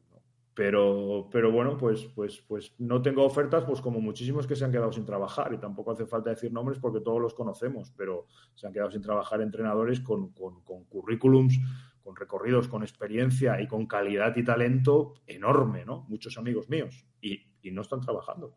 Pero, 0.55 1.29
pero 1.31 1.51
bueno, 1.51 1.77
pues, 1.77 2.05
pues, 2.15 2.43
pues 2.47 2.73
no 2.79 3.03
tengo 3.03 3.23
ofertas, 3.23 3.63
pues 3.63 3.79
como 3.79 4.01
muchísimos 4.01 4.47
que 4.47 4.55
se 4.55 4.65
han 4.65 4.71
quedado 4.71 4.91
sin 4.91 5.05
trabajar, 5.05 5.53
y 5.53 5.59
tampoco 5.59 5.91
hace 5.91 6.07
falta 6.07 6.31
decir 6.31 6.51
nombres 6.51 6.79
porque 6.79 6.99
todos 6.99 7.21
los 7.21 7.35
conocemos, 7.35 7.93
pero 7.95 8.25
se 8.55 8.65
han 8.65 8.73
quedado 8.73 8.89
sin 8.89 9.03
trabajar 9.03 9.39
entrenadores 9.41 9.99
con, 9.99 10.33
con, 10.33 10.63
con 10.63 10.85
currículums, 10.85 11.59
con 12.03 12.15
recorridos, 12.15 12.67
con 12.67 12.83
experiencia 12.83 13.61
y 13.61 13.67
con 13.67 13.87
calidad 13.87 14.35
y 14.35 14.43
talento 14.43 15.13
enorme, 15.25 15.85
¿no? 15.85 16.05
Muchos 16.09 16.37
amigos 16.37 16.69
míos, 16.69 17.05
y, 17.21 17.45
no 17.71 17.81
están 17.81 18.01
trabajando. 18.01 18.55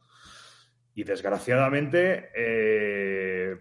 Y 0.95 1.05
desgraciadamente, 1.05 2.31
eh, 2.35 3.57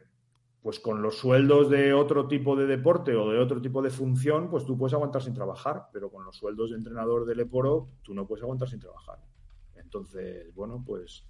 pues 0.61 0.79
con 0.79 1.03
los 1.03 1.19
sueldos 1.19 1.69
de 1.69 1.93
otro 1.93 2.27
tipo 2.27 2.55
de 2.55 2.65
deporte 2.65 3.15
o 3.15 3.29
de 3.29 3.37
otro 3.37 3.61
tipo 3.61 3.83
de 3.83 3.91
función, 3.91 4.49
pues 4.49 4.65
tú 4.65 4.75
puedes 4.75 4.95
aguantar 4.95 5.21
sin 5.21 5.35
trabajar, 5.35 5.89
pero 5.93 6.09
con 6.09 6.25
los 6.25 6.35
sueldos 6.35 6.71
de 6.71 6.77
entrenador 6.77 7.25
del 7.25 7.41
Eporo, 7.41 7.89
tú 8.01 8.15
no 8.15 8.25
puedes 8.25 8.41
aguantar 8.41 8.67
sin 8.67 8.79
trabajar. 8.79 9.19
Entonces, 9.75 10.51
bueno, 10.55 10.83
pues, 10.83 11.27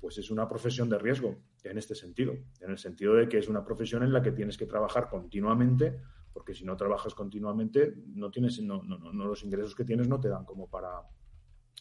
pues 0.00 0.18
es 0.18 0.32
una 0.32 0.48
profesión 0.48 0.88
de 0.88 0.98
riesgo 0.98 1.38
en 1.62 1.78
este 1.78 1.94
sentido, 1.94 2.34
en 2.60 2.70
el 2.72 2.78
sentido 2.78 3.14
de 3.14 3.28
que 3.28 3.38
es 3.38 3.48
una 3.48 3.64
profesión 3.64 4.02
en 4.02 4.12
la 4.12 4.20
que 4.20 4.32
tienes 4.32 4.58
que 4.58 4.66
trabajar 4.66 5.08
continuamente 5.08 6.00
porque 6.32 6.54
si 6.54 6.64
no 6.64 6.76
trabajas 6.76 7.14
continuamente, 7.14 7.94
no 8.14 8.30
tienes, 8.30 8.60
no, 8.60 8.82
no, 8.82 8.98
no, 8.98 9.26
los 9.26 9.44
ingresos 9.44 9.74
que 9.74 9.84
tienes 9.84 10.08
no 10.08 10.18
te 10.18 10.28
dan 10.28 10.44
como 10.44 10.68
para, 10.68 11.02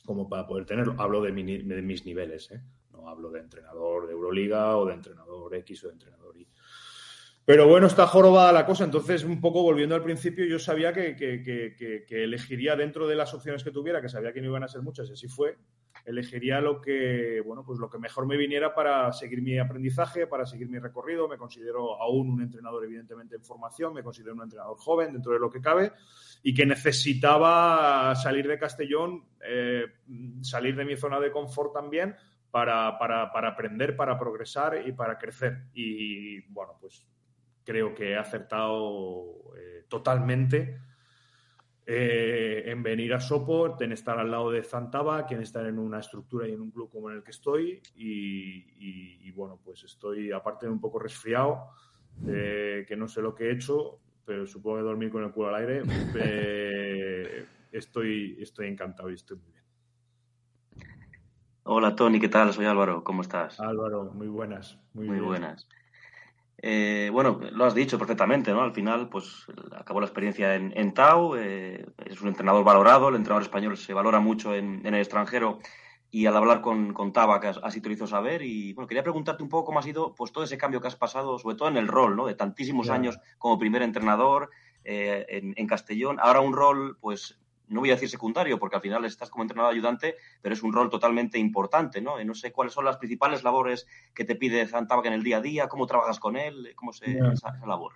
como 0.05 0.27
para 0.27 0.45
poder 0.45 0.65
tenerlo. 0.65 0.95
Hablo 0.97 1.21
de, 1.21 1.31
mis 1.31 2.05
niveles, 2.05 2.51
¿eh? 2.51 2.61
no 2.91 3.07
hablo 3.07 3.31
de 3.31 3.39
entrenador 3.39 4.07
de 4.07 4.13
Euroliga 4.13 4.77
o 4.77 4.85
de 4.85 4.93
entrenador 4.93 5.55
X 5.55 5.83
o 5.83 5.87
de 5.87 5.93
entrenador 5.93 6.37
Y. 6.37 6.47
Pero 7.45 7.67
bueno, 7.67 7.87
está 7.87 8.05
jorobada 8.05 8.51
la 8.51 8.65
cosa. 8.65 8.83
Entonces, 8.83 9.23
un 9.23 9.41
poco 9.41 9.63
volviendo 9.63 9.95
al 9.95 10.03
principio, 10.03 10.45
yo 10.45 10.59
sabía 10.59 10.93
que, 10.93 11.15
que, 11.15 12.23
elegiría 12.23 12.75
dentro 12.75 13.07
de 13.07 13.15
las 13.15 13.33
opciones 13.33 13.63
que 13.63 13.71
tuviera, 13.71 14.01
que 14.01 14.09
sabía 14.09 14.31
que 14.33 14.41
no 14.41 14.47
iban 14.47 14.63
a 14.63 14.67
ser 14.67 14.81
muchas, 14.81 15.09
y 15.09 15.13
así 15.13 15.27
fue, 15.27 15.57
elegiría 16.05 16.61
lo 16.61 16.81
que, 16.81 17.41
bueno, 17.45 17.63
pues 17.65 17.79
lo 17.79 17.89
que 17.89 17.97
mejor 17.97 18.25
me 18.25 18.37
viniera 18.37 18.73
para 18.73 19.11
seguir 19.11 19.41
mi 19.41 19.57
aprendizaje, 19.57 20.27
para 20.27 20.45
seguir 20.45 20.69
mi 20.69 20.79
recorrido. 20.79 21.27
Me 21.27 21.37
considero 21.37 22.01
aún 22.01 22.29
un 22.29 22.41
entrenador, 22.41 22.83
evidentemente, 22.85 23.35
en 23.35 23.43
formación, 23.43 23.93
me 23.93 24.03
considero 24.03 24.35
un 24.35 24.43
entrenador 24.43 24.77
joven 24.77 25.13
dentro 25.13 25.33
de 25.33 25.39
lo 25.39 25.49
que 25.49 25.61
cabe 25.61 25.91
y 26.43 26.53
que 26.53 26.65
necesitaba 26.65 28.15
salir 28.15 28.47
de 28.47 28.57
Castellón, 28.57 29.25
eh, 29.45 29.85
salir 30.41 30.75
de 30.75 30.85
mi 30.85 30.95
zona 30.97 31.19
de 31.19 31.31
confort 31.31 31.73
también 31.73 32.15
para, 32.49 32.97
para, 32.97 33.31
para 33.31 33.49
aprender, 33.49 33.95
para 33.95 34.17
progresar 34.17 34.87
y 34.87 34.91
para 34.91 35.17
crecer. 35.17 35.65
Y 35.73 36.41
bueno, 36.51 36.77
pues 36.79 37.05
creo 37.63 37.93
que 37.93 38.11
he 38.11 38.17
acertado 38.17 39.55
eh, 39.57 39.85
totalmente 39.87 40.79
eh, 41.93 42.71
en 42.71 42.81
venir 42.81 43.13
a 43.13 43.19
Soport, 43.19 43.81
en 43.81 43.91
estar 43.91 44.17
al 44.17 44.31
lado 44.31 44.49
de 44.49 44.63
Zantaba, 44.63 45.27
en 45.29 45.41
estar 45.41 45.65
en 45.65 45.77
una 45.77 45.99
estructura 45.99 46.47
y 46.47 46.53
en 46.53 46.61
un 46.61 46.71
club 46.71 46.89
como 46.89 47.09
en 47.09 47.17
el 47.17 47.23
que 47.23 47.31
estoy. 47.31 47.81
Y, 47.95 49.29
bueno, 49.31 49.59
pues 49.61 49.83
estoy, 49.83 50.31
aparte 50.31 50.67
de 50.67 50.71
un 50.71 50.79
poco 50.79 50.99
resfriado, 50.99 51.71
eh, 52.27 52.85
que 52.87 52.95
no 52.95 53.09
sé 53.09 53.21
lo 53.21 53.35
que 53.35 53.49
he 53.49 53.51
hecho, 53.51 53.99
pero 54.25 54.47
supongo 54.47 54.77
que 54.77 54.83
dormir 54.83 55.11
con 55.11 55.23
el 55.23 55.31
culo 55.31 55.49
al 55.49 55.55
aire. 55.55 55.81
estoy, 57.73 58.37
estoy 58.39 58.67
encantado 58.67 59.09
y 59.09 59.15
estoy 59.15 59.37
muy 59.37 59.51
bien. 59.51 59.65
Hola 61.63 61.93
Tony, 61.93 62.21
¿qué 62.21 62.29
tal? 62.29 62.53
Soy 62.53 62.67
Álvaro, 62.67 63.03
¿cómo 63.03 63.21
estás? 63.21 63.59
Álvaro, 63.59 64.11
muy 64.13 64.27
buenas. 64.27 64.79
Muy, 64.93 65.07
muy 65.07 65.19
buenas. 65.19 65.67
Eh, 66.64 67.09
bueno, 67.12 67.39
lo 67.53 67.66
has 67.66 67.74
dicho 67.74 67.97
perfectamente, 67.97 68.51
¿no? 68.51 68.62
Al 68.62 68.72
final, 68.72 69.09
pues 69.09 69.47
acabó 69.76 69.99
la 69.99 70.05
experiencia 70.05 70.53
en, 70.53 70.72
en 70.76 70.93
Tau, 70.93 71.36
eh, 71.36 71.88
es 72.05 72.22
un 72.22 72.28
entrenador 72.28 72.64
valorado, 72.64 73.09
el 73.09 73.16
entrenador 73.16 73.41
español 73.41 73.78
se 73.78 73.95
valora 73.95 74.20
mucho 74.20 74.53
en, 74.53 74.86
el 74.86 74.93
extranjero 74.93 75.57
y 76.12 76.28
al 76.28 76.38
hablar 76.38 76.62
con, 76.62 76.93
con 76.93 77.14
Tabac 77.14 77.45
así 77.64 77.82
te 77.82 77.89
lo 77.89 77.95
hizo 77.95 78.05
saber 78.05 78.43
y 78.43 78.74
bueno, 78.74 78.88
quería 78.88 79.01
preguntarte 79.01 79.41
un 79.41 79.49
poco 79.49 79.66
cómo 79.66 79.80
ha 79.80 79.84
sido 79.84 80.14
pues 80.14 80.32
todo 80.32 80.43
ese 80.43 80.57
cambio 80.59 80.82
que 80.82 80.88
has 80.88 80.95
pasado, 80.95 81.39
sobre 81.39 81.55
todo 81.55 81.68
en 81.68 81.78
el 81.78 81.88
rol, 81.88 82.16
¿no? 82.16 82.28
De 82.28 82.36
tantísimos 82.36 82.89
años 82.91 83.18
como 83.39 83.57
primer 83.57 83.82
entrenador 83.82 84.51
eh, 84.84 85.26
en, 85.30 85.55
en, 85.57 85.66
Castellón, 85.66 86.20
ahora 86.22 86.41
un 86.41 86.53
rol 86.53 86.95
pues 87.01 87.39
no 87.72 87.80
voy 87.80 87.89
a 87.89 87.93
decir 87.93 88.09
secundario, 88.09 88.59
porque 88.59 88.76
al 88.76 88.82
final 88.82 89.05
estás 89.05 89.30
como 89.30 89.43
entrenador 89.43 89.74
ayudante, 89.74 90.15
pero 90.41 90.53
es 90.53 90.61
un 90.61 90.74
rol 90.74 90.89
totalmente 90.89 91.39
importante, 91.39 92.01
¿no? 92.01 92.22
no 92.24 92.34
sé 92.36 92.51
cuáles 92.51 92.74
son 92.74 92.86
las 92.86 92.97
principales 92.97 93.43
labores 93.43 93.88
que 94.13 94.26
te 94.26 94.36
pide 94.36 94.67
Zantabac 94.67 95.05
en 95.05 95.13
el 95.13 95.24
día 95.24 95.38
a 95.38 95.41
día, 95.41 95.67
cómo 95.67 95.88
trabajas 95.88 96.19
con 96.19 96.36
él, 96.36 96.74
cómo 96.76 96.93
se 96.93 97.17
esa, 97.17 97.57
labor. 97.65 97.93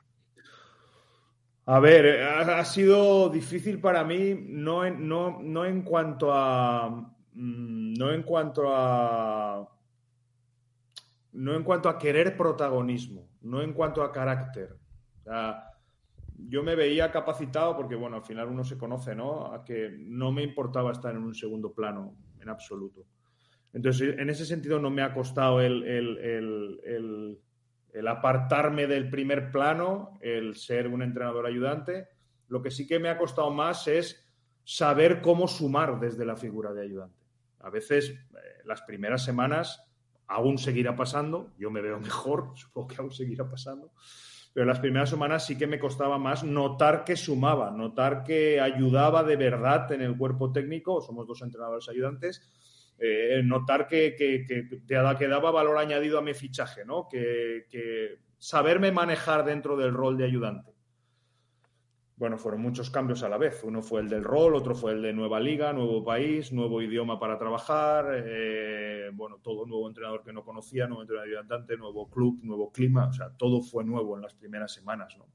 A 1.68 1.80
ver, 1.80 2.22
ha, 2.22 2.64
sido 2.64 3.30
difícil 3.30 3.80
para 3.80 4.04
mí, 4.04 4.36
no 4.40 4.86
en, 4.86 5.08
no, 5.08 5.40
no 5.42 5.66
en 5.66 5.82
cuanto 5.82 6.32
a. 6.32 6.90
Mm, 7.34 7.94
no 7.94 8.12
en 8.12 8.22
cuanto 8.22 8.66
a. 8.68 9.68
No 11.32 11.56
en 11.56 11.64
cuanto 11.64 11.90
a 11.90 11.98
querer 11.98 12.38
protagonismo, 12.38 13.28
no 13.42 13.64
en 13.64 13.74
cuanto 13.74 14.04
a 14.04 14.12
carácter. 14.12 14.78
O 15.22 15.24
sea, 15.24 15.75
yo 16.38 16.64
me 16.64 16.76
veía 16.76 17.12
capacitado 17.12 17.76
porque, 17.76 17.96
bueno, 17.96 18.18
al 18.18 18.24
final 18.24 18.48
uno 18.48 18.64
se 18.64 18.78
conoce, 18.78 19.16
¿no? 19.16 19.54
A 19.54 19.64
que 19.64 19.96
no 19.98 20.32
me 20.32 20.44
importaba 20.44 20.92
estar 20.92 21.16
en 21.16 21.24
un 21.24 21.34
segundo 21.34 21.74
plano 21.74 22.16
en 22.40 22.50
absoluto. 22.50 23.06
Entonces, 23.74 24.18
en 24.18 24.30
ese 24.30 24.46
sentido 24.46 24.80
no 24.80 24.90
me 24.90 25.02
ha 25.02 25.14
costado 25.14 25.62
el, 25.62 25.84
el, 25.84 28.08
apartarme 28.08 28.88
del 28.88 29.10
primer 29.10 29.52
plano, 29.52 30.18
el 30.22 30.56
ser 30.56 30.88
un 30.88 31.02
entrenador 31.02 31.46
ayudante. 31.46 32.08
Lo 32.48 32.62
que 32.62 32.72
sí 32.72 32.88
que 32.88 33.00
me 33.00 33.10
ha 33.10 33.18
costado 33.18 33.52
más 33.52 33.88
es 33.88 34.24
saber 34.64 35.22
cómo 35.22 35.48
sumar 35.48 36.00
desde 36.00 36.26
la 36.26 36.36
figura 36.36 36.74
de 36.74 36.84
ayudante. 36.84 37.26
A 37.60 37.70
veces, 37.70 38.12
eh, 38.12 38.18
las 38.64 38.82
primeras 38.84 39.24
semanas 39.24 39.82
aún 40.28 40.58
seguirá 40.58 40.96
pasando, 40.96 41.54
yo 41.58 41.70
me 41.70 41.82
veo 41.82 42.00
mejor, 42.12 42.52
supongo 42.56 42.88
que 42.88 42.96
aún 43.00 43.12
seguirá 43.12 43.50
pasando, 43.50 43.92
pero 44.56 44.66
las 44.66 44.80
primeras 44.80 45.10
semanas 45.10 45.46
sí 45.46 45.58
que 45.58 45.68
me 45.68 45.80
costaba 45.80 46.18
más 46.18 46.46
notar 46.46 47.04
que 47.04 47.18
sumaba, 47.18 47.72
notar 47.72 48.24
que 48.24 48.62
ayudaba 48.62 49.22
de 49.22 49.36
verdad 49.36 49.92
en 49.92 50.02
el 50.02 50.18
cuerpo 50.18 50.54
técnico, 50.54 51.02
somos 51.02 51.28
dos 51.28 51.42
entrenadores 51.42 51.90
ayudantes, 51.90 52.42
eh, 52.98 53.42
notar 53.44 53.86
que, 53.86 54.16
que, 54.18 54.46
que, 54.48 55.28
daba 55.28 55.52
valor 55.52 55.78
añadido 55.78 56.20
a 56.20 56.22
mi 56.22 56.34
fichaje, 56.34 56.86
¿no? 56.86 57.10
que 57.10 58.20
saberme 58.38 58.94
manejar 58.94 59.44
dentro 59.44 59.76
del 59.76 59.94
rol 59.94 60.16
de 60.18 60.24
ayudante 60.24 60.75
bueno, 62.18 62.38
fueron 62.38 62.62
muchos 62.62 62.90
cambios 62.90 63.24
a 63.24 63.30
la 63.30 63.38
vez. 63.38 63.64
Uno 63.64 63.82
fue 63.82 64.02
el 64.02 64.10
del 64.10 64.24
rol, 64.24 64.56
otro 64.56 64.74
fue 64.74 64.94
el 64.94 65.02
de 65.02 65.12
nueva 65.14 65.40
liga, 65.40 65.74
nuevo 65.74 66.04
país, 66.04 66.54
nuevo 66.54 66.82
idioma 66.82 67.20
para 67.20 67.38
trabajar, 67.38 68.08
eh, 68.26 69.10
bueno, 69.14 69.40
todo 69.44 69.66
nuevo 69.66 69.88
entrenador 69.88 70.24
que 70.24 70.32
no 70.32 70.44
conocía, 70.44 70.88
nuevo 70.88 71.02
entrenador 71.02 71.30
ayudante, 71.30 71.76
nuevo 71.76 72.10
club, 72.10 72.40
nuevo 72.44 72.72
clima, 72.72 73.08
o 73.08 73.14
sea, 73.14 73.32
todo 73.32 73.62
fue 73.62 73.84
nuevo 73.84 74.16
en 74.16 74.22
las 74.22 74.34
primeras 74.34 74.72
semanas, 74.74 75.18
¿no? 75.18 75.28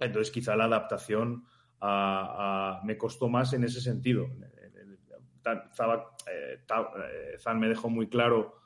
Entonces, 0.00 0.32
quizá 0.32 0.56
la 0.56 0.64
adaptación 0.64 1.44
me 2.84 2.98
costó 2.98 3.28
más 3.28 3.52
en 3.52 3.64
ese 3.64 3.80
sentido. 3.80 4.26
Eh, 5.46 7.38
Zan 7.38 7.58
me 7.58 7.68
dejó 7.68 7.88
muy 7.88 8.08
claro 8.08 8.59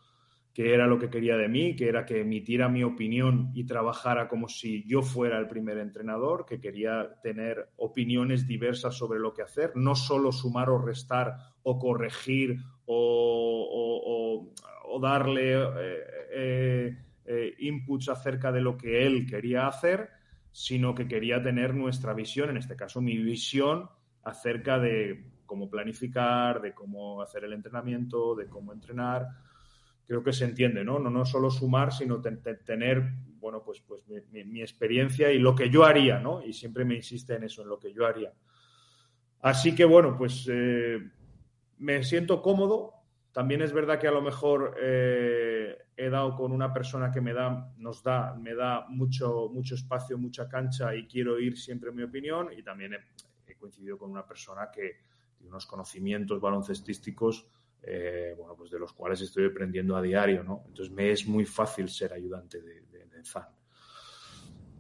que 0.55 0.73
era 0.73 0.87
lo 0.87 1.01
que 1.01 1.11
quería 1.11 1.37
de 1.37 1.49
mí, 1.49 1.75
que 1.75 1.89
era 1.89 2.07
que 2.07 2.21
emitiera 2.21 2.69
mi 2.69 2.85
opinión 2.85 3.51
y 3.55 3.65
trabajara 3.65 4.29
como 4.29 4.49
si 4.49 4.85
yo 4.87 5.03
fuera 5.03 5.37
el 5.37 5.49
primer 5.49 5.79
entrenador, 5.79 6.47
que 6.47 6.61
quería 6.61 7.17
tener 7.25 7.71
opiniones 7.77 8.47
diversas 8.47 8.97
sobre 8.97 9.19
lo 9.19 9.35
que 9.35 9.43
hacer, 9.43 9.73
no 9.75 9.97
solo 9.97 10.31
sumar 10.31 10.71
o 10.71 10.79
restar 10.79 11.37
o 11.65 11.77
corregir 11.77 12.61
o, 12.87 14.53
darle 15.01 15.55
eh, 15.55 16.05
eh, 16.33 16.99
eh, 17.27 17.55
inputs 17.59 18.09
acerca 18.09 18.53
de 18.53 18.61
lo 18.61 18.77
que 18.77 19.05
él 19.05 19.27
quería 19.27 19.67
hacer, 19.67 20.09
sino 20.53 20.95
que 20.95 21.09
quería 21.09 21.43
tener 21.43 21.75
nuestra 21.75 22.15
visión, 22.15 22.51
en 22.51 22.59
este 22.59 22.77
caso 22.77 23.01
mi 23.01 23.17
visión, 23.19 23.91
acerca 24.23 24.79
de 24.79 25.33
cómo 25.47 25.69
planificar, 25.69 26.63
de 26.63 26.73
cómo 26.73 27.21
hacer 27.23 27.43
el 27.43 27.55
entrenamiento, 27.55 28.37
de 28.37 28.47
cómo 28.47 28.73
entrenar 28.73 29.27
creo 30.07 30.23
que 30.23 30.33
se 30.33 30.45
entiende, 30.45 30.85
¿no? 30.85 30.99
No, 30.99 31.11
no 31.11 31.25
solo 31.25 31.51
sumar, 31.51 31.93
sino 31.93 32.21
tener, 32.21 33.03
bueno, 33.39 33.63
pues, 33.65 33.81
pues 33.81 34.03
mi, 34.31 34.61
experiencia 34.61 35.31
y 35.33 35.39
lo 35.39 35.55
que 35.55 35.71
yo 35.71 35.85
haría, 35.85 36.19
¿no? 36.19 36.45
Y 36.45 36.53
siempre 36.53 36.85
me 36.85 36.95
insiste 36.95 37.35
en 37.35 37.45
eso, 37.45 37.63
en 37.63 37.69
lo 37.69 37.79
que 37.79 37.93
yo 37.93 38.07
haría. 38.07 38.33
Así 39.41 39.75
que, 39.75 39.85
bueno, 39.85 40.17
pues 40.17 40.49
eh, 40.51 40.99
me 41.79 42.03
siento 42.03 42.43
cómodo. 42.43 42.93
También 43.33 43.63
es 43.63 43.73
verdad 43.73 43.99
que 43.99 44.07
a 44.07 44.13
lo 44.13 44.23
mejor 44.23 44.77
eh, 44.81 45.77
he 45.97 46.09
dado 46.09 46.37
con 46.37 46.53
una 46.53 46.73
persona 46.73 47.11
que 47.11 47.21
me 47.21 47.33
da, 47.33 47.73
nos 47.79 48.03
da, 48.03 48.35
me 48.35 48.55
da 48.55 48.87
mucho, 48.89 49.51
mucho 49.53 49.75
espacio, 49.75 50.17
mucha 50.17 50.49
cancha 50.49 50.95
y 50.95 51.07
quiero 51.07 51.41
ir 51.41 51.59
siempre 51.59 51.91
mi 51.93 52.03
opinión. 52.03 52.51
Y 52.57 52.63
también 52.63 52.95
he, 52.95 53.55
coincidido 53.57 53.97
con 53.97 54.11
una 54.11 54.27
persona 54.27 54.71
que 54.71 54.99
tiene 55.39 55.51
unos 55.51 55.65
conocimientos 55.65 56.39
baloncestísticos 56.39 57.47
eh, 57.87 58.35
bueno, 58.39 58.55
pues 58.57 58.71
de 58.71 58.79
los 58.79 58.93
cuales 58.93 59.21
estoy 59.21 59.47
aprendiendo 59.47 59.97
a 59.97 60.03
diario, 60.03 60.43
¿no? 60.43 60.65
Entonces 60.67 60.95
me 60.95 61.11
es 61.11 61.27
muy 61.27 61.45
fácil 61.45 61.89
ser 61.89 62.13
ayudante 62.13 62.61
de, 62.63 62.81
de, 62.83 63.25
Zan. 63.25 63.47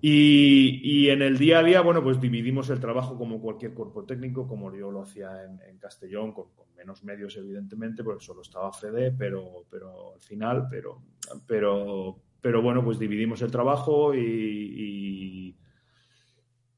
Y, 0.07 1.09
en 1.09 1.22
el 1.22 1.38
día 1.38 1.61
a 1.61 1.62
día, 1.62 1.80
bueno, 1.80 2.02
pues 2.02 2.20
dividimos 2.20 2.68
el 2.68 2.78
trabajo 2.78 3.16
como 3.16 3.40
cualquier 3.40 3.72
cuerpo 3.72 4.05
técnico, 4.05 4.46
como 4.46 4.74
yo 4.74 4.90
lo 4.90 5.00
hacía 5.00 5.44
en, 5.44 5.78
Castellón, 5.78 6.32
con, 6.32 6.48
menos 6.76 7.02
medios, 7.05 7.34
evidentemente, 7.38 8.05
porque 8.05 8.22
solo 8.22 8.42
estaba 8.42 8.70
Fede, 8.70 9.12
pero, 9.12 9.64
pero 9.70 10.12
al 10.14 10.20
final, 10.20 10.66
pero, 10.68 11.00
pero, 11.46 12.20
pero 12.42 12.61
bueno, 12.61 12.84
pues 12.84 12.98
dividimos 12.98 13.40
el 13.40 13.50
trabajo 13.50 14.14
y, 14.14 15.57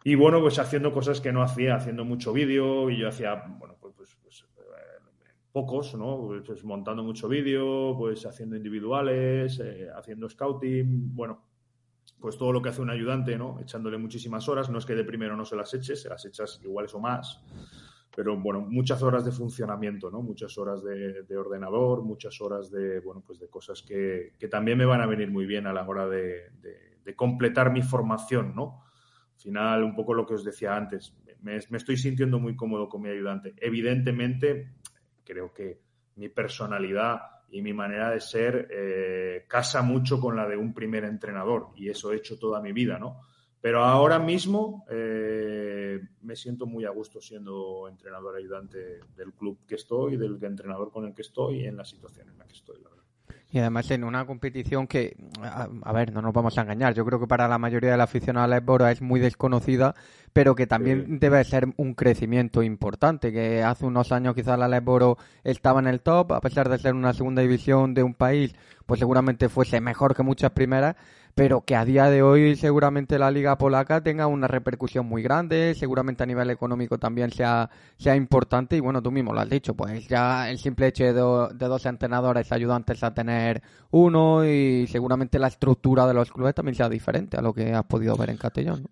y, 0.05 0.15
bueno, 0.15 0.41
pues 0.41 0.61
haciendo 0.61 0.93
cosas 0.93 1.21
que 1.21 1.33
no 1.33 1.43
hacía, 1.43 1.75
haciendo 1.75 2.05
mucho 2.05 2.33
vídeo, 2.33 2.89
y 2.91 2.99
yo 2.99 3.09
hacía, 3.09 3.43
bueno, 3.59 3.77
pues, 3.81 3.93
pues, 3.97 4.17
pues 4.23 4.47
pocos, 5.57 5.95
¿no? 5.95 6.29
Pues 6.45 6.63
montando 6.65 7.03
mucho 7.03 7.29
vídeo, 7.29 7.97
pues 7.97 8.27
haciendo 8.27 8.57
individuales, 8.57 9.59
eh, 9.59 9.89
haciendo 9.97 10.29
scouting, 10.29 11.15
bueno, 11.15 11.47
pues 12.21 12.37
todo 12.37 12.53
lo 12.53 12.61
que 12.61 12.69
hace 12.69 12.83
un 12.83 12.91
ayudante, 12.91 13.39
¿no? 13.39 13.59
Echándole 13.59 13.97
muchísimas 13.97 14.47
horas, 14.51 14.69
no 14.69 14.77
es 14.77 14.85
que 14.85 14.95
de 14.95 15.03
primero 15.03 15.35
no 15.35 15.47
se 15.47 15.57
las 15.57 15.73
eches, 15.73 16.03
se 16.03 16.11
las 16.11 16.23
echas 16.27 16.61
iguales 16.63 16.93
o 16.95 17.01
más, 17.01 17.41
pero 18.15 18.39
bueno, 18.39 18.61
muchas 18.61 19.03
horas 19.03 19.25
de 19.25 19.33
funcionamiento, 19.33 20.11
¿no? 20.11 20.21
Muchas 20.21 20.59
horas 20.59 20.85
de, 20.85 21.37
ordenador, 21.39 22.03
muchas 22.03 22.39
horas 22.43 22.71
de, 22.71 23.01
bueno, 23.01 23.23
pues 23.27 23.39
de 23.39 23.49
cosas 23.49 23.81
que, 23.81 24.35
también 24.51 24.77
me 24.77 24.85
van 24.85 25.01
a 25.01 25.07
venir 25.07 25.31
muy 25.31 25.47
bien 25.47 25.67
a 25.67 25.73
la 25.73 25.89
hora 25.89 26.07
de, 26.07 26.51
de 27.03 27.17
completar 27.17 27.73
mi 27.73 27.81
formación, 27.81 28.55
¿no? 28.55 28.83
Al 29.37 29.41
final, 29.41 29.85
un 29.85 29.95
poco 29.95 30.13
lo 30.13 30.27
que 30.27 30.35
os 30.35 30.45
decía 30.45 30.77
antes, 30.77 31.15
me, 31.47 31.57
estoy 31.57 31.97
sintiendo 31.97 32.39
muy 32.39 32.57
cómodo 32.57 32.89
con 32.89 33.03
mi 33.03 33.09
ayudante. 33.09 33.55
Evidentemente, 33.59 34.73
creo 35.27 35.53
que 35.53 35.81
mi 36.15 36.29
personalidad 36.31 37.21
y 37.51 37.61
mi 37.61 37.73
manera 37.73 38.11
de 38.11 38.21
ser 38.21 38.69
eh, 38.71 39.45
casa 39.49 39.83
mucho 39.83 40.21
con 40.21 40.37
la 40.37 40.47
de 40.47 40.57
un 40.57 40.73
primer 40.73 41.05
entrenador 41.05 41.69
y 41.77 41.91
eso 41.91 42.13
he 42.13 42.17
hecho 42.17 42.39
toda 42.39 42.61
mi 42.61 42.73
vida, 42.73 42.99
¿no? 42.99 43.21
Pero 43.61 43.83
ahora 43.83 44.19
mismo 44.19 44.85
eh, 44.89 46.01
me 46.23 46.37
siento 46.37 46.67
muy 46.67 46.85
a 46.85 46.91
gusto 46.91 47.21
siendo 47.21 47.89
entrenador 47.89 48.37
ayudante 48.37 49.01
del 49.17 49.33
club 49.33 49.59
que 49.67 49.75
estoy, 49.75 50.17
del 50.17 50.43
entrenador 50.43 50.93
con 50.93 51.05
el 51.05 51.15
que 51.15 51.23
estoy 51.23 51.63
y 51.63 51.67
en 51.67 51.77
la 51.77 51.85
situación 51.85 52.29
en 52.29 52.39
la 52.39 52.47
que 52.47 52.55
estoy, 52.55 52.81
la 52.83 52.91
verdad. 52.91 52.96
Y 53.57 53.59
además 53.59 53.91
en 53.91 54.05
una 54.05 54.27
competición 54.27 54.87
que, 54.87 55.17
a, 55.43 55.93
ver, 55.95 56.13
no 56.13 56.21
nos 56.21 56.35
vamos 56.35 56.59
a 56.59 56.61
engañar, 56.61 56.93
yo 56.93 57.07
creo 57.07 57.19
que 57.19 57.27
para 57.27 57.49
la 57.49 57.57
mayoría 57.57 57.93
de 57.93 57.97
la 57.97 58.05
afición 58.05 58.37
a 58.37 58.47
la 58.47 58.59
Ébora 58.59 58.93
es 58.93 59.01
muy 59.01 59.19
desconocida, 59.19 59.95
pero 60.35 60.55
que 60.55 60.67
también 60.67 61.19
debe 61.19 61.43
ser 61.43 61.67
un 61.79 61.95
crecimiento 61.95 62.63
importante, 62.63 63.33
que 63.33 63.63
hace 63.63 63.87
unos 63.87 64.13
años 64.13 64.35
quizás 64.35 64.59
la 64.59 64.69
Lesboro 64.69 65.17
estaba 65.43 65.81
en 65.81 65.87
el 65.87 66.03
top, 66.03 66.35
a 66.35 66.43
pesar 66.43 66.69
de 66.69 66.77
ser 66.77 66.93
una 66.93 67.15
segunda 67.15 67.41
división 67.41 67.95
de 67.95 68.03
un 68.03 68.13
país, 68.13 68.55
pues 68.85 69.01
seguramente 69.01 69.49
fuese 69.49 69.81
mejor 69.81 70.15
que 70.15 70.23
muchas 70.23 70.51
primeras, 70.51 70.97
pero 71.37 71.61
que 71.61 71.77
a 71.77 71.85
día 71.85 72.09
de 72.09 72.23
hoy 72.23 72.57
seguramente 72.57 73.19
la 73.19 73.31
liga 73.31 73.59
polaca 73.59 74.03
tenga 74.03 74.27
una 74.27 74.49
repercusión 74.49 75.05
muy 75.05 75.23
grande, 75.23 75.75
seguramente 75.75 76.23
a 76.23 76.27
nivel 76.27 76.49
económico 76.49 76.97
también 76.97 77.31
sea, 77.31 77.69
sea 77.99 78.17
importante 78.17 78.75
y 78.75 78.81
bueno, 78.81 79.03
tú 79.03 79.11
mismo 79.11 79.35
lo 79.35 79.41
has 79.41 79.51
dicho, 79.51 79.75
pues 79.75 80.09
ya 80.09 80.49
el 80.49 80.59
simple 80.59 80.87
hecho 80.87 81.05
de, 81.05 81.13
de 81.13 81.67
dos 81.67 81.85
entrenadores 81.85 82.53
ayudantes 82.53 83.03
a 83.03 83.13
tener 83.13 83.63
uno 83.91 84.47
y 84.47 84.87
seguramente 84.87 85.39
la 85.39 85.49
estructura 85.49 86.07
de 86.07 86.15
los 86.15 86.33
clubes 86.33 86.55
también 86.55 86.75
sea 86.75 86.89
diferente 86.89 87.37
a 87.37 87.43
lo 87.43 87.53
que 87.53 87.71
has 87.75 87.85
podido 87.85 88.17
ver 88.17 88.31
en 88.31 88.39
Castellón. 88.39 88.89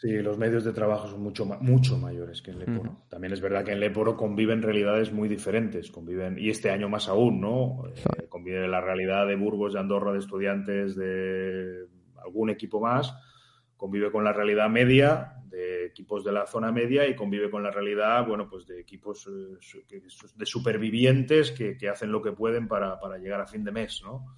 Sí, 0.00 0.22
los 0.22 0.38
medios 0.38 0.64
de 0.64 0.72
trabajo 0.72 1.08
son 1.08 1.22
mucho, 1.22 1.44
mucho 1.44 1.98
mayores 1.98 2.40
que 2.40 2.52
en 2.52 2.60
Leporo. 2.60 3.02
También 3.10 3.34
es 3.34 3.40
verdad 3.42 3.62
que 3.62 3.72
en 3.72 3.80
Leporo 3.80 4.16
conviven 4.16 4.62
realidades 4.62 5.12
muy 5.12 5.28
diferentes, 5.28 5.90
conviven, 5.90 6.38
y 6.38 6.48
este 6.48 6.70
año 6.70 6.88
más 6.88 7.06
aún, 7.06 7.38
¿no? 7.38 7.82
Eh, 7.86 8.26
convive 8.30 8.66
la 8.66 8.80
realidad 8.80 9.26
de 9.26 9.36
Burgos, 9.36 9.74
de 9.74 9.80
Andorra, 9.80 10.12
de 10.12 10.20
estudiantes, 10.20 10.96
de 10.96 11.84
algún 12.24 12.48
equipo 12.48 12.80
más, 12.80 13.14
convive 13.76 14.10
con 14.10 14.24
la 14.24 14.32
realidad 14.32 14.70
media 14.70 15.34
de 15.50 15.84
equipos 15.84 16.24
de 16.24 16.32
la 16.32 16.46
zona 16.46 16.72
media 16.72 17.06
y 17.06 17.14
convive 17.14 17.50
con 17.50 17.62
la 17.62 17.70
realidad, 17.70 18.26
bueno, 18.26 18.48
pues 18.48 18.66
de 18.66 18.80
equipos 18.80 19.28
eh, 19.28 20.00
de 20.34 20.46
supervivientes 20.46 21.52
que, 21.52 21.76
hacen 21.90 22.10
lo 22.10 22.22
que 22.22 22.32
pueden 22.32 22.68
para, 22.68 22.96
llegar 23.18 23.42
a 23.42 23.46
fin 23.46 23.64
de 23.64 23.72
mes, 23.72 24.00
¿no? 24.02 24.34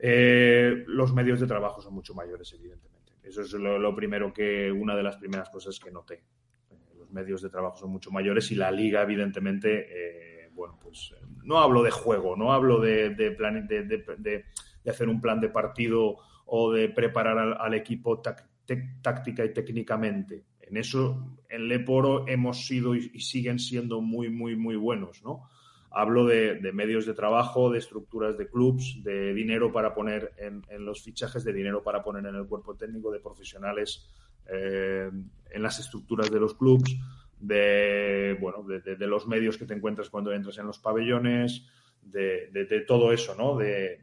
Eh, 0.00 0.82
los 0.88 1.14
medios 1.14 1.38
de 1.38 1.46
trabajo 1.46 1.80
son 1.80 1.94
mucho 1.94 2.12
mayores, 2.12 2.52
evidentemente. 2.54 2.93
Eso 3.24 3.40
es 3.40 3.52
lo, 3.54 3.96
primero 3.96 4.32
que, 4.32 4.70
una 4.70 4.94
de 4.94 5.02
las 5.02 5.16
primeras 5.16 5.48
cosas 5.48 5.80
que 5.80 5.90
noté. 5.90 6.22
Eh, 6.70 6.94
los 6.98 7.10
medios 7.10 7.40
de 7.40 7.48
trabajo 7.48 7.76
son 7.78 7.90
mucho 7.90 8.10
mayores 8.10 8.50
y 8.52 8.54
la 8.54 8.70
liga, 8.70 9.02
evidentemente, 9.02 9.86
eh, 9.88 10.50
bueno, 10.52 10.78
pues 10.80 11.14
eh, 11.16 11.24
no 11.42 11.58
hablo 11.58 11.82
de 11.82 11.90
juego, 11.90 12.36
no 12.36 12.52
hablo 12.52 12.80
de, 12.80 13.10
de, 13.14 14.44
hacer 14.86 15.08
un 15.08 15.20
plan 15.20 15.40
de 15.40 15.48
partido 15.48 16.18
o 16.46 16.72
de 16.72 16.90
preparar 16.90 17.38
al, 17.58 17.74
equipo 17.74 18.20
táctica 18.20 19.44
y 19.44 19.54
técnicamente. 19.54 20.44
En 20.60 20.76
eso, 20.76 21.38
en 21.48 21.68
Leporo 21.68 22.28
hemos 22.28 22.66
sido 22.66 22.94
y 22.94 23.20
siguen 23.20 23.58
siendo 23.58 24.02
muy, 24.02 24.28
muy, 24.28 24.54
muy 24.54 24.76
buenos, 24.76 25.22
¿no? 25.22 25.48
Hablo 25.96 26.26
de, 26.26 26.58
medios 26.72 27.06
de 27.06 27.14
trabajo, 27.14 27.70
de 27.70 27.78
estructuras 27.78 28.36
de 28.36 28.48
clubs, 28.48 29.00
de 29.04 29.32
dinero 29.32 29.72
para 29.72 29.94
poner 29.94 30.32
en, 30.38 30.84
los 30.84 31.02
fichajes, 31.02 31.44
de 31.44 31.52
dinero 31.52 31.84
para 31.84 32.02
poner 32.02 32.26
en 32.26 32.34
el 32.34 32.46
cuerpo 32.46 32.74
técnico, 32.74 33.12
de 33.12 33.20
profesionales 33.20 34.08
eh, 34.50 35.08
en 35.50 35.62
las 35.62 35.78
estructuras 35.78 36.32
de 36.32 36.40
los 36.40 36.54
clubs, 36.54 36.96
de, 37.38 38.36
bueno, 38.40 38.64
de, 38.64 39.06
los 39.06 39.28
medios 39.28 39.56
que 39.56 39.66
te 39.66 39.74
encuentras 39.74 40.10
cuando 40.10 40.32
entras 40.32 40.58
en 40.58 40.66
los 40.66 40.80
pabellones, 40.80 41.64
de, 42.02 42.84
todo 42.88 43.12
eso, 43.12 43.36
¿no? 43.36 43.56
De, 43.56 44.00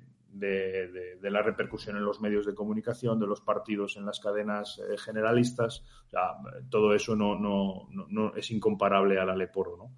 la 1.22 1.42
repercusión 1.42 1.98
en 1.98 2.06
los 2.06 2.22
medios 2.22 2.46
de 2.46 2.56
comunicación, 2.56 3.20
de 3.20 3.28
los 3.28 3.42
partidos 3.42 3.98
en 3.98 4.06
las 4.06 4.22
cadenas 4.22 4.80
eh, 4.80 4.98
generalistas. 4.98 5.84
todo 6.70 6.96
eso 6.96 7.18
no, 7.18 7.38
no, 7.38 7.90
no, 8.08 8.34
es 8.34 8.50
incomparable 8.50 9.20
al 9.20 9.30
Aleporo, 9.30 9.76
¿no? 9.76 9.92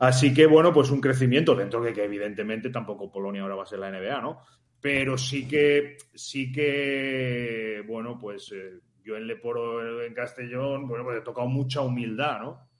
Así 0.00 0.32
que, 0.32 0.46
bueno, 0.46 0.72
pues 0.72 0.90
un 0.90 0.98
crecimiento 0.98 1.54
dentro 1.54 1.82
de 1.82 1.92
que 1.92 2.04
evidentemente 2.04 2.70
tampoco 2.70 3.12
Polonia 3.12 3.42
ahora 3.42 3.54
va 3.54 3.64
a 3.64 3.66
ser 3.66 3.80
la 3.80 3.90
NBA, 3.90 4.22
¿no? 4.22 4.40
Pero 4.80 5.18
sí 5.18 5.46
que, 5.46 5.98
sí 6.14 6.50
que, 6.50 7.84
bueno, 7.86 8.18
pues 8.18 8.50
eh, 8.52 8.78
yo 9.04 9.18
en 9.18 9.26
Leporo, 9.26 10.02
en 10.02 10.14
Castellón, 10.14 10.88
bueno, 10.88 11.04
pues 11.04 11.18
he 11.18 11.20
tocado 11.20 11.48
mucha 11.48 11.82
humildad, 11.82 12.40
¿no? 12.40 12.70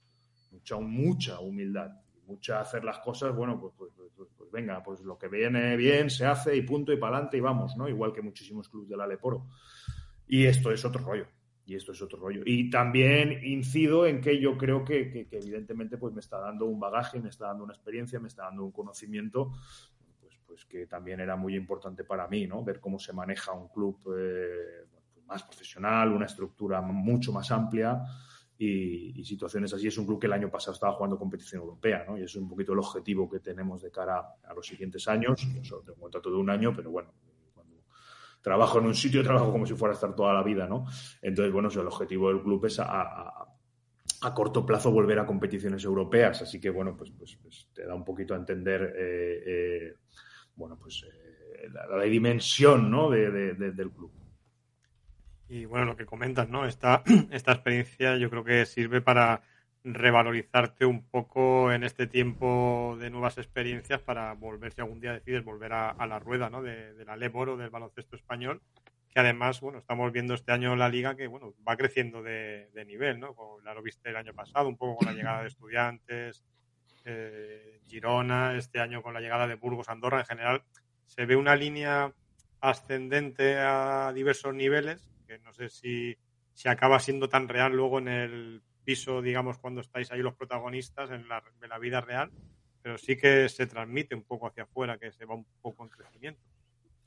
Mucha, 0.51 0.79
mucha 0.79 1.41
humildad. 1.41 1.91
Mucha 2.25 2.61
hacer 2.61 2.85
las 2.85 3.01
cosas, 3.01 3.37
bueno, 3.37 3.61
pues, 3.61 3.75
pues, 3.77 3.93
pues, 4.16 4.31
pues, 4.39 4.51
venga, 4.51 4.83
pues 4.83 5.01
lo 5.01 5.18
que 5.18 5.29
viene 5.29 5.77
bien 5.77 6.09
se 6.09 6.25
hace 6.25 6.57
y 6.57 6.62
punto 6.62 6.91
y 6.91 6.97
para 6.97 7.16
adelante 7.16 7.37
y 7.37 7.41
vamos, 7.41 7.77
¿no? 7.77 7.87
Igual 7.87 8.14
que 8.14 8.23
muchísimos 8.23 8.71
clubes 8.71 8.89
de 8.89 8.97
la 8.97 9.07
Leporo. 9.07 9.47
Y 10.27 10.47
esto 10.47 10.73
es 10.73 10.83
otro 10.87 11.05
rollo 11.05 11.27
y 11.67 11.77
esto 11.77 11.93
es 11.93 12.03
otro 12.03 12.19
rollo. 12.19 12.43
Y 12.45 12.71
también 12.71 13.45
incido 13.45 14.07
en 14.07 14.21
que 14.21 14.41
yo 14.41 14.57
creo 14.57 14.85
que, 14.85 15.29
evidentemente 15.31 15.99
pues 15.99 16.13
me 16.13 16.21
está 16.21 16.39
dando 16.39 16.67
un 16.67 16.81
bagaje, 16.81 17.21
me 17.21 17.29
está 17.29 17.47
dando 17.47 17.65
una 17.65 17.75
experiencia, 17.75 18.19
me 18.19 18.29
está 18.29 18.45
dando 18.45 18.65
un 18.65 18.73
conocimiento, 18.73 19.53
pues, 20.21 20.39
pues 20.47 20.65
que 20.65 20.87
también 20.87 21.21
era 21.21 21.37
muy 21.37 21.55
importante 21.55 22.05
para 22.05 22.27
mí, 22.29 22.47
¿no? 22.47 22.65
Ver 22.65 22.81
cómo 22.81 22.99
se 22.99 23.13
maneja 23.13 23.53
un 23.53 23.69
club 23.69 23.99
eh, 24.17 24.87
pues, 24.91 25.27
más 25.27 25.43
profesional, 25.45 26.13
una 26.13 26.27
estructura 26.27 26.81
mucho 26.81 27.33
más 27.33 27.51
amplia. 27.51 28.03
Y, 28.63 29.25
situaciones 29.25 29.73
así. 29.73 29.87
Es 29.87 29.97
un 29.97 30.05
club 30.05 30.21
que 30.21 30.27
el 30.27 30.35
año 30.35 30.51
pasado 30.51 30.75
estaba 30.75 30.93
jugando 30.93 31.19
competición 31.19 31.63
europea, 31.63 32.05
¿no? 32.07 32.19
Y 32.19 32.25
eso 32.25 32.39
es 32.39 32.43
un 32.43 32.49
poquito 32.51 32.75
el 32.75 32.81
objetivo 32.81 33.31
que 33.31 33.39
tenemos 33.41 33.81
de 33.81 33.91
cara 33.91 34.35
a 34.45 34.53
los 34.53 34.67
siguientes 34.67 35.09
años. 35.09 35.41
Yo 35.55 35.65
solo 35.65 35.81
tengo 35.81 35.95
un 35.95 36.03
contrato 36.03 36.31
de 36.31 36.37
un 36.37 36.51
año, 36.51 36.75
pero 36.77 36.91
bueno, 36.91 37.11
trabajo 38.41 38.78
en 38.78 38.86
un 38.86 38.95
sitio, 38.95 39.22
trabajo 39.22 39.53
como 39.53 39.66
si 39.66 39.74
fuera 39.74 39.93
a 39.93 39.95
estar 39.95 40.14
toda 40.14 40.32
la 40.32 40.43
vida, 40.43 40.66
¿no? 40.66 40.86
Entonces, 41.22 41.53
bueno, 41.53 41.68
el 41.68 41.86
objetivo 41.86 42.28
del 42.28 42.43
club 42.43 42.64
es 42.66 42.78
a, 42.80 43.47
corto 44.34 44.66
plazo 44.66 44.91
volver 44.91 45.18
a 45.18 45.26
competiciones 45.26 45.84
europeas, 45.84 46.43
así 46.43 46.61
que, 46.61 46.70
bueno, 46.70 46.97
pues, 46.97 47.11
pues, 47.11 47.36
pues 47.43 47.68
te 47.72 47.86
da 47.86 47.95
un 47.95 48.05
poquito 48.05 48.34
a 48.34 48.38
entender, 48.38 48.95
eh, 48.97 49.43
eh, 49.47 49.95
bueno, 50.57 50.78
pues 50.78 51.05
eh, 51.05 51.68
la, 51.72 52.03
dimensión, 52.05 52.91
¿no? 52.91 53.11
del 53.11 53.91
club. 53.91 54.11
Y 55.49 55.64
bueno, 55.64 55.86
lo 55.86 55.97
que 55.97 56.07
comentas, 56.07 56.49
¿no? 56.49 56.64
Esta, 56.64 57.03
esta 57.30 57.53
experiencia 57.53 58.16
yo 58.16 58.30
creo 58.30 58.45
que 58.45 58.66
sirve 58.66 59.01
para 59.01 59.43
revalorizarte 59.83 60.85
un 60.85 61.03
poco 61.09 61.72
en 61.72 61.85
este 61.85 62.07
tiempo 62.07 62.97
de 63.01 63.11
nuevas 63.11 63.39
experiencias 63.39 64.01
para 64.01 64.35
volver, 64.35 64.72
si 64.72 64.81
algún 64.81 65.01
día 65.01 65.14
decides 65.14 65.45
volver 65.45 65.72
a, 65.72 66.07
la 66.07 66.18
rueda 66.18 66.51
¿no? 66.51 66.62
de, 66.62 67.05
la 67.05 67.16
Leboro, 67.16 67.57
del 67.57 67.70
baloncesto 67.70 68.16
español, 68.16 68.61
que 69.09 69.20
además, 69.20 69.61
bueno, 69.61 69.78
estamos 69.78 70.12
viendo 70.12 70.35
este 70.35 70.53
año 70.53 70.76
la 70.76 70.89
liga 70.89 71.16
que, 71.16 71.26
bueno, 71.26 71.55
va 71.66 71.76
creciendo 71.76 72.22
de, 72.22 72.68
nivel, 72.87 73.18
¿no? 73.18 73.35
Ya 73.64 73.74
lo 73.74 73.83
viste 73.83 74.11
el 74.11 74.16
año 74.16 74.35
pasado, 74.35 74.68
un 74.68 74.76
poco 74.76 74.99
con 74.99 75.07
la 75.07 75.14
llegada 75.14 75.43
de 75.43 75.49
estudiantes, 75.49 76.45
eh, 77.05 77.81
Girona, 77.87 78.57
este 78.57 78.81
año 78.81 79.03
con 79.03 79.14
la 79.14 79.20
llegada 79.20 79.49
de 79.49 79.55
Burgos, 79.55 79.89
Andorra, 79.89 80.20
en 80.20 80.26
general, 80.26 80.62
se 81.07 81.26
ve 81.26 81.35
una 81.35 81.57
línea 81.57 82.12
ascendente 82.61 83.57
a 83.59 84.12
diversos 84.14 84.55
niveles, 84.55 85.09
que 85.26 85.39
no 85.39 85.53
sé 85.53 85.70
si, 85.70 86.16
si 86.53 86.68
acaba 86.68 87.01
siendo 87.01 87.28
tan 87.28 87.49
real 87.49 87.72
luego 87.72 87.99
en 87.99 88.09
el 88.09 88.62
piso, 88.91 89.22
digamos, 89.22 89.57
cuando 89.59 89.80
estáis 89.80 90.11
ahí 90.11 90.20
los 90.20 90.34
protagonistas 90.34 91.12
en 91.12 91.28
la, 91.28 91.41
la 91.68 91.78
vida 91.78 92.01
real, 92.01 92.28
pero 92.82 92.99
sí 92.99 93.16
que 93.16 93.49
se 93.49 93.68
transmite 93.68 94.16
un 94.16 94.24
poco 94.24 94.49
hacia 94.49 94.64
afuera, 94.64 94.99
que 94.99 95.12
se 95.12 95.24
va 95.24 95.36
un 95.36 95.47
poco 95.62 95.84
en 95.84 95.91
crecimiento. 95.91 96.41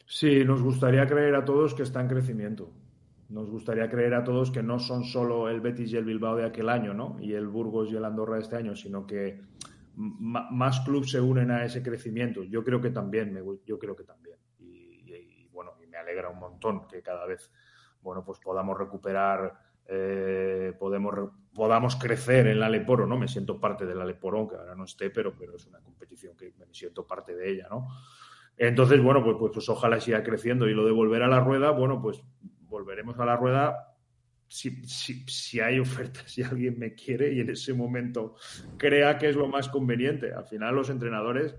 Sí, 0.06 0.46
nos 0.46 0.62
gustaría 0.62 1.06
creer 1.06 1.36
a 1.36 1.44
todos 1.44 1.74
que 1.74 1.84
está 1.84 2.00
en 2.00 2.08
crecimiento. 2.08 2.72
Nos 3.28 3.50
gustaría 3.50 3.90
creer 3.90 4.14
a 4.14 4.24
todos 4.24 4.50
que 4.50 4.64
no 4.64 4.80
son 4.80 5.04
solo 5.04 5.50
el 5.50 5.60
Betis 5.60 5.92
y 5.92 5.98
el 5.98 6.06
Bilbao 6.06 6.38
de 6.38 6.46
aquel 6.46 6.70
año, 6.70 6.94
¿no? 6.94 7.18
Y 7.20 7.34
el 7.34 7.50
Burgos 7.50 7.92
y 7.92 7.98
el 7.98 8.06
Andorra 8.06 8.36
de 8.36 8.44
este 8.44 8.56
año, 8.56 8.78
sino 8.78 9.06
que 9.06 9.42
más 9.96 10.80
clubes 10.86 11.12
se 11.12 11.20
unen 11.20 11.52
a 11.52 11.66
ese 11.66 11.84
crecimiento. 11.84 12.46
Yo 12.46 12.64
creo 12.64 12.80
que 12.80 12.92
también, 12.92 13.34
me, 13.34 13.42
yo 13.66 13.78
creo 13.78 13.94
que 13.94 14.06
también. 14.06 14.38
Y, 14.58 15.50
bueno, 15.52 15.74
y 15.84 15.88
me 15.88 15.98
alegra 15.98 16.30
un 16.30 16.40
montón 16.40 16.88
que 16.88 17.02
cada 17.02 17.26
vez, 17.26 17.52
bueno, 18.02 18.24
pues 18.24 18.40
podamos 18.40 18.78
recuperar 18.78 19.63
eh, 19.88 20.74
podemos, 20.80 21.14
podamos 21.54 21.96
crecer 21.96 22.48
en 22.48 22.60
la 22.60 22.70
Leporo, 22.70 23.06
¿no? 23.06 23.18
Me 23.18 23.28
siento 23.28 23.60
parte 23.60 23.86
de 23.86 23.96
la 23.96 24.06
Leporo, 24.06 24.40
aunque 24.40 24.56
ahora 24.56 24.76
no 24.76 24.86
esté, 24.86 25.10
pero, 25.10 25.36
pero 25.38 25.56
es 25.56 25.66
una 25.66 25.80
competición 25.80 26.36
que 26.38 26.54
me 26.58 26.74
siento 26.74 27.06
parte 27.06 27.36
de 27.36 27.52
ella, 27.52 27.68
¿no? 27.70 27.88
Entonces, 28.58 29.02
bueno, 29.02 29.24
pues, 29.24 29.36
pues, 29.40 29.52
pues 29.54 29.70
ojalá 29.70 30.00
siga 30.00 30.24
creciendo. 30.24 30.70
Y 30.70 30.74
lo 30.74 30.86
de 30.86 30.92
volver 30.92 31.24
a 31.24 31.28
la 31.28 31.40
rueda, 31.40 31.72
bueno, 31.72 32.02
pues 32.02 32.24
volveremos 32.62 33.20
a 33.20 33.26
la 33.26 33.36
rueda 33.36 33.94
si, 34.48 34.84
si, 34.86 35.24
si, 35.28 35.60
hay 35.60 35.80
ofertas, 35.80 36.24
si 36.32 36.44
alguien 36.44 36.78
me 36.78 36.94
quiere 36.94 37.34
y 37.34 37.40
en 37.40 37.50
ese 37.50 37.74
momento 37.74 38.36
crea 38.78 39.18
que 39.18 39.30
es 39.30 39.36
lo 39.36 39.48
más 39.48 39.70
conveniente. 39.70 40.34
Al 40.34 40.46
final 40.46 40.76
los 40.76 40.90
entrenadores 40.90 41.56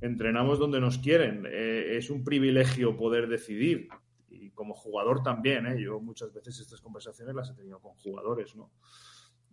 entrenamos 0.00 0.58
donde 0.58 0.80
nos 0.80 0.98
quieren. 0.98 1.46
Eh, 1.46 1.96
es 1.96 2.10
un 2.10 2.24
privilegio 2.24 2.96
poder 2.96 3.28
decidir 3.28 3.88
como 4.54 4.74
jugador 4.74 5.22
también, 5.22 5.66
¿eh? 5.66 5.80
yo 5.80 6.00
muchas 6.00 6.32
veces 6.32 6.60
estas 6.60 6.80
conversaciones 6.80 7.34
las 7.34 7.50
he 7.50 7.54
tenido 7.54 7.80
con 7.80 7.94
jugadores, 7.94 8.54
¿no? 8.56 8.70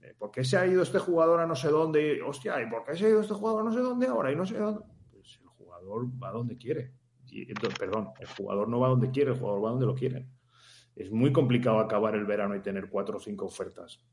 Eh, 0.01 0.15
¿Por 0.17 0.31
qué 0.31 0.43
se 0.43 0.57
ha 0.57 0.65
ido 0.65 0.81
este 0.81 0.99
jugador 0.99 1.39
a 1.39 1.45
no 1.45 1.55
sé 1.55 1.69
dónde? 1.69 2.17
Y, 2.17 2.21
hostia, 2.21 2.61
¿y 2.61 2.69
por 2.69 2.83
qué 2.83 2.95
se 2.95 3.05
ha 3.05 3.09
ido 3.09 3.21
este 3.21 3.33
jugador 3.33 3.61
a 3.61 3.63
no 3.65 3.73
sé 3.73 3.79
dónde 3.79 4.07
ahora? 4.07 4.31
Y 4.31 4.35
no 4.35 4.45
sé 4.45 4.57
dónde. 4.57 4.81
Pues 5.11 5.39
el 5.41 5.47
jugador 5.47 6.05
va 6.21 6.31
donde 6.31 6.57
quiere. 6.57 6.93
Y, 7.27 7.53
perdón, 7.53 8.09
el 8.19 8.27
jugador 8.27 8.67
no 8.67 8.79
va 8.79 8.89
donde 8.89 9.09
quiere, 9.09 9.31
el 9.31 9.37
jugador 9.37 9.63
va 9.63 9.69
donde 9.69 9.85
lo 9.85 9.95
quiere. 9.95 10.27
Es 10.95 11.11
muy 11.11 11.31
complicado 11.31 11.79
acabar 11.79 12.15
el 12.15 12.25
verano 12.25 12.55
y 12.55 12.61
tener 12.61 12.89
cuatro 12.89 13.17
o 13.17 13.19
cinco 13.19 13.45
ofertas. 13.45 14.03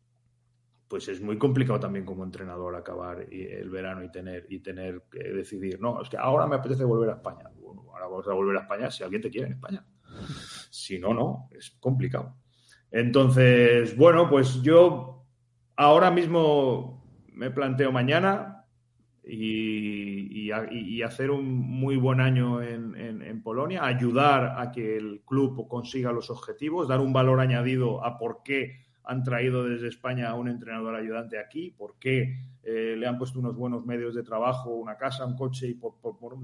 Pues 0.86 1.08
es 1.08 1.20
muy 1.20 1.36
complicado 1.36 1.80
también 1.80 2.04
como 2.04 2.22
entrenador 2.22 2.76
acabar 2.76 3.26
el 3.30 3.68
verano 3.68 4.04
y 4.04 4.10
tener 4.10 4.46
y 4.48 4.60
tener 4.60 5.02
que 5.10 5.18
decidir, 5.32 5.80
no, 5.80 6.00
es 6.00 6.08
que 6.08 6.16
ahora 6.16 6.46
me 6.46 6.56
apetece 6.56 6.84
volver 6.84 7.10
a 7.10 7.14
España. 7.14 7.50
Bueno, 7.56 7.84
ahora 7.92 8.06
vamos 8.06 8.28
a 8.28 8.32
volver 8.32 8.56
a 8.56 8.60
España 8.60 8.90
si 8.90 9.02
alguien 9.02 9.20
te 9.20 9.30
quiere 9.30 9.48
en 9.48 9.54
España. 9.54 9.84
Si 10.70 10.98
no, 10.98 11.14
no, 11.14 11.48
es 11.52 11.70
complicado. 11.80 12.36
Entonces, 12.90 13.96
bueno, 13.96 14.28
pues 14.28 14.62
yo 14.62 15.26
ahora 15.76 16.10
mismo 16.10 17.04
me 17.32 17.50
planteo 17.50 17.92
mañana 17.92 18.64
y, 19.24 20.50
hacer 21.02 21.30
un 21.30 21.54
muy 21.54 21.96
buen 21.96 22.20
año 22.20 22.60
en, 22.62 23.42
Polonia, 23.42 23.84
ayudar 23.84 24.58
a 24.58 24.72
que 24.72 24.96
el 24.96 25.22
club 25.24 25.68
consiga 25.68 26.12
los 26.12 26.28
objetivos, 26.28 26.88
dar 26.88 27.00
un 27.00 27.12
valor 27.12 27.40
añadido 27.40 28.04
a 28.04 28.18
por 28.18 28.42
qué 28.42 28.80
han 29.04 29.22
traído 29.22 29.64
desde 29.64 29.88
España 29.88 30.28
a 30.28 30.34
un 30.34 30.48
entrenador 30.48 30.94
ayudante 30.94 31.38
aquí, 31.38 31.70
por 31.70 31.98
qué 31.98 32.36
eh, 32.62 32.94
le 32.98 33.06
han 33.06 33.16
puesto 33.16 33.38
unos 33.38 33.56
buenos 33.56 33.86
medios 33.86 34.14
de 34.14 34.22
trabajo, 34.22 34.74
una 34.74 34.96
casa, 34.96 35.24
un 35.24 35.36
coche 35.36 35.68
y 35.68 35.74
por, 35.74 35.94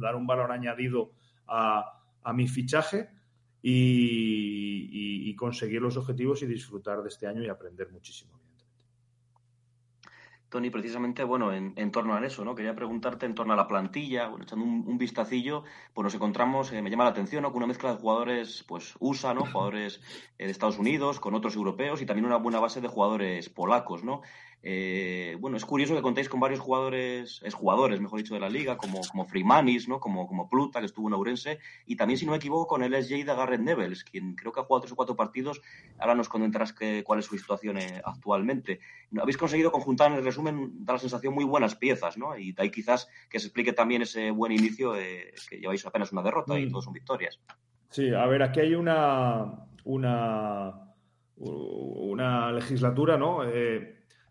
dar 0.00 0.16
un 0.16 0.26
valor 0.26 0.50
añadido 0.50 1.12
a, 1.46 2.00
a 2.22 2.32
mi 2.32 2.46
fichaje 2.46 3.08
y, 3.66 5.34
conseguir 5.36 5.82
los 5.82 5.96
objetivos 5.96 6.42
y 6.42 6.46
disfrutar 6.46 7.02
de 7.02 7.08
este 7.08 7.26
año 7.26 7.42
y 7.42 7.48
aprender 7.48 7.90
muchísimo. 7.90 8.32
Tony, 10.48 10.70
precisamente, 10.70 11.24
bueno, 11.24 11.52
en, 11.52 11.90
torno 11.90 12.14
a 12.14 12.24
eso, 12.24 12.44
¿no? 12.44 12.54
Quería 12.54 12.76
preguntarte 12.76 13.26
en 13.26 13.34
torno 13.34 13.52
a 13.52 13.56
la 13.56 13.66
plantilla, 13.66 14.28
bueno, 14.28 14.44
echando 14.44 14.64
un, 14.64 14.96
vistacillo, 14.96 15.64
pues 15.92 16.04
nos 16.04 16.14
encontramos, 16.14 16.72
eh, 16.72 16.80
me 16.80 16.90
llama 16.90 17.04
la 17.04 17.10
atención, 17.10 17.42
¿no? 17.42 17.50
Con 17.50 17.58
una 17.58 17.66
mezcla 17.66 17.90
de 17.90 17.96
jugadores, 17.96 18.64
pues, 18.68 18.94
USA, 19.00 19.34
¿no? 19.34 19.44
Jugadores 19.44 20.00
eh, 20.38 20.44
de 20.44 20.52
Estados 20.52 20.78
Unidos, 20.78 21.18
con 21.18 21.34
otros 21.34 21.56
europeos 21.56 22.00
y 22.00 22.06
también 22.06 22.26
una 22.26 22.36
buena 22.36 22.60
base 22.60 22.80
de 22.80 22.86
jugadores 22.86 23.48
polacos, 23.48 24.04
¿no? 24.04 24.22
Eh, 24.66 25.36
bueno, 25.40 25.58
es 25.58 25.64
curioso 25.66 25.94
que 25.94 26.00
contéis 26.00 26.30
con 26.30 26.40
varios 26.40 26.58
jugadores, 26.58 27.42
es 27.44 27.52
jugadores, 27.52 28.00
mejor 28.00 28.18
dicho, 28.18 28.32
de 28.32 28.40
la 28.40 28.48
liga, 28.48 28.78
como, 28.78 29.02
como 29.02 29.26
Freemanis, 29.26 29.88
¿no? 29.88 30.00
Como, 30.00 30.26
como 30.26 30.48
Pluta, 30.48 30.80
que 30.80 30.86
estuvo 30.86 31.06
en 31.06 31.12
Ourense, 31.12 31.58
y 31.84 31.96
también, 31.96 32.18
si 32.18 32.24
no 32.24 32.30
me 32.30 32.38
equivoco, 32.38 32.66
con 32.66 32.82
el 32.82 32.94
SJ 32.94 33.24
de 33.24 33.24
Garrett 33.24 33.60
Nevels, 33.60 34.04
quien 34.04 34.34
creo 34.34 34.52
que 34.52 34.60
ha 34.60 34.64
jugado 34.64 34.80
tres 34.80 34.92
o 34.92 34.96
cuatro 34.96 35.16
partidos. 35.16 35.60
Ahora 35.98 36.14
nos 36.14 36.30
comentarás 36.30 36.72
que, 36.72 37.04
cuál 37.04 37.18
es 37.18 37.26
su 37.26 37.36
situación 37.36 37.76
eh, 37.76 38.00
actualmente. 38.02 38.80
Habéis 39.20 39.36
conseguido 39.36 39.70
conjuntar, 39.70 40.10
en 40.10 40.16
el 40.16 40.24
resumen, 40.24 40.82
da 40.82 40.94
la 40.94 40.98
sensación, 40.98 41.34
muy 41.34 41.44
buenas 41.44 41.74
piezas, 41.74 42.16
¿no? 42.16 42.38
Y 42.38 42.54
ahí 42.56 42.70
quizás 42.70 43.06
que 43.28 43.40
se 43.40 43.48
explique 43.48 43.74
también 43.74 44.00
ese 44.00 44.30
buen 44.30 44.50
inicio, 44.50 44.96
eh, 44.96 45.34
que 45.50 45.58
lleváis 45.58 45.84
apenas 45.84 46.10
una 46.10 46.22
derrota 46.22 46.58
y 46.58 46.64
mm. 46.64 46.70
todos 46.70 46.84
son 46.84 46.94
victorias. 46.94 47.38
Sí, 47.90 48.14
a 48.14 48.24
ver, 48.24 48.42
aquí 48.42 48.60
hay 48.60 48.74
una, 48.74 49.66
una, 49.84 50.72
una 51.36 52.50
legislatura, 52.50 53.18
¿no? 53.18 53.42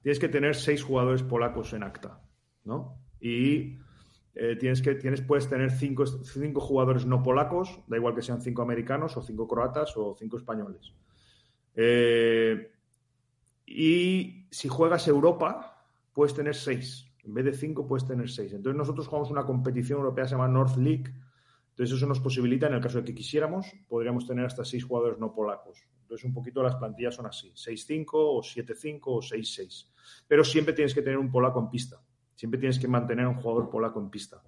Tienes 0.04 0.20
que 0.20 0.30
tener 0.30 0.56
seis 0.56 0.84
jugadores 0.84 1.24
polacos 1.24 1.74
en 1.74 1.82
acta, 1.82 2.22
¿no? 2.66 2.99
Y 3.22 3.80
eh, 4.36 4.58
tienes 4.60 4.82
que, 4.82 4.95
tienes, 4.95 5.22
puedes 5.22 5.47
tener 5.47 5.72
cinco, 5.72 6.06
cinco, 6.06 6.60
jugadores 6.60 7.06
no 7.06 7.24
polacos, 7.24 7.80
da 7.88 7.95
igual 7.95 8.14
que 8.14 8.22
sean 8.22 8.41
cinco 8.41 8.62
americanos 8.62 9.16
o 9.16 9.22
cinco 9.22 9.47
croatas 9.47 9.95
o 9.95 10.14
cinco 10.20 10.38
españoles. 10.38 10.93
Eh, 11.76 12.70
y 13.66 14.47
si 14.51 14.68
juegas 14.68 15.08
Europa, 15.08 15.86
puedes 16.12 16.34
tener 16.34 16.54
seis. 16.54 17.10
En 17.24 17.34
vez 17.34 17.45
de 17.45 17.54
cinco, 17.54 17.88
puedes 17.88 18.06
tener 18.06 18.30
seis. 18.30 18.51
Entonces 18.51 18.78
nosotros 18.78 19.08
jugamos 19.08 19.32
una 19.32 19.45
competición 19.45 19.99
europea 19.99 20.26
que 20.26 20.30
se 20.30 20.36
llama 20.36 20.49
North 20.49 20.76
League. 20.76 21.14
Entonces 21.70 21.95
eso 21.95 22.06
nos 22.08 22.20
posibilita, 22.20 22.68
en 22.68 22.74
el 22.74 22.82
caso 22.82 22.97
de 22.97 23.06
que 23.06 23.16
quisiéramos, 23.16 23.72
podríamos 23.88 24.28
tener 24.28 24.45
hasta 24.45 24.66
seis 24.66 24.84
jugadores 24.84 25.18
no 25.18 25.34
polacos. 25.34 25.88
Entonces 26.14 26.26
un 26.26 26.34
poquito 26.34 26.61
las 26.61 26.76
plantillas 26.76 27.16
son 27.16 27.26
así, 27.26 27.51
6-5 27.51 28.05
o 28.14 28.41
7-5 28.41 28.99
o 29.05 29.22
6-6 29.22 29.93
pero 30.28 30.43
siempre 30.43 30.74
tienes 30.74 30.93
que 30.93 31.01
tener 31.01 31.18
un 31.18 31.32
polaco 31.32 31.59
en 31.59 31.70
pista. 31.70 32.01
Siempre 32.36 32.59
tienes 32.59 32.80
que 32.80 32.88
mantener 32.88 33.28
un 33.28 33.36
jugador 33.36 33.70
polaco 33.70 33.99
en 33.99 34.09
pista. 34.09 34.41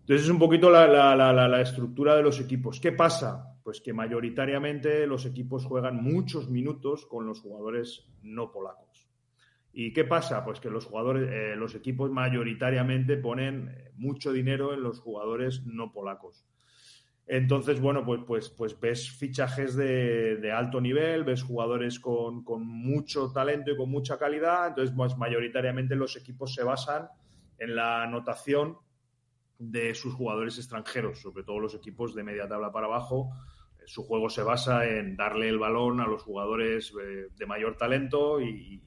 Entonces 0.00 0.26
es 0.26 0.30
un 0.30 0.38
poquito 0.38 0.70
la, 0.70 1.60
estructura 1.60 2.16
de 2.16 2.22
los 2.22 2.40
equipos. 2.40 2.80
¿Qué 2.80 2.92
pasa? 2.92 3.58
Pues 3.62 3.80
que 3.80 3.92
mayoritariamente 3.92 5.06
los 5.06 5.24
equipos 5.24 5.64
juegan 5.64 6.02
muchos 6.02 6.50
minutos 6.50 7.06
con 7.06 7.26
los 7.26 7.40
jugadores 7.40 8.06
no 8.22 8.52
polacos. 8.52 9.08
¿Y 9.72 9.92
qué 9.92 10.04
pasa? 10.04 10.44
Pues 10.44 10.60
que 10.60 10.70
los 10.70 10.84
jugadores, 10.84 11.28
eh, 11.32 11.56
los 11.56 11.74
equipos 11.74 12.10
mayoritariamente 12.10 13.16
ponen 13.16 13.68
eh, 13.68 13.92
mucho 13.96 14.32
dinero 14.32 14.72
en 14.72 14.82
los 14.82 15.00
jugadores 15.00 15.64
no 15.66 15.92
polacos. 15.92 16.46
Entonces, 17.26 17.80
bueno, 17.80 18.04
pues, 18.04 18.20
pues, 18.26 18.50
pues 18.50 18.78
ves 18.78 19.10
fichajes 19.10 19.74
de, 19.76 20.52
alto 20.54 20.80
nivel, 20.80 21.24
ves 21.24 21.42
jugadores 21.42 21.98
con, 21.98 22.44
mucho 22.66 23.32
talento 23.32 23.70
y 23.70 23.76
con 23.76 23.90
mucha 23.90 24.18
calidad. 24.18 24.68
Entonces, 24.68 24.94
pues, 24.94 25.16
mayoritariamente 25.16 25.96
los 25.96 26.16
equipos 26.16 26.54
se 26.54 26.62
basan 26.62 27.08
en 27.58 27.76
la 27.76 28.02
anotación 28.02 28.76
de 29.58 29.94
sus 29.94 30.12
jugadores 30.12 30.58
extranjeros, 30.58 31.20
sobre 31.20 31.44
todo 31.44 31.60
los 31.60 31.74
equipos 31.74 32.14
de 32.14 32.24
media 32.24 32.46
tabla 32.46 32.72
para 32.72 32.86
abajo. 32.86 33.30
Su 33.86 34.02
juego 34.02 34.28
se 34.28 34.42
basa 34.42 34.86
en 34.86 35.16
darle 35.16 35.48
el 35.48 35.58
balón 35.58 36.00
a 36.00 36.06
los 36.06 36.22
jugadores 36.22 36.92
eh, 37.02 37.28
de 37.34 37.46
mayor 37.46 37.76
talento 37.76 38.40
y, 38.40 38.82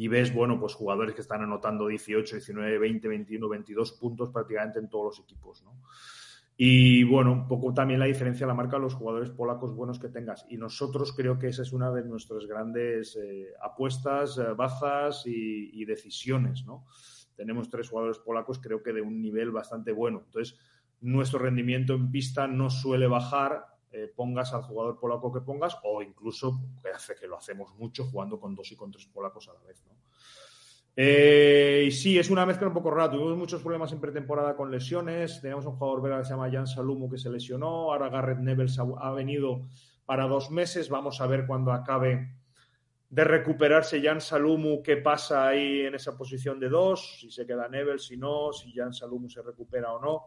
y 0.00 0.08
ves, 0.08 0.32
bueno, 0.32 0.58
pues 0.58 0.74
jugadores 0.74 1.14
que 1.14 1.20
están 1.20 1.42
anotando 1.42 1.86
18, 1.86 2.36
19, 2.36 2.78
20, 2.78 3.06
21, 3.06 3.48
22 3.50 3.92
puntos 3.92 4.30
prácticamente 4.30 4.78
en 4.78 4.88
todos 4.88 5.04
los 5.04 5.20
equipos, 5.20 5.62
¿no? 5.62 5.76
Y 6.62 7.04
bueno, 7.04 7.32
un 7.32 7.48
poco 7.48 7.72
también 7.72 8.00
la 8.00 8.04
diferencia 8.04 8.46
la 8.46 8.52
marca 8.52 8.76
los 8.76 8.92
jugadores 8.92 9.30
polacos 9.30 9.74
buenos 9.74 9.98
que 9.98 10.10
tengas. 10.10 10.44
Y 10.50 10.58
nosotros 10.58 11.14
creo 11.16 11.38
que 11.38 11.46
esa 11.46 11.62
es 11.62 11.72
una 11.72 11.90
de 11.90 12.04
nuestras 12.04 12.44
grandes 12.44 13.16
eh, 13.16 13.46
apuestas, 13.62 14.36
eh, 14.36 14.52
bazas 14.54 15.22
y, 15.24 15.82
decisiones, 15.86 16.66
¿no? 16.66 16.84
Tenemos 17.34 17.70
tres 17.70 17.88
jugadores 17.88 18.18
polacos, 18.18 18.58
creo 18.58 18.82
que 18.82 18.92
de 18.92 19.00
un 19.00 19.22
nivel 19.22 19.50
bastante 19.50 19.90
bueno. 19.90 20.20
Entonces, 20.26 20.58
nuestro 21.00 21.38
rendimiento 21.38 21.94
en 21.94 22.10
pista 22.10 22.46
no 22.46 22.68
suele 22.68 23.06
bajar, 23.06 23.64
eh, 23.90 24.12
pongas 24.14 24.52
al 24.52 24.60
jugador 24.60 25.00
polaco 25.00 25.32
que 25.32 25.40
pongas, 25.40 25.78
o 25.82 26.02
incluso, 26.02 26.60
que 26.82 26.90
hace 26.90 27.14
que 27.14 27.26
lo 27.26 27.38
hacemos 27.38 27.74
mucho, 27.76 28.04
jugando 28.04 28.38
con 28.38 28.54
dos 28.54 28.70
y 28.70 28.76
con 28.76 28.90
tres 28.90 29.06
polacos 29.06 29.48
a 29.48 29.54
la 29.54 29.62
vez, 29.62 29.82
¿no? 29.86 29.94
Eh, 30.96 31.84
y 31.86 31.90
sí, 31.90 32.18
es 32.18 32.30
una 32.30 32.44
mezcla 32.44 32.66
un 32.66 32.74
poco 32.74 32.90
rara. 32.90 33.10
Tuvimos 33.10 33.36
muchos 33.36 33.62
problemas 33.62 33.92
en 33.92 34.00
pretemporada 34.00 34.56
con 34.56 34.70
lesiones. 34.70 35.40
Teníamos 35.40 35.66
un 35.66 35.76
jugador 35.76 36.02
belga 36.02 36.18
que 36.18 36.24
se 36.24 36.30
llama 36.30 36.50
Jan 36.50 36.66
Salumo 36.66 37.08
que 37.08 37.18
se 37.18 37.30
lesionó. 37.30 37.92
Ahora 37.92 38.08
Garrett 38.08 38.38
Nevels 38.38 38.78
ha, 38.78 39.10
venido 39.12 39.62
para 40.04 40.26
dos 40.26 40.50
meses. 40.50 40.88
Vamos 40.88 41.20
a 41.20 41.26
ver 41.26 41.46
cuando 41.46 41.72
acabe 41.72 42.34
de 43.08 43.24
recuperarse 43.24 44.02
Jan 44.02 44.20
Salumu 44.20 44.82
qué 44.82 44.96
pasa 44.96 45.48
ahí 45.48 45.82
en 45.82 45.94
esa 45.94 46.16
posición 46.16 46.60
de 46.60 46.68
dos. 46.68 47.18
Si 47.20 47.30
se 47.30 47.46
queda 47.46 47.68
Nevels, 47.68 48.06
si 48.06 48.16
no, 48.16 48.52
si 48.52 48.72
Jan 48.72 48.92
Salumu 48.92 49.28
se 49.28 49.42
recupera 49.42 49.92
o 49.92 50.00
no 50.00 50.26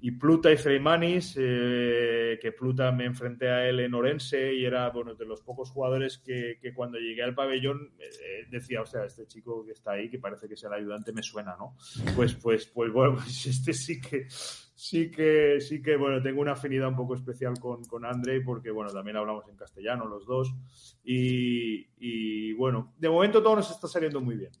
y 0.00 0.12
Pluta 0.12 0.52
y 0.52 0.56
Freimanis, 0.56 1.34
eh, 1.38 2.38
que 2.40 2.52
Pluta 2.52 2.92
me 2.92 3.04
enfrenté 3.04 3.48
a 3.48 3.68
él 3.68 3.80
en 3.80 3.94
Orense 3.94 4.54
y 4.54 4.64
era 4.64 4.88
bueno 4.90 5.14
de 5.14 5.24
los 5.24 5.40
pocos 5.40 5.70
jugadores 5.70 6.18
que, 6.18 6.58
cuando 6.74 6.98
llegué 6.98 7.22
al 7.22 7.34
pabellón 7.34 7.92
eh, 7.98 8.46
decía, 8.48 8.82
o 8.82 8.86
sea, 8.86 9.04
este 9.04 9.26
chico 9.26 9.64
que 9.64 9.72
está 9.72 9.92
ahí, 9.92 10.08
que 10.08 10.20
parece 10.20 10.46
que 10.46 10.54
es 10.54 10.62
el 10.62 10.72
ayudante, 10.72 11.12
me 11.12 11.22
suena, 11.22 11.56
¿no? 11.58 11.76
Pues, 12.14 12.34
pues, 12.34 12.66
pues 12.66 12.92
bueno, 12.92 13.14
pues 13.22 13.46
este 13.46 13.72
sí 13.72 14.00
que, 14.00 14.26
sí 14.28 15.10
que, 15.10 15.60
sí 15.60 15.82
que, 15.82 15.96
bueno, 15.96 16.22
tengo 16.22 16.42
una 16.42 16.52
afinidad 16.52 16.88
un 16.88 16.96
poco 16.96 17.16
especial 17.16 17.58
con, 17.58 17.84
con 17.84 18.04
Andrei 18.04 18.40
porque, 18.40 18.70
bueno, 18.70 18.92
también 18.92 19.16
hablamos 19.16 19.48
en 19.48 19.56
castellano 19.56 20.06
los 20.06 20.26
dos 20.26 20.54
y, 21.02 21.88
y 21.98 22.52
bueno, 22.52 22.94
de 22.98 23.08
momento 23.08 23.42
todo 23.42 23.56
nos 23.56 23.70
está 23.70 23.88
saliendo 23.88 24.20
muy 24.20 24.36
bien. 24.36 24.52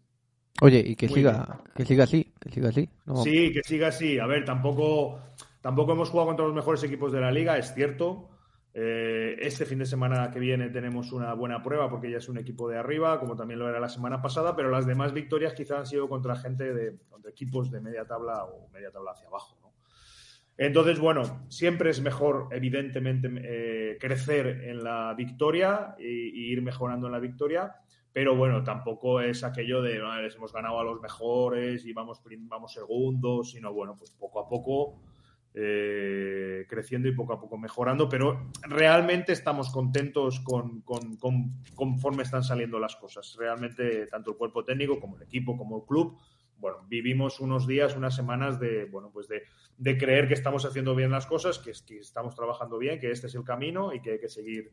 Oye, 0.60 0.82
y 0.84 0.96
que 0.96 1.08
siga, 1.08 1.60
que 1.74 1.84
siga 1.84 2.04
así, 2.04 2.32
que 2.40 2.50
siga 2.50 2.70
así. 2.70 2.88
Sí, 3.22 3.52
que 3.52 3.62
siga 3.62 3.88
así. 3.88 4.18
A 4.18 4.26
ver, 4.26 4.44
tampoco, 4.44 5.20
tampoco 5.68 5.92
hemos 5.92 6.08
jugado 6.08 6.28
contra 6.28 6.46
los 6.46 6.54
mejores 6.54 6.82
equipos 6.82 7.12
de 7.12 7.20
la 7.20 7.30
liga, 7.30 7.58
es 7.58 7.74
cierto. 7.74 8.30
Eh, 8.72 9.36
este 9.38 9.66
fin 9.66 9.78
de 9.78 9.84
semana 9.84 10.30
que 10.30 10.38
viene 10.38 10.70
tenemos 10.70 11.12
una 11.12 11.34
buena 11.34 11.62
prueba 11.62 11.90
porque 11.90 12.10
ya 12.10 12.16
es 12.16 12.28
un 12.30 12.38
equipo 12.38 12.70
de 12.70 12.78
arriba, 12.78 13.20
como 13.20 13.36
también 13.36 13.60
lo 13.60 13.68
era 13.68 13.78
la 13.78 13.90
semana 13.90 14.22
pasada, 14.22 14.56
pero 14.56 14.70
las 14.70 14.86
demás 14.86 15.12
victorias 15.12 15.52
quizás 15.52 15.80
han 15.80 15.86
sido 15.86 16.08
contra 16.08 16.36
gente 16.36 16.72
de 16.72 16.96
contra 17.10 17.30
equipos 17.30 17.70
de 17.70 17.82
media 17.82 18.06
tabla 18.06 18.46
o 18.46 18.70
media 18.70 18.90
tabla 18.90 19.10
hacia 19.10 19.28
abajo. 19.28 19.58
¿no? 19.60 19.74
Entonces, 20.56 20.98
bueno, 20.98 21.44
siempre 21.50 21.90
es 21.90 22.00
mejor, 22.00 22.48
evidentemente, 22.50 23.28
eh, 23.34 23.98
crecer 24.00 24.46
en 24.64 24.82
la 24.82 25.12
victoria 25.12 25.96
e 25.98 26.08
ir 26.08 26.62
mejorando 26.62 27.08
en 27.08 27.12
la 27.12 27.20
victoria 27.20 27.74
pero 28.10 28.34
bueno, 28.34 28.64
tampoco 28.64 29.20
es 29.20 29.44
aquello 29.44 29.80
de 29.80 30.00
les 30.22 30.34
hemos 30.34 30.52
ganado 30.52 30.80
a 30.80 30.82
los 30.82 31.00
mejores 31.00 31.84
y 31.84 31.92
vamos, 31.92 32.20
vamos 32.48 32.72
segundos, 32.72 33.52
sino 33.52 33.72
bueno, 33.72 33.94
pues 33.96 34.10
poco 34.10 34.40
a 34.40 34.48
poco 34.48 34.98
eh, 35.60 36.66
creciendo 36.68 37.08
y 37.08 37.16
poco 37.16 37.32
a 37.32 37.40
poco 37.40 37.58
mejorando, 37.58 38.08
pero 38.08 38.48
realmente 38.62 39.32
estamos 39.32 39.70
contentos 39.70 40.38
con, 40.38 40.84
conforme 41.74 42.22
están 42.22 42.44
saliendo 42.44 42.78
las 42.78 42.94
cosas. 42.94 43.34
Realmente, 43.36 44.06
tanto 44.06 44.30
el 44.30 44.36
cuerpo 44.36 44.64
técnico 44.64 45.00
como 45.00 45.16
el 45.16 45.22
equipo, 45.22 45.56
como 45.56 45.78
el 45.78 45.82
club, 45.84 46.16
bueno, 46.58 46.78
vivimos 46.88 47.40
unos 47.40 47.66
días, 47.66 47.96
unas 47.96 48.14
semanas 48.14 48.60
de, 48.60 48.84
bueno, 48.84 49.10
pues 49.12 49.26
de, 49.26 49.98
creer 49.98 50.28
que 50.28 50.34
estamos 50.34 50.64
haciendo 50.64 50.94
bien 50.94 51.10
las 51.10 51.26
cosas, 51.26 51.58
que, 51.58 51.72
que, 51.84 51.98
estamos 51.98 52.36
trabajando 52.36 52.78
bien, 52.78 53.00
que 53.00 53.10
este 53.10 53.26
es 53.26 53.34
el 53.34 53.42
camino 53.42 53.92
y 53.92 54.00
que 54.00 54.12
hay 54.12 54.20
que 54.20 54.28
seguir, 54.28 54.70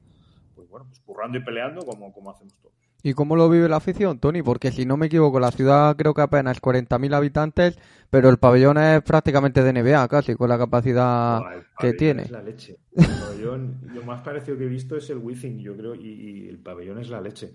pues 0.53 0.69
bueno, 0.69 0.85
pues 0.85 0.99
currando 0.99 1.39
y 1.39 1.43
peleando 1.43 1.83
como, 1.83 2.13
como 2.13 2.29
hacemos 2.29 2.55
todos. 2.59 2.84
¿Y 3.05 3.13
cómo 3.13 3.35
lo 3.35 3.47
vive 3.47 3.69
la 3.69 3.75
afición, 3.75 4.17
Tony? 4.17 4.41
Porque 4.41 4.71
si 4.71 4.83
no 4.83 4.97
me 4.97 5.05
equivoco, 5.05 5.39
la 5.39 5.51
ciudad 5.51 5.95
creo 5.95 6.15
que 6.15 6.23
apenas 6.23 6.59
40.000 6.59 7.13
habitantes, 7.13 7.77
pero 8.09 8.29
el 8.29 8.39
pabellón 8.39 8.79
es 8.79 9.03
prácticamente 9.03 9.61
de 9.61 9.73
NBA, 9.73 10.07
casi, 10.07 10.33
con 10.33 10.49
la 10.49 10.57
capacidad 10.57 11.39
que 11.77 11.93
tiene. 11.93 12.23
Es 12.23 12.31
la 12.31 12.41
leche. 12.41 12.79
El 12.95 13.05
pabellón, 13.05 13.79
lo 13.93 14.01
más 14.05 14.23
parecido 14.23 14.57
que 14.57 14.63
he 14.63 14.67
visto 14.67 14.97
es 14.97 15.07
el 15.11 15.19
Wizzing, 15.19 15.59
yo 15.59 15.77
creo, 15.77 15.93
y, 15.93 16.47
el 16.49 16.57
pabellón 16.57 16.97
es 16.97 17.11
la 17.11 17.21
leche. 17.21 17.53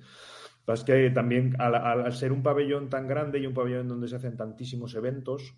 Es 0.69 0.85
que 0.85 1.11
también, 1.11 1.61
al, 1.61 2.13
ser 2.13 2.31
un 2.31 2.45
pabellón 2.45 2.89
tan 2.89 3.09
grande 3.09 3.41
y 3.41 3.47
un 3.47 3.53
pabellón 3.53 3.89
donde 3.89 4.07
se 4.07 4.15
hacen 4.15 4.37
tantísimos 4.37 4.95
eventos, 4.95 5.57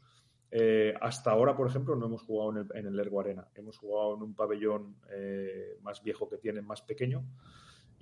eh, 0.50 0.94
hasta 1.02 1.32
ahora, 1.32 1.54
por 1.54 1.68
ejemplo, 1.68 1.96
no 1.96 2.06
hemos 2.06 2.22
jugado 2.22 2.52
en 2.52 2.56
el, 2.56 2.78
en 2.78 2.86
el 2.86 2.98
Ergo 2.98 3.20
Arena. 3.20 3.46
Hemos 3.54 3.76
jugado 3.76 4.16
en 4.16 4.22
un 4.22 4.34
pabellón 4.34 4.96
eh, 5.10 5.76
más 5.82 6.02
viejo 6.02 6.30
que 6.30 6.38
tienen, 6.38 6.64
más 6.64 6.80
pequeño. 6.80 7.26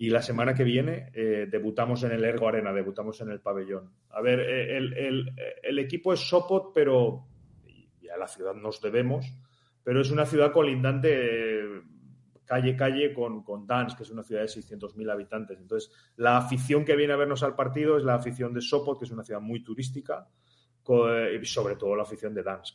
Y 0.01 0.09
la 0.09 0.23
semana 0.23 0.55
que 0.55 0.65
viene 0.65 1.11
eh, 1.13 1.47
debutamos 1.51 2.03
en 2.05 2.13
el 2.13 2.25
Ergo 2.25 2.49
Arena, 2.49 2.73
debutamos 2.73 3.21
en 3.21 3.33
el 3.33 3.41
pabellón. 3.41 3.93
A 4.09 4.23
ver, 4.23 4.41
eh, 4.41 4.79
el, 5.63 5.79
equipo 5.79 6.15
es 6.15 6.21
Sopot, 6.21 6.73
pero 6.73 7.27
y 7.67 8.09
a 8.09 8.17
la 8.17 8.27
ciudad 8.27 8.55
nos 8.55 8.81
debemos, 8.81 9.31
pero 9.85 10.01
es 10.01 10.11
una 10.11 10.25
ciudad 10.25 10.53
colindante 10.53 11.83
calle 12.47 12.75
calle 12.77 13.13
con, 13.13 13.45
con 13.45 13.67
Dansk, 13.67 13.99
que 13.99 14.05
es 14.05 14.11
una 14.11 14.23
ciudad 14.23 14.41
de 14.41 14.49
600.000 14.49 15.13
habitantes. 15.13 15.61
Entonces, 15.61 15.93
la 16.17 16.39
afición 16.39 16.83
que 16.87 16.97
viene 16.97 17.13
a 17.13 17.17
vernos 17.17 17.43
al 17.43 17.55
partido 17.55 17.99
es 17.99 18.03
la 18.03 18.15
afición 18.15 18.55
de 18.55 18.63
Sopot, 18.63 18.99
que 18.99 19.05
es 19.05 19.11
una 19.11 19.23
ciudad 19.23 19.43
muy 19.43 19.63
turística, 19.63 20.27
y 20.89 21.45
sobre 21.45 21.77
todo 21.77 21.95
la 21.95 22.05
afición 22.05 22.33
de 22.33 22.43
Dansk. 22.43 22.75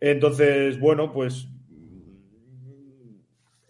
Entonces, 0.00 0.80
bueno, 0.80 1.12
pues 1.12 1.46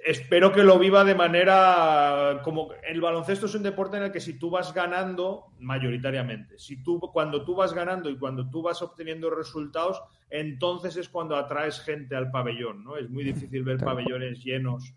espero 0.04 0.52
que 0.52 0.64
lo 0.64 0.78
viva 0.78 1.04
de 1.04 1.14
manera 1.14 2.40
como 2.42 2.70
el 2.86 3.00
baloncesto 3.00 3.46
es 3.46 3.54
un 3.54 3.62
deporte 3.62 3.96
en 3.96 4.04
el 4.04 4.12
que 4.12 4.20
si 4.20 4.38
tú 4.38 4.50
vas 4.50 4.74
ganando 4.74 5.46
mayoritariamente, 5.58 6.58
si 6.58 6.82
tú 6.82 6.98
cuando 7.00 7.44
tú 7.44 7.54
vas 7.54 7.72
ganando 7.72 8.10
y 8.10 8.18
cuando 8.18 8.48
tú 8.50 8.62
vas 8.62 8.82
obteniendo 8.82 9.30
resultados, 9.30 10.02
entonces 10.30 10.96
es 10.96 11.08
cuando 11.08 11.36
atraes 11.36 11.80
gente 11.80 12.16
al 12.16 12.30
pabellón, 12.30 12.84
¿no? 12.84 12.96
Es 12.96 13.08
muy 13.08 13.24
difícil 13.24 13.62
ver 13.62 13.78
pabellones 13.78 14.42
llenos 14.42 14.94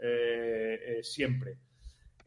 eh, 0.00 0.78
eh, 0.86 1.02
siempre. 1.02 1.56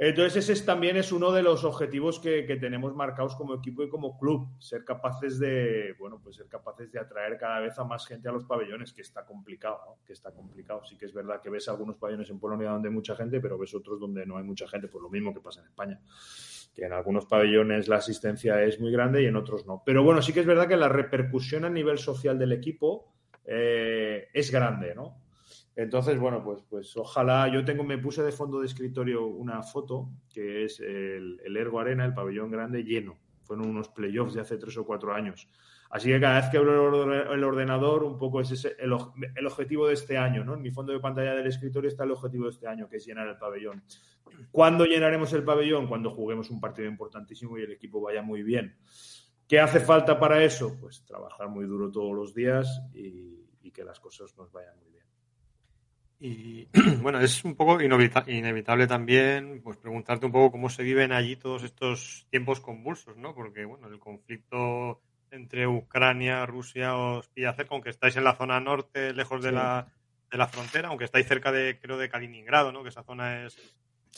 Entonces 0.01 0.47
ese 0.47 0.63
también 0.63 0.95
es 0.95 1.11
uno 1.11 1.29
de 1.33 1.43
los 1.43 1.65
objetivos 1.65 2.21
que, 2.21 2.43
tenemos 2.55 2.95
marcados 2.95 3.35
como 3.35 3.53
equipo 3.53 3.83
y 3.83 3.89
como 3.89 4.17
club, 4.17 4.47
ser 4.57 4.85
capaces 4.85 5.39
de, 5.39 5.93
bueno, 5.99 6.21
pues 6.23 6.37
ser 6.37 6.47
capaces 6.47 6.89
de 6.89 6.99
atraer 7.01 7.37
cada 7.37 7.59
vez 7.59 7.77
a 7.77 7.83
más 7.83 8.07
gente 8.07 8.29
a 8.29 8.31
los 8.31 8.45
pabellones, 8.45 8.93
que 8.93 9.01
está 9.01 9.25
complicado, 9.25 9.97
que 10.05 10.13
está 10.13 10.31
complicado. 10.31 10.85
Sí 10.85 10.97
que 10.97 11.05
es 11.05 11.13
verdad 11.13 11.41
que 11.41 11.49
ves 11.49 11.67
algunos 11.67 11.97
pabellones 11.97 12.29
en 12.29 12.39
Polonia 12.39 12.69
donde 12.69 12.87
hay 12.87 12.95
mucha 12.95 13.13
gente, 13.13 13.41
pero 13.41 13.57
ves 13.57 13.75
otros 13.75 13.99
donde 13.99 14.25
no 14.25 14.37
hay 14.37 14.43
mucha 14.45 14.69
gente, 14.69 14.87
pues 14.87 15.01
lo 15.01 15.09
mismo 15.09 15.33
que 15.33 15.41
pasa 15.41 15.59
en 15.59 15.65
España, 15.65 15.99
que 16.73 16.85
en 16.85 16.93
algunos 16.93 17.25
pabellones 17.25 17.89
la 17.89 17.97
asistencia 17.97 18.63
es 18.63 18.79
muy 18.79 18.93
grande 18.93 19.21
y 19.21 19.25
en 19.25 19.35
otros 19.35 19.65
no. 19.65 19.83
Pero 19.85 20.01
bueno, 20.01 20.21
sí 20.21 20.31
que 20.31 20.39
es 20.39 20.45
verdad 20.45 20.69
que 20.69 20.77
la 20.77 20.87
repercusión 20.87 21.65
a 21.65 21.69
nivel 21.69 21.97
social 21.97 22.39
del 22.39 22.53
equipo 22.53 23.11
eh, 23.43 24.29
es 24.31 24.49
grande, 24.49 24.95
¿no? 24.95 25.28
Entonces, 25.79 26.19
bueno, 26.19 26.43
pues, 26.43 26.61
pues 26.69 26.97
ojalá, 26.97 27.47
yo 27.47 27.63
tengo, 27.63 27.85
me 27.85 27.97
puse 27.97 28.21
de 28.21 28.33
fondo 28.33 28.59
de 28.59 28.65
escritorio 28.65 29.25
una 29.25 29.63
foto 29.63 30.09
que 30.29 30.65
es 30.65 30.81
el, 30.81 31.39
Ergo 31.55 31.79
Arena, 31.79 32.03
el 32.03 32.13
pabellón 32.13 32.51
grande 32.51 32.83
lleno. 32.83 33.17
Fueron 33.45 33.69
unos 33.69 33.87
playoffs 33.87 34.33
de 34.33 34.41
hace 34.41 34.57
tres 34.57 34.77
o 34.77 34.85
cuatro 34.85 35.13
años. 35.13 35.47
Así 35.89 36.09
que 36.09 36.19
cada 36.19 36.41
vez 36.41 36.49
que 36.49 36.57
abro 36.57 37.33
el 37.33 37.43
ordenador, 37.45 38.03
un 38.03 38.17
poco 38.17 38.41
es 38.41 38.51
ese 38.51 38.75
el, 38.77 38.91
objetivo 38.91 39.87
de 39.87 39.93
este 39.93 40.17
año, 40.17 40.43
¿no? 40.43 40.55
En 40.55 40.61
mi 40.61 40.69
fondo 40.69 40.91
de 40.91 40.99
pantalla 40.99 41.33
del 41.33 41.47
escritorio 41.47 41.87
está 41.87 42.03
el 42.03 42.11
objetivo 42.11 42.43
de 42.43 42.51
este 42.51 42.67
año, 42.67 42.89
que 42.89 42.97
es 42.97 43.05
llenar 43.05 43.29
el 43.29 43.37
pabellón. 43.37 43.81
¿Cuándo 44.51 44.83
llenaremos 44.83 45.31
el 45.31 45.45
pabellón? 45.45 45.87
Cuando 45.87 46.11
juguemos 46.11 46.49
un 46.49 46.59
partido 46.59 46.89
importantísimo 46.89 47.57
y 47.57 47.61
el 47.61 47.71
equipo 47.71 48.01
vaya 48.01 48.21
muy 48.21 48.43
bien. 48.43 48.75
¿Qué 49.47 49.61
hace 49.61 49.79
falta 49.79 50.19
para 50.19 50.43
eso? 50.43 50.77
Pues 50.77 51.05
trabajar 51.05 51.47
muy 51.47 51.65
duro 51.67 51.89
todos 51.89 52.13
los 52.13 52.35
días 52.35 52.81
y, 52.93 53.47
y 53.61 53.71
que 53.71 53.85
las 53.85 54.01
cosas 54.01 54.35
nos 54.37 54.51
vayan 54.51 54.75
muy 54.75 54.83
bien. 54.83 54.88
Y 56.19 56.67
bueno, 57.01 57.21
es 57.21 57.43
un 57.45 57.55
poco 57.55 57.81
inevitable 57.81 58.87
también 58.87 59.61
pues 59.63 59.77
preguntarte 59.77 60.25
un 60.25 60.31
poco 60.31 60.51
cómo 60.51 60.69
se 60.69 60.83
viven 60.83 61.13
allí 61.13 61.37
todos 61.37 61.63
estos 61.63 62.27
tiempos 62.29 62.59
convulsos, 62.59 63.15
¿no? 63.15 63.33
Porque 63.33 63.63
bueno, 63.65 63.87
el 63.87 63.99
conflicto 63.99 65.01
entre 65.31 65.67
Ucrania, 65.67 66.45
Rusia 66.45 66.95
os 66.95 67.27
pilla 67.29 67.53
cerca, 67.53 67.73
aunque 67.73 67.91
estáis 67.91 68.17
en 68.17 68.23
la 68.23 68.35
zona 68.35 68.59
norte, 68.59 69.13
lejos 69.13 69.41
de, 69.41 69.51
la, 69.51 69.87
de 70.29 70.37
la 70.37 70.47
frontera, 70.47 70.89
aunque 70.89 71.05
estáis 71.05 71.27
cerca 71.27 71.51
de, 71.51 71.79
creo, 71.79 71.97
de 71.97 72.09
Kaliningrado, 72.09 72.71
¿no? 72.71 72.83
Que 72.83 72.89
esa 72.89 73.03
zona 73.03 73.45
es 73.45 73.57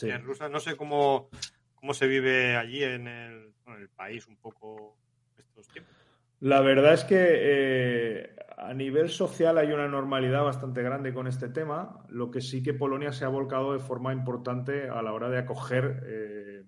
en 0.01 0.23
Rusia. 0.23 0.49
No 0.49 0.59
sé 0.59 0.75
cómo, 0.75 1.29
cómo 1.75 1.93
se 1.93 2.07
vive 2.07 2.55
allí 2.55 2.83
en 2.83 3.07
el, 3.07 3.53
en 3.67 3.73
el 3.73 3.89
país 3.89 4.25
un 4.25 4.37
poco 4.37 4.97
estos 5.37 5.67
tiempos. 5.67 6.00
La 6.41 6.59
verdad 6.61 6.95
es 6.95 7.03
que 7.03 7.17
eh, 7.19 8.35
a 8.57 8.73
nivel 8.73 9.09
social 9.09 9.59
hay 9.59 9.71
una 9.71 9.87
normalidad 9.87 10.43
bastante 10.43 10.81
grande 10.81 11.13
con 11.13 11.27
este 11.27 11.49
tema, 11.49 12.03
lo 12.09 12.31
que 12.31 12.41
sí 12.41 12.63
que 12.63 12.73
Polonia 12.73 13.11
se 13.11 13.25
ha 13.25 13.27
volcado 13.27 13.73
de 13.73 13.79
forma 13.79 14.11
importante 14.11 14.89
a 14.89 15.03
la 15.03 15.13
hora 15.13 15.29
de 15.29 15.37
acoger 15.37 16.03
eh, 16.03 16.63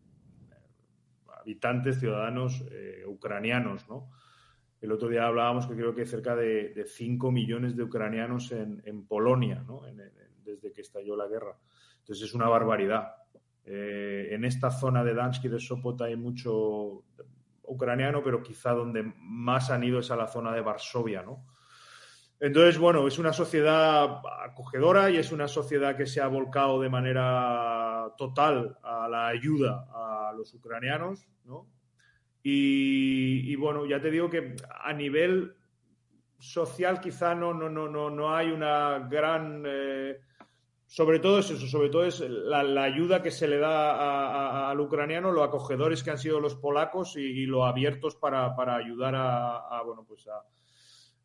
habitantes, 1.39 1.99
ciudadanos 1.99 2.63
eh, 2.69 3.03
ucranianos, 3.07 3.89
¿no? 3.89 4.11
El 4.79 4.91
otro 4.91 5.09
día 5.09 5.25
hablábamos 5.25 5.65
que 5.65 5.73
creo 5.73 5.95
que 5.95 6.05
cerca 6.05 6.35
de, 6.35 6.85
5 6.85 7.31
millones 7.31 7.75
de 7.75 7.81
ucranianos 7.81 8.51
en, 8.51 9.07
Polonia, 9.07 9.63
¿no? 9.65 9.81
desde 10.43 10.73
que 10.73 10.81
estalló 10.81 11.15
la 11.15 11.27
guerra. 11.27 11.57
Entonces 11.99 12.25
es 12.27 12.33
una 12.35 12.49
barbaridad. 12.49 13.15
en 13.65 14.43
esta 14.43 14.69
zona 14.69 15.05
de 15.05 15.13
Dansk 15.13 15.45
y 15.45 15.47
de 15.47 15.59
Sopot 15.61 16.01
hay 16.01 16.17
mucho 16.17 17.05
ucraniano, 17.73 18.23
pero 18.23 18.41
quizá 18.41 18.71
donde 18.71 19.03
más 19.17 19.69
han 19.69 19.83
ido 19.83 19.99
es 19.99 20.11
a 20.11 20.15
la 20.15 20.27
zona 20.27 20.53
de 20.53 20.61
Varsovia, 20.61 21.23
¿no? 21.23 21.45
Entonces, 22.39 22.77
bueno, 22.77 23.07
es 23.07 23.19
una 23.19 23.31
sociedad 23.31 24.21
acogedora 24.43 25.09
y 25.09 25.17
es 25.17 25.31
una 25.31 25.47
sociedad 25.47 25.95
que 25.95 26.05
se 26.05 26.19
ha 26.19 26.27
volcado 26.27 26.81
de 26.81 26.89
manera 26.89 28.13
total 28.17 28.77
a 28.83 29.07
la 29.07 29.27
ayuda 29.27 29.87
a 29.93 30.33
los 30.35 30.53
ucranianos, 30.53 31.25
¿no? 31.45 31.69
Y, 32.45 33.55
bueno, 33.55 33.85
ya 33.85 34.01
te 34.01 34.11
digo 34.11 34.29
que 34.29 34.57
a 34.69 34.91
nivel 34.91 35.55
social 36.37 36.99
quizá 36.99 37.33
no, 37.33 37.53
no, 37.53 37.69
no, 37.69 37.87
no, 37.87 38.09
no 38.09 38.35
hay 38.35 38.51
una 38.51 38.99
gran... 39.09 39.63
Eh, 39.65 40.19
sobre 40.93 41.17
todo 41.17 41.39
es 41.39 41.49
eso, 41.49 41.65
sobre 41.65 41.89
todo 41.89 42.05
es 42.05 42.19
la, 42.19 42.83
ayuda 42.83 43.23
que 43.23 43.31
se 43.31 43.47
le 43.47 43.57
da 43.57 44.69
al 44.69 44.79
ucraniano, 44.79 45.31
lo 45.31 45.41
acogedores 45.41 46.03
que 46.03 46.11
han 46.11 46.19
sido 46.19 46.39
los 46.39 46.53
polacos 46.53 47.15
y, 47.17 47.47
lo 47.47 47.65
abiertos 47.65 48.15
para, 48.15 48.53
ayudar 48.75 49.15
a, 49.15 49.81
bueno, 49.83 50.05
pues 50.07 50.27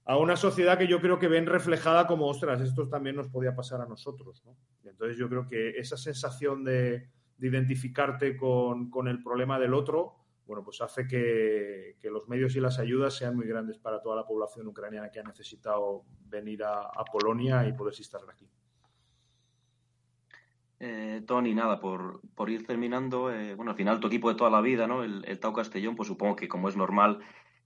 a, 0.06 0.16
una 0.16 0.38
sociedad 0.38 0.78
que 0.78 0.86
yo 0.86 1.02
creo 1.02 1.18
que 1.18 1.28
ven 1.28 1.44
reflejada 1.44 2.06
como, 2.06 2.28
ostras, 2.28 2.62
esto 2.62 2.88
también 2.88 3.16
nos 3.16 3.28
podía 3.28 3.54
pasar 3.54 3.82
a 3.82 3.86
nosotros. 3.86 4.42
¿no? 4.46 4.56
entonces 4.84 5.18
yo 5.18 5.28
creo 5.28 5.46
que 5.46 5.76
esa 5.76 5.98
sensación 5.98 6.64
de, 6.64 7.10
identificarte 7.38 8.38
con, 8.38 8.88
el 9.06 9.22
problema 9.22 9.58
del 9.58 9.74
otro, 9.74 10.16
bueno, 10.46 10.64
pues 10.64 10.80
hace 10.80 11.06
que, 11.06 11.98
los 12.04 12.26
medios 12.26 12.56
y 12.56 12.60
las 12.60 12.78
ayudas 12.78 13.12
sean 13.12 13.36
muy 13.36 13.46
grandes 13.46 13.76
para 13.76 14.00
toda 14.00 14.16
la 14.16 14.26
población 14.26 14.66
ucraniana 14.66 15.10
que 15.10 15.20
ha 15.20 15.24
necesitado 15.24 16.06
venir 16.24 16.64
a, 16.64 16.84
a 16.84 17.04
Polonia 17.04 17.68
y 17.68 17.74
poder 17.74 17.92
estar 17.92 18.22
aquí. 18.30 18.48
Eh, 20.80 21.22
Tony, 21.26 21.54
nada, 21.54 21.80
por, 21.80 22.20
ir 22.48 22.64
terminando, 22.64 23.32
eh, 23.32 23.54
bueno, 23.56 23.72
al 23.72 23.76
final 23.76 23.98
tu 23.98 24.06
equipo 24.06 24.28
de 24.28 24.36
toda 24.36 24.50
la 24.50 24.60
vida, 24.60 24.86
¿no? 24.86 25.02
El, 25.02 25.40
Tau 25.40 25.52
Castellón, 25.52 25.96
pues 25.96 26.06
supongo 26.06 26.36
que 26.36 26.46
como 26.46 26.68
es 26.68 26.76
normal 26.76 27.18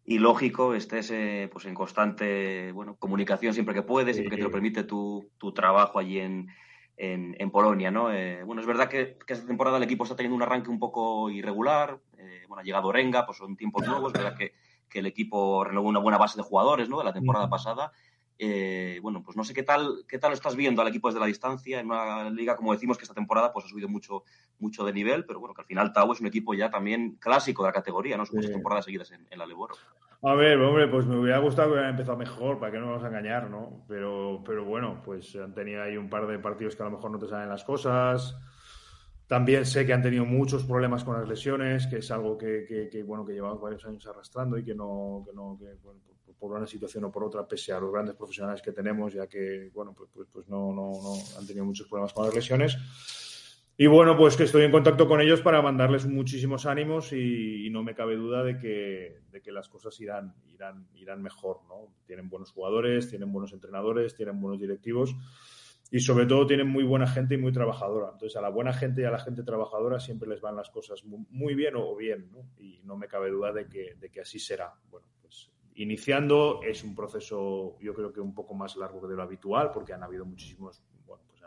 y 0.04 0.18
lógico, 0.18 0.74
estés 0.74 1.10
eh, 1.10 1.48
pues 1.52 1.66
en 1.66 1.74
constante 1.74 2.72
bueno, 2.72 2.96
comunicación 2.96 3.52
siempre 3.52 3.74
que 3.74 3.82
puedes, 3.82 4.16
siempre 4.16 4.36
que 4.36 4.42
te 4.42 4.48
lo 4.48 4.50
permite 4.50 4.84
tu, 4.84 5.30
trabajo 5.54 5.98
allí 5.98 6.20
en, 6.20 6.48
en, 6.96 7.50
Polonia, 7.50 7.90
¿no? 7.90 8.10
Eh, 8.10 8.42
bueno, 8.44 8.62
es 8.62 8.66
verdad 8.66 8.88
que, 8.88 9.18
esta 9.28 9.46
temporada 9.46 9.76
el 9.76 9.82
equipo 9.82 10.04
está 10.04 10.16
teniendo 10.16 10.36
un 10.36 10.42
arranque 10.42 10.70
un 10.70 10.78
poco 10.78 11.28
irregular, 11.30 12.00
bueno, 12.48 12.60
ha 12.60 12.64
llegado 12.64 12.88
Orenga, 12.88 13.26
pues 13.26 13.38
son 13.38 13.56
tiempos 13.56 13.86
nuevos, 13.86 14.12
es 14.14 14.22
verdad 14.22 14.38
que, 14.38 14.54
que, 14.88 15.00
el 15.00 15.06
equipo 15.06 15.64
renovó 15.64 15.88
una 15.88 16.00
buena 16.00 16.18
base 16.18 16.38
de 16.38 16.44
jugadores, 16.44 16.88
¿no? 16.88 16.98
De 16.98 17.04
la 17.04 17.12
temporada 17.12 17.50
pasada 17.50 17.92
eh, 18.38 18.98
bueno, 19.02 19.22
pues 19.22 19.36
no 19.36 19.44
sé 19.44 19.54
qué 19.54 19.62
tal, 19.62 20.04
qué 20.08 20.18
tal 20.18 20.32
estás 20.32 20.56
viendo 20.56 20.82
al 20.82 20.88
equipo 20.88 21.08
desde 21.08 21.20
la 21.20 21.26
distancia 21.26 21.80
en 21.80 21.86
una 21.86 22.30
liga, 22.30 22.56
como 22.56 22.72
decimos, 22.72 22.96
que 22.96 23.04
esta 23.04 23.14
temporada 23.14 23.52
pues 23.52 23.66
ha 23.66 23.68
subido 23.68 23.88
mucho, 23.88 24.24
mucho 24.58 24.84
de 24.84 24.92
nivel, 24.92 25.24
pero 25.24 25.40
bueno, 25.40 25.54
que 25.54 25.60
al 25.60 25.66
final 25.66 25.92
Tau 25.92 26.12
es 26.12 26.20
un 26.20 26.26
equipo 26.26 26.54
ya 26.54 26.70
también 26.70 27.16
clásico 27.20 27.62
de 27.62 27.68
la 27.68 27.72
categoría, 27.72 28.16
¿no? 28.16 28.26
Son 28.26 28.36
muchas 28.36 28.52
temporadas 28.52 28.84
seguidas 28.84 29.12
en, 29.12 29.38
la 29.38 29.46
Leboro. 29.46 29.74
A 30.22 30.34
ver, 30.34 30.58
hombre, 30.60 30.86
pues 30.88 31.06
me 31.06 31.18
hubiera 31.18 31.38
gustado 31.38 31.68
que 31.68 31.72
hubiera 31.74 31.90
empezado 31.90 32.16
mejor, 32.16 32.58
para 32.58 32.72
que 32.72 32.78
no 32.78 32.86
nos 32.86 32.94
vamos 32.94 33.04
a 33.04 33.08
engañar, 33.08 33.50
¿no? 33.50 33.84
Pero, 33.88 34.42
pero 34.44 34.64
bueno, 34.64 35.02
pues 35.04 35.34
han 35.36 35.54
tenido 35.54 35.82
ahí 35.82 35.96
un 35.96 36.08
par 36.08 36.26
de 36.26 36.38
partidos 36.38 36.76
que 36.76 36.82
a 36.82 36.86
lo 36.86 36.92
mejor 36.92 37.10
no 37.10 37.18
te 37.18 37.28
salen 37.28 37.48
las 37.48 37.64
cosas. 37.64 38.36
También 39.26 39.64
sé 39.64 39.86
que 39.86 39.92
han 39.92 40.02
tenido 40.02 40.24
muchos 40.24 40.64
problemas 40.64 41.04
con 41.04 41.18
las 41.18 41.28
lesiones, 41.28 41.86
que 41.86 41.96
es 41.96 42.10
algo 42.10 42.36
que, 42.36 42.88
que, 42.90 43.02
bueno, 43.02 43.24
que 43.24 43.32
llevamos 43.32 43.60
varios 43.60 43.84
años 43.86 44.06
arrastrando 44.06 44.58
y 44.58 44.64
que 44.64 44.74
no, 44.74 45.24
que 45.26 45.32
no 45.34 45.58
que, 45.58 45.78
por 46.42 46.50
una 46.50 46.66
situación 46.66 47.04
o 47.04 47.12
por 47.12 47.22
otra, 47.22 47.46
pese 47.46 47.72
a 47.72 47.78
los 47.78 47.92
grandes 47.92 48.16
profesionales 48.16 48.60
que 48.60 48.72
tenemos, 48.72 49.14
ya 49.14 49.28
que, 49.28 49.70
bueno, 49.72 49.94
pues, 49.96 50.10
pues, 50.12 50.26
pues 50.32 50.48
no, 50.48 50.72
no, 50.72 50.90
no 50.90 51.14
han 51.38 51.46
tenido 51.46 51.64
muchos 51.64 51.86
problemas 51.86 52.12
con 52.12 52.26
las 52.26 52.34
lesiones. 52.34 52.76
Y 53.76 53.86
bueno, 53.86 54.16
pues 54.16 54.36
que 54.36 54.42
estoy 54.42 54.64
en 54.64 54.72
contacto 54.72 55.06
con 55.06 55.20
ellos 55.20 55.40
para 55.40 55.62
mandarles 55.62 56.04
muchísimos 56.04 56.66
ánimos 56.66 57.12
y, 57.12 57.70
no 57.70 57.84
me 57.84 57.94
cabe 57.94 58.16
duda 58.16 58.42
de 58.42 58.58
que, 58.58 59.20
de 59.30 59.40
que 59.40 59.52
las 59.52 59.68
cosas 59.68 59.98
irán, 60.00 60.34
irán, 60.48 60.88
irán 60.94 61.22
mejor, 61.22 61.60
¿no? 61.68 61.94
Tienen 62.08 62.28
buenos 62.28 62.50
jugadores, 62.50 63.08
tienen 63.08 63.32
buenos 63.32 63.52
entrenadores, 63.52 64.16
tienen 64.16 64.40
buenos 64.40 64.60
directivos 64.60 65.14
y 65.92 66.00
sobre 66.00 66.26
todo 66.26 66.44
tienen 66.44 66.66
muy 66.66 66.82
buena 66.82 67.06
gente 67.06 67.34
y 67.34 67.38
muy 67.38 67.52
trabajadora. 67.52 68.08
Entonces 68.14 68.36
a 68.36 68.40
la 68.40 68.48
buena 68.48 68.72
gente 68.72 69.02
y 69.02 69.04
a 69.04 69.12
la 69.12 69.20
gente 69.20 69.44
trabajadora 69.44 70.00
siempre 70.00 70.28
les 70.28 70.40
van 70.40 70.56
las 70.56 70.70
cosas 70.70 71.04
muy, 71.04 71.54
bien 71.54 71.74
o 71.76 71.94
bien, 71.94 72.32
¿no? 72.32 72.50
Y 72.58 72.80
no 72.82 72.96
me 72.96 73.06
cabe 73.06 73.30
duda 73.30 73.52
de 73.52 73.68
que, 73.68 73.94
de 73.94 74.10
que 74.10 74.22
así 74.22 74.40
será. 74.40 74.74
Bueno, 74.90 75.06
iniciando 75.76 76.60
es 76.62 76.84
un 76.84 76.94
proceso 76.94 77.78
yo 77.80 77.94
creo 77.94 78.12
que 78.12 78.20
un 78.20 78.34
poco 78.34 78.54
más 78.54 78.76
largo 78.76 79.06
de 79.06 79.16
lo 79.16 79.22
habitual 79.22 79.70
porque 79.72 79.92
han 79.92 80.02
habido 80.02 80.24
muchísimos 80.24 80.82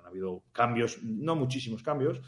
ha 0.05 0.09
habido 0.09 0.43
cambios, 0.51 1.01
no 1.03 1.35
muchísimos 1.35 1.83
cambios, 1.83 2.21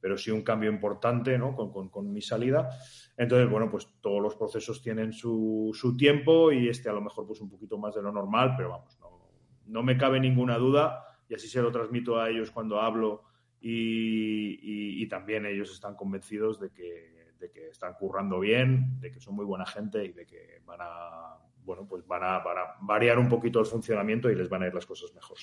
pero 0.00 0.16
sí 0.16 0.30
un 0.30 0.42
cambio 0.42 0.70
importante 0.70 1.36
¿no? 1.38 1.54
con, 1.54 2.12
mi 2.12 2.22
salida. 2.22 2.70
Entonces, 3.16 3.50
bueno, 3.50 3.70
pues 3.70 3.88
todos 4.00 4.22
los 4.22 4.36
procesos 4.36 4.82
tienen 4.82 5.12
su, 5.12 5.72
tiempo 5.98 6.52
y 6.52 6.68
este 6.68 6.88
a 6.88 6.92
lo 6.92 7.00
mejor 7.00 7.26
pues 7.26 7.40
un 7.40 7.50
poquito 7.50 7.78
más 7.78 7.94
de 7.94 8.02
lo 8.02 8.12
normal, 8.12 8.54
pero 8.56 8.70
vamos, 8.70 8.98
no, 9.00 9.28
no 9.66 9.82
me 9.82 9.96
cabe 9.96 10.20
ninguna 10.20 10.58
duda 10.58 11.02
y 11.28 11.34
así 11.34 11.48
se 11.48 11.60
lo 11.60 11.72
transmito 11.72 12.20
a 12.20 12.30
ellos 12.30 12.50
cuando 12.50 12.80
hablo 12.80 13.24
y, 13.60 15.02
y, 15.02 15.08
también 15.08 15.44
ellos 15.46 15.72
están 15.72 15.96
convencidos 15.96 16.60
de 16.60 16.70
que, 16.70 17.32
de 17.40 17.50
que, 17.50 17.68
están 17.68 17.94
currando 17.94 18.38
bien, 18.38 19.00
de 19.00 19.10
que 19.10 19.18
son 19.18 19.34
muy 19.34 19.44
buena 19.44 19.66
gente 19.66 20.04
y 20.04 20.12
de 20.12 20.24
que 20.24 20.62
van 20.64 20.78
a, 20.82 21.35
bueno, 21.66 21.86
pues 21.86 22.06
van 22.06 22.22
a, 22.22 22.38
van 22.38 22.58
a 22.58 22.62
variar 22.80 23.18
un 23.18 23.28
poquito 23.28 23.60
el 23.60 23.66
funcionamiento 23.66 24.30
y 24.30 24.36
les 24.36 24.48
van 24.48 24.62
a 24.62 24.68
ir 24.68 24.74
las 24.74 24.86
cosas 24.86 25.12
mejor. 25.14 25.36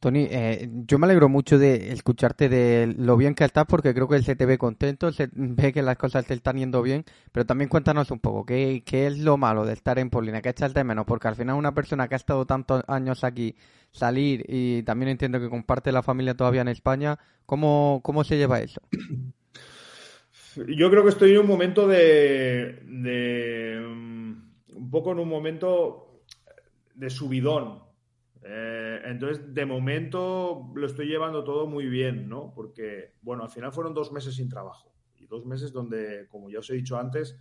Tony, 0.00 0.26
eh, 0.28 0.68
yo 0.84 0.98
me 0.98 1.06
alegro 1.06 1.28
mucho 1.28 1.58
de 1.60 1.92
escucharte 1.92 2.48
de 2.48 2.92
lo 2.98 3.16
bien 3.16 3.36
que 3.36 3.44
estás 3.44 3.66
porque 3.66 3.94
creo 3.94 4.08
que 4.08 4.20
se 4.20 4.34
te 4.34 4.46
ve 4.46 4.58
contento, 4.58 5.12
se 5.12 5.28
ve 5.32 5.72
que 5.72 5.80
las 5.80 5.96
cosas 5.96 6.26
te 6.26 6.34
están 6.34 6.56
yendo 6.56 6.82
bien, 6.82 7.04
pero 7.30 7.46
también 7.46 7.68
cuéntanos 7.68 8.10
un 8.10 8.18
poco, 8.18 8.44
¿qué, 8.44 8.82
qué 8.84 9.06
es 9.06 9.20
lo 9.20 9.36
malo 9.36 9.64
de 9.64 9.74
estar 9.74 10.00
en 10.00 10.10
Polina? 10.10 10.42
¿Qué 10.42 10.48
echas 10.48 10.74
de 10.74 10.82
menos? 10.82 11.06
Porque 11.06 11.28
al 11.28 11.36
final 11.36 11.54
una 11.54 11.72
persona 11.72 12.08
que 12.08 12.16
ha 12.16 12.16
estado 12.16 12.44
tantos 12.46 12.82
años 12.88 13.22
aquí, 13.22 13.54
salir 13.92 14.44
y 14.48 14.82
también 14.82 15.10
entiendo 15.10 15.38
que 15.38 15.48
comparte 15.48 15.92
la 15.92 16.02
familia 16.02 16.34
todavía 16.34 16.62
en 16.62 16.68
España, 16.68 17.20
¿cómo, 17.46 18.00
cómo 18.02 18.24
se 18.24 18.36
lleva 18.36 18.60
eso? 18.60 18.80
Yo 20.66 20.90
creo 20.90 21.04
que 21.04 21.10
estoy 21.10 21.30
en 21.30 21.38
un 21.38 21.46
momento 21.46 21.86
de, 21.86 22.82
de 22.86 24.41
un 24.74 24.90
poco 24.90 25.12
en 25.12 25.18
un 25.18 25.28
momento 25.28 26.22
de 26.94 27.10
subidón 27.10 27.92
eh, 28.44 29.00
entonces, 29.04 29.54
de 29.54 29.64
momento 29.64 30.72
lo 30.74 30.86
estoy 30.86 31.06
llevando 31.06 31.44
todo 31.44 31.66
muy 31.66 31.86
bien, 31.86 32.28
¿no? 32.28 32.52
Porque, 32.54 33.14
bueno, 33.22 33.44
al 33.44 33.50
final 33.50 33.72
fueron 33.72 33.94
dos 33.94 34.10
meses 34.10 34.34
sin 34.34 34.48
trabajo 34.48 34.92
y 35.16 35.26
dos 35.26 35.46
meses 35.46 35.72
donde, 35.72 36.26
como 36.28 36.50
ya 36.50 36.58
os 36.58 36.68
he 36.70 36.74
dicho 36.74 36.98
antes, 36.98 37.38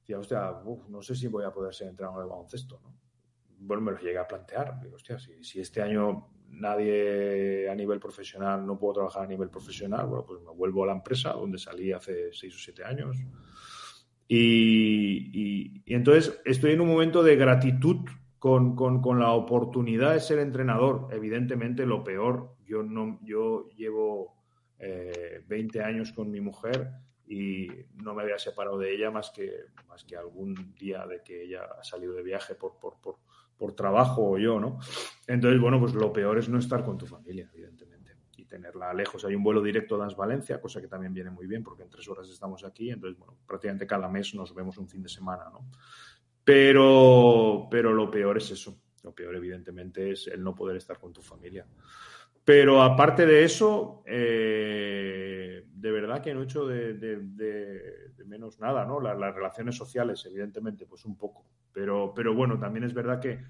decía, 0.00 0.18
hostia, 0.18 0.52
no 0.88 1.02
sé 1.02 1.14
si 1.14 1.28
voy 1.28 1.44
a 1.44 1.50
poder 1.50 1.74
ser 1.74 1.88
entrenador 1.88 2.24
de 2.24 2.28
baloncesto, 2.28 2.80
¿no? 2.82 2.94
Bueno, 3.64 3.82
me 3.82 3.92
lo 3.92 3.98
llegué 3.98 4.18
a 4.18 4.26
plantear. 4.26 4.80
Digo, 4.80 4.96
hostia, 4.96 5.18
si, 5.18 5.42
si 5.44 5.60
este 5.60 5.80
año 5.80 6.28
nadie 6.48 7.70
a 7.70 7.74
nivel 7.74 7.98
profesional, 7.98 8.66
no 8.66 8.78
puedo 8.78 8.94
trabajar 8.94 9.22
a 9.22 9.26
nivel 9.26 9.48
profesional, 9.48 10.06
bueno, 10.06 10.26
pues 10.26 10.42
me 10.42 10.52
vuelvo 10.52 10.84
a 10.84 10.88
la 10.88 10.92
empresa 10.92 11.32
donde 11.32 11.58
salí 11.58 11.92
hace 11.92 12.32
seis 12.32 12.54
o 12.54 12.58
siete 12.58 12.84
años. 12.84 13.16
Y, 14.34 15.82
entonces 15.84 16.40
estoy 16.46 16.72
en 16.72 16.80
un 16.80 16.88
momento 16.88 17.22
de 17.22 17.36
gratitud 17.36 17.98
con, 18.38 18.74
con, 18.74 19.18
la 19.20 19.32
oportunidad 19.32 20.14
de 20.14 20.20
ser 20.20 20.38
entrenador. 20.38 21.08
Evidentemente, 21.12 21.84
lo 21.84 22.02
peor, 22.02 22.56
yo, 22.64 22.82
no, 22.82 23.20
yo 23.22 23.68
llevo 23.76 24.34
20 24.78 25.78
eh, 25.78 25.82
años 25.82 26.12
con 26.12 26.30
mi 26.30 26.40
mujer 26.40 26.88
y 27.26 27.68
no 28.02 28.14
me 28.14 28.22
había 28.22 28.38
separado 28.38 28.78
de 28.78 28.94
ella 28.94 29.10
más 29.10 29.30
que, 29.30 29.50
más 29.86 30.02
que 30.04 30.16
algún 30.16 30.74
día 30.78 31.06
de 31.06 31.22
que 31.22 31.44
ella 31.44 31.64
ha 31.78 31.84
salido 31.84 32.14
de 32.14 32.22
viaje 32.22 32.54
por, 32.54 32.78
por, 32.80 33.00
por, 33.00 33.16
por 33.58 33.74
trabajo 33.74 34.30
o 34.30 34.38
yo, 34.38 34.58
¿no? 34.58 34.78
Entonces, 35.26 35.60
bueno, 35.60 35.78
pues 35.78 35.94
lo 35.94 36.12
peor 36.12 36.38
es 36.38 36.48
no 36.48 36.58
estar 36.58 36.84
con 36.84 36.96
tu 36.96 37.06
familia, 37.06 37.50
evidentemente, 37.52 37.81
tenerla 38.52 38.92
lejos. 38.92 39.24
Hay 39.24 39.34
un 39.34 39.42
vuelo 39.42 39.62
directo 39.62 40.00
a 40.02 40.06
Valencia, 40.08 40.60
cosa 40.60 40.78
que 40.78 40.86
también 40.86 41.14
viene 41.14 41.30
muy 41.30 41.46
bien 41.46 41.62
porque 41.62 41.84
en 41.84 41.88
tres 41.88 42.06
horas 42.06 42.28
estamos 42.28 42.62
aquí, 42.64 42.90
entonces, 42.90 43.18
bueno, 43.18 43.38
prácticamente 43.46 43.86
cada 43.86 44.08
mes 44.08 44.34
nos 44.34 44.54
vemos 44.54 44.76
un 44.76 44.86
fin 44.86 45.02
de 45.02 45.08
semana, 45.08 45.44
¿no? 45.50 45.70
Pero, 46.44 47.66
pero 47.70 47.94
lo 47.94 48.10
peor 48.10 48.36
es 48.36 48.50
eso. 48.50 48.78
Lo 49.04 49.14
peor, 49.14 49.34
evidentemente, 49.36 50.10
es 50.10 50.26
el 50.26 50.44
no 50.44 50.54
poder 50.54 50.76
estar 50.76 50.98
con 50.98 51.14
tu 51.14 51.22
familia. 51.22 51.66
Pero 52.44 52.82
aparte 52.82 53.24
de 53.24 53.42
eso, 53.42 54.02
eh, 54.04 55.64
de 55.66 55.90
verdad 55.90 56.20
que 56.20 56.34
no 56.34 56.42
he 56.42 56.44
hecho 56.44 56.66
de, 56.66 56.94
menos 58.26 58.60
nada, 58.60 58.84
¿no? 58.84 59.00
Las, 59.00 59.18
las, 59.18 59.34
relaciones 59.34 59.76
sociales, 59.76 60.22
evidentemente, 60.26 60.84
pues 60.84 61.06
un 61.06 61.16
poco. 61.16 61.46
Pero, 61.72 62.12
pero 62.14 62.34
bueno, 62.34 62.58
también 62.58 62.84
es 62.84 62.92
verdad 62.92 63.18
que 63.18 63.42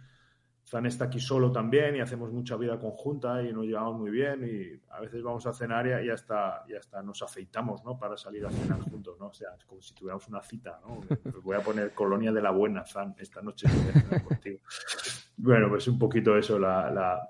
Zan 0.72 0.86
está 0.86 1.04
aquí 1.04 1.20
solo 1.20 1.52
también 1.52 1.96
y 1.96 2.00
hacemos 2.00 2.32
mucha 2.32 2.56
vida 2.56 2.78
conjunta 2.78 3.42
y 3.42 3.52
nos 3.52 3.66
llevamos 3.66 4.00
muy 4.00 4.10
bien 4.10 4.42
y 4.42 4.80
a 4.90 5.00
veces 5.00 5.22
vamos 5.22 5.46
a 5.46 5.52
cenar 5.52 5.86
y 6.02 6.08
hasta, 6.08 6.64
y 6.66 6.72
hasta 6.72 7.02
nos 7.02 7.20
afeitamos, 7.20 7.84
¿no? 7.84 7.98
Para 7.98 8.16
salir 8.16 8.46
a 8.46 8.50
cenar 8.50 8.80
juntos, 8.80 9.18
¿no? 9.20 9.26
O 9.26 9.32
sea, 9.34 9.50
es 9.58 9.66
como 9.66 9.82
si 9.82 9.94
tuviéramos 9.94 10.26
una 10.28 10.40
cita, 10.40 10.80
¿no? 10.82 11.00
Pues 11.06 11.44
voy 11.44 11.56
a 11.56 11.60
poner 11.60 11.92
Colonia 11.92 12.32
de 12.32 12.40
la 12.40 12.52
Buena, 12.52 12.86
Zan, 12.86 13.14
esta 13.18 13.42
noche 13.42 13.68
contigo. 14.26 14.60
Bueno, 15.36 15.68
pues 15.68 15.86
un 15.88 15.98
poquito 15.98 16.38
eso, 16.38 16.58
la, 16.58 17.28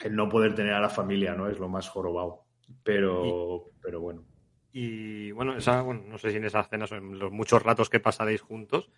el 0.00 0.16
no 0.16 0.28
poder 0.28 0.56
tener 0.56 0.72
a 0.72 0.80
la 0.80 0.90
familia, 0.90 1.32
¿no? 1.36 1.48
Es 1.48 1.60
lo 1.60 1.68
más 1.68 1.88
jorobado. 1.88 2.42
Pero, 2.82 3.70
pero 3.80 4.00
bueno. 4.00 4.24
Y 4.72 5.30
bueno, 5.30 5.56
esa, 5.56 5.80
bueno, 5.82 6.02
no 6.08 6.18
sé 6.18 6.32
si 6.32 6.38
en 6.38 6.44
esas 6.44 6.68
cenas 6.68 6.90
o 6.90 6.96
en 6.96 7.20
los 7.20 7.30
muchos 7.30 7.62
ratos 7.62 7.88
que 7.88 8.00
pasaréis 8.00 8.40
juntos, 8.40 8.90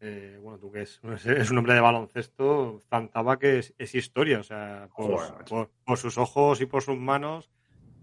eh, 0.00 0.38
bueno, 0.42 0.58
tú 0.58 0.72
que 0.72 0.82
es, 0.82 1.00
es, 1.26 1.50
un 1.50 1.58
hombre 1.58 1.74
de 1.74 1.80
baloncesto, 1.80 2.80
Zantaba 2.88 3.38
que 3.38 3.58
es, 3.58 3.94
historia, 3.94 4.40
o 4.40 4.42
sea, 4.42 4.88
por, 4.96 5.98
sus 5.98 6.18
ojos 6.18 6.60
y 6.60 6.66
por 6.66 6.82
sus 6.82 6.98
manos 6.98 7.50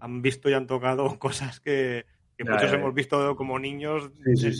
han 0.00 0.22
visto 0.22 0.48
y 0.48 0.54
han 0.54 0.66
tocado 0.66 1.06
cosas 1.18 1.60
que, 1.60 2.06
muchos 2.38 2.72
hemos 2.72 2.94
visto 2.94 3.34
como 3.36 3.58
niños 3.58 4.10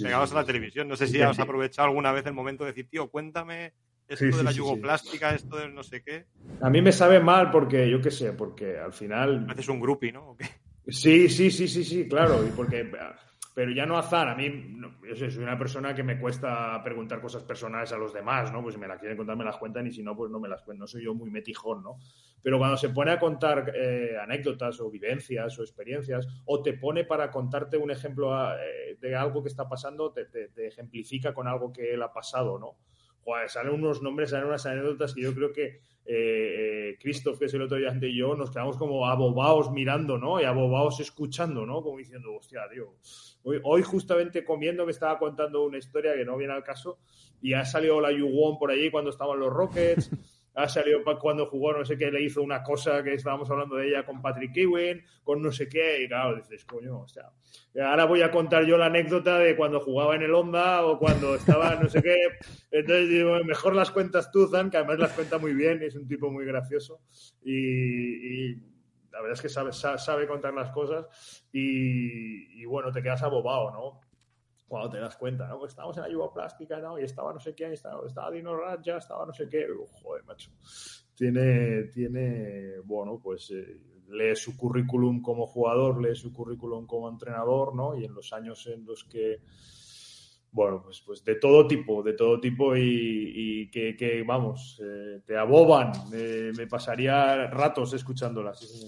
pegados 0.03 0.33
a 0.33 0.37
la 0.37 0.45
televisión. 0.45 0.89
No 0.89 0.97
sé 0.97 1.07
si 1.07 1.23
has 1.23 1.39
aprovechado 1.39 1.87
alguna 1.87 2.11
vez 2.11 2.27
el 2.27 2.35
momento 2.35 2.65
de 2.65 2.73
decir, 2.73 2.89
tío, 2.89 3.09
cuéntame 3.09 3.73
esto 4.09 4.37
de 4.37 4.43
la 4.43 4.51
yugoplástica, 4.51 5.35
esto 5.35 5.57
de 5.59 5.69
no 5.69 5.85
sé 5.85 6.03
qué. 6.03 6.27
A 6.61 6.71
mí 6.71 6.83
me 6.83 6.91
sabe 6.91 7.21
mal 7.21 7.53
porque, 7.53 7.89
yo 7.89 8.01
qué 8.01 8.11
sé, 8.11 8.33
porque 8.33 8.79
al 8.79 8.93
final... 8.93 9.47
Haces 9.49 9.69
un 9.69 9.81
groupie, 9.81 10.11
¿no? 10.11 10.37
Sí, 10.89 11.29
sí, 11.29 11.51
sí, 11.51 11.69
sí, 11.69 11.85
sí, 11.85 12.09
claro. 12.09 12.45
Y 12.45 12.51
porque 12.51 12.91
pero 13.59 13.73
ya 13.73 13.87
no 13.87 13.99
azar. 13.99 14.29
A 14.29 14.37
mí, 14.37 14.79
yo 15.03 15.17
soy 15.17 15.43
una 15.43 15.59
persona 15.59 15.93
que 15.93 16.05
me 16.05 16.21
cuesta 16.21 16.81
preguntar 16.85 17.21
cosas 17.21 17.43
personales 17.43 17.91
a 17.91 17.97
los 17.97 18.15
demás, 18.15 18.53
¿no? 18.53 18.63
Pues 18.63 18.77
si 18.77 18.81
me 18.81 18.87
las 18.87 19.01
quieren 19.01 19.17
contar, 19.17 19.37
me 19.37 19.43
las 19.43 19.57
cuentan 19.57 19.85
y 19.89 19.91
si 19.91 20.01
no, 20.01 20.17
pues 20.17 20.31
no 20.31 20.39
me 20.39 20.49
las 20.49 20.63
cuentan. 20.63 20.83
No 20.83 20.87
soy 20.87 21.03
yo 21.03 21.13
muy 21.13 21.29
metijón, 21.29 21.83
¿no? 21.83 21.99
Pero 22.41 22.57
cuando 22.59 22.77
se 22.77 22.91
pone 22.91 23.11
a 23.11 23.19
contar 23.19 23.73
eh, 23.75 24.17
anécdotas 24.17 24.79
o 24.79 24.89
vivencias 24.89 25.59
o 25.59 25.63
experiencias, 25.63 26.29
o 26.45 26.63
te 26.63 26.75
pone 26.75 27.03
para 27.03 27.33
contarte 27.33 27.77
un 27.77 27.91
ejemplo 27.91 28.33
eh, 28.55 28.97
de 29.01 29.17
algo 29.17 29.43
que 29.43 29.49
está 29.49 29.69
pasando, 29.69 30.13
te, 30.13 30.29
ejemplifica 30.65 31.35
con 31.35 31.49
algo 31.49 31.73
que 31.73 31.95
él 31.95 32.03
ha 32.05 32.13
pasado, 32.13 32.61
¿no? 32.61 32.77
Joder, 33.23 33.49
salen 33.49 33.75
unos 33.75 34.03
nombres, 34.03 34.31
salen 34.31 34.47
unas 34.47 34.65
anécdotas 34.67 35.15
que 35.15 35.23
yo 35.23 35.35
creo 35.35 35.53
que 35.53 35.81
eh, 36.11 36.97
Christoph, 36.99 37.39
que 37.39 37.45
es 37.45 37.55
el 37.55 37.61
otro 37.61 37.77
día 37.77 37.91
ante 37.91 38.15
yo, 38.15 38.35
nos 38.35 38.51
quedamos 38.51 38.79
como 38.79 39.07
abobados 39.07 39.71
mirando, 39.71 40.17
¿no? 40.17 40.41
Y 40.41 40.45
abobados 40.45 41.01
escuchando, 41.01 41.67
¿no? 41.67 41.83
Como 41.83 41.99
diciendo, 41.99 42.35
hostia, 42.35 42.63
tío. 42.73 42.95
Hoy, 43.63 43.83
justamente 43.83 44.43
comiendo 44.43 44.87
me 44.87 44.93
estaba 44.93 45.19
contando 45.19 45.65
una 45.65 45.77
historia 45.77 46.15
que 46.15 46.25
no 46.25 46.39
viene 46.39 46.55
al 46.55 46.65
caso 46.65 46.99
y 47.43 47.53
ha 47.53 47.65
salido 47.67 48.01
la 48.01 48.11
Yuwon 48.11 48.59
por 48.59 48.71
allí 48.71 48.91
cuando 48.91 49.11
estaban 49.11 49.39
los 49.39 49.53
Rockets. 49.53 50.11
ha 50.59 50.69
salido 50.69 51.05
cuando 51.21 51.47
jugó, 51.47 51.73
no 51.73 51.85
sé 51.85 51.97
qué, 51.97 52.11
le 52.11 52.21
hizo 52.21 52.43
una 52.43 52.65
cosa 52.65 53.01
que 53.05 53.15
estábamos 53.15 53.49
hablando 53.49 53.77
de 53.77 53.91
ella 53.91 54.05
con 54.05 54.21
Patrick 54.21 54.57
Ewing, 54.57 55.05
con 55.23 55.41
no 55.41 55.53
sé 55.53 55.69
qué, 55.69 56.03
y 56.03 56.09
claro, 56.09 56.35
dices, 56.35 56.65
coño, 56.65 57.03
o 57.03 57.07
sea, 57.07 57.31
ahora 57.89 58.07
voy 58.07 58.23
a 58.23 58.33
contar 58.33 58.65
yo 58.67 58.77
la 58.77 58.87
anécdota 58.87 59.39
de 59.39 59.55
cuando 59.55 59.79
jugaba 59.79 60.17
en 60.17 60.23
el 60.23 60.35
Honda 60.35 60.85
o 60.85 60.99
cuando 60.99 61.37
estaba 61.37 61.77
no 61.77 61.89
sé 61.89 62.03
qué, 62.03 62.17
entonces 62.73 63.09
digo, 63.09 63.37
mejor 63.45 63.77
las 63.77 63.93
cuentas 63.93 64.33
tú, 64.33 64.49
Zan, 64.49 64.69
que 64.69 64.79
además 64.79 64.99
las 64.99 65.13
cuenta 65.13 65.39
muy 65.39 65.55
bien, 65.55 65.81
es 65.81 65.95
un 65.95 66.09
tipo 66.09 66.29
muy 66.29 66.45
gracioso 66.45 67.03
y, 67.45 68.57
la 69.13 69.23
verdad 69.23 69.35
es 69.35 69.43
que 69.43 69.49
sabe, 69.49 69.73
sabe 69.73 70.27
contar 70.27 70.55
las 70.55 70.71
cosas 70.71 71.07
y, 71.53 72.61
y 72.61 72.65
bueno, 72.67 72.91
te 72.91 73.01
quedas 73.01 73.23
abobado, 73.23 73.71
¿no? 73.71 74.08
Cuando 74.69 74.91
te 74.91 74.99
das 74.99 75.17
cuenta, 75.17 75.49
¿no? 75.49 75.59
Pues 75.59 75.73
estamos 75.73 75.97
en 75.97 76.03
la 76.03 76.11
yugoplástica, 76.11 76.79
¿no? 76.79 76.99
Y 76.99 77.05
estaba 77.05 77.33
no 77.33 77.41
sé 77.41 77.55
quién, 77.55 77.73
estaba, 77.73 78.07
estaba 78.07 78.31
Dino 78.31 78.55
Raja, 78.55 78.99
estaba 78.99 79.25
no 79.25 79.33
sé 79.33 79.49
qué. 79.49 79.67
Joder, 80.03 80.25
macho. 80.25 80.51
Tiene, 81.15 81.85
tiene 81.85 82.79
bueno, 82.85 83.19
pues 83.21 83.51
eh, 83.51 83.81
lee 84.11 84.37
su 84.37 84.57
currículum 84.57 85.23
como 85.23 85.47
jugador, 85.47 86.01
lee 86.01 86.15
su 86.15 86.33
currículum 86.33 86.87
como 86.87 87.09
entrenador, 87.09 87.75
¿no? 87.75 87.99
Y 87.99 88.05
en 88.05 88.15
los 88.15 88.33
años 88.33 88.67
en 88.67 88.85
los 88.85 89.05
que, 89.05 89.41
bueno, 90.53 90.83
pues, 90.83 91.01
pues 91.01 91.25
de 91.25 91.37
todo 91.37 91.67
tipo, 91.67 92.03
de 92.03 92.13
todo 92.13 92.39
tipo 92.39 92.77
y, 92.77 93.71
que, 93.71 94.23
vamos, 94.27 94.81
eh, 94.85 95.23
te 95.25 95.37
aboban. 95.37 95.93
me 96.11 96.67
pasaría 96.67 97.47
ratos 97.49 97.95
escuchándolas. 97.95 98.61
Sí, 98.61 98.87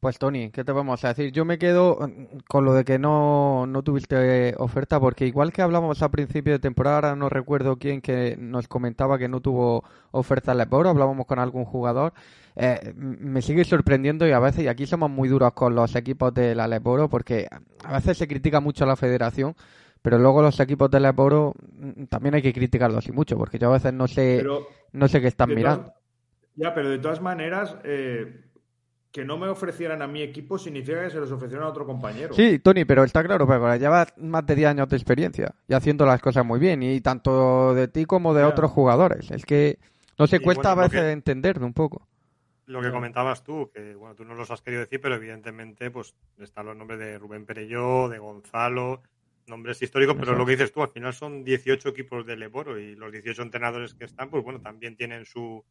pues 0.00 0.18
Tony, 0.18 0.50
¿qué 0.50 0.64
te 0.64 0.72
vamos 0.72 1.04
a 1.04 1.08
decir? 1.08 1.32
Yo 1.32 1.44
me 1.44 1.58
quedo 1.58 1.98
mm, 2.00 2.38
con 2.48 2.64
lo 2.64 2.74
de 2.74 2.84
que 2.84 2.98
no, 2.98 3.66
no 3.66 3.82
tuviste 3.82 4.54
oferta, 4.58 5.00
porque 5.00 5.26
igual 5.26 5.52
que 5.52 5.62
hablamos 5.62 6.02
a 6.02 6.10
principio 6.10 6.52
de 6.52 6.58
temporada, 6.58 6.96
ahora 6.96 7.16
no 7.16 7.28
recuerdo 7.28 7.76
quién 7.76 8.00
que 8.00 8.36
nos 8.38 8.68
comentaba 8.68 9.18
que 9.18 9.28
no 9.28 9.40
tuvo 9.40 9.84
oferta 10.10 10.52
en 10.52 10.58
Leporo, 10.58 10.90
hablábamos 10.90 11.26
con 11.26 11.38
algún 11.38 11.64
jugador, 11.64 12.12
eh, 12.56 12.92
me 12.96 13.42
sigue 13.42 13.64
sorprendiendo 13.64 14.26
y 14.26 14.32
a 14.32 14.38
veces, 14.38 14.64
y 14.64 14.68
aquí 14.68 14.86
somos 14.86 15.10
muy 15.10 15.28
duros 15.28 15.52
con 15.54 15.74
los 15.74 15.94
equipos 15.96 16.32
de 16.34 16.54
la 16.54 16.68
Leporo, 16.68 17.08
porque 17.08 17.48
a 17.84 17.92
veces 17.94 18.18
se 18.18 18.28
critica 18.28 18.60
mucho 18.60 18.84
a 18.84 18.86
la 18.86 18.96
federación, 18.96 19.54
pero 20.02 20.18
luego 20.18 20.42
los 20.42 20.60
equipos 20.60 20.90
de 20.90 21.00
Leporo 21.00 21.54
mm, 21.72 22.04
también 22.04 22.34
hay 22.34 22.42
que 22.42 22.52
criticarlos 22.52 23.06
y 23.08 23.12
mucho, 23.12 23.38
porque 23.38 23.58
yo 23.58 23.70
a 23.70 23.72
veces 23.72 23.92
no 23.92 24.06
sé, 24.06 24.44
no 24.92 25.08
sé 25.08 25.20
qué 25.20 25.28
están 25.28 25.54
mirando. 25.54 25.92
ya, 26.54 26.74
pero 26.74 26.90
de 26.90 26.98
todas 26.98 27.22
maneras... 27.22 27.76
Eh 27.84 28.42
que 29.16 29.24
no 29.24 29.38
me 29.38 29.48
ofrecieran 29.48 30.02
a 30.02 30.06
mi 30.06 30.20
equipo 30.20 30.58
significa 30.58 31.02
que 31.02 31.08
se 31.08 31.18
los 31.18 31.32
ofrecieron 31.32 31.64
a 31.64 31.70
otro 31.70 31.86
compañero. 31.86 32.34
Sí, 32.34 32.58
Tony, 32.58 32.84
pero 32.84 33.02
está 33.02 33.24
claro, 33.24 33.46
pero 33.46 33.74
lleva 33.74 34.06
más 34.18 34.44
de 34.44 34.54
10 34.54 34.68
años 34.68 34.90
de 34.90 34.96
experiencia 34.96 35.54
y 35.66 35.72
haciendo 35.72 36.04
las 36.04 36.20
cosas 36.20 36.44
muy 36.44 36.60
bien, 36.60 36.82
y 36.82 37.00
tanto 37.00 37.74
de 37.74 37.88
ti 37.88 38.04
como 38.04 38.34
de 38.34 38.44
otros 38.44 38.70
jugadores. 38.70 39.30
Es 39.30 39.46
que 39.46 39.78
no 40.18 40.26
se 40.26 40.40
cuesta 40.40 40.72
a 40.72 40.74
veces 40.74 41.00
entender 41.04 41.62
un 41.62 41.72
poco. 41.72 42.06
Lo 42.66 42.82
que 42.82 42.90
comentabas 42.90 43.42
tú, 43.42 43.70
que 43.72 43.94
bueno, 43.94 44.14
tú 44.14 44.26
no 44.26 44.34
los 44.34 44.50
has 44.50 44.60
querido 44.60 44.82
decir, 44.82 45.00
pero 45.00 45.14
evidentemente 45.14 45.90
pues 45.90 46.14
están 46.38 46.66
los 46.66 46.76
nombres 46.76 46.98
de 46.98 47.18
Rubén 47.18 47.46
Perelló, 47.46 48.10
de 48.10 48.18
Gonzalo, 48.18 49.00
nombres 49.46 49.80
históricos, 49.80 50.16
pero 50.20 50.34
lo 50.34 50.44
que 50.44 50.52
dices 50.52 50.72
tú, 50.72 50.82
al 50.82 50.90
final 50.90 51.14
son 51.14 51.42
18 51.42 51.88
equipos 51.88 52.26
de 52.26 52.36
Leboro 52.36 52.78
y 52.78 52.94
los 52.96 53.10
18 53.10 53.40
entrenadores 53.40 53.94
que 53.94 54.04
están, 54.04 54.28
pues 54.28 54.44
bueno, 54.44 54.60
también 54.60 54.94
tienen 54.94 55.24
su, 55.24 55.64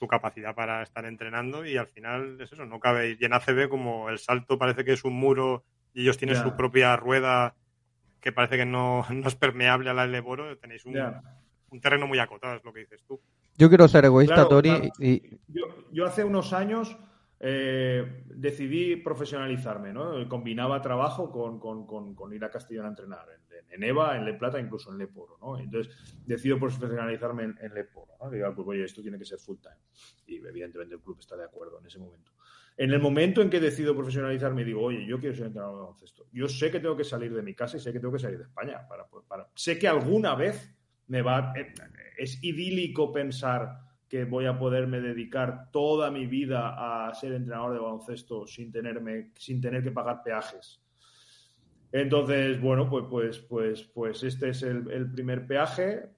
su 0.00 0.08
capacidad 0.08 0.54
para 0.54 0.82
estar 0.82 1.04
entrenando 1.04 1.66
y 1.66 1.76
al 1.76 1.86
final 1.86 2.40
es 2.40 2.50
eso, 2.50 2.64
no 2.64 2.80
cabe. 2.80 3.18
Y 3.20 3.24
en 3.24 3.34
ACB 3.34 3.68
como 3.68 4.08
el 4.08 4.18
salto 4.18 4.58
parece 4.58 4.82
que 4.82 4.94
es 4.94 5.04
un 5.04 5.12
muro 5.12 5.64
y 5.92 6.02
ellos 6.02 6.16
tienen 6.16 6.42
su 6.42 6.56
propia 6.56 6.96
rueda 6.96 7.54
que 8.20 8.32
parece 8.32 8.56
que 8.56 8.64
no, 8.64 9.04
es 9.26 9.36
permeable 9.36 9.90
a 9.90 9.94
la 9.94 10.06
del 10.06 10.22
Boro, 10.22 10.56
tenéis 10.56 10.86
un, 10.86 10.96
un, 11.68 11.80
terreno 11.80 12.06
muy 12.06 12.18
acotado, 12.18 12.56
es 12.56 12.64
lo 12.64 12.72
que 12.72 12.80
dices 12.80 13.04
tú. 13.06 13.20
Yo 13.58 13.68
quiero 13.68 13.88
ser 13.88 14.06
egoísta, 14.06 14.48
Tori. 14.48 14.90
Y... 14.98 15.38
Yo, 15.48 15.64
yo 15.92 16.06
hace 16.06 16.24
unos 16.24 16.54
años 16.54 16.96
eh, 17.42 18.24
decidí 18.26 18.96
profesionalizarme, 18.96 19.94
¿no? 19.94 20.28
Combinaba 20.28 20.82
trabajo 20.82 21.30
con, 21.30 22.32
ir 22.34 22.44
a 22.44 22.50
Castellón 22.50 22.84
a 22.84 22.88
entrenar, 22.90 23.26
en, 23.70 23.82
EVA, 23.82 24.18
en 24.18 24.26
Le 24.26 24.34
Plata, 24.34 24.60
incluso 24.60 24.92
en 24.92 24.98
Leporo, 24.98 25.38
¿no? 25.40 25.58
Entonces 25.58 26.18
decido 26.26 26.58
profesionalizarme 26.58 27.44
en, 27.44 27.58
en 27.62 27.74
Leporo, 27.74 28.12
¿no? 28.20 28.30
Digo, 28.30 28.54
pues 28.54 28.68
oye, 28.68 28.84
esto 28.84 29.00
tiene 29.00 29.18
que 29.18 29.24
ser 29.24 29.38
full 29.38 29.56
time. 29.58 29.76
Y 30.26 30.36
evidentemente 30.36 30.94
el 30.94 31.00
club 31.00 31.18
está 31.18 31.34
de 31.36 31.44
acuerdo 31.44 31.80
en 31.80 31.86
ese 31.86 31.98
momento. 31.98 32.30
En 32.76 32.92
el 32.92 33.00
momento 33.00 33.40
en 33.40 33.50
que 33.50 33.58
decido 33.58 33.94
profesionalizarme, 33.94 34.64
digo, 34.64 34.82
oye, 34.82 35.06
yo 35.06 35.18
quiero 35.18 35.34
ser 35.34 35.46
entrenador 35.46 35.76
de 35.76 35.82
baloncesto. 35.82 36.26
Yo 36.32 36.46
sé 36.48 36.70
que 36.70 36.80
tengo 36.80 36.96
que 36.96 37.04
salir 37.04 37.34
de 37.34 37.42
mi 37.42 37.54
casa 37.54 37.76
y 37.76 37.80
sé 37.80 37.92
que 37.92 38.00
tengo 38.00 38.12
que 38.12 38.18
salir 38.18 38.38
de 38.38 38.44
España. 38.44 38.86
Para, 38.88 39.06
para... 39.28 39.48
Sé 39.54 39.78
que 39.78 39.88
alguna 39.88 40.34
vez 40.34 40.74
me 41.08 41.22
va... 41.22 41.52
Eh, 41.56 41.72
es 42.18 42.42
idílico 42.42 43.12
pensar 43.12 43.89
que 44.10 44.24
voy 44.24 44.46
a 44.46 44.58
poderme 44.58 45.00
dedicar 45.00 45.70
toda 45.70 46.10
mi 46.10 46.26
vida 46.26 47.06
a 47.06 47.14
ser 47.14 47.32
entrenador 47.32 47.72
de 47.74 47.78
baloncesto 47.78 48.44
sin, 48.44 48.72
tenerme, 48.72 49.30
sin 49.36 49.60
tener 49.60 49.84
que 49.84 49.92
pagar 49.92 50.24
peajes. 50.24 50.82
Entonces, 51.92 52.60
bueno, 52.60 52.90
pues, 52.90 53.04
pues, 53.08 53.38
pues, 53.38 53.84
pues 53.84 54.24
este 54.24 54.48
es 54.48 54.64
el, 54.64 55.12
primer 55.12 55.46
peaje, 55.46 56.10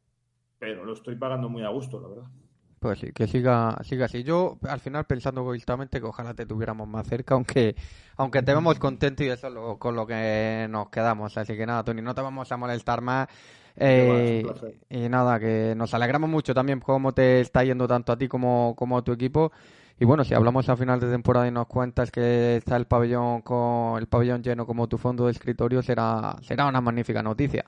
pero 0.59 0.86
lo 0.86 0.95
estoy 0.95 1.16
pagando 1.16 1.51
muy 1.51 1.64
a 1.64 1.68
gusto, 1.68 2.01
la 2.01 2.09
verdad. 2.09 2.30
Pues 2.78 2.99
sí, 2.99 3.12
que 3.12 3.26
siga, 3.26 3.78
siga 3.84 4.07
así. 4.07 4.24
Yo 4.24 4.59
al 4.62 4.80
final 4.80 5.05
pensando 5.05 5.43
egoístamente 5.43 6.01
que 6.01 6.07
ojalá 6.07 6.32
te 6.32 6.47
tuviéramos 6.47 6.88
más 6.88 7.07
cerca, 7.07 7.34
aunque, 7.34 7.76
aunque 8.16 8.43
te 8.43 8.55
vemos 8.55 8.78
contento 8.78 9.22
y 9.22 9.28
eso 9.28 9.49
es 9.49 9.78
con 9.78 9.95
lo 9.95 10.07
que 10.07 10.66
nos 10.70 10.88
quedamos. 10.88 11.36
Así 11.36 11.57
que 11.59 11.66
nada, 11.66 11.84
Tony, 11.84 12.01
no 12.01 12.14
te 12.14 12.22
vamos 12.22 12.51
a 12.51 12.57
molestar 12.57 13.03
más. 13.03 13.28
Eh, 13.77 14.45
y 14.91 15.09
nada, 15.09 15.41
que 15.41 15.75
nos 15.77 15.95
alegramos 15.95 16.29
mucho 16.29 16.55
también 16.55 16.81
cómo 16.81 17.12
te 17.12 17.41
está 17.41 17.64
yendo 17.64 17.89
tanto 17.89 18.12
a 18.12 18.18
ti 18.18 18.29
como, 18.29 18.75
como 18.77 18.99
a 18.99 19.03
tu 19.03 19.12
equipo. 19.12 19.53
Y 19.99 20.05
bueno, 20.05 20.25
si 20.25 20.35
hablamos 20.35 20.68
a 20.68 20.77
final 20.77 21.01
de 21.01 21.11
temporada 21.11 21.47
y 21.47 21.51
nos 21.51 21.66
cuentas 21.66 22.11
que 22.11 22.57
está 22.57 22.77
el 22.77 22.87
pabellón 22.87 23.43
con 23.43 23.99
el 23.99 24.09
pabellón 24.09 24.43
lleno 24.43 24.66
como 24.66 24.89
tu 24.89 24.99
fondo 24.99 25.27
de 25.27 25.33
escritorio, 25.33 25.83
será, 25.83 26.37
será 26.43 26.66
una 26.66 26.81
magnífica 26.81 27.23
noticia. 27.23 27.64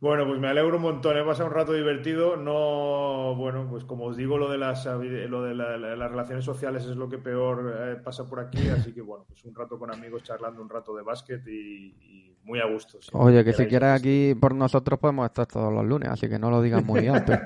Bueno, 0.00 0.26
pues 0.26 0.40
me 0.40 0.48
alegro 0.48 0.76
un 0.76 0.82
montón, 0.82 1.18
he 1.18 1.24
pasado 1.24 1.50
un 1.50 1.54
rato 1.54 1.74
divertido. 1.74 2.34
No, 2.34 3.34
bueno, 3.36 3.66
pues 3.68 3.84
como 3.84 4.06
os 4.06 4.16
digo, 4.16 4.38
lo 4.38 4.50
de 4.50 4.56
las, 4.56 4.86
lo 4.86 5.42
de 5.42 5.54
las 5.54 6.10
relaciones 6.10 6.42
sociales 6.42 6.86
es 6.86 6.96
lo 6.96 7.10
que 7.10 7.18
peor 7.18 7.74
eh, 7.76 7.96
pasa 7.96 8.26
por 8.26 8.40
aquí, 8.40 8.66
así 8.68 8.94
que 8.94 9.02
bueno, 9.02 9.26
pues 9.28 9.44
un 9.44 9.54
rato 9.54 9.78
con 9.78 9.92
amigos 9.92 10.22
charlando 10.22 10.62
un 10.62 10.70
rato 10.70 10.96
de 10.96 11.02
básquet 11.02 11.46
y, 11.46 12.29
muy 12.44 12.60
a 12.60 12.66
gusto. 12.66 12.98
Oye, 13.12 13.44
que 13.44 13.52
si 13.52 13.66
quieres 13.66 13.90
aquí 13.90 14.34
por 14.34 14.54
nosotros 14.54 14.98
podemos 14.98 15.26
estar 15.26 15.46
todos 15.46 15.72
los 15.72 15.84
lunes, 15.84 16.10
así 16.10 16.28
que 16.28 16.38
no 16.38 16.50
lo 16.50 16.62
digas 16.62 16.84
muy 16.84 17.06
alto. 17.06 17.32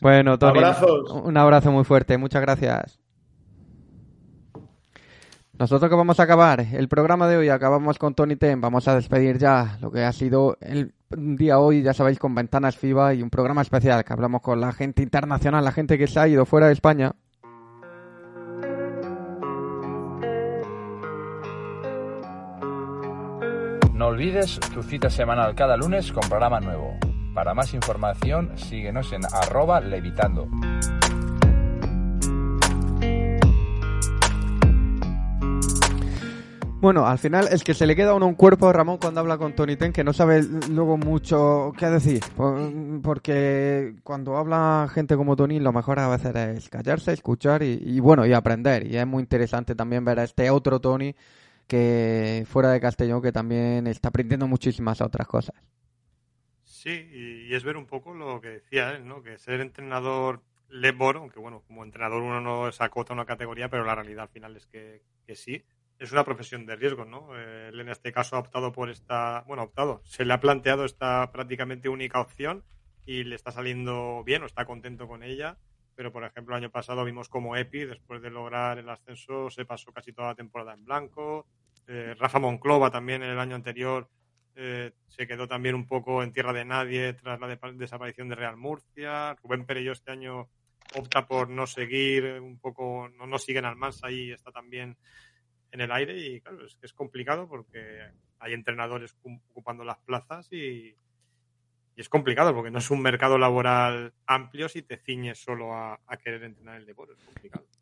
bueno, 0.00 0.38
Tony, 0.38 0.60
un 1.24 1.36
abrazo 1.36 1.72
muy 1.72 1.84
fuerte, 1.84 2.18
muchas 2.18 2.42
gracias. 2.42 3.00
Nosotros 5.58 5.90
que 5.90 5.96
vamos 5.96 6.20
a 6.20 6.22
acabar 6.22 6.60
el 6.60 6.88
programa 6.88 7.26
de 7.26 7.36
hoy, 7.36 7.48
acabamos 7.48 7.98
con 7.98 8.14
Tony 8.14 8.36
Ten, 8.36 8.60
vamos 8.60 8.86
a 8.86 8.94
despedir 8.94 9.38
ya 9.38 9.76
lo 9.80 9.90
que 9.90 10.04
ha 10.04 10.12
sido 10.12 10.56
el 10.60 10.94
día 11.10 11.58
hoy, 11.58 11.82
ya 11.82 11.94
sabéis, 11.94 12.20
con 12.20 12.32
Ventanas 12.32 12.76
FIBA 12.76 13.14
y 13.14 13.22
un 13.22 13.30
programa 13.30 13.62
especial 13.62 14.04
que 14.04 14.12
hablamos 14.12 14.40
con 14.40 14.60
la 14.60 14.72
gente 14.72 15.02
internacional, 15.02 15.64
la 15.64 15.72
gente 15.72 15.98
que 15.98 16.06
se 16.06 16.20
ha 16.20 16.28
ido 16.28 16.46
fuera 16.46 16.68
de 16.68 16.74
España. 16.74 17.16
Olvides 24.18 24.58
tu 24.74 24.82
cita 24.82 25.08
semanal 25.08 25.54
cada 25.54 25.76
lunes 25.76 26.10
con 26.10 26.28
programa 26.28 26.58
nuevo. 26.58 26.98
Para 27.32 27.54
más 27.54 27.72
información, 27.72 28.50
síguenos 28.56 29.12
en 29.12 29.20
arroba 29.24 29.80
levitando. 29.80 30.48
Bueno, 36.80 37.06
al 37.06 37.18
final 37.18 37.46
es 37.52 37.62
que 37.62 37.74
se 37.74 37.86
le 37.86 37.94
queda 37.94 38.10
a 38.10 38.14
uno 38.14 38.26
un 38.26 38.34
cuerpo 38.34 38.66
a 38.66 38.72
Ramón 38.72 38.98
cuando 38.98 39.20
habla 39.20 39.38
con 39.38 39.54
Tony 39.54 39.76
Ten 39.76 39.92
que 39.92 40.02
no 40.02 40.12
sabe 40.12 40.42
luego 40.68 40.96
mucho 40.96 41.70
qué 41.78 41.86
decir. 41.86 42.20
Porque 43.04 43.94
cuando 44.02 44.36
habla 44.36 44.88
gente 44.92 45.14
como 45.14 45.36
Tony, 45.36 45.60
lo 45.60 45.72
mejor 45.72 46.00
a 46.00 46.08
veces 46.08 46.34
es 46.34 46.68
callarse, 46.68 47.12
escuchar 47.12 47.62
y, 47.62 48.00
bueno, 48.00 48.26
y 48.26 48.32
aprender. 48.32 48.84
Y 48.84 48.96
es 48.96 49.06
muy 49.06 49.20
interesante 49.20 49.76
también 49.76 50.04
ver 50.04 50.18
a 50.18 50.24
este 50.24 50.50
otro 50.50 50.80
Tony 50.80 51.14
que 51.68 52.44
fuera 52.48 52.70
de 52.70 52.80
Castellón 52.80 53.22
que 53.22 53.30
también 53.30 53.86
está 53.86 54.08
aprendiendo 54.08 54.48
muchísimas 54.48 55.00
otras 55.00 55.28
cosas. 55.28 55.54
Sí, 56.64 57.08
y 57.48 57.54
es 57.54 57.62
ver 57.62 57.76
un 57.76 57.86
poco 57.86 58.14
lo 58.14 58.40
que 58.40 58.48
decía 58.48 58.90
él, 58.92 59.06
¿no? 59.06 59.22
Que 59.22 59.38
ser 59.38 59.60
entrenador 59.60 60.42
Lebor, 60.68 61.16
aunque 61.16 61.38
bueno, 61.38 61.62
como 61.66 61.84
entrenador 61.84 62.22
uno 62.22 62.40
no 62.40 62.72
se 62.72 62.82
acota 62.82 63.12
una 63.12 63.24
categoría, 63.24 63.68
pero 63.68 63.84
la 63.84 63.94
realidad 63.94 64.24
al 64.24 64.28
final 64.28 64.56
es 64.56 64.66
que, 64.66 65.02
que 65.26 65.34
sí 65.34 65.64
es 65.98 66.12
una 66.12 66.24
profesión 66.24 66.64
de 66.64 66.76
riesgo, 66.76 67.04
¿no? 67.04 67.36
Eh, 67.36 67.68
él 67.68 67.80
en 67.80 67.88
este 67.88 68.12
caso 68.12 68.36
ha 68.36 68.40
optado 68.40 68.72
por 68.72 68.88
esta, 68.88 69.44
bueno, 69.46 69.62
ha 69.62 69.66
optado, 69.66 70.00
se 70.04 70.24
le 70.24 70.32
ha 70.32 70.40
planteado 70.40 70.84
esta 70.84 71.30
prácticamente 71.32 71.88
única 71.88 72.20
opción 72.20 72.64
y 73.04 73.24
le 73.24 73.34
está 73.34 73.50
saliendo 73.50 74.22
bien 74.24 74.42
o 74.42 74.46
está 74.46 74.64
contento 74.64 75.08
con 75.08 75.22
ella. 75.22 75.58
Pero, 75.96 76.12
por 76.12 76.22
ejemplo, 76.22 76.54
el 76.54 76.62
año 76.62 76.70
pasado 76.70 77.04
vimos 77.04 77.28
como 77.28 77.56
Epi, 77.56 77.84
después 77.84 78.22
de 78.22 78.30
lograr 78.30 78.78
el 78.78 78.88
ascenso, 78.88 79.50
se 79.50 79.64
pasó 79.64 79.92
casi 79.92 80.12
toda 80.12 80.28
la 80.28 80.34
temporada 80.36 80.74
en 80.74 80.84
blanco. 80.84 81.48
Eh, 81.88 82.14
Rafa 82.18 82.38
Monclova 82.38 82.90
también 82.90 83.22
en 83.22 83.30
el 83.30 83.38
año 83.38 83.56
anterior 83.56 84.08
eh, 84.54 84.92
se 85.06 85.26
quedó 85.26 85.48
también 85.48 85.74
un 85.74 85.86
poco 85.86 86.22
en 86.22 86.32
tierra 86.32 86.52
de 86.52 86.66
nadie 86.66 87.14
tras 87.14 87.40
la 87.40 87.48
desaparición 87.72 88.28
de 88.28 88.34
Real 88.34 88.56
Murcia. 88.56 89.34
Rubén 89.42 89.64
Perello 89.64 89.92
este 89.92 90.12
año 90.12 90.48
opta 90.94 91.26
por 91.26 91.48
no 91.48 91.66
seguir, 91.66 92.40
un 92.40 92.58
poco, 92.58 93.08
no, 93.16 93.26
no 93.26 93.38
siguen 93.38 93.64
al 93.64 93.76
Mansa 93.76 94.10
y 94.10 94.32
está 94.32 94.52
también 94.52 94.96
en 95.70 95.80
el 95.80 95.90
aire 95.90 96.16
y 96.18 96.40
claro, 96.40 96.66
es 96.66 96.76
que 96.76 96.86
es 96.86 96.92
complicado 96.92 97.48
porque 97.48 98.10
hay 98.38 98.52
entrenadores 98.52 99.16
ocupando 99.50 99.84
las 99.84 99.98
plazas 99.98 100.52
y, 100.52 100.94
es 102.00 102.08
complicado 102.08 102.54
porque 102.54 102.70
no 102.70 102.78
es 102.78 102.90
un 102.90 103.02
mercado 103.02 103.38
laboral 103.38 104.12
amplio 104.26 104.68
si 104.68 104.82
te 104.82 104.96
ciñes 104.96 105.38
solo 105.38 105.74
a, 105.74 105.98
querer 106.22 106.44
entrenar 106.44 106.76
el 106.76 106.86
deporte. 106.86 107.14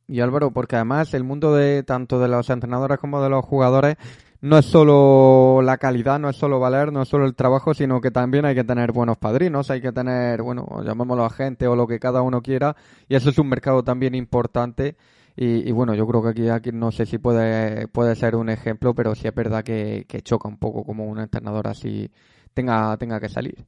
Y 0.08 0.20
Álvaro, 0.20 0.52
porque 0.52 0.76
además 0.76 1.12
el 1.14 1.24
mundo 1.24 1.54
de 1.54 1.82
tanto 1.82 2.18
de 2.18 2.28
los 2.28 2.48
entrenadores 2.48 2.98
como 2.98 3.22
de 3.22 3.28
los 3.28 3.44
jugadores 3.44 3.96
no 4.40 4.58
es 4.58 4.66
solo 4.66 5.60
la 5.62 5.78
calidad, 5.78 6.18
no 6.18 6.30
es 6.30 6.36
solo 6.36 6.60
valer, 6.60 6.92
no 6.92 7.02
es 7.02 7.08
solo 7.08 7.26
el 7.26 7.34
trabajo, 7.34 7.74
sino 7.74 8.00
que 8.00 8.10
también 8.10 8.44
hay 8.44 8.54
que 8.54 8.64
tener 8.64 8.92
buenos 8.92 9.18
padrinos, 9.18 9.70
hay 9.70 9.80
que 9.80 9.92
tener, 9.92 10.42
bueno, 10.42 10.66
llamémoslo 10.84 11.24
a 11.24 11.30
gente 11.30 11.66
o 11.66 11.74
lo 11.74 11.86
que 11.86 11.98
cada 11.98 12.22
uno 12.22 12.42
quiera, 12.42 12.76
y 13.08 13.16
eso 13.16 13.30
es 13.30 13.38
un 13.38 13.48
mercado 13.48 13.82
también 13.82 14.14
importante. 14.14 14.96
Y, 15.38 15.70
bueno, 15.72 15.94
yo 15.94 16.06
creo 16.06 16.22
que 16.22 16.28
aquí, 16.30 16.48
aquí 16.48 16.72
no 16.72 16.90
sé 16.90 17.04
si 17.04 17.18
puede, 17.18 17.88
puede 17.88 18.14
ser 18.16 18.36
un 18.36 18.48
ejemplo, 18.48 18.94
pero 18.94 19.14
sí 19.14 19.28
es 19.28 19.34
verdad 19.34 19.62
que, 19.62 20.06
que 20.08 20.22
choca 20.22 20.48
un 20.48 20.56
poco 20.56 20.82
como 20.82 21.04
un 21.04 21.18
entrenador 21.18 21.68
así 21.68 22.10
tenga, 22.54 22.96
tenga 22.96 23.20
que 23.20 23.28
salir. 23.28 23.66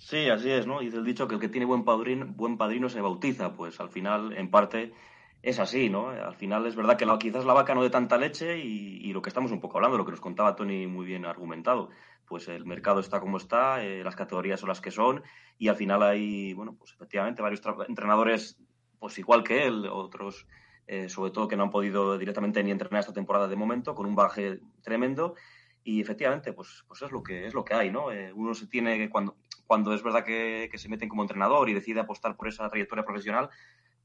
Sí, 0.00 0.30
así 0.30 0.50
es, 0.50 0.66
¿no? 0.66 0.80
Y 0.80 0.86
el 0.86 1.04
dicho 1.04 1.28
que 1.28 1.34
el 1.34 1.40
que 1.40 1.50
tiene 1.50 1.66
buen 1.66 1.84
padrino, 1.84 2.26
buen 2.26 2.56
padrino 2.56 2.88
se 2.88 3.02
bautiza. 3.02 3.52
Pues 3.54 3.78
al 3.80 3.90
final, 3.90 4.32
en 4.36 4.50
parte, 4.50 4.94
es 5.42 5.58
así, 5.58 5.90
¿no? 5.90 6.08
Al 6.08 6.34
final 6.36 6.66
es 6.66 6.74
verdad 6.74 6.96
que 6.96 7.04
la, 7.04 7.18
quizás 7.18 7.44
la 7.44 7.52
vaca 7.52 7.74
no 7.74 7.82
de 7.82 7.90
tanta 7.90 8.16
leche 8.16 8.58
y, 8.58 9.12
lo 9.12 9.20
que 9.20 9.28
estamos 9.28 9.52
un 9.52 9.60
poco 9.60 9.76
hablando, 9.76 9.98
lo 9.98 10.06
que 10.06 10.12
nos 10.12 10.20
contaba 10.20 10.56
Tony 10.56 10.86
muy 10.86 11.04
bien 11.04 11.26
argumentado. 11.26 11.90
Pues 12.26 12.48
el 12.48 12.64
mercado 12.64 13.00
está 13.00 13.20
como 13.20 13.36
está, 13.36 13.84
eh, 13.84 14.02
las 14.02 14.16
categorías 14.16 14.60
son 14.60 14.70
las 14.70 14.80
que 14.80 14.90
son 14.90 15.22
y 15.58 15.68
al 15.68 15.76
final 15.76 16.02
hay, 16.02 16.54
bueno, 16.54 16.76
pues 16.78 16.92
efectivamente 16.92 17.42
varios 17.42 17.60
entrenadores, 17.86 18.58
pues 18.98 19.18
igual 19.18 19.42
que 19.42 19.66
él, 19.66 19.86
otros 19.86 20.46
eh, 20.86 21.10
sobre 21.10 21.30
todo 21.30 21.46
que 21.46 21.56
no 21.56 21.64
han 21.64 21.70
podido 21.70 22.16
directamente 22.16 22.62
ni 22.62 22.70
entrenar 22.70 23.00
esta 23.00 23.12
temporada 23.12 23.48
de 23.48 23.56
momento, 23.56 23.94
con 23.94 24.06
un 24.06 24.14
baje 24.14 24.60
tremendo. 24.82 25.34
Y 25.84 26.00
efectivamente, 26.00 26.52
pues, 26.52 26.84
pues 26.86 27.02
es 27.02 27.12
lo 27.12 27.22
que 27.22 27.46
es 27.46 27.54
lo 27.54 27.64
que 27.64 27.74
hay, 27.74 27.90
¿no? 27.90 28.12
Eh, 28.12 28.32
uno 28.32 28.54
se 28.54 28.66
tiene 28.66 28.96
que 28.96 29.10
cuando 29.10 29.36
cuando 29.70 29.94
es 29.94 30.02
verdad 30.02 30.24
que, 30.24 30.68
se 30.74 30.88
meten 30.88 31.08
como 31.08 31.22
entrenador 31.22 31.70
y 31.70 31.74
decide 31.74 32.00
apostar 32.00 32.36
por 32.36 32.48
esa 32.48 32.68
trayectoria 32.68 33.04
profesional, 33.04 33.50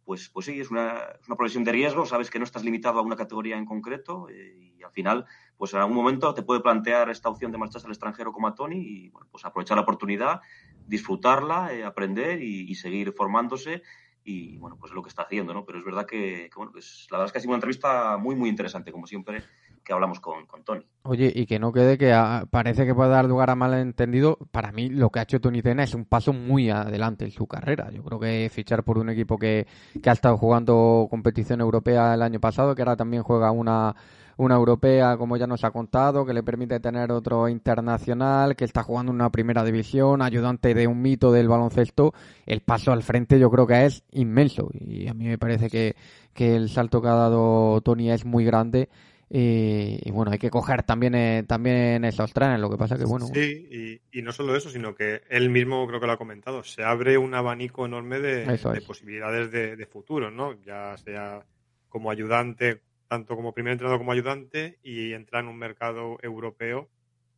pues, 0.03 0.29
pues 0.29 0.45
sí, 0.45 0.59
es 0.59 0.69
una, 0.69 0.99
es 1.19 1.27
una 1.27 1.35
profesión 1.35 1.63
de 1.63 1.71
riesgo, 1.71 2.05
sabes 2.05 2.29
que 2.29 2.37
no 2.37 2.45
estás 2.45 2.63
limitado 2.63 2.99
a 2.99 3.01
una 3.01 3.15
categoría 3.15 3.57
en 3.57 3.65
concreto 3.65 4.29
eh, 4.29 4.75
y 4.77 4.83
al 4.83 4.91
final, 4.91 5.25
pues 5.57 5.73
en 5.73 5.79
algún 5.79 5.95
momento 5.95 6.35
te 6.35 6.43
puede 6.43 6.61
plantear 6.61 7.09
esta 7.09 7.29
opción 7.29 7.51
de 7.51 7.57
marcharse 7.57 7.87
al 7.87 7.93
extranjero 7.93 8.31
como 8.31 8.47
a 8.47 8.53
Tony 8.53 8.77
y 8.77 9.09
bueno, 9.09 9.27
pues 9.31 9.43
aprovechar 9.43 9.75
la 9.77 9.81
oportunidad, 9.81 10.41
disfrutarla, 10.85 11.73
eh, 11.73 11.83
aprender 11.83 12.43
y, 12.43 12.75
seguir 12.75 13.11
formándose 13.13 13.81
y 14.23 14.59
bueno, 14.59 14.77
pues 14.77 14.91
es 14.91 14.95
lo 14.95 15.01
que 15.01 15.09
está 15.09 15.23
haciendo, 15.23 15.51
¿no? 15.55 15.65
Pero 15.65 15.79
es 15.79 15.85
verdad 15.85 16.05
que, 16.05 16.51
bueno, 16.55 16.73
pues 16.73 17.07
la 17.09 17.17
verdad 17.17 17.29
es 17.29 17.31
que 17.31 17.39
ha 17.39 17.41
sido 17.41 17.53
una 17.53 17.57
entrevista 17.57 18.17
muy, 18.17 18.35
muy 18.35 18.49
interesante, 18.49 18.91
como 18.91 19.07
siempre, 19.07 19.43
que 19.85 19.93
hablamos 19.93 20.19
con, 20.19 20.45
con 20.47 20.63
Tony. 20.63 20.85
Oye, 21.03 21.31
y 21.33 21.45
que 21.45 21.59
no 21.59 21.71
quede 21.71 21.97
que 21.97 22.11
parece 22.49 22.85
que 22.85 22.95
puede 22.95 23.11
dar 23.11 23.25
lugar 23.25 23.51
a 23.51 23.55
malentendido. 23.55 24.37
Para 24.51 24.71
mí, 24.71 24.89
lo 24.89 25.11
que 25.11 25.19
ha 25.19 25.23
hecho 25.23 25.39
Tony 25.39 25.61
Tena 25.61 25.83
es 25.83 25.93
un 25.93 26.05
paso 26.05 26.33
muy 26.33 26.69
adelante 26.71 27.23
en 27.25 27.31
su 27.31 27.45
carrera. 27.45 27.91
Yo 27.91 28.03
creo 28.03 28.19
que 28.19 28.49
fichar 28.51 28.83
por 28.83 28.97
un 28.97 29.09
equipo 29.09 29.37
que, 29.37 29.67
que 30.01 30.09
ha 30.09 30.13
estado 30.13 30.37
jugando 30.37 31.07
competición 31.09 31.61
europea 31.61 32.15
el 32.15 32.23
año 32.23 32.39
pasado, 32.39 32.73
que 32.73 32.81
ahora 32.81 32.97
también 32.97 33.23
juega 33.23 33.51
una 33.51 33.95
una 34.37 34.55
europea, 34.55 35.17
como 35.17 35.37
ya 35.37 35.47
nos 35.47 35.63
ha 35.63 35.71
contado, 35.71 36.25
que 36.25 36.33
le 36.33 36.43
permite 36.43 36.79
tener 36.79 37.11
otro 37.11 37.47
internacional, 37.47 38.55
que 38.55 38.65
está 38.65 38.83
jugando 38.83 39.11
en 39.11 39.15
una 39.15 39.29
primera 39.29 39.63
división, 39.63 40.21
ayudante 40.21 40.73
de 40.73 40.87
un 40.87 41.01
mito 41.01 41.31
del 41.31 41.47
baloncesto, 41.47 42.13
el 42.45 42.61
paso 42.61 42.91
al 42.91 43.03
frente 43.03 43.39
yo 43.39 43.49
creo 43.49 43.65
que 43.65 43.85
es 43.85 44.03
inmenso. 44.11 44.69
Y 44.73 45.07
a 45.07 45.13
mí 45.13 45.25
me 45.25 45.37
parece 45.37 45.69
que, 45.69 45.95
que 46.33 46.55
el 46.55 46.69
salto 46.69 47.01
que 47.01 47.07
ha 47.07 47.13
dado 47.13 47.79
Tony 47.81 48.11
es 48.11 48.25
muy 48.25 48.43
grande 48.43 48.89
y, 49.29 50.11
bueno, 50.11 50.31
hay 50.31 50.37
que 50.37 50.51
coger 50.51 50.83
también, 50.83 51.15
eh, 51.15 51.43
también 51.47 52.05
esos 52.05 52.31
trenes, 52.31 52.59
lo 52.59 52.69
que 52.69 52.77
pasa 52.77 52.97
que 52.97 53.05
bueno. 53.05 53.25
Sí, 53.33 53.99
y, 54.11 54.21
no 54.21 54.31
solo 54.31 54.55
eso, 54.55 54.69
sino 54.69 54.95
que 54.95 55.23
él 55.29 55.49
mismo 55.49 55.85
creo 55.87 55.99
que 55.99 56.07
lo 56.07 56.13
ha 56.13 56.17
comentado, 56.17 56.63
se 56.63 56.83
abre 56.83 57.17
un 57.17 57.33
abanico 57.33 57.85
enorme 57.85 58.19
de, 58.19 58.81
posibilidades 58.85 59.51
de, 59.51 59.85
futuro, 59.87 60.31
¿no? 60.31 60.53
Ya 60.63 60.95
sea 60.97 61.45
como 61.89 62.11
ayudante, 62.11 62.81
tanto 63.07 63.35
como 63.35 63.53
primer 63.53 63.73
entrenador 63.73 63.99
como 63.99 64.11
ayudante, 64.11 64.79
y 64.83 65.13
entrar 65.13 65.43
en 65.43 65.49
un 65.49 65.57
mercado 65.57 66.17
europeo 66.21 66.89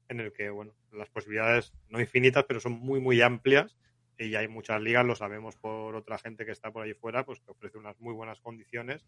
en 0.09 0.19
el 0.19 0.33
que, 0.33 0.49
bueno, 0.49 0.73
las 0.91 1.09
posibilidades 1.09 1.73
no 1.89 1.99
infinitas, 1.99 2.45
pero 2.47 2.59
son 2.59 2.73
muy, 2.73 2.99
muy 2.99 3.21
amplias 3.21 3.77
y 4.17 4.35
hay 4.35 4.47
muchas 4.47 4.81
ligas, 4.81 5.05
lo 5.05 5.15
sabemos 5.15 5.55
por 5.57 5.95
otra 5.95 6.17
gente 6.17 6.45
que 6.45 6.51
está 6.51 6.71
por 6.71 6.83
ahí 6.83 6.93
fuera, 6.93 7.25
pues 7.25 7.39
que 7.39 7.51
ofrece 7.51 7.77
unas 7.77 7.99
muy 7.99 8.13
buenas 8.13 8.39
condiciones 8.39 9.05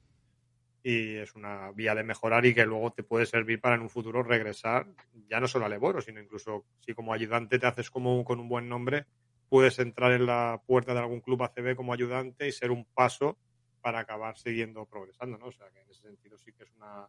y 0.83 1.15
es 1.15 1.35
una 1.35 1.71
vía 1.71 1.93
de 1.95 2.03
mejorar 2.03 2.45
y 2.45 2.53
que 2.53 2.65
luego 2.65 2.91
te 2.91 3.03
puede 3.03 3.25
servir 3.25 3.59
para 3.59 3.75
en 3.75 3.81
un 3.81 3.89
futuro 3.89 4.23
regresar, 4.23 4.87
ya 5.27 5.39
no 5.39 5.47
solo 5.47 5.65
a 5.65 5.69
Leboro, 5.69 6.01
sino 6.01 6.21
incluso 6.21 6.65
si 6.79 6.93
como 6.93 7.13
ayudante 7.13 7.59
te 7.59 7.67
haces 7.67 7.89
como 7.89 8.23
con 8.23 8.39
un 8.39 8.47
buen 8.47 8.69
nombre, 8.69 9.05
puedes 9.49 9.79
entrar 9.79 10.11
en 10.13 10.25
la 10.25 10.61
puerta 10.65 10.93
de 10.93 10.99
algún 10.99 11.21
club 11.21 11.43
ACB 11.43 11.75
como 11.75 11.93
ayudante 11.93 12.47
y 12.47 12.51
ser 12.51 12.71
un 12.71 12.85
paso 12.85 13.37
para 13.81 13.99
acabar 13.99 14.37
siguiendo 14.37 14.85
progresando, 14.85 15.37
¿no? 15.37 15.47
O 15.47 15.51
sea 15.51 15.69
que 15.71 15.81
en 15.81 15.89
ese 15.89 16.01
sentido 16.01 16.37
sí 16.37 16.51
que 16.53 16.63
es 16.63 16.71
una, 16.75 17.07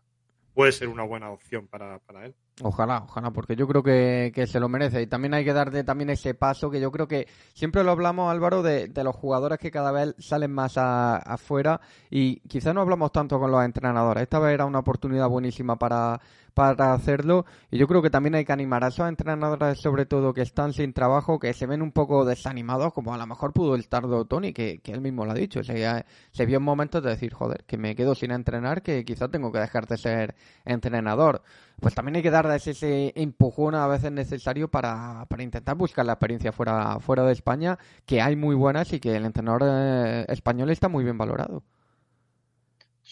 puede 0.54 0.72
ser 0.72 0.88
una 0.88 1.04
buena 1.04 1.30
opción 1.30 1.66
para, 1.66 1.98
para 2.00 2.26
él. 2.26 2.34
Ojalá, 2.62 3.04
ojalá, 3.04 3.30
porque 3.30 3.56
yo 3.56 3.66
creo 3.66 3.82
que, 3.82 4.32
que, 4.34 4.46
se 4.46 4.60
lo 4.60 4.68
merece. 4.68 5.00
Y 5.00 5.06
también 5.06 5.32
hay 5.34 5.44
que 5.44 5.52
darle 5.52 5.82
también 5.84 6.10
ese 6.10 6.34
paso 6.34 6.70
que 6.70 6.80
yo 6.80 6.90
creo 6.90 7.08
que 7.08 7.26
siempre 7.54 7.82
lo 7.82 7.90
hablamos, 7.90 8.30
Álvaro, 8.30 8.62
de, 8.62 8.88
de 8.88 9.04
los 9.04 9.16
jugadores 9.16 9.58
que 9.58 9.70
cada 9.70 9.92
vez 9.92 10.14
salen 10.18 10.52
más 10.52 10.76
afuera 10.76 11.80
y 12.10 12.40
quizás 12.40 12.74
no 12.74 12.82
hablamos 12.82 13.12
tanto 13.12 13.38
con 13.38 13.50
los 13.50 13.64
entrenadores. 13.64 14.22
Esta 14.22 14.38
vez 14.38 14.52
era 14.52 14.66
una 14.66 14.80
oportunidad 14.80 15.28
buenísima 15.28 15.76
para, 15.76 16.20
para 16.60 16.92
hacerlo. 16.92 17.46
Y 17.70 17.78
yo 17.78 17.88
creo 17.88 18.02
que 18.02 18.10
también 18.10 18.34
hay 18.34 18.44
que 18.44 18.52
animar 18.52 18.84
a 18.84 18.88
esos 18.88 19.08
entrenadores, 19.08 19.80
sobre 19.80 20.04
todo 20.04 20.34
que 20.34 20.42
están 20.42 20.74
sin 20.74 20.92
trabajo, 20.92 21.38
que 21.38 21.54
se 21.54 21.66
ven 21.66 21.80
un 21.80 21.90
poco 21.90 22.26
desanimados, 22.26 22.92
como 22.92 23.14
a 23.14 23.16
lo 23.16 23.26
mejor 23.26 23.54
pudo 23.54 23.74
el 23.74 23.88
tardo 23.88 24.26
Tony, 24.26 24.52
que, 24.52 24.80
que 24.80 24.92
él 24.92 25.00
mismo 25.00 25.24
lo 25.24 25.30
ha 25.30 25.34
dicho. 25.34 25.62
Se, 25.64 26.04
se 26.32 26.46
vio 26.46 26.58
en 26.58 26.62
momentos 26.62 27.02
de 27.02 27.10
decir, 27.10 27.32
joder, 27.32 27.64
que 27.64 27.78
me 27.78 27.94
quedo 27.96 28.14
sin 28.14 28.30
entrenar, 28.30 28.82
que 28.82 29.06
quizás 29.06 29.30
tengo 29.30 29.50
que 29.52 29.58
dejar 29.58 29.86
de 29.86 29.96
ser 29.96 30.34
entrenador. 30.66 31.42
Pues 31.80 31.94
también 31.94 32.16
hay 32.16 32.22
que 32.22 32.30
dar 32.30 32.44
ese 32.54 33.12
empujón 33.16 33.74
a 33.74 33.86
veces 33.86 34.12
necesario 34.12 34.68
para, 34.68 35.24
para 35.30 35.42
intentar 35.42 35.76
buscar 35.76 36.04
la 36.04 36.12
experiencia 36.12 36.52
fuera, 36.52 37.00
fuera 37.00 37.24
de 37.24 37.32
España, 37.32 37.78
que 38.04 38.20
hay 38.20 38.36
muy 38.36 38.54
buenas 38.54 38.92
y 38.92 39.00
que 39.00 39.16
el 39.16 39.24
entrenador 39.24 39.62
eh, 39.64 40.26
español 40.28 40.68
está 40.68 40.88
muy 40.88 41.04
bien 41.04 41.16
valorado. 41.16 41.62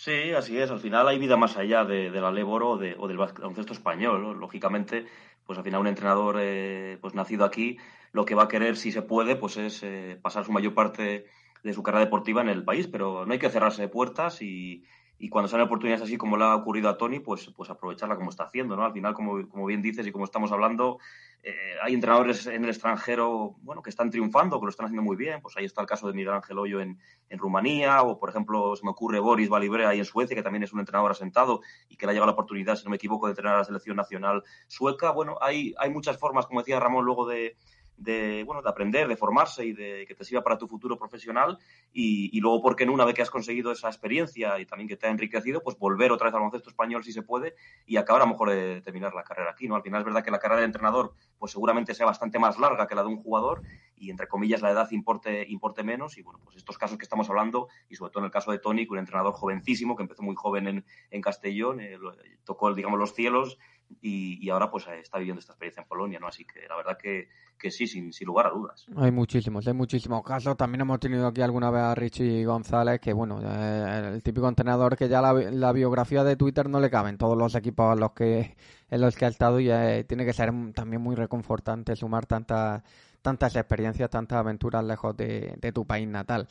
Sí, 0.01 0.31
así 0.33 0.57
es. 0.57 0.71
Al 0.71 0.79
final 0.79 1.09
hay 1.09 1.19
vida 1.19 1.37
más 1.37 1.57
allá 1.57 1.85
de, 1.85 2.11
de 2.13 2.21
la 2.21 2.31
Leboro 2.31 2.71
o, 2.71 2.79
de, 2.79 2.95
o 2.97 3.09
del 3.09 3.17
baloncesto 3.17 3.73
español. 3.73 4.39
Lógicamente, 4.39 5.07
pues 5.45 5.59
al 5.59 5.65
final 5.65 5.81
un 5.81 5.89
entrenador 5.89 6.37
eh, 6.39 6.99
pues 7.01 7.15
nacido 7.15 7.45
aquí, 7.45 7.79
lo 8.13 8.25
que 8.25 8.37
va 8.37 8.45
a 8.45 8.49
querer, 8.49 8.77
si 8.77 8.93
se 8.93 9.03
puede, 9.03 9.35
pues 9.35 9.57
es 9.57 9.83
eh, 9.83 10.17
pasar 10.23 10.45
su 10.45 10.53
mayor 10.53 10.73
parte 10.75 11.27
de 11.65 11.75
su 11.75 11.83
carrera 11.83 12.05
deportiva 12.05 12.41
en 12.43 12.49
el 12.49 12.65
país. 12.65 12.87
Pero 12.87 13.27
no 13.27 13.33
hay 13.33 13.41
que 13.41 13.51
cerrarse 13.51 13.89
puertas 13.89 14.41
y, 14.41 14.85
y 15.19 15.29
cuando 15.29 15.49
salen 15.49 15.67
oportunidades 15.67 16.05
así 16.05 16.17
como 16.17 16.37
le 16.37 16.45
ha 16.45 16.55
ocurrido 16.55 16.89
a 16.89 16.97
Tony, 16.97 17.19
pues, 17.19 17.51
pues 17.57 17.69
aprovecharla 17.71 18.17
como 18.17 18.31
está 18.31 18.45
haciendo, 18.45 18.77
¿no? 18.77 18.85
Al 18.85 18.93
final, 18.93 19.15
como, 19.15 19.49
como 19.49 19.67
bien 19.67 19.83
dices 19.83 20.07
y 20.07 20.13
como 20.13 20.25
estamos 20.25 20.53
hablando, 20.53 20.99
eh, 21.43 21.75
hay 21.83 21.95
entrenadores 21.95 22.47
en 22.47 22.63
el 22.63 22.71
extranjero, 22.71 23.57
bueno, 23.63 23.83
que 23.83 23.91
están 23.91 24.11
triunfando, 24.11 24.61
que 24.61 24.67
lo 24.67 24.71
están 24.71 24.87
haciendo 24.87 25.03
muy 25.03 25.17
bien, 25.17 25.41
pues 25.41 25.57
ahí 25.57 25.65
está 25.65 25.81
el 25.81 25.89
caso 25.89 26.07
de 26.07 26.13
Miguel 26.13 26.35
Ángel 26.35 26.59
Hoyo 26.59 26.81
en, 26.81 27.01
en 27.31 27.39
Rumanía, 27.39 28.03
o 28.03 28.19
por 28.19 28.31
ejemplo, 28.31 28.77
se 28.77 28.85
me 28.85 28.91
ocurre 28.91 29.19
Boris 29.19 29.49
Valibre 29.49 29.87
ahí 29.87 29.99
en 29.99 30.05
Suecia, 30.05 30.37
que 30.37 30.43
también 30.43 30.63
es 30.63 30.73
un 30.73 30.81
entrenador 30.81 31.11
asentado 31.11 31.63
y 31.89 31.97
que 31.97 32.07
le 32.07 32.11
ha 32.11 32.13
llegado 32.13 32.27
la 32.27 32.35
oportunidad, 32.35 32.77
si 32.77 32.85
no 32.85 32.91
me 32.91 32.97
equivoco, 32.97 33.27
de 33.27 33.33
entrenar 33.33 33.55
a 33.57 33.59
la 33.59 33.65
selección 33.65 33.97
nacional 33.97 34.45
sueca. 34.69 35.11
Bueno, 35.11 35.37
hay, 35.41 35.75
hay 35.79 35.91
muchas 35.91 36.17
formas, 36.17 36.47
como 36.47 36.61
decía 36.61 36.79
Ramón, 36.79 37.05
luego 37.05 37.27
de, 37.27 37.57
de, 37.99 38.45
bueno, 38.45 38.63
de 38.63 38.69
aprender, 38.69 39.09
de 39.09 39.17
formarse 39.17 39.67
y 39.67 39.73
de 39.73 40.07
que 40.07 40.15
te 40.15 40.25
sirva 40.25 40.43
para 40.43 40.57
tu 40.57 40.69
futuro 40.69 40.97
profesional 40.97 41.59
y, 41.93 42.37
y, 42.37 42.41
luego, 42.41 42.63
¿por 42.63 42.77
qué 42.77 42.87
no? 42.87 42.93
Una 42.93 43.05
vez 43.05 43.15
que 43.15 43.23
has 43.23 43.31
conseguido 43.31 43.73
esa 43.73 43.89
experiencia 43.89 44.59
y 44.59 44.67
también 44.67 44.89
que 44.89 44.97
te 44.97 45.07
ha 45.07 45.11
enriquecido, 45.11 45.63
pues 45.63 45.77
volver 45.79 46.13
otra 46.13 46.27
vez 46.27 46.35
al 46.35 46.41
baloncesto 46.41 46.71
español 46.71 47.05
si 47.05 47.13
se 47.13 47.23
puede 47.23 47.55
y 47.87 47.97
acabar 47.97 48.23
a 48.23 48.25
lo 48.25 48.33
mejor 48.33 48.51
de 48.51 48.81
terminar 48.83 49.15
la 49.15 49.25
carrera 49.25 49.51
aquí, 49.51 49.69
¿no? 49.69 49.77
Al 49.77 49.83
final 49.83 50.01
es 50.01 50.05
verdad 50.07 50.25
que 50.25 50.31
la 50.31 50.39
carrera 50.39 50.61
de 50.61 50.67
entrenador 50.67 51.15
pues 51.39 51.53
seguramente 51.53 51.95
sea 51.95 52.07
bastante 52.07 52.39
más 52.39 52.59
larga 52.59 52.87
que 52.87 52.95
la 52.95 53.03
de 53.03 53.09
un 53.09 53.23
jugador 53.23 53.63
y 53.97 54.11
entre 54.11 54.29
comillas 54.29 54.63
la 54.63 54.71
edad 54.71 54.89
importe, 54.91 55.45
importe 55.49 55.83
menos 55.83 56.19
y 56.19 56.23
bueno, 56.23 56.41
pues 56.45 56.57
estos 56.57 56.79
casos 56.79 56.99
que 56.99 57.05
estamos 57.05 57.29
hablando 57.29 57.69
y 57.89 57.97
sobre 57.97 58.13
todo 58.13 58.21
en 58.21 58.27
el 58.27 58.31
caso 58.31 58.51
de 58.53 58.59
Tony, 58.59 58.87
un 58.89 58.99
entrenador 58.99 59.33
jovencísimo 59.35 59.97
que 59.97 60.03
empezó 60.03 60.23
muy 60.23 60.35
joven 60.37 60.69
en, 60.69 60.85
en 61.11 61.21
Castellón, 61.21 61.81
eh, 61.81 61.99
tocó, 62.45 62.73
digamos, 62.75 62.99
los 62.99 63.15
cielos 63.15 63.59
y, 64.01 64.49
ahora 64.51 64.71
pues 64.71 64.87
está 64.89 65.19
viviendo 65.19 65.41
esta 65.41 65.53
experiencia 65.53 65.83
en 65.83 65.89
Polonia, 65.89 66.19
¿no? 66.19 66.29
Así 66.29 66.45
que 66.45 66.67
la 66.69 66.77
verdad 66.77 66.97
que, 66.97 67.29
que 67.59 67.71
sí, 67.71 67.87
sin, 67.87 68.13
sin, 68.13 68.27
lugar 68.27 68.47
a 68.47 68.51
dudas. 68.51 68.87
Hay 68.97 69.11
muchísimos, 69.11 69.67
hay 69.67 69.75
muchísimos 69.75 70.23
casos. 70.23 70.57
También 70.57 70.83
hemos 70.83 71.01
tenido 71.01 71.27
aquí 71.27 71.41
alguna 71.41 71.71
vez 71.71 71.83
a 71.83 71.95
Richie 71.95 72.45
González, 72.45 73.01
que 73.01 73.13
bueno, 73.13 73.41
eh, 73.43 74.13
el 74.15 74.23
típico 74.23 74.49
entrenador 74.49 74.97
que 74.97 75.09
ya 75.09 75.21
la, 75.21 75.73
biografía 75.73 76.25
de 76.25 76.37
Twitter 76.37 76.69
no 76.69 76.81
le 76.81 76.91
cabe 76.91 77.11
en 77.11 77.19
todos 77.19 77.37
los 77.37 77.55
equipos 77.55 77.95
en 77.95 78.01
los 78.01 78.13
que, 78.13 78.57
en 78.91 79.01
los 79.01 79.17
que 79.17 79.25
ha 79.25 79.29
estado 79.29 79.61
y 79.61 79.71
eh, 79.71 80.05
tiene 80.07 80.25
que 80.25 80.33
ser 80.33 80.53
también 80.75 81.03
muy 81.03 81.15
reconfortante 81.15 81.97
sumar 81.97 82.27
tantas 82.27 82.83
tantas 83.21 83.57
experiencias, 83.57 84.09
tantas 84.09 84.39
aventuras 84.39 84.85
lejos 84.85 85.17
de, 85.17 85.57
de 85.61 85.73
tu 85.73 85.85
país 85.85 86.07
natal. 86.07 86.47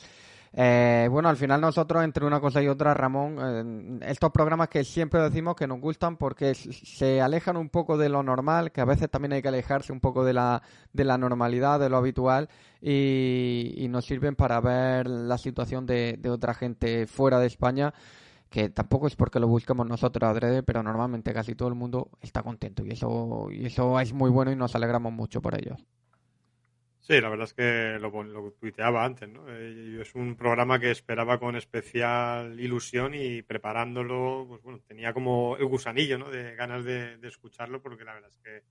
Eh, 0.60 1.08
bueno, 1.12 1.30
al 1.30 1.38
final 1.38 1.62
nosotros, 1.62 2.04
entre 2.04 2.26
una 2.26 2.40
cosa 2.40 2.64
y 2.64 2.68
otra, 2.68 2.96
Ramón, 2.96 4.00
eh, 4.02 4.10
estos 4.10 4.32
programas 4.32 4.70
que 4.70 4.84
siempre 4.84 5.22
decimos 5.22 5.56
que 5.56 5.68
nos 5.68 5.80
gustan 5.80 6.18
porque 6.18 6.56
se 6.56 7.22
alejan 7.22 7.58
un 7.58 7.70
poco 7.70 7.96
de 7.96 8.10
lo 8.10 8.24
normal, 8.24 8.72
que 8.72 8.82
a 8.82 8.86
veces 8.86 9.08
también 9.08 9.34
hay 9.34 9.44
que 9.44 9.50
alejarse 9.50 9.94
un 9.94 10.00
poco 10.00 10.26
de 10.26 10.34
la, 10.34 10.64
de 10.94 11.04
la 11.04 11.20
normalidad, 11.20 11.80
de 11.80 11.90
lo 11.90 11.98
habitual, 11.98 12.50
y, 12.82 13.86
nos 13.88 14.06
sirven 14.06 14.36
para 14.36 14.60
ver 14.60 15.06
la 15.08 15.38
situación 15.38 15.86
de, 15.86 16.18
de 16.18 16.30
otra 16.32 16.56
gente 16.56 17.06
fuera 17.06 17.40
de 17.40 17.46
España 17.46 17.94
que 18.50 18.70
tampoco 18.70 19.08
es 19.08 19.16
porque 19.16 19.40
lo 19.40 19.48
busquemos 19.48 19.86
nosotros 19.86 20.28
adrede, 20.28 20.64
pero 20.64 20.82
normalmente 20.82 21.34
casi 21.34 21.54
todo 21.54 21.70
el 21.70 21.76
mundo 21.76 22.10
está 22.22 22.42
contento 22.42 22.84
y 22.84 22.92
eso, 22.92 23.50
y 23.52 23.66
eso 23.68 24.00
es 24.00 24.12
muy 24.12 24.32
bueno 24.32 24.52
y 24.52 24.56
nos 24.56 24.74
alegramos 24.76 25.14
mucho 25.14 25.40
por 25.40 25.54
ellos. 25.54 25.86
Sí, 27.08 27.22
la 27.22 27.30
verdad 27.30 27.46
es 27.46 27.54
que 27.54 27.98
lo, 28.02 28.22
lo 28.22 28.52
tuiteaba 28.52 29.06
antes, 29.06 29.30
¿no? 29.30 29.46
Eh, 29.48 30.00
es 30.02 30.14
un 30.14 30.36
programa 30.36 30.78
que 30.78 30.92
esperaba 30.92 31.40
con 31.40 31.56
especial 31.56 32.60
ilusión 32.60 33.14
y 33.16 33.44
preparándolo, 33.44 34.46
pues 34.50 34.62
bueno, 34.62 34.82
tenía 34.86 35.14
como 35.14 35.56
el 35.56 35.68
gusanillo, 35.68 36.18
¿no? 36.18 36.30
De 36.30 36.54
ganas 36.56 36.84
de, 36.84 37.18
escucharlo 37.24 37.82
porque 37.82 38.04
la 38.04 38.16
verdad 38.16 38.30
es 38.30 38.38
que 38.40 38.64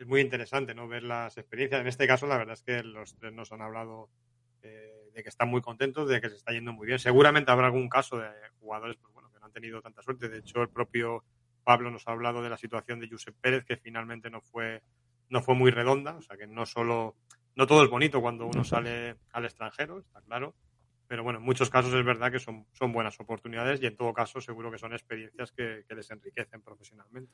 es 0.00 0.06
muy 0.08 0.20
interesante, 0.20 0.74
¿no? 0.74 0.88
Ver 0.88 1.04
las 1.04 1.38
experiencias. 1.38 1.80
En 1.80 1.86
este 1.86 2.08
caso, 2.08 2.26
la 2.26 2.38
verdad 2.38 2.54
es 2.54 2.62
que 2.62 2.82
los 2.82 3.14
tres 3.14 3.32
nos 3.32 3.52
han 3.52 3.62
hablado 3.62 4.10
eh, 4.62 5.12
de 5.14 5.22
que 5.22 5.28
están 5.28 5.48
muy 5.48 5.60
contentos, 5.60 6.08
de 6.08 6.20
que 6.20 6.28
se 6.28 6.34
está 6.34 6.50
yendo 6.50 6.72
muy 6.72 6.88
bien. 6.88 6.98
Seguramente 6.98 7.52
habrá 7.52 7.66
algún 7.66 7.88
caso 7.88 8.18
de 8.18 8.30
jugadores, 8.58 8.96
pues 8.96 9.14
bueno, 9.14 9.30
que 9.30 9.38
no 9.38 9.46
han 9.46 9.52
tenido 9.52 9.80
tanta 9.80 10.02
suerte. 10.02 10.28
De 10.28 10.38
hecho, 10.38 10.60
el 10.60 10.70
propio 10.70 11.22
Pablo 11.62 11.92
nos 11.92 12.08
ha 12.08 12.10
hablado 12.10 12.42
de 12.42 12.50
la 12.50 12.56
situación 12.56 12.98
de 12.98 13.08
Josep 13.08 13.36
Pérez, 13.40 13.64
que 13.64 13.76
finalmente 13.76 14.28
no 14.28 14.40
fue, 14.40 14.82
no 15.28 15.40
fue 15.40 15.54
muy 15.54 15.70
redonda, 15.70 16.16
o 16.16 16.22
sea 16.22 16.36
que 16.36 16.48
no 16.48 16.66
solo 16.66 17.14
no 17.56 17.66
todo 17.66 17.82
es 17.82 17.90
bonito 17.90 18.20
cuando 18.20 18.46
uno 18.46 18.62
sale 18.62 19.16
al 19.32 19.44
extranjero, 19.44 19.98
está 19.98 20.20
claro. 20.20 20.54
Pero 21.08 21.22
bueno, 21.22 21.38
en 21.38 21.44
muchos 21.44 21.70
casos 21.70 21.94
es 21.94 22.04
verdad 22.04 22.30
que 22.30 22.38
son, 22.38 22.66
son 22.72 22.92
buenas 22.92 23.18
oportunidades 23.20 23.80
y 23.82 23.86
en 23.86 23.96
todo 23.96 24.12
caso 24.12 24.40
seguro 24.40 24.70
que 24.70 24.78
son 24.78 24.92
experiencias 24.92 25.52
que, 25.52 25.84
les 25.88 26.10
enriquecen 26.10 26.60
profesionalmente. 26.62 27.32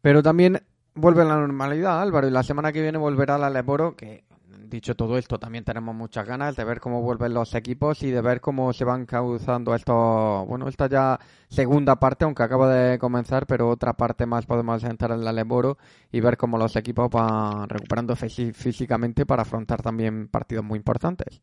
Pero 0.00 0.22
también 0.22 0.62
vuelve 0.94 1.22
a 1.22 1.26
la 1.26 1.36
normalidad, 1.36 2.00
Álvaro, 2.00 2.26
y 2.26 2.30
la 2.30 2.42
semana 2.42 2.72
que 2.72 2.82
viene 2.82 2.98
volverá 2.98 3.36
la 3.36 3.50
Leboro, 3.50 3.96
que 3.96 4.24
dicho 4.68 4.94
todo 4.94 5.18
esto, 5.18 5.38
también 5.38 5.64
tenemos 5.64 5.94
muchas 5.94 6.26
ganas 6.26 6.56
de 6.56 6.64
ver 6.64 6.80
cómo 6.80 7.02
vuelven 7.02 7.34
los 7.34 7.54
equipos 7.54 8.02
y 8.02 8.10
de 8.10 8.20
ver 8.20 8.40
cómo 8.40 8.72
se 8.72 8.84
van 8.84 9.06
causando 9.06 9.74
esto. 9.74 10.44
Bueno, 10.46 10.68
esta 10.68 10.88
ya 10.88 11.18
segunda 11.48 11.96
parte, 11.96 12.24
aunque 12.24 12.42
acaba 12.42 12.72
de 12.72 12.98
comenzar, 12.98 13.46
pero 13.46 13.68
otra 13.68 13.94
parte 13.94 14.26
más 14.26 14.46
podemos 14.46 14.82
entrar 14.84 15.12
en 15.12 15.24
la 15.24 15.32
Leboro 15.32 15.78
y 16.10 16.20
ver 16.20 16.36
cómo 16.36 16.58
los 16.58 16.76
equipos 16.76 17.08
van 17.10 17.68
recuperando 17.68 18.16
físicamente 18.16 19.26
para 19.26 19.42
afrontar 19.42 19.82
también 19.82 20.28
partidos 20.28 20.64
muy 20.64 20.78
importantes. 20.78 21.40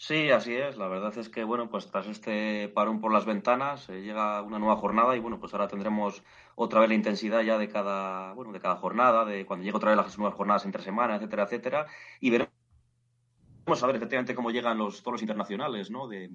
Sí, 0.00 0.30
así 0.30 0.54
es. 0.54 0.78
La 0.78 0.88
verdad 0.88 1.12
es 1.18 1.28
que, 1.28 1.44
bueno, 1.44 1.68
pues 1.68 1.86
tras 1.90 2.06
este 2.06 2.68
parón 2.70 3.02
por 3.02 3.12
las 3.12 3.26
ventanas 3.26 3.86
eh, 3.90 4.00
llega 4.00 4.40
una 4.40 4.58
nueva 4.58 4.76
jornada 4.76 5.14
y, 5.14 5.20
bueno, 5.20 5.38
pues 5.38 5.52
ahora 5.52 5.68
tendremos 5.68 6.22
otra 6.62 6.80
vez 6.80 6.90
la 6.90 6.94
intensidad 6.94 7.40
ya 7.40 7.56
de 7.56 7.70
cada, 7.70 8.34
bueno, 8.34 8.52
de 8.52 8.60
cada 8.60 8.76
jornada, 8.76 9.24
de 9.24 9.46
cuando 9.46 9.64
llegue 9.64 9.78
otra 9.78 9.92
vez 9.92 9.96
las 9.96 10.18
nuevas 10.18 10.36
jornadas 10.36 10.66
entre 10.66 10.82
semanas, 10.82 11.16
etcétera, 11.16 11.44
etcétera. 11.44 11.86
Y 12.20 12.28
veremos 12.28 12.50
a 13.82 13.86
ver 13.86 13.96
efectivamente 13.96 14.34
cómo 14.34 14.50
llegan 14.50 14.76
los 14.76 15.02
toros 15.02 15.22
internacionales, 15.22 15.90
¿no? 15.90 16.06
De, 16.06 16.30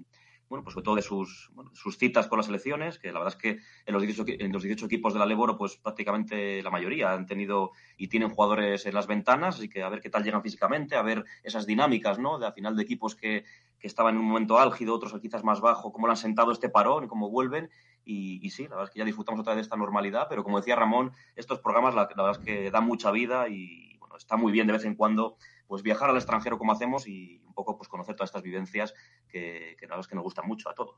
bueno, 0.49 0.63
pues 0.63 0.73
sobre 0.73 0.83
todo 0.83 0.95
de 0.95 1.03
sus, 1.03 1.51
sus 1.73 1.99
citas 1.99 2.25
con 2.25 2.39
las 2.39 2.47
elecciones, 2.47 2.97
que 2.97 3.11
la 3.11 3.19
verdad 3.19 3.35
es 3.35 3.39
que 3.39 3.59
en 3.85 3.93
los, 3.93 4.01
18, 4.01 4.33
en 4.39 4.51
los 4.51 4.63
18 4.63 4.87
equipos 4.87 5.13
de 5.13 5.19
la 5.19 5.27
Leboro, 5.27 5.59
pues 5.59 5.77
prácticamente 5.77 6.63
la 6.63 6.71
mayoría 6.71 7.13
han 7.13 7.27
tenido 7.27 7.73
y 7.95 8.07
tienen 8.07 8.29
jugadores 8.29 8.87
en 8.87 8.95
las 8.95 9.05
ventanas, 9.05 9.57
así 9.57 9.69
que 9.69 9.83
a 9.83 9.89
ver 9.89 10.01
qué 10.01 10.09
tal 10.09 10.23
llegan 10.23 10.41
físicamente, 10.41 10.95
a 10.95 11.03
ver 11.03 11.23
esas 11.43 11.67
dinámicas, 11.67 12.17
¿no? 12.17 12.39
De 12.39 12.47
a 12.47 12.51
final 12.51 12.75
de 12.75 12.81
equipos 12.81 13.15
que, 13.15 13.45
que 13.77 13.85
estaban 13.85 14.15
en 14.15 14.21
un 14.21 14.27
momento 14.27 14.57
álgido, 14.57 14.95
otros 14.95 15.13
quizás 15.21 15.43
más 15.43 15.61
bajo, 15.61 15.91
cómo 15.91 16.07
lo 16.07 16.13
han 16.13 16.17
sentado 16.17 16.51
este 16.51 16.69
parón 16.69 17.07
cómo 17.07 17.29
vuelven. 17.29 17.69
Y, 18.05 18.49
sí, 18.51 18.63
la 18.63 18.69
verdad 18.69 18.85
es 18.85 18.89
que 18.91 18.99
ya 18.99 19.05
disfrutamos 19.05 19.41
otra 19.41 19.53
vez 19.53 19.57
de 19.57 19.61
esta 19.63 19.75
normalidad, 19.75 20.27
pero 20.29 20.43
como 20.43 20.59
decía 20.59 20.75
Ramón, 20.75 21.11
estos 21.35 21.59
programas 21.59 21.95
la, 21.95 22.07
la 22.15 22.23
verdad 22.23 22.39
es 22.39 22.45
que 22.45 22.69
dan 22.69 22.85
mucha 22.85 23.09
vida 23.09 23.47
y 23.49 23.97
bueno, 23.97 24.15
está 24.15 24.37
muy 24.37 24.51
bien 24.51 24.67
de 24.67 24.73
vez 24.73 24.85
en 24.85 24.95
cuando 24.95 25.37
pues 25.67 25.81
viajar 25.81 26.11
al 26.11 26.15
extranjero 26.15 26.59
como 26.59 26.71
hacemos 26.71 27.07
y 27.07 27.41
un 27.47 27.53
poco 27.53 27.75
pues 27.77 27.89
conocer 27.89 28.15
todas 28.15 28.29
estas 28.29 28.43
vivencias 28.43 28.93
que, 29.27 29.75
que 29.79 29.87
la 29.87 29.95
verdad 29.95 30.01
es 30.01 30.07
que 30.07 30.15
nos 30.15 30.23
gustan 30.23 30.47
mucho 30.47 30.69
a 30.69 30.75
todos. 30.75 30.95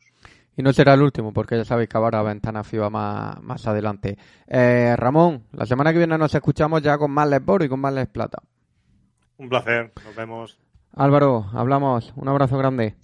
Y 0.57 0.61
no 0.61 0.73
será 0.73 0.95
el 0.95 1.01
último, 1.01 1.31
porque 1.31 1.55
ya 1.55 1.63
sabéis 1.63 1.87
que 1.87 1.97
ahora 1.97 2.21
Ventana 2.23 2.63
FIBA 2.63 2.89
más, 2.89 3.41
más 3.41 3.65
adelante. 3.67 4.17
Eh, 4.47 4.95
Ramón, 4.97 5.45
la 5.53 5.65
semana 5.65 5.93
que 5.93 5.99
viene 5.99 6.17
nos 6.17 6.35
escuchamos 6.35 6.81
ya 6.81 6.97
con 6.97 7.11
más 7.11 7.29
Les 7.29 7.41
y 7.61 7.69
con 7.69 7.79
más 7.79 7.93
Les 7.93 8.07
Plata. 8.07 8.41
Un 9.37 9.49
placer, 9.49 9.93
nos 10.03 10.15
vemos. 10.15 10.59
Álvaro, 10.93 11.45
hablamos. 11.53 12.11
Un 12.15 12.27
abrazo 12.27 12.57
grande. 12.57 12.95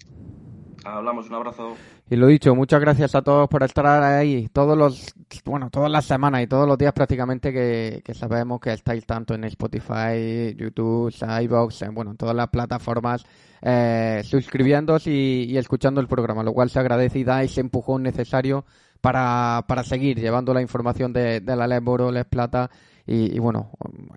Hablamos, 0.86 1.30
un 1.30 1.36
abrazo. 1.36 1.76
Y 2.10 2.16
lo 2.16 2.28
dicho, 2.28 2.54
muchas 2.56 2.82
gracias 2.82 3.16
a 3.16 3.22
todos 3.22 3.48
por 3.48 3.64
estar 3.64 3.86
ahí 3.86 4.50
todos 4.52 4.78
los, 4.78 5.14
bueno, 5.46 5.70
todas 5.70 5.90
las 5.90 6.06
semanas 6.06 6.44
y 6.44 6.48
todos 6.48 6.68
los 6.68 6.78
días 6.78 6.94
prácticamente 6.94 7.54
que, 7.54 8.14
sabemos 8.14 8.60
que 8.60 8.74
estáis 8.74 9.06
tanto 9.06 9.34
en 9.34 9.46
Spotify, 9.46 10.54
YouTube, 10.56 11.14
iVoox, 11.42 11.84
bueno, 11.94 12.12
en 12.12 12.18
todas 12.18 12.36
las 12.36 12.50
plataformas, 12.50 13.26
eh, 13.62 14.22
suscribiéndose 14.26 15.10
y, 15.10 15.58
escuchando 15.58 16.02
el 16.02 16.08
programa, 16.08 16.44
lo 16.44 16.54
cual 16.54 16.70
se 16.70 16.80
agradece 16.80 17.20
y 17.20 17.24
da 17.24 17.44
ese 17.44 17.62
empujón 17.62 18.04
necesario 18.04 18.66
para, 19.00 19.64
para 19.68 19.84
seguir 19.84 20.20
llevando 20.20 20.54
la 20.54 20.62
información 20.62 21.14
de, 21.14 21.42
la 21.42 21.68
Les 21.68 21.82
Boro, 21.82 22.12
Les 22.12 22.26
Plata 22.26 22.70
y, 23.06 23.36
y, 23.36 23.40
bueno, 23.40 23.72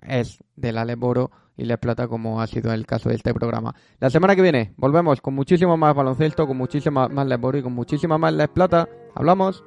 es 0.07 0.43
de 0.55 0.71
la 0.71 0.85
Les 0.85 0.97
Boro 0.97 1.31
y 1.57 1.65
Les 1.65 1.77
Plata 1.77 2.07
como 2.07 2.41
ha 2.41 2.47
sido 2.47 2.71
el 2.71 2.85
caso 2.85 3.09
de 3.09 3.15
este 3.15 3.33
programa. 3.33 3.75
La 3.99 4.09
semana 4.09 4.35
que 4.35 4.41
viene 4.41 4.73
volvemos 4.77 5.21
con 5.21 5.33
muchísimo 5.33 5.75
más 5.77 5.95
baloncesto, 5.95 6.47
con 6.47 6.57
muchísima 6.57 7.07
más 7.07 7.27
Les 7.27 7.39
Boro 7.39 7.57
y 7.57 7.63
con 7.63 7.73
muchísima 7.73 8.17
más 8.17 8.33
Les 8.33 8.47
Plata. 8.47 8.87
Hablamos. 9.15 9.63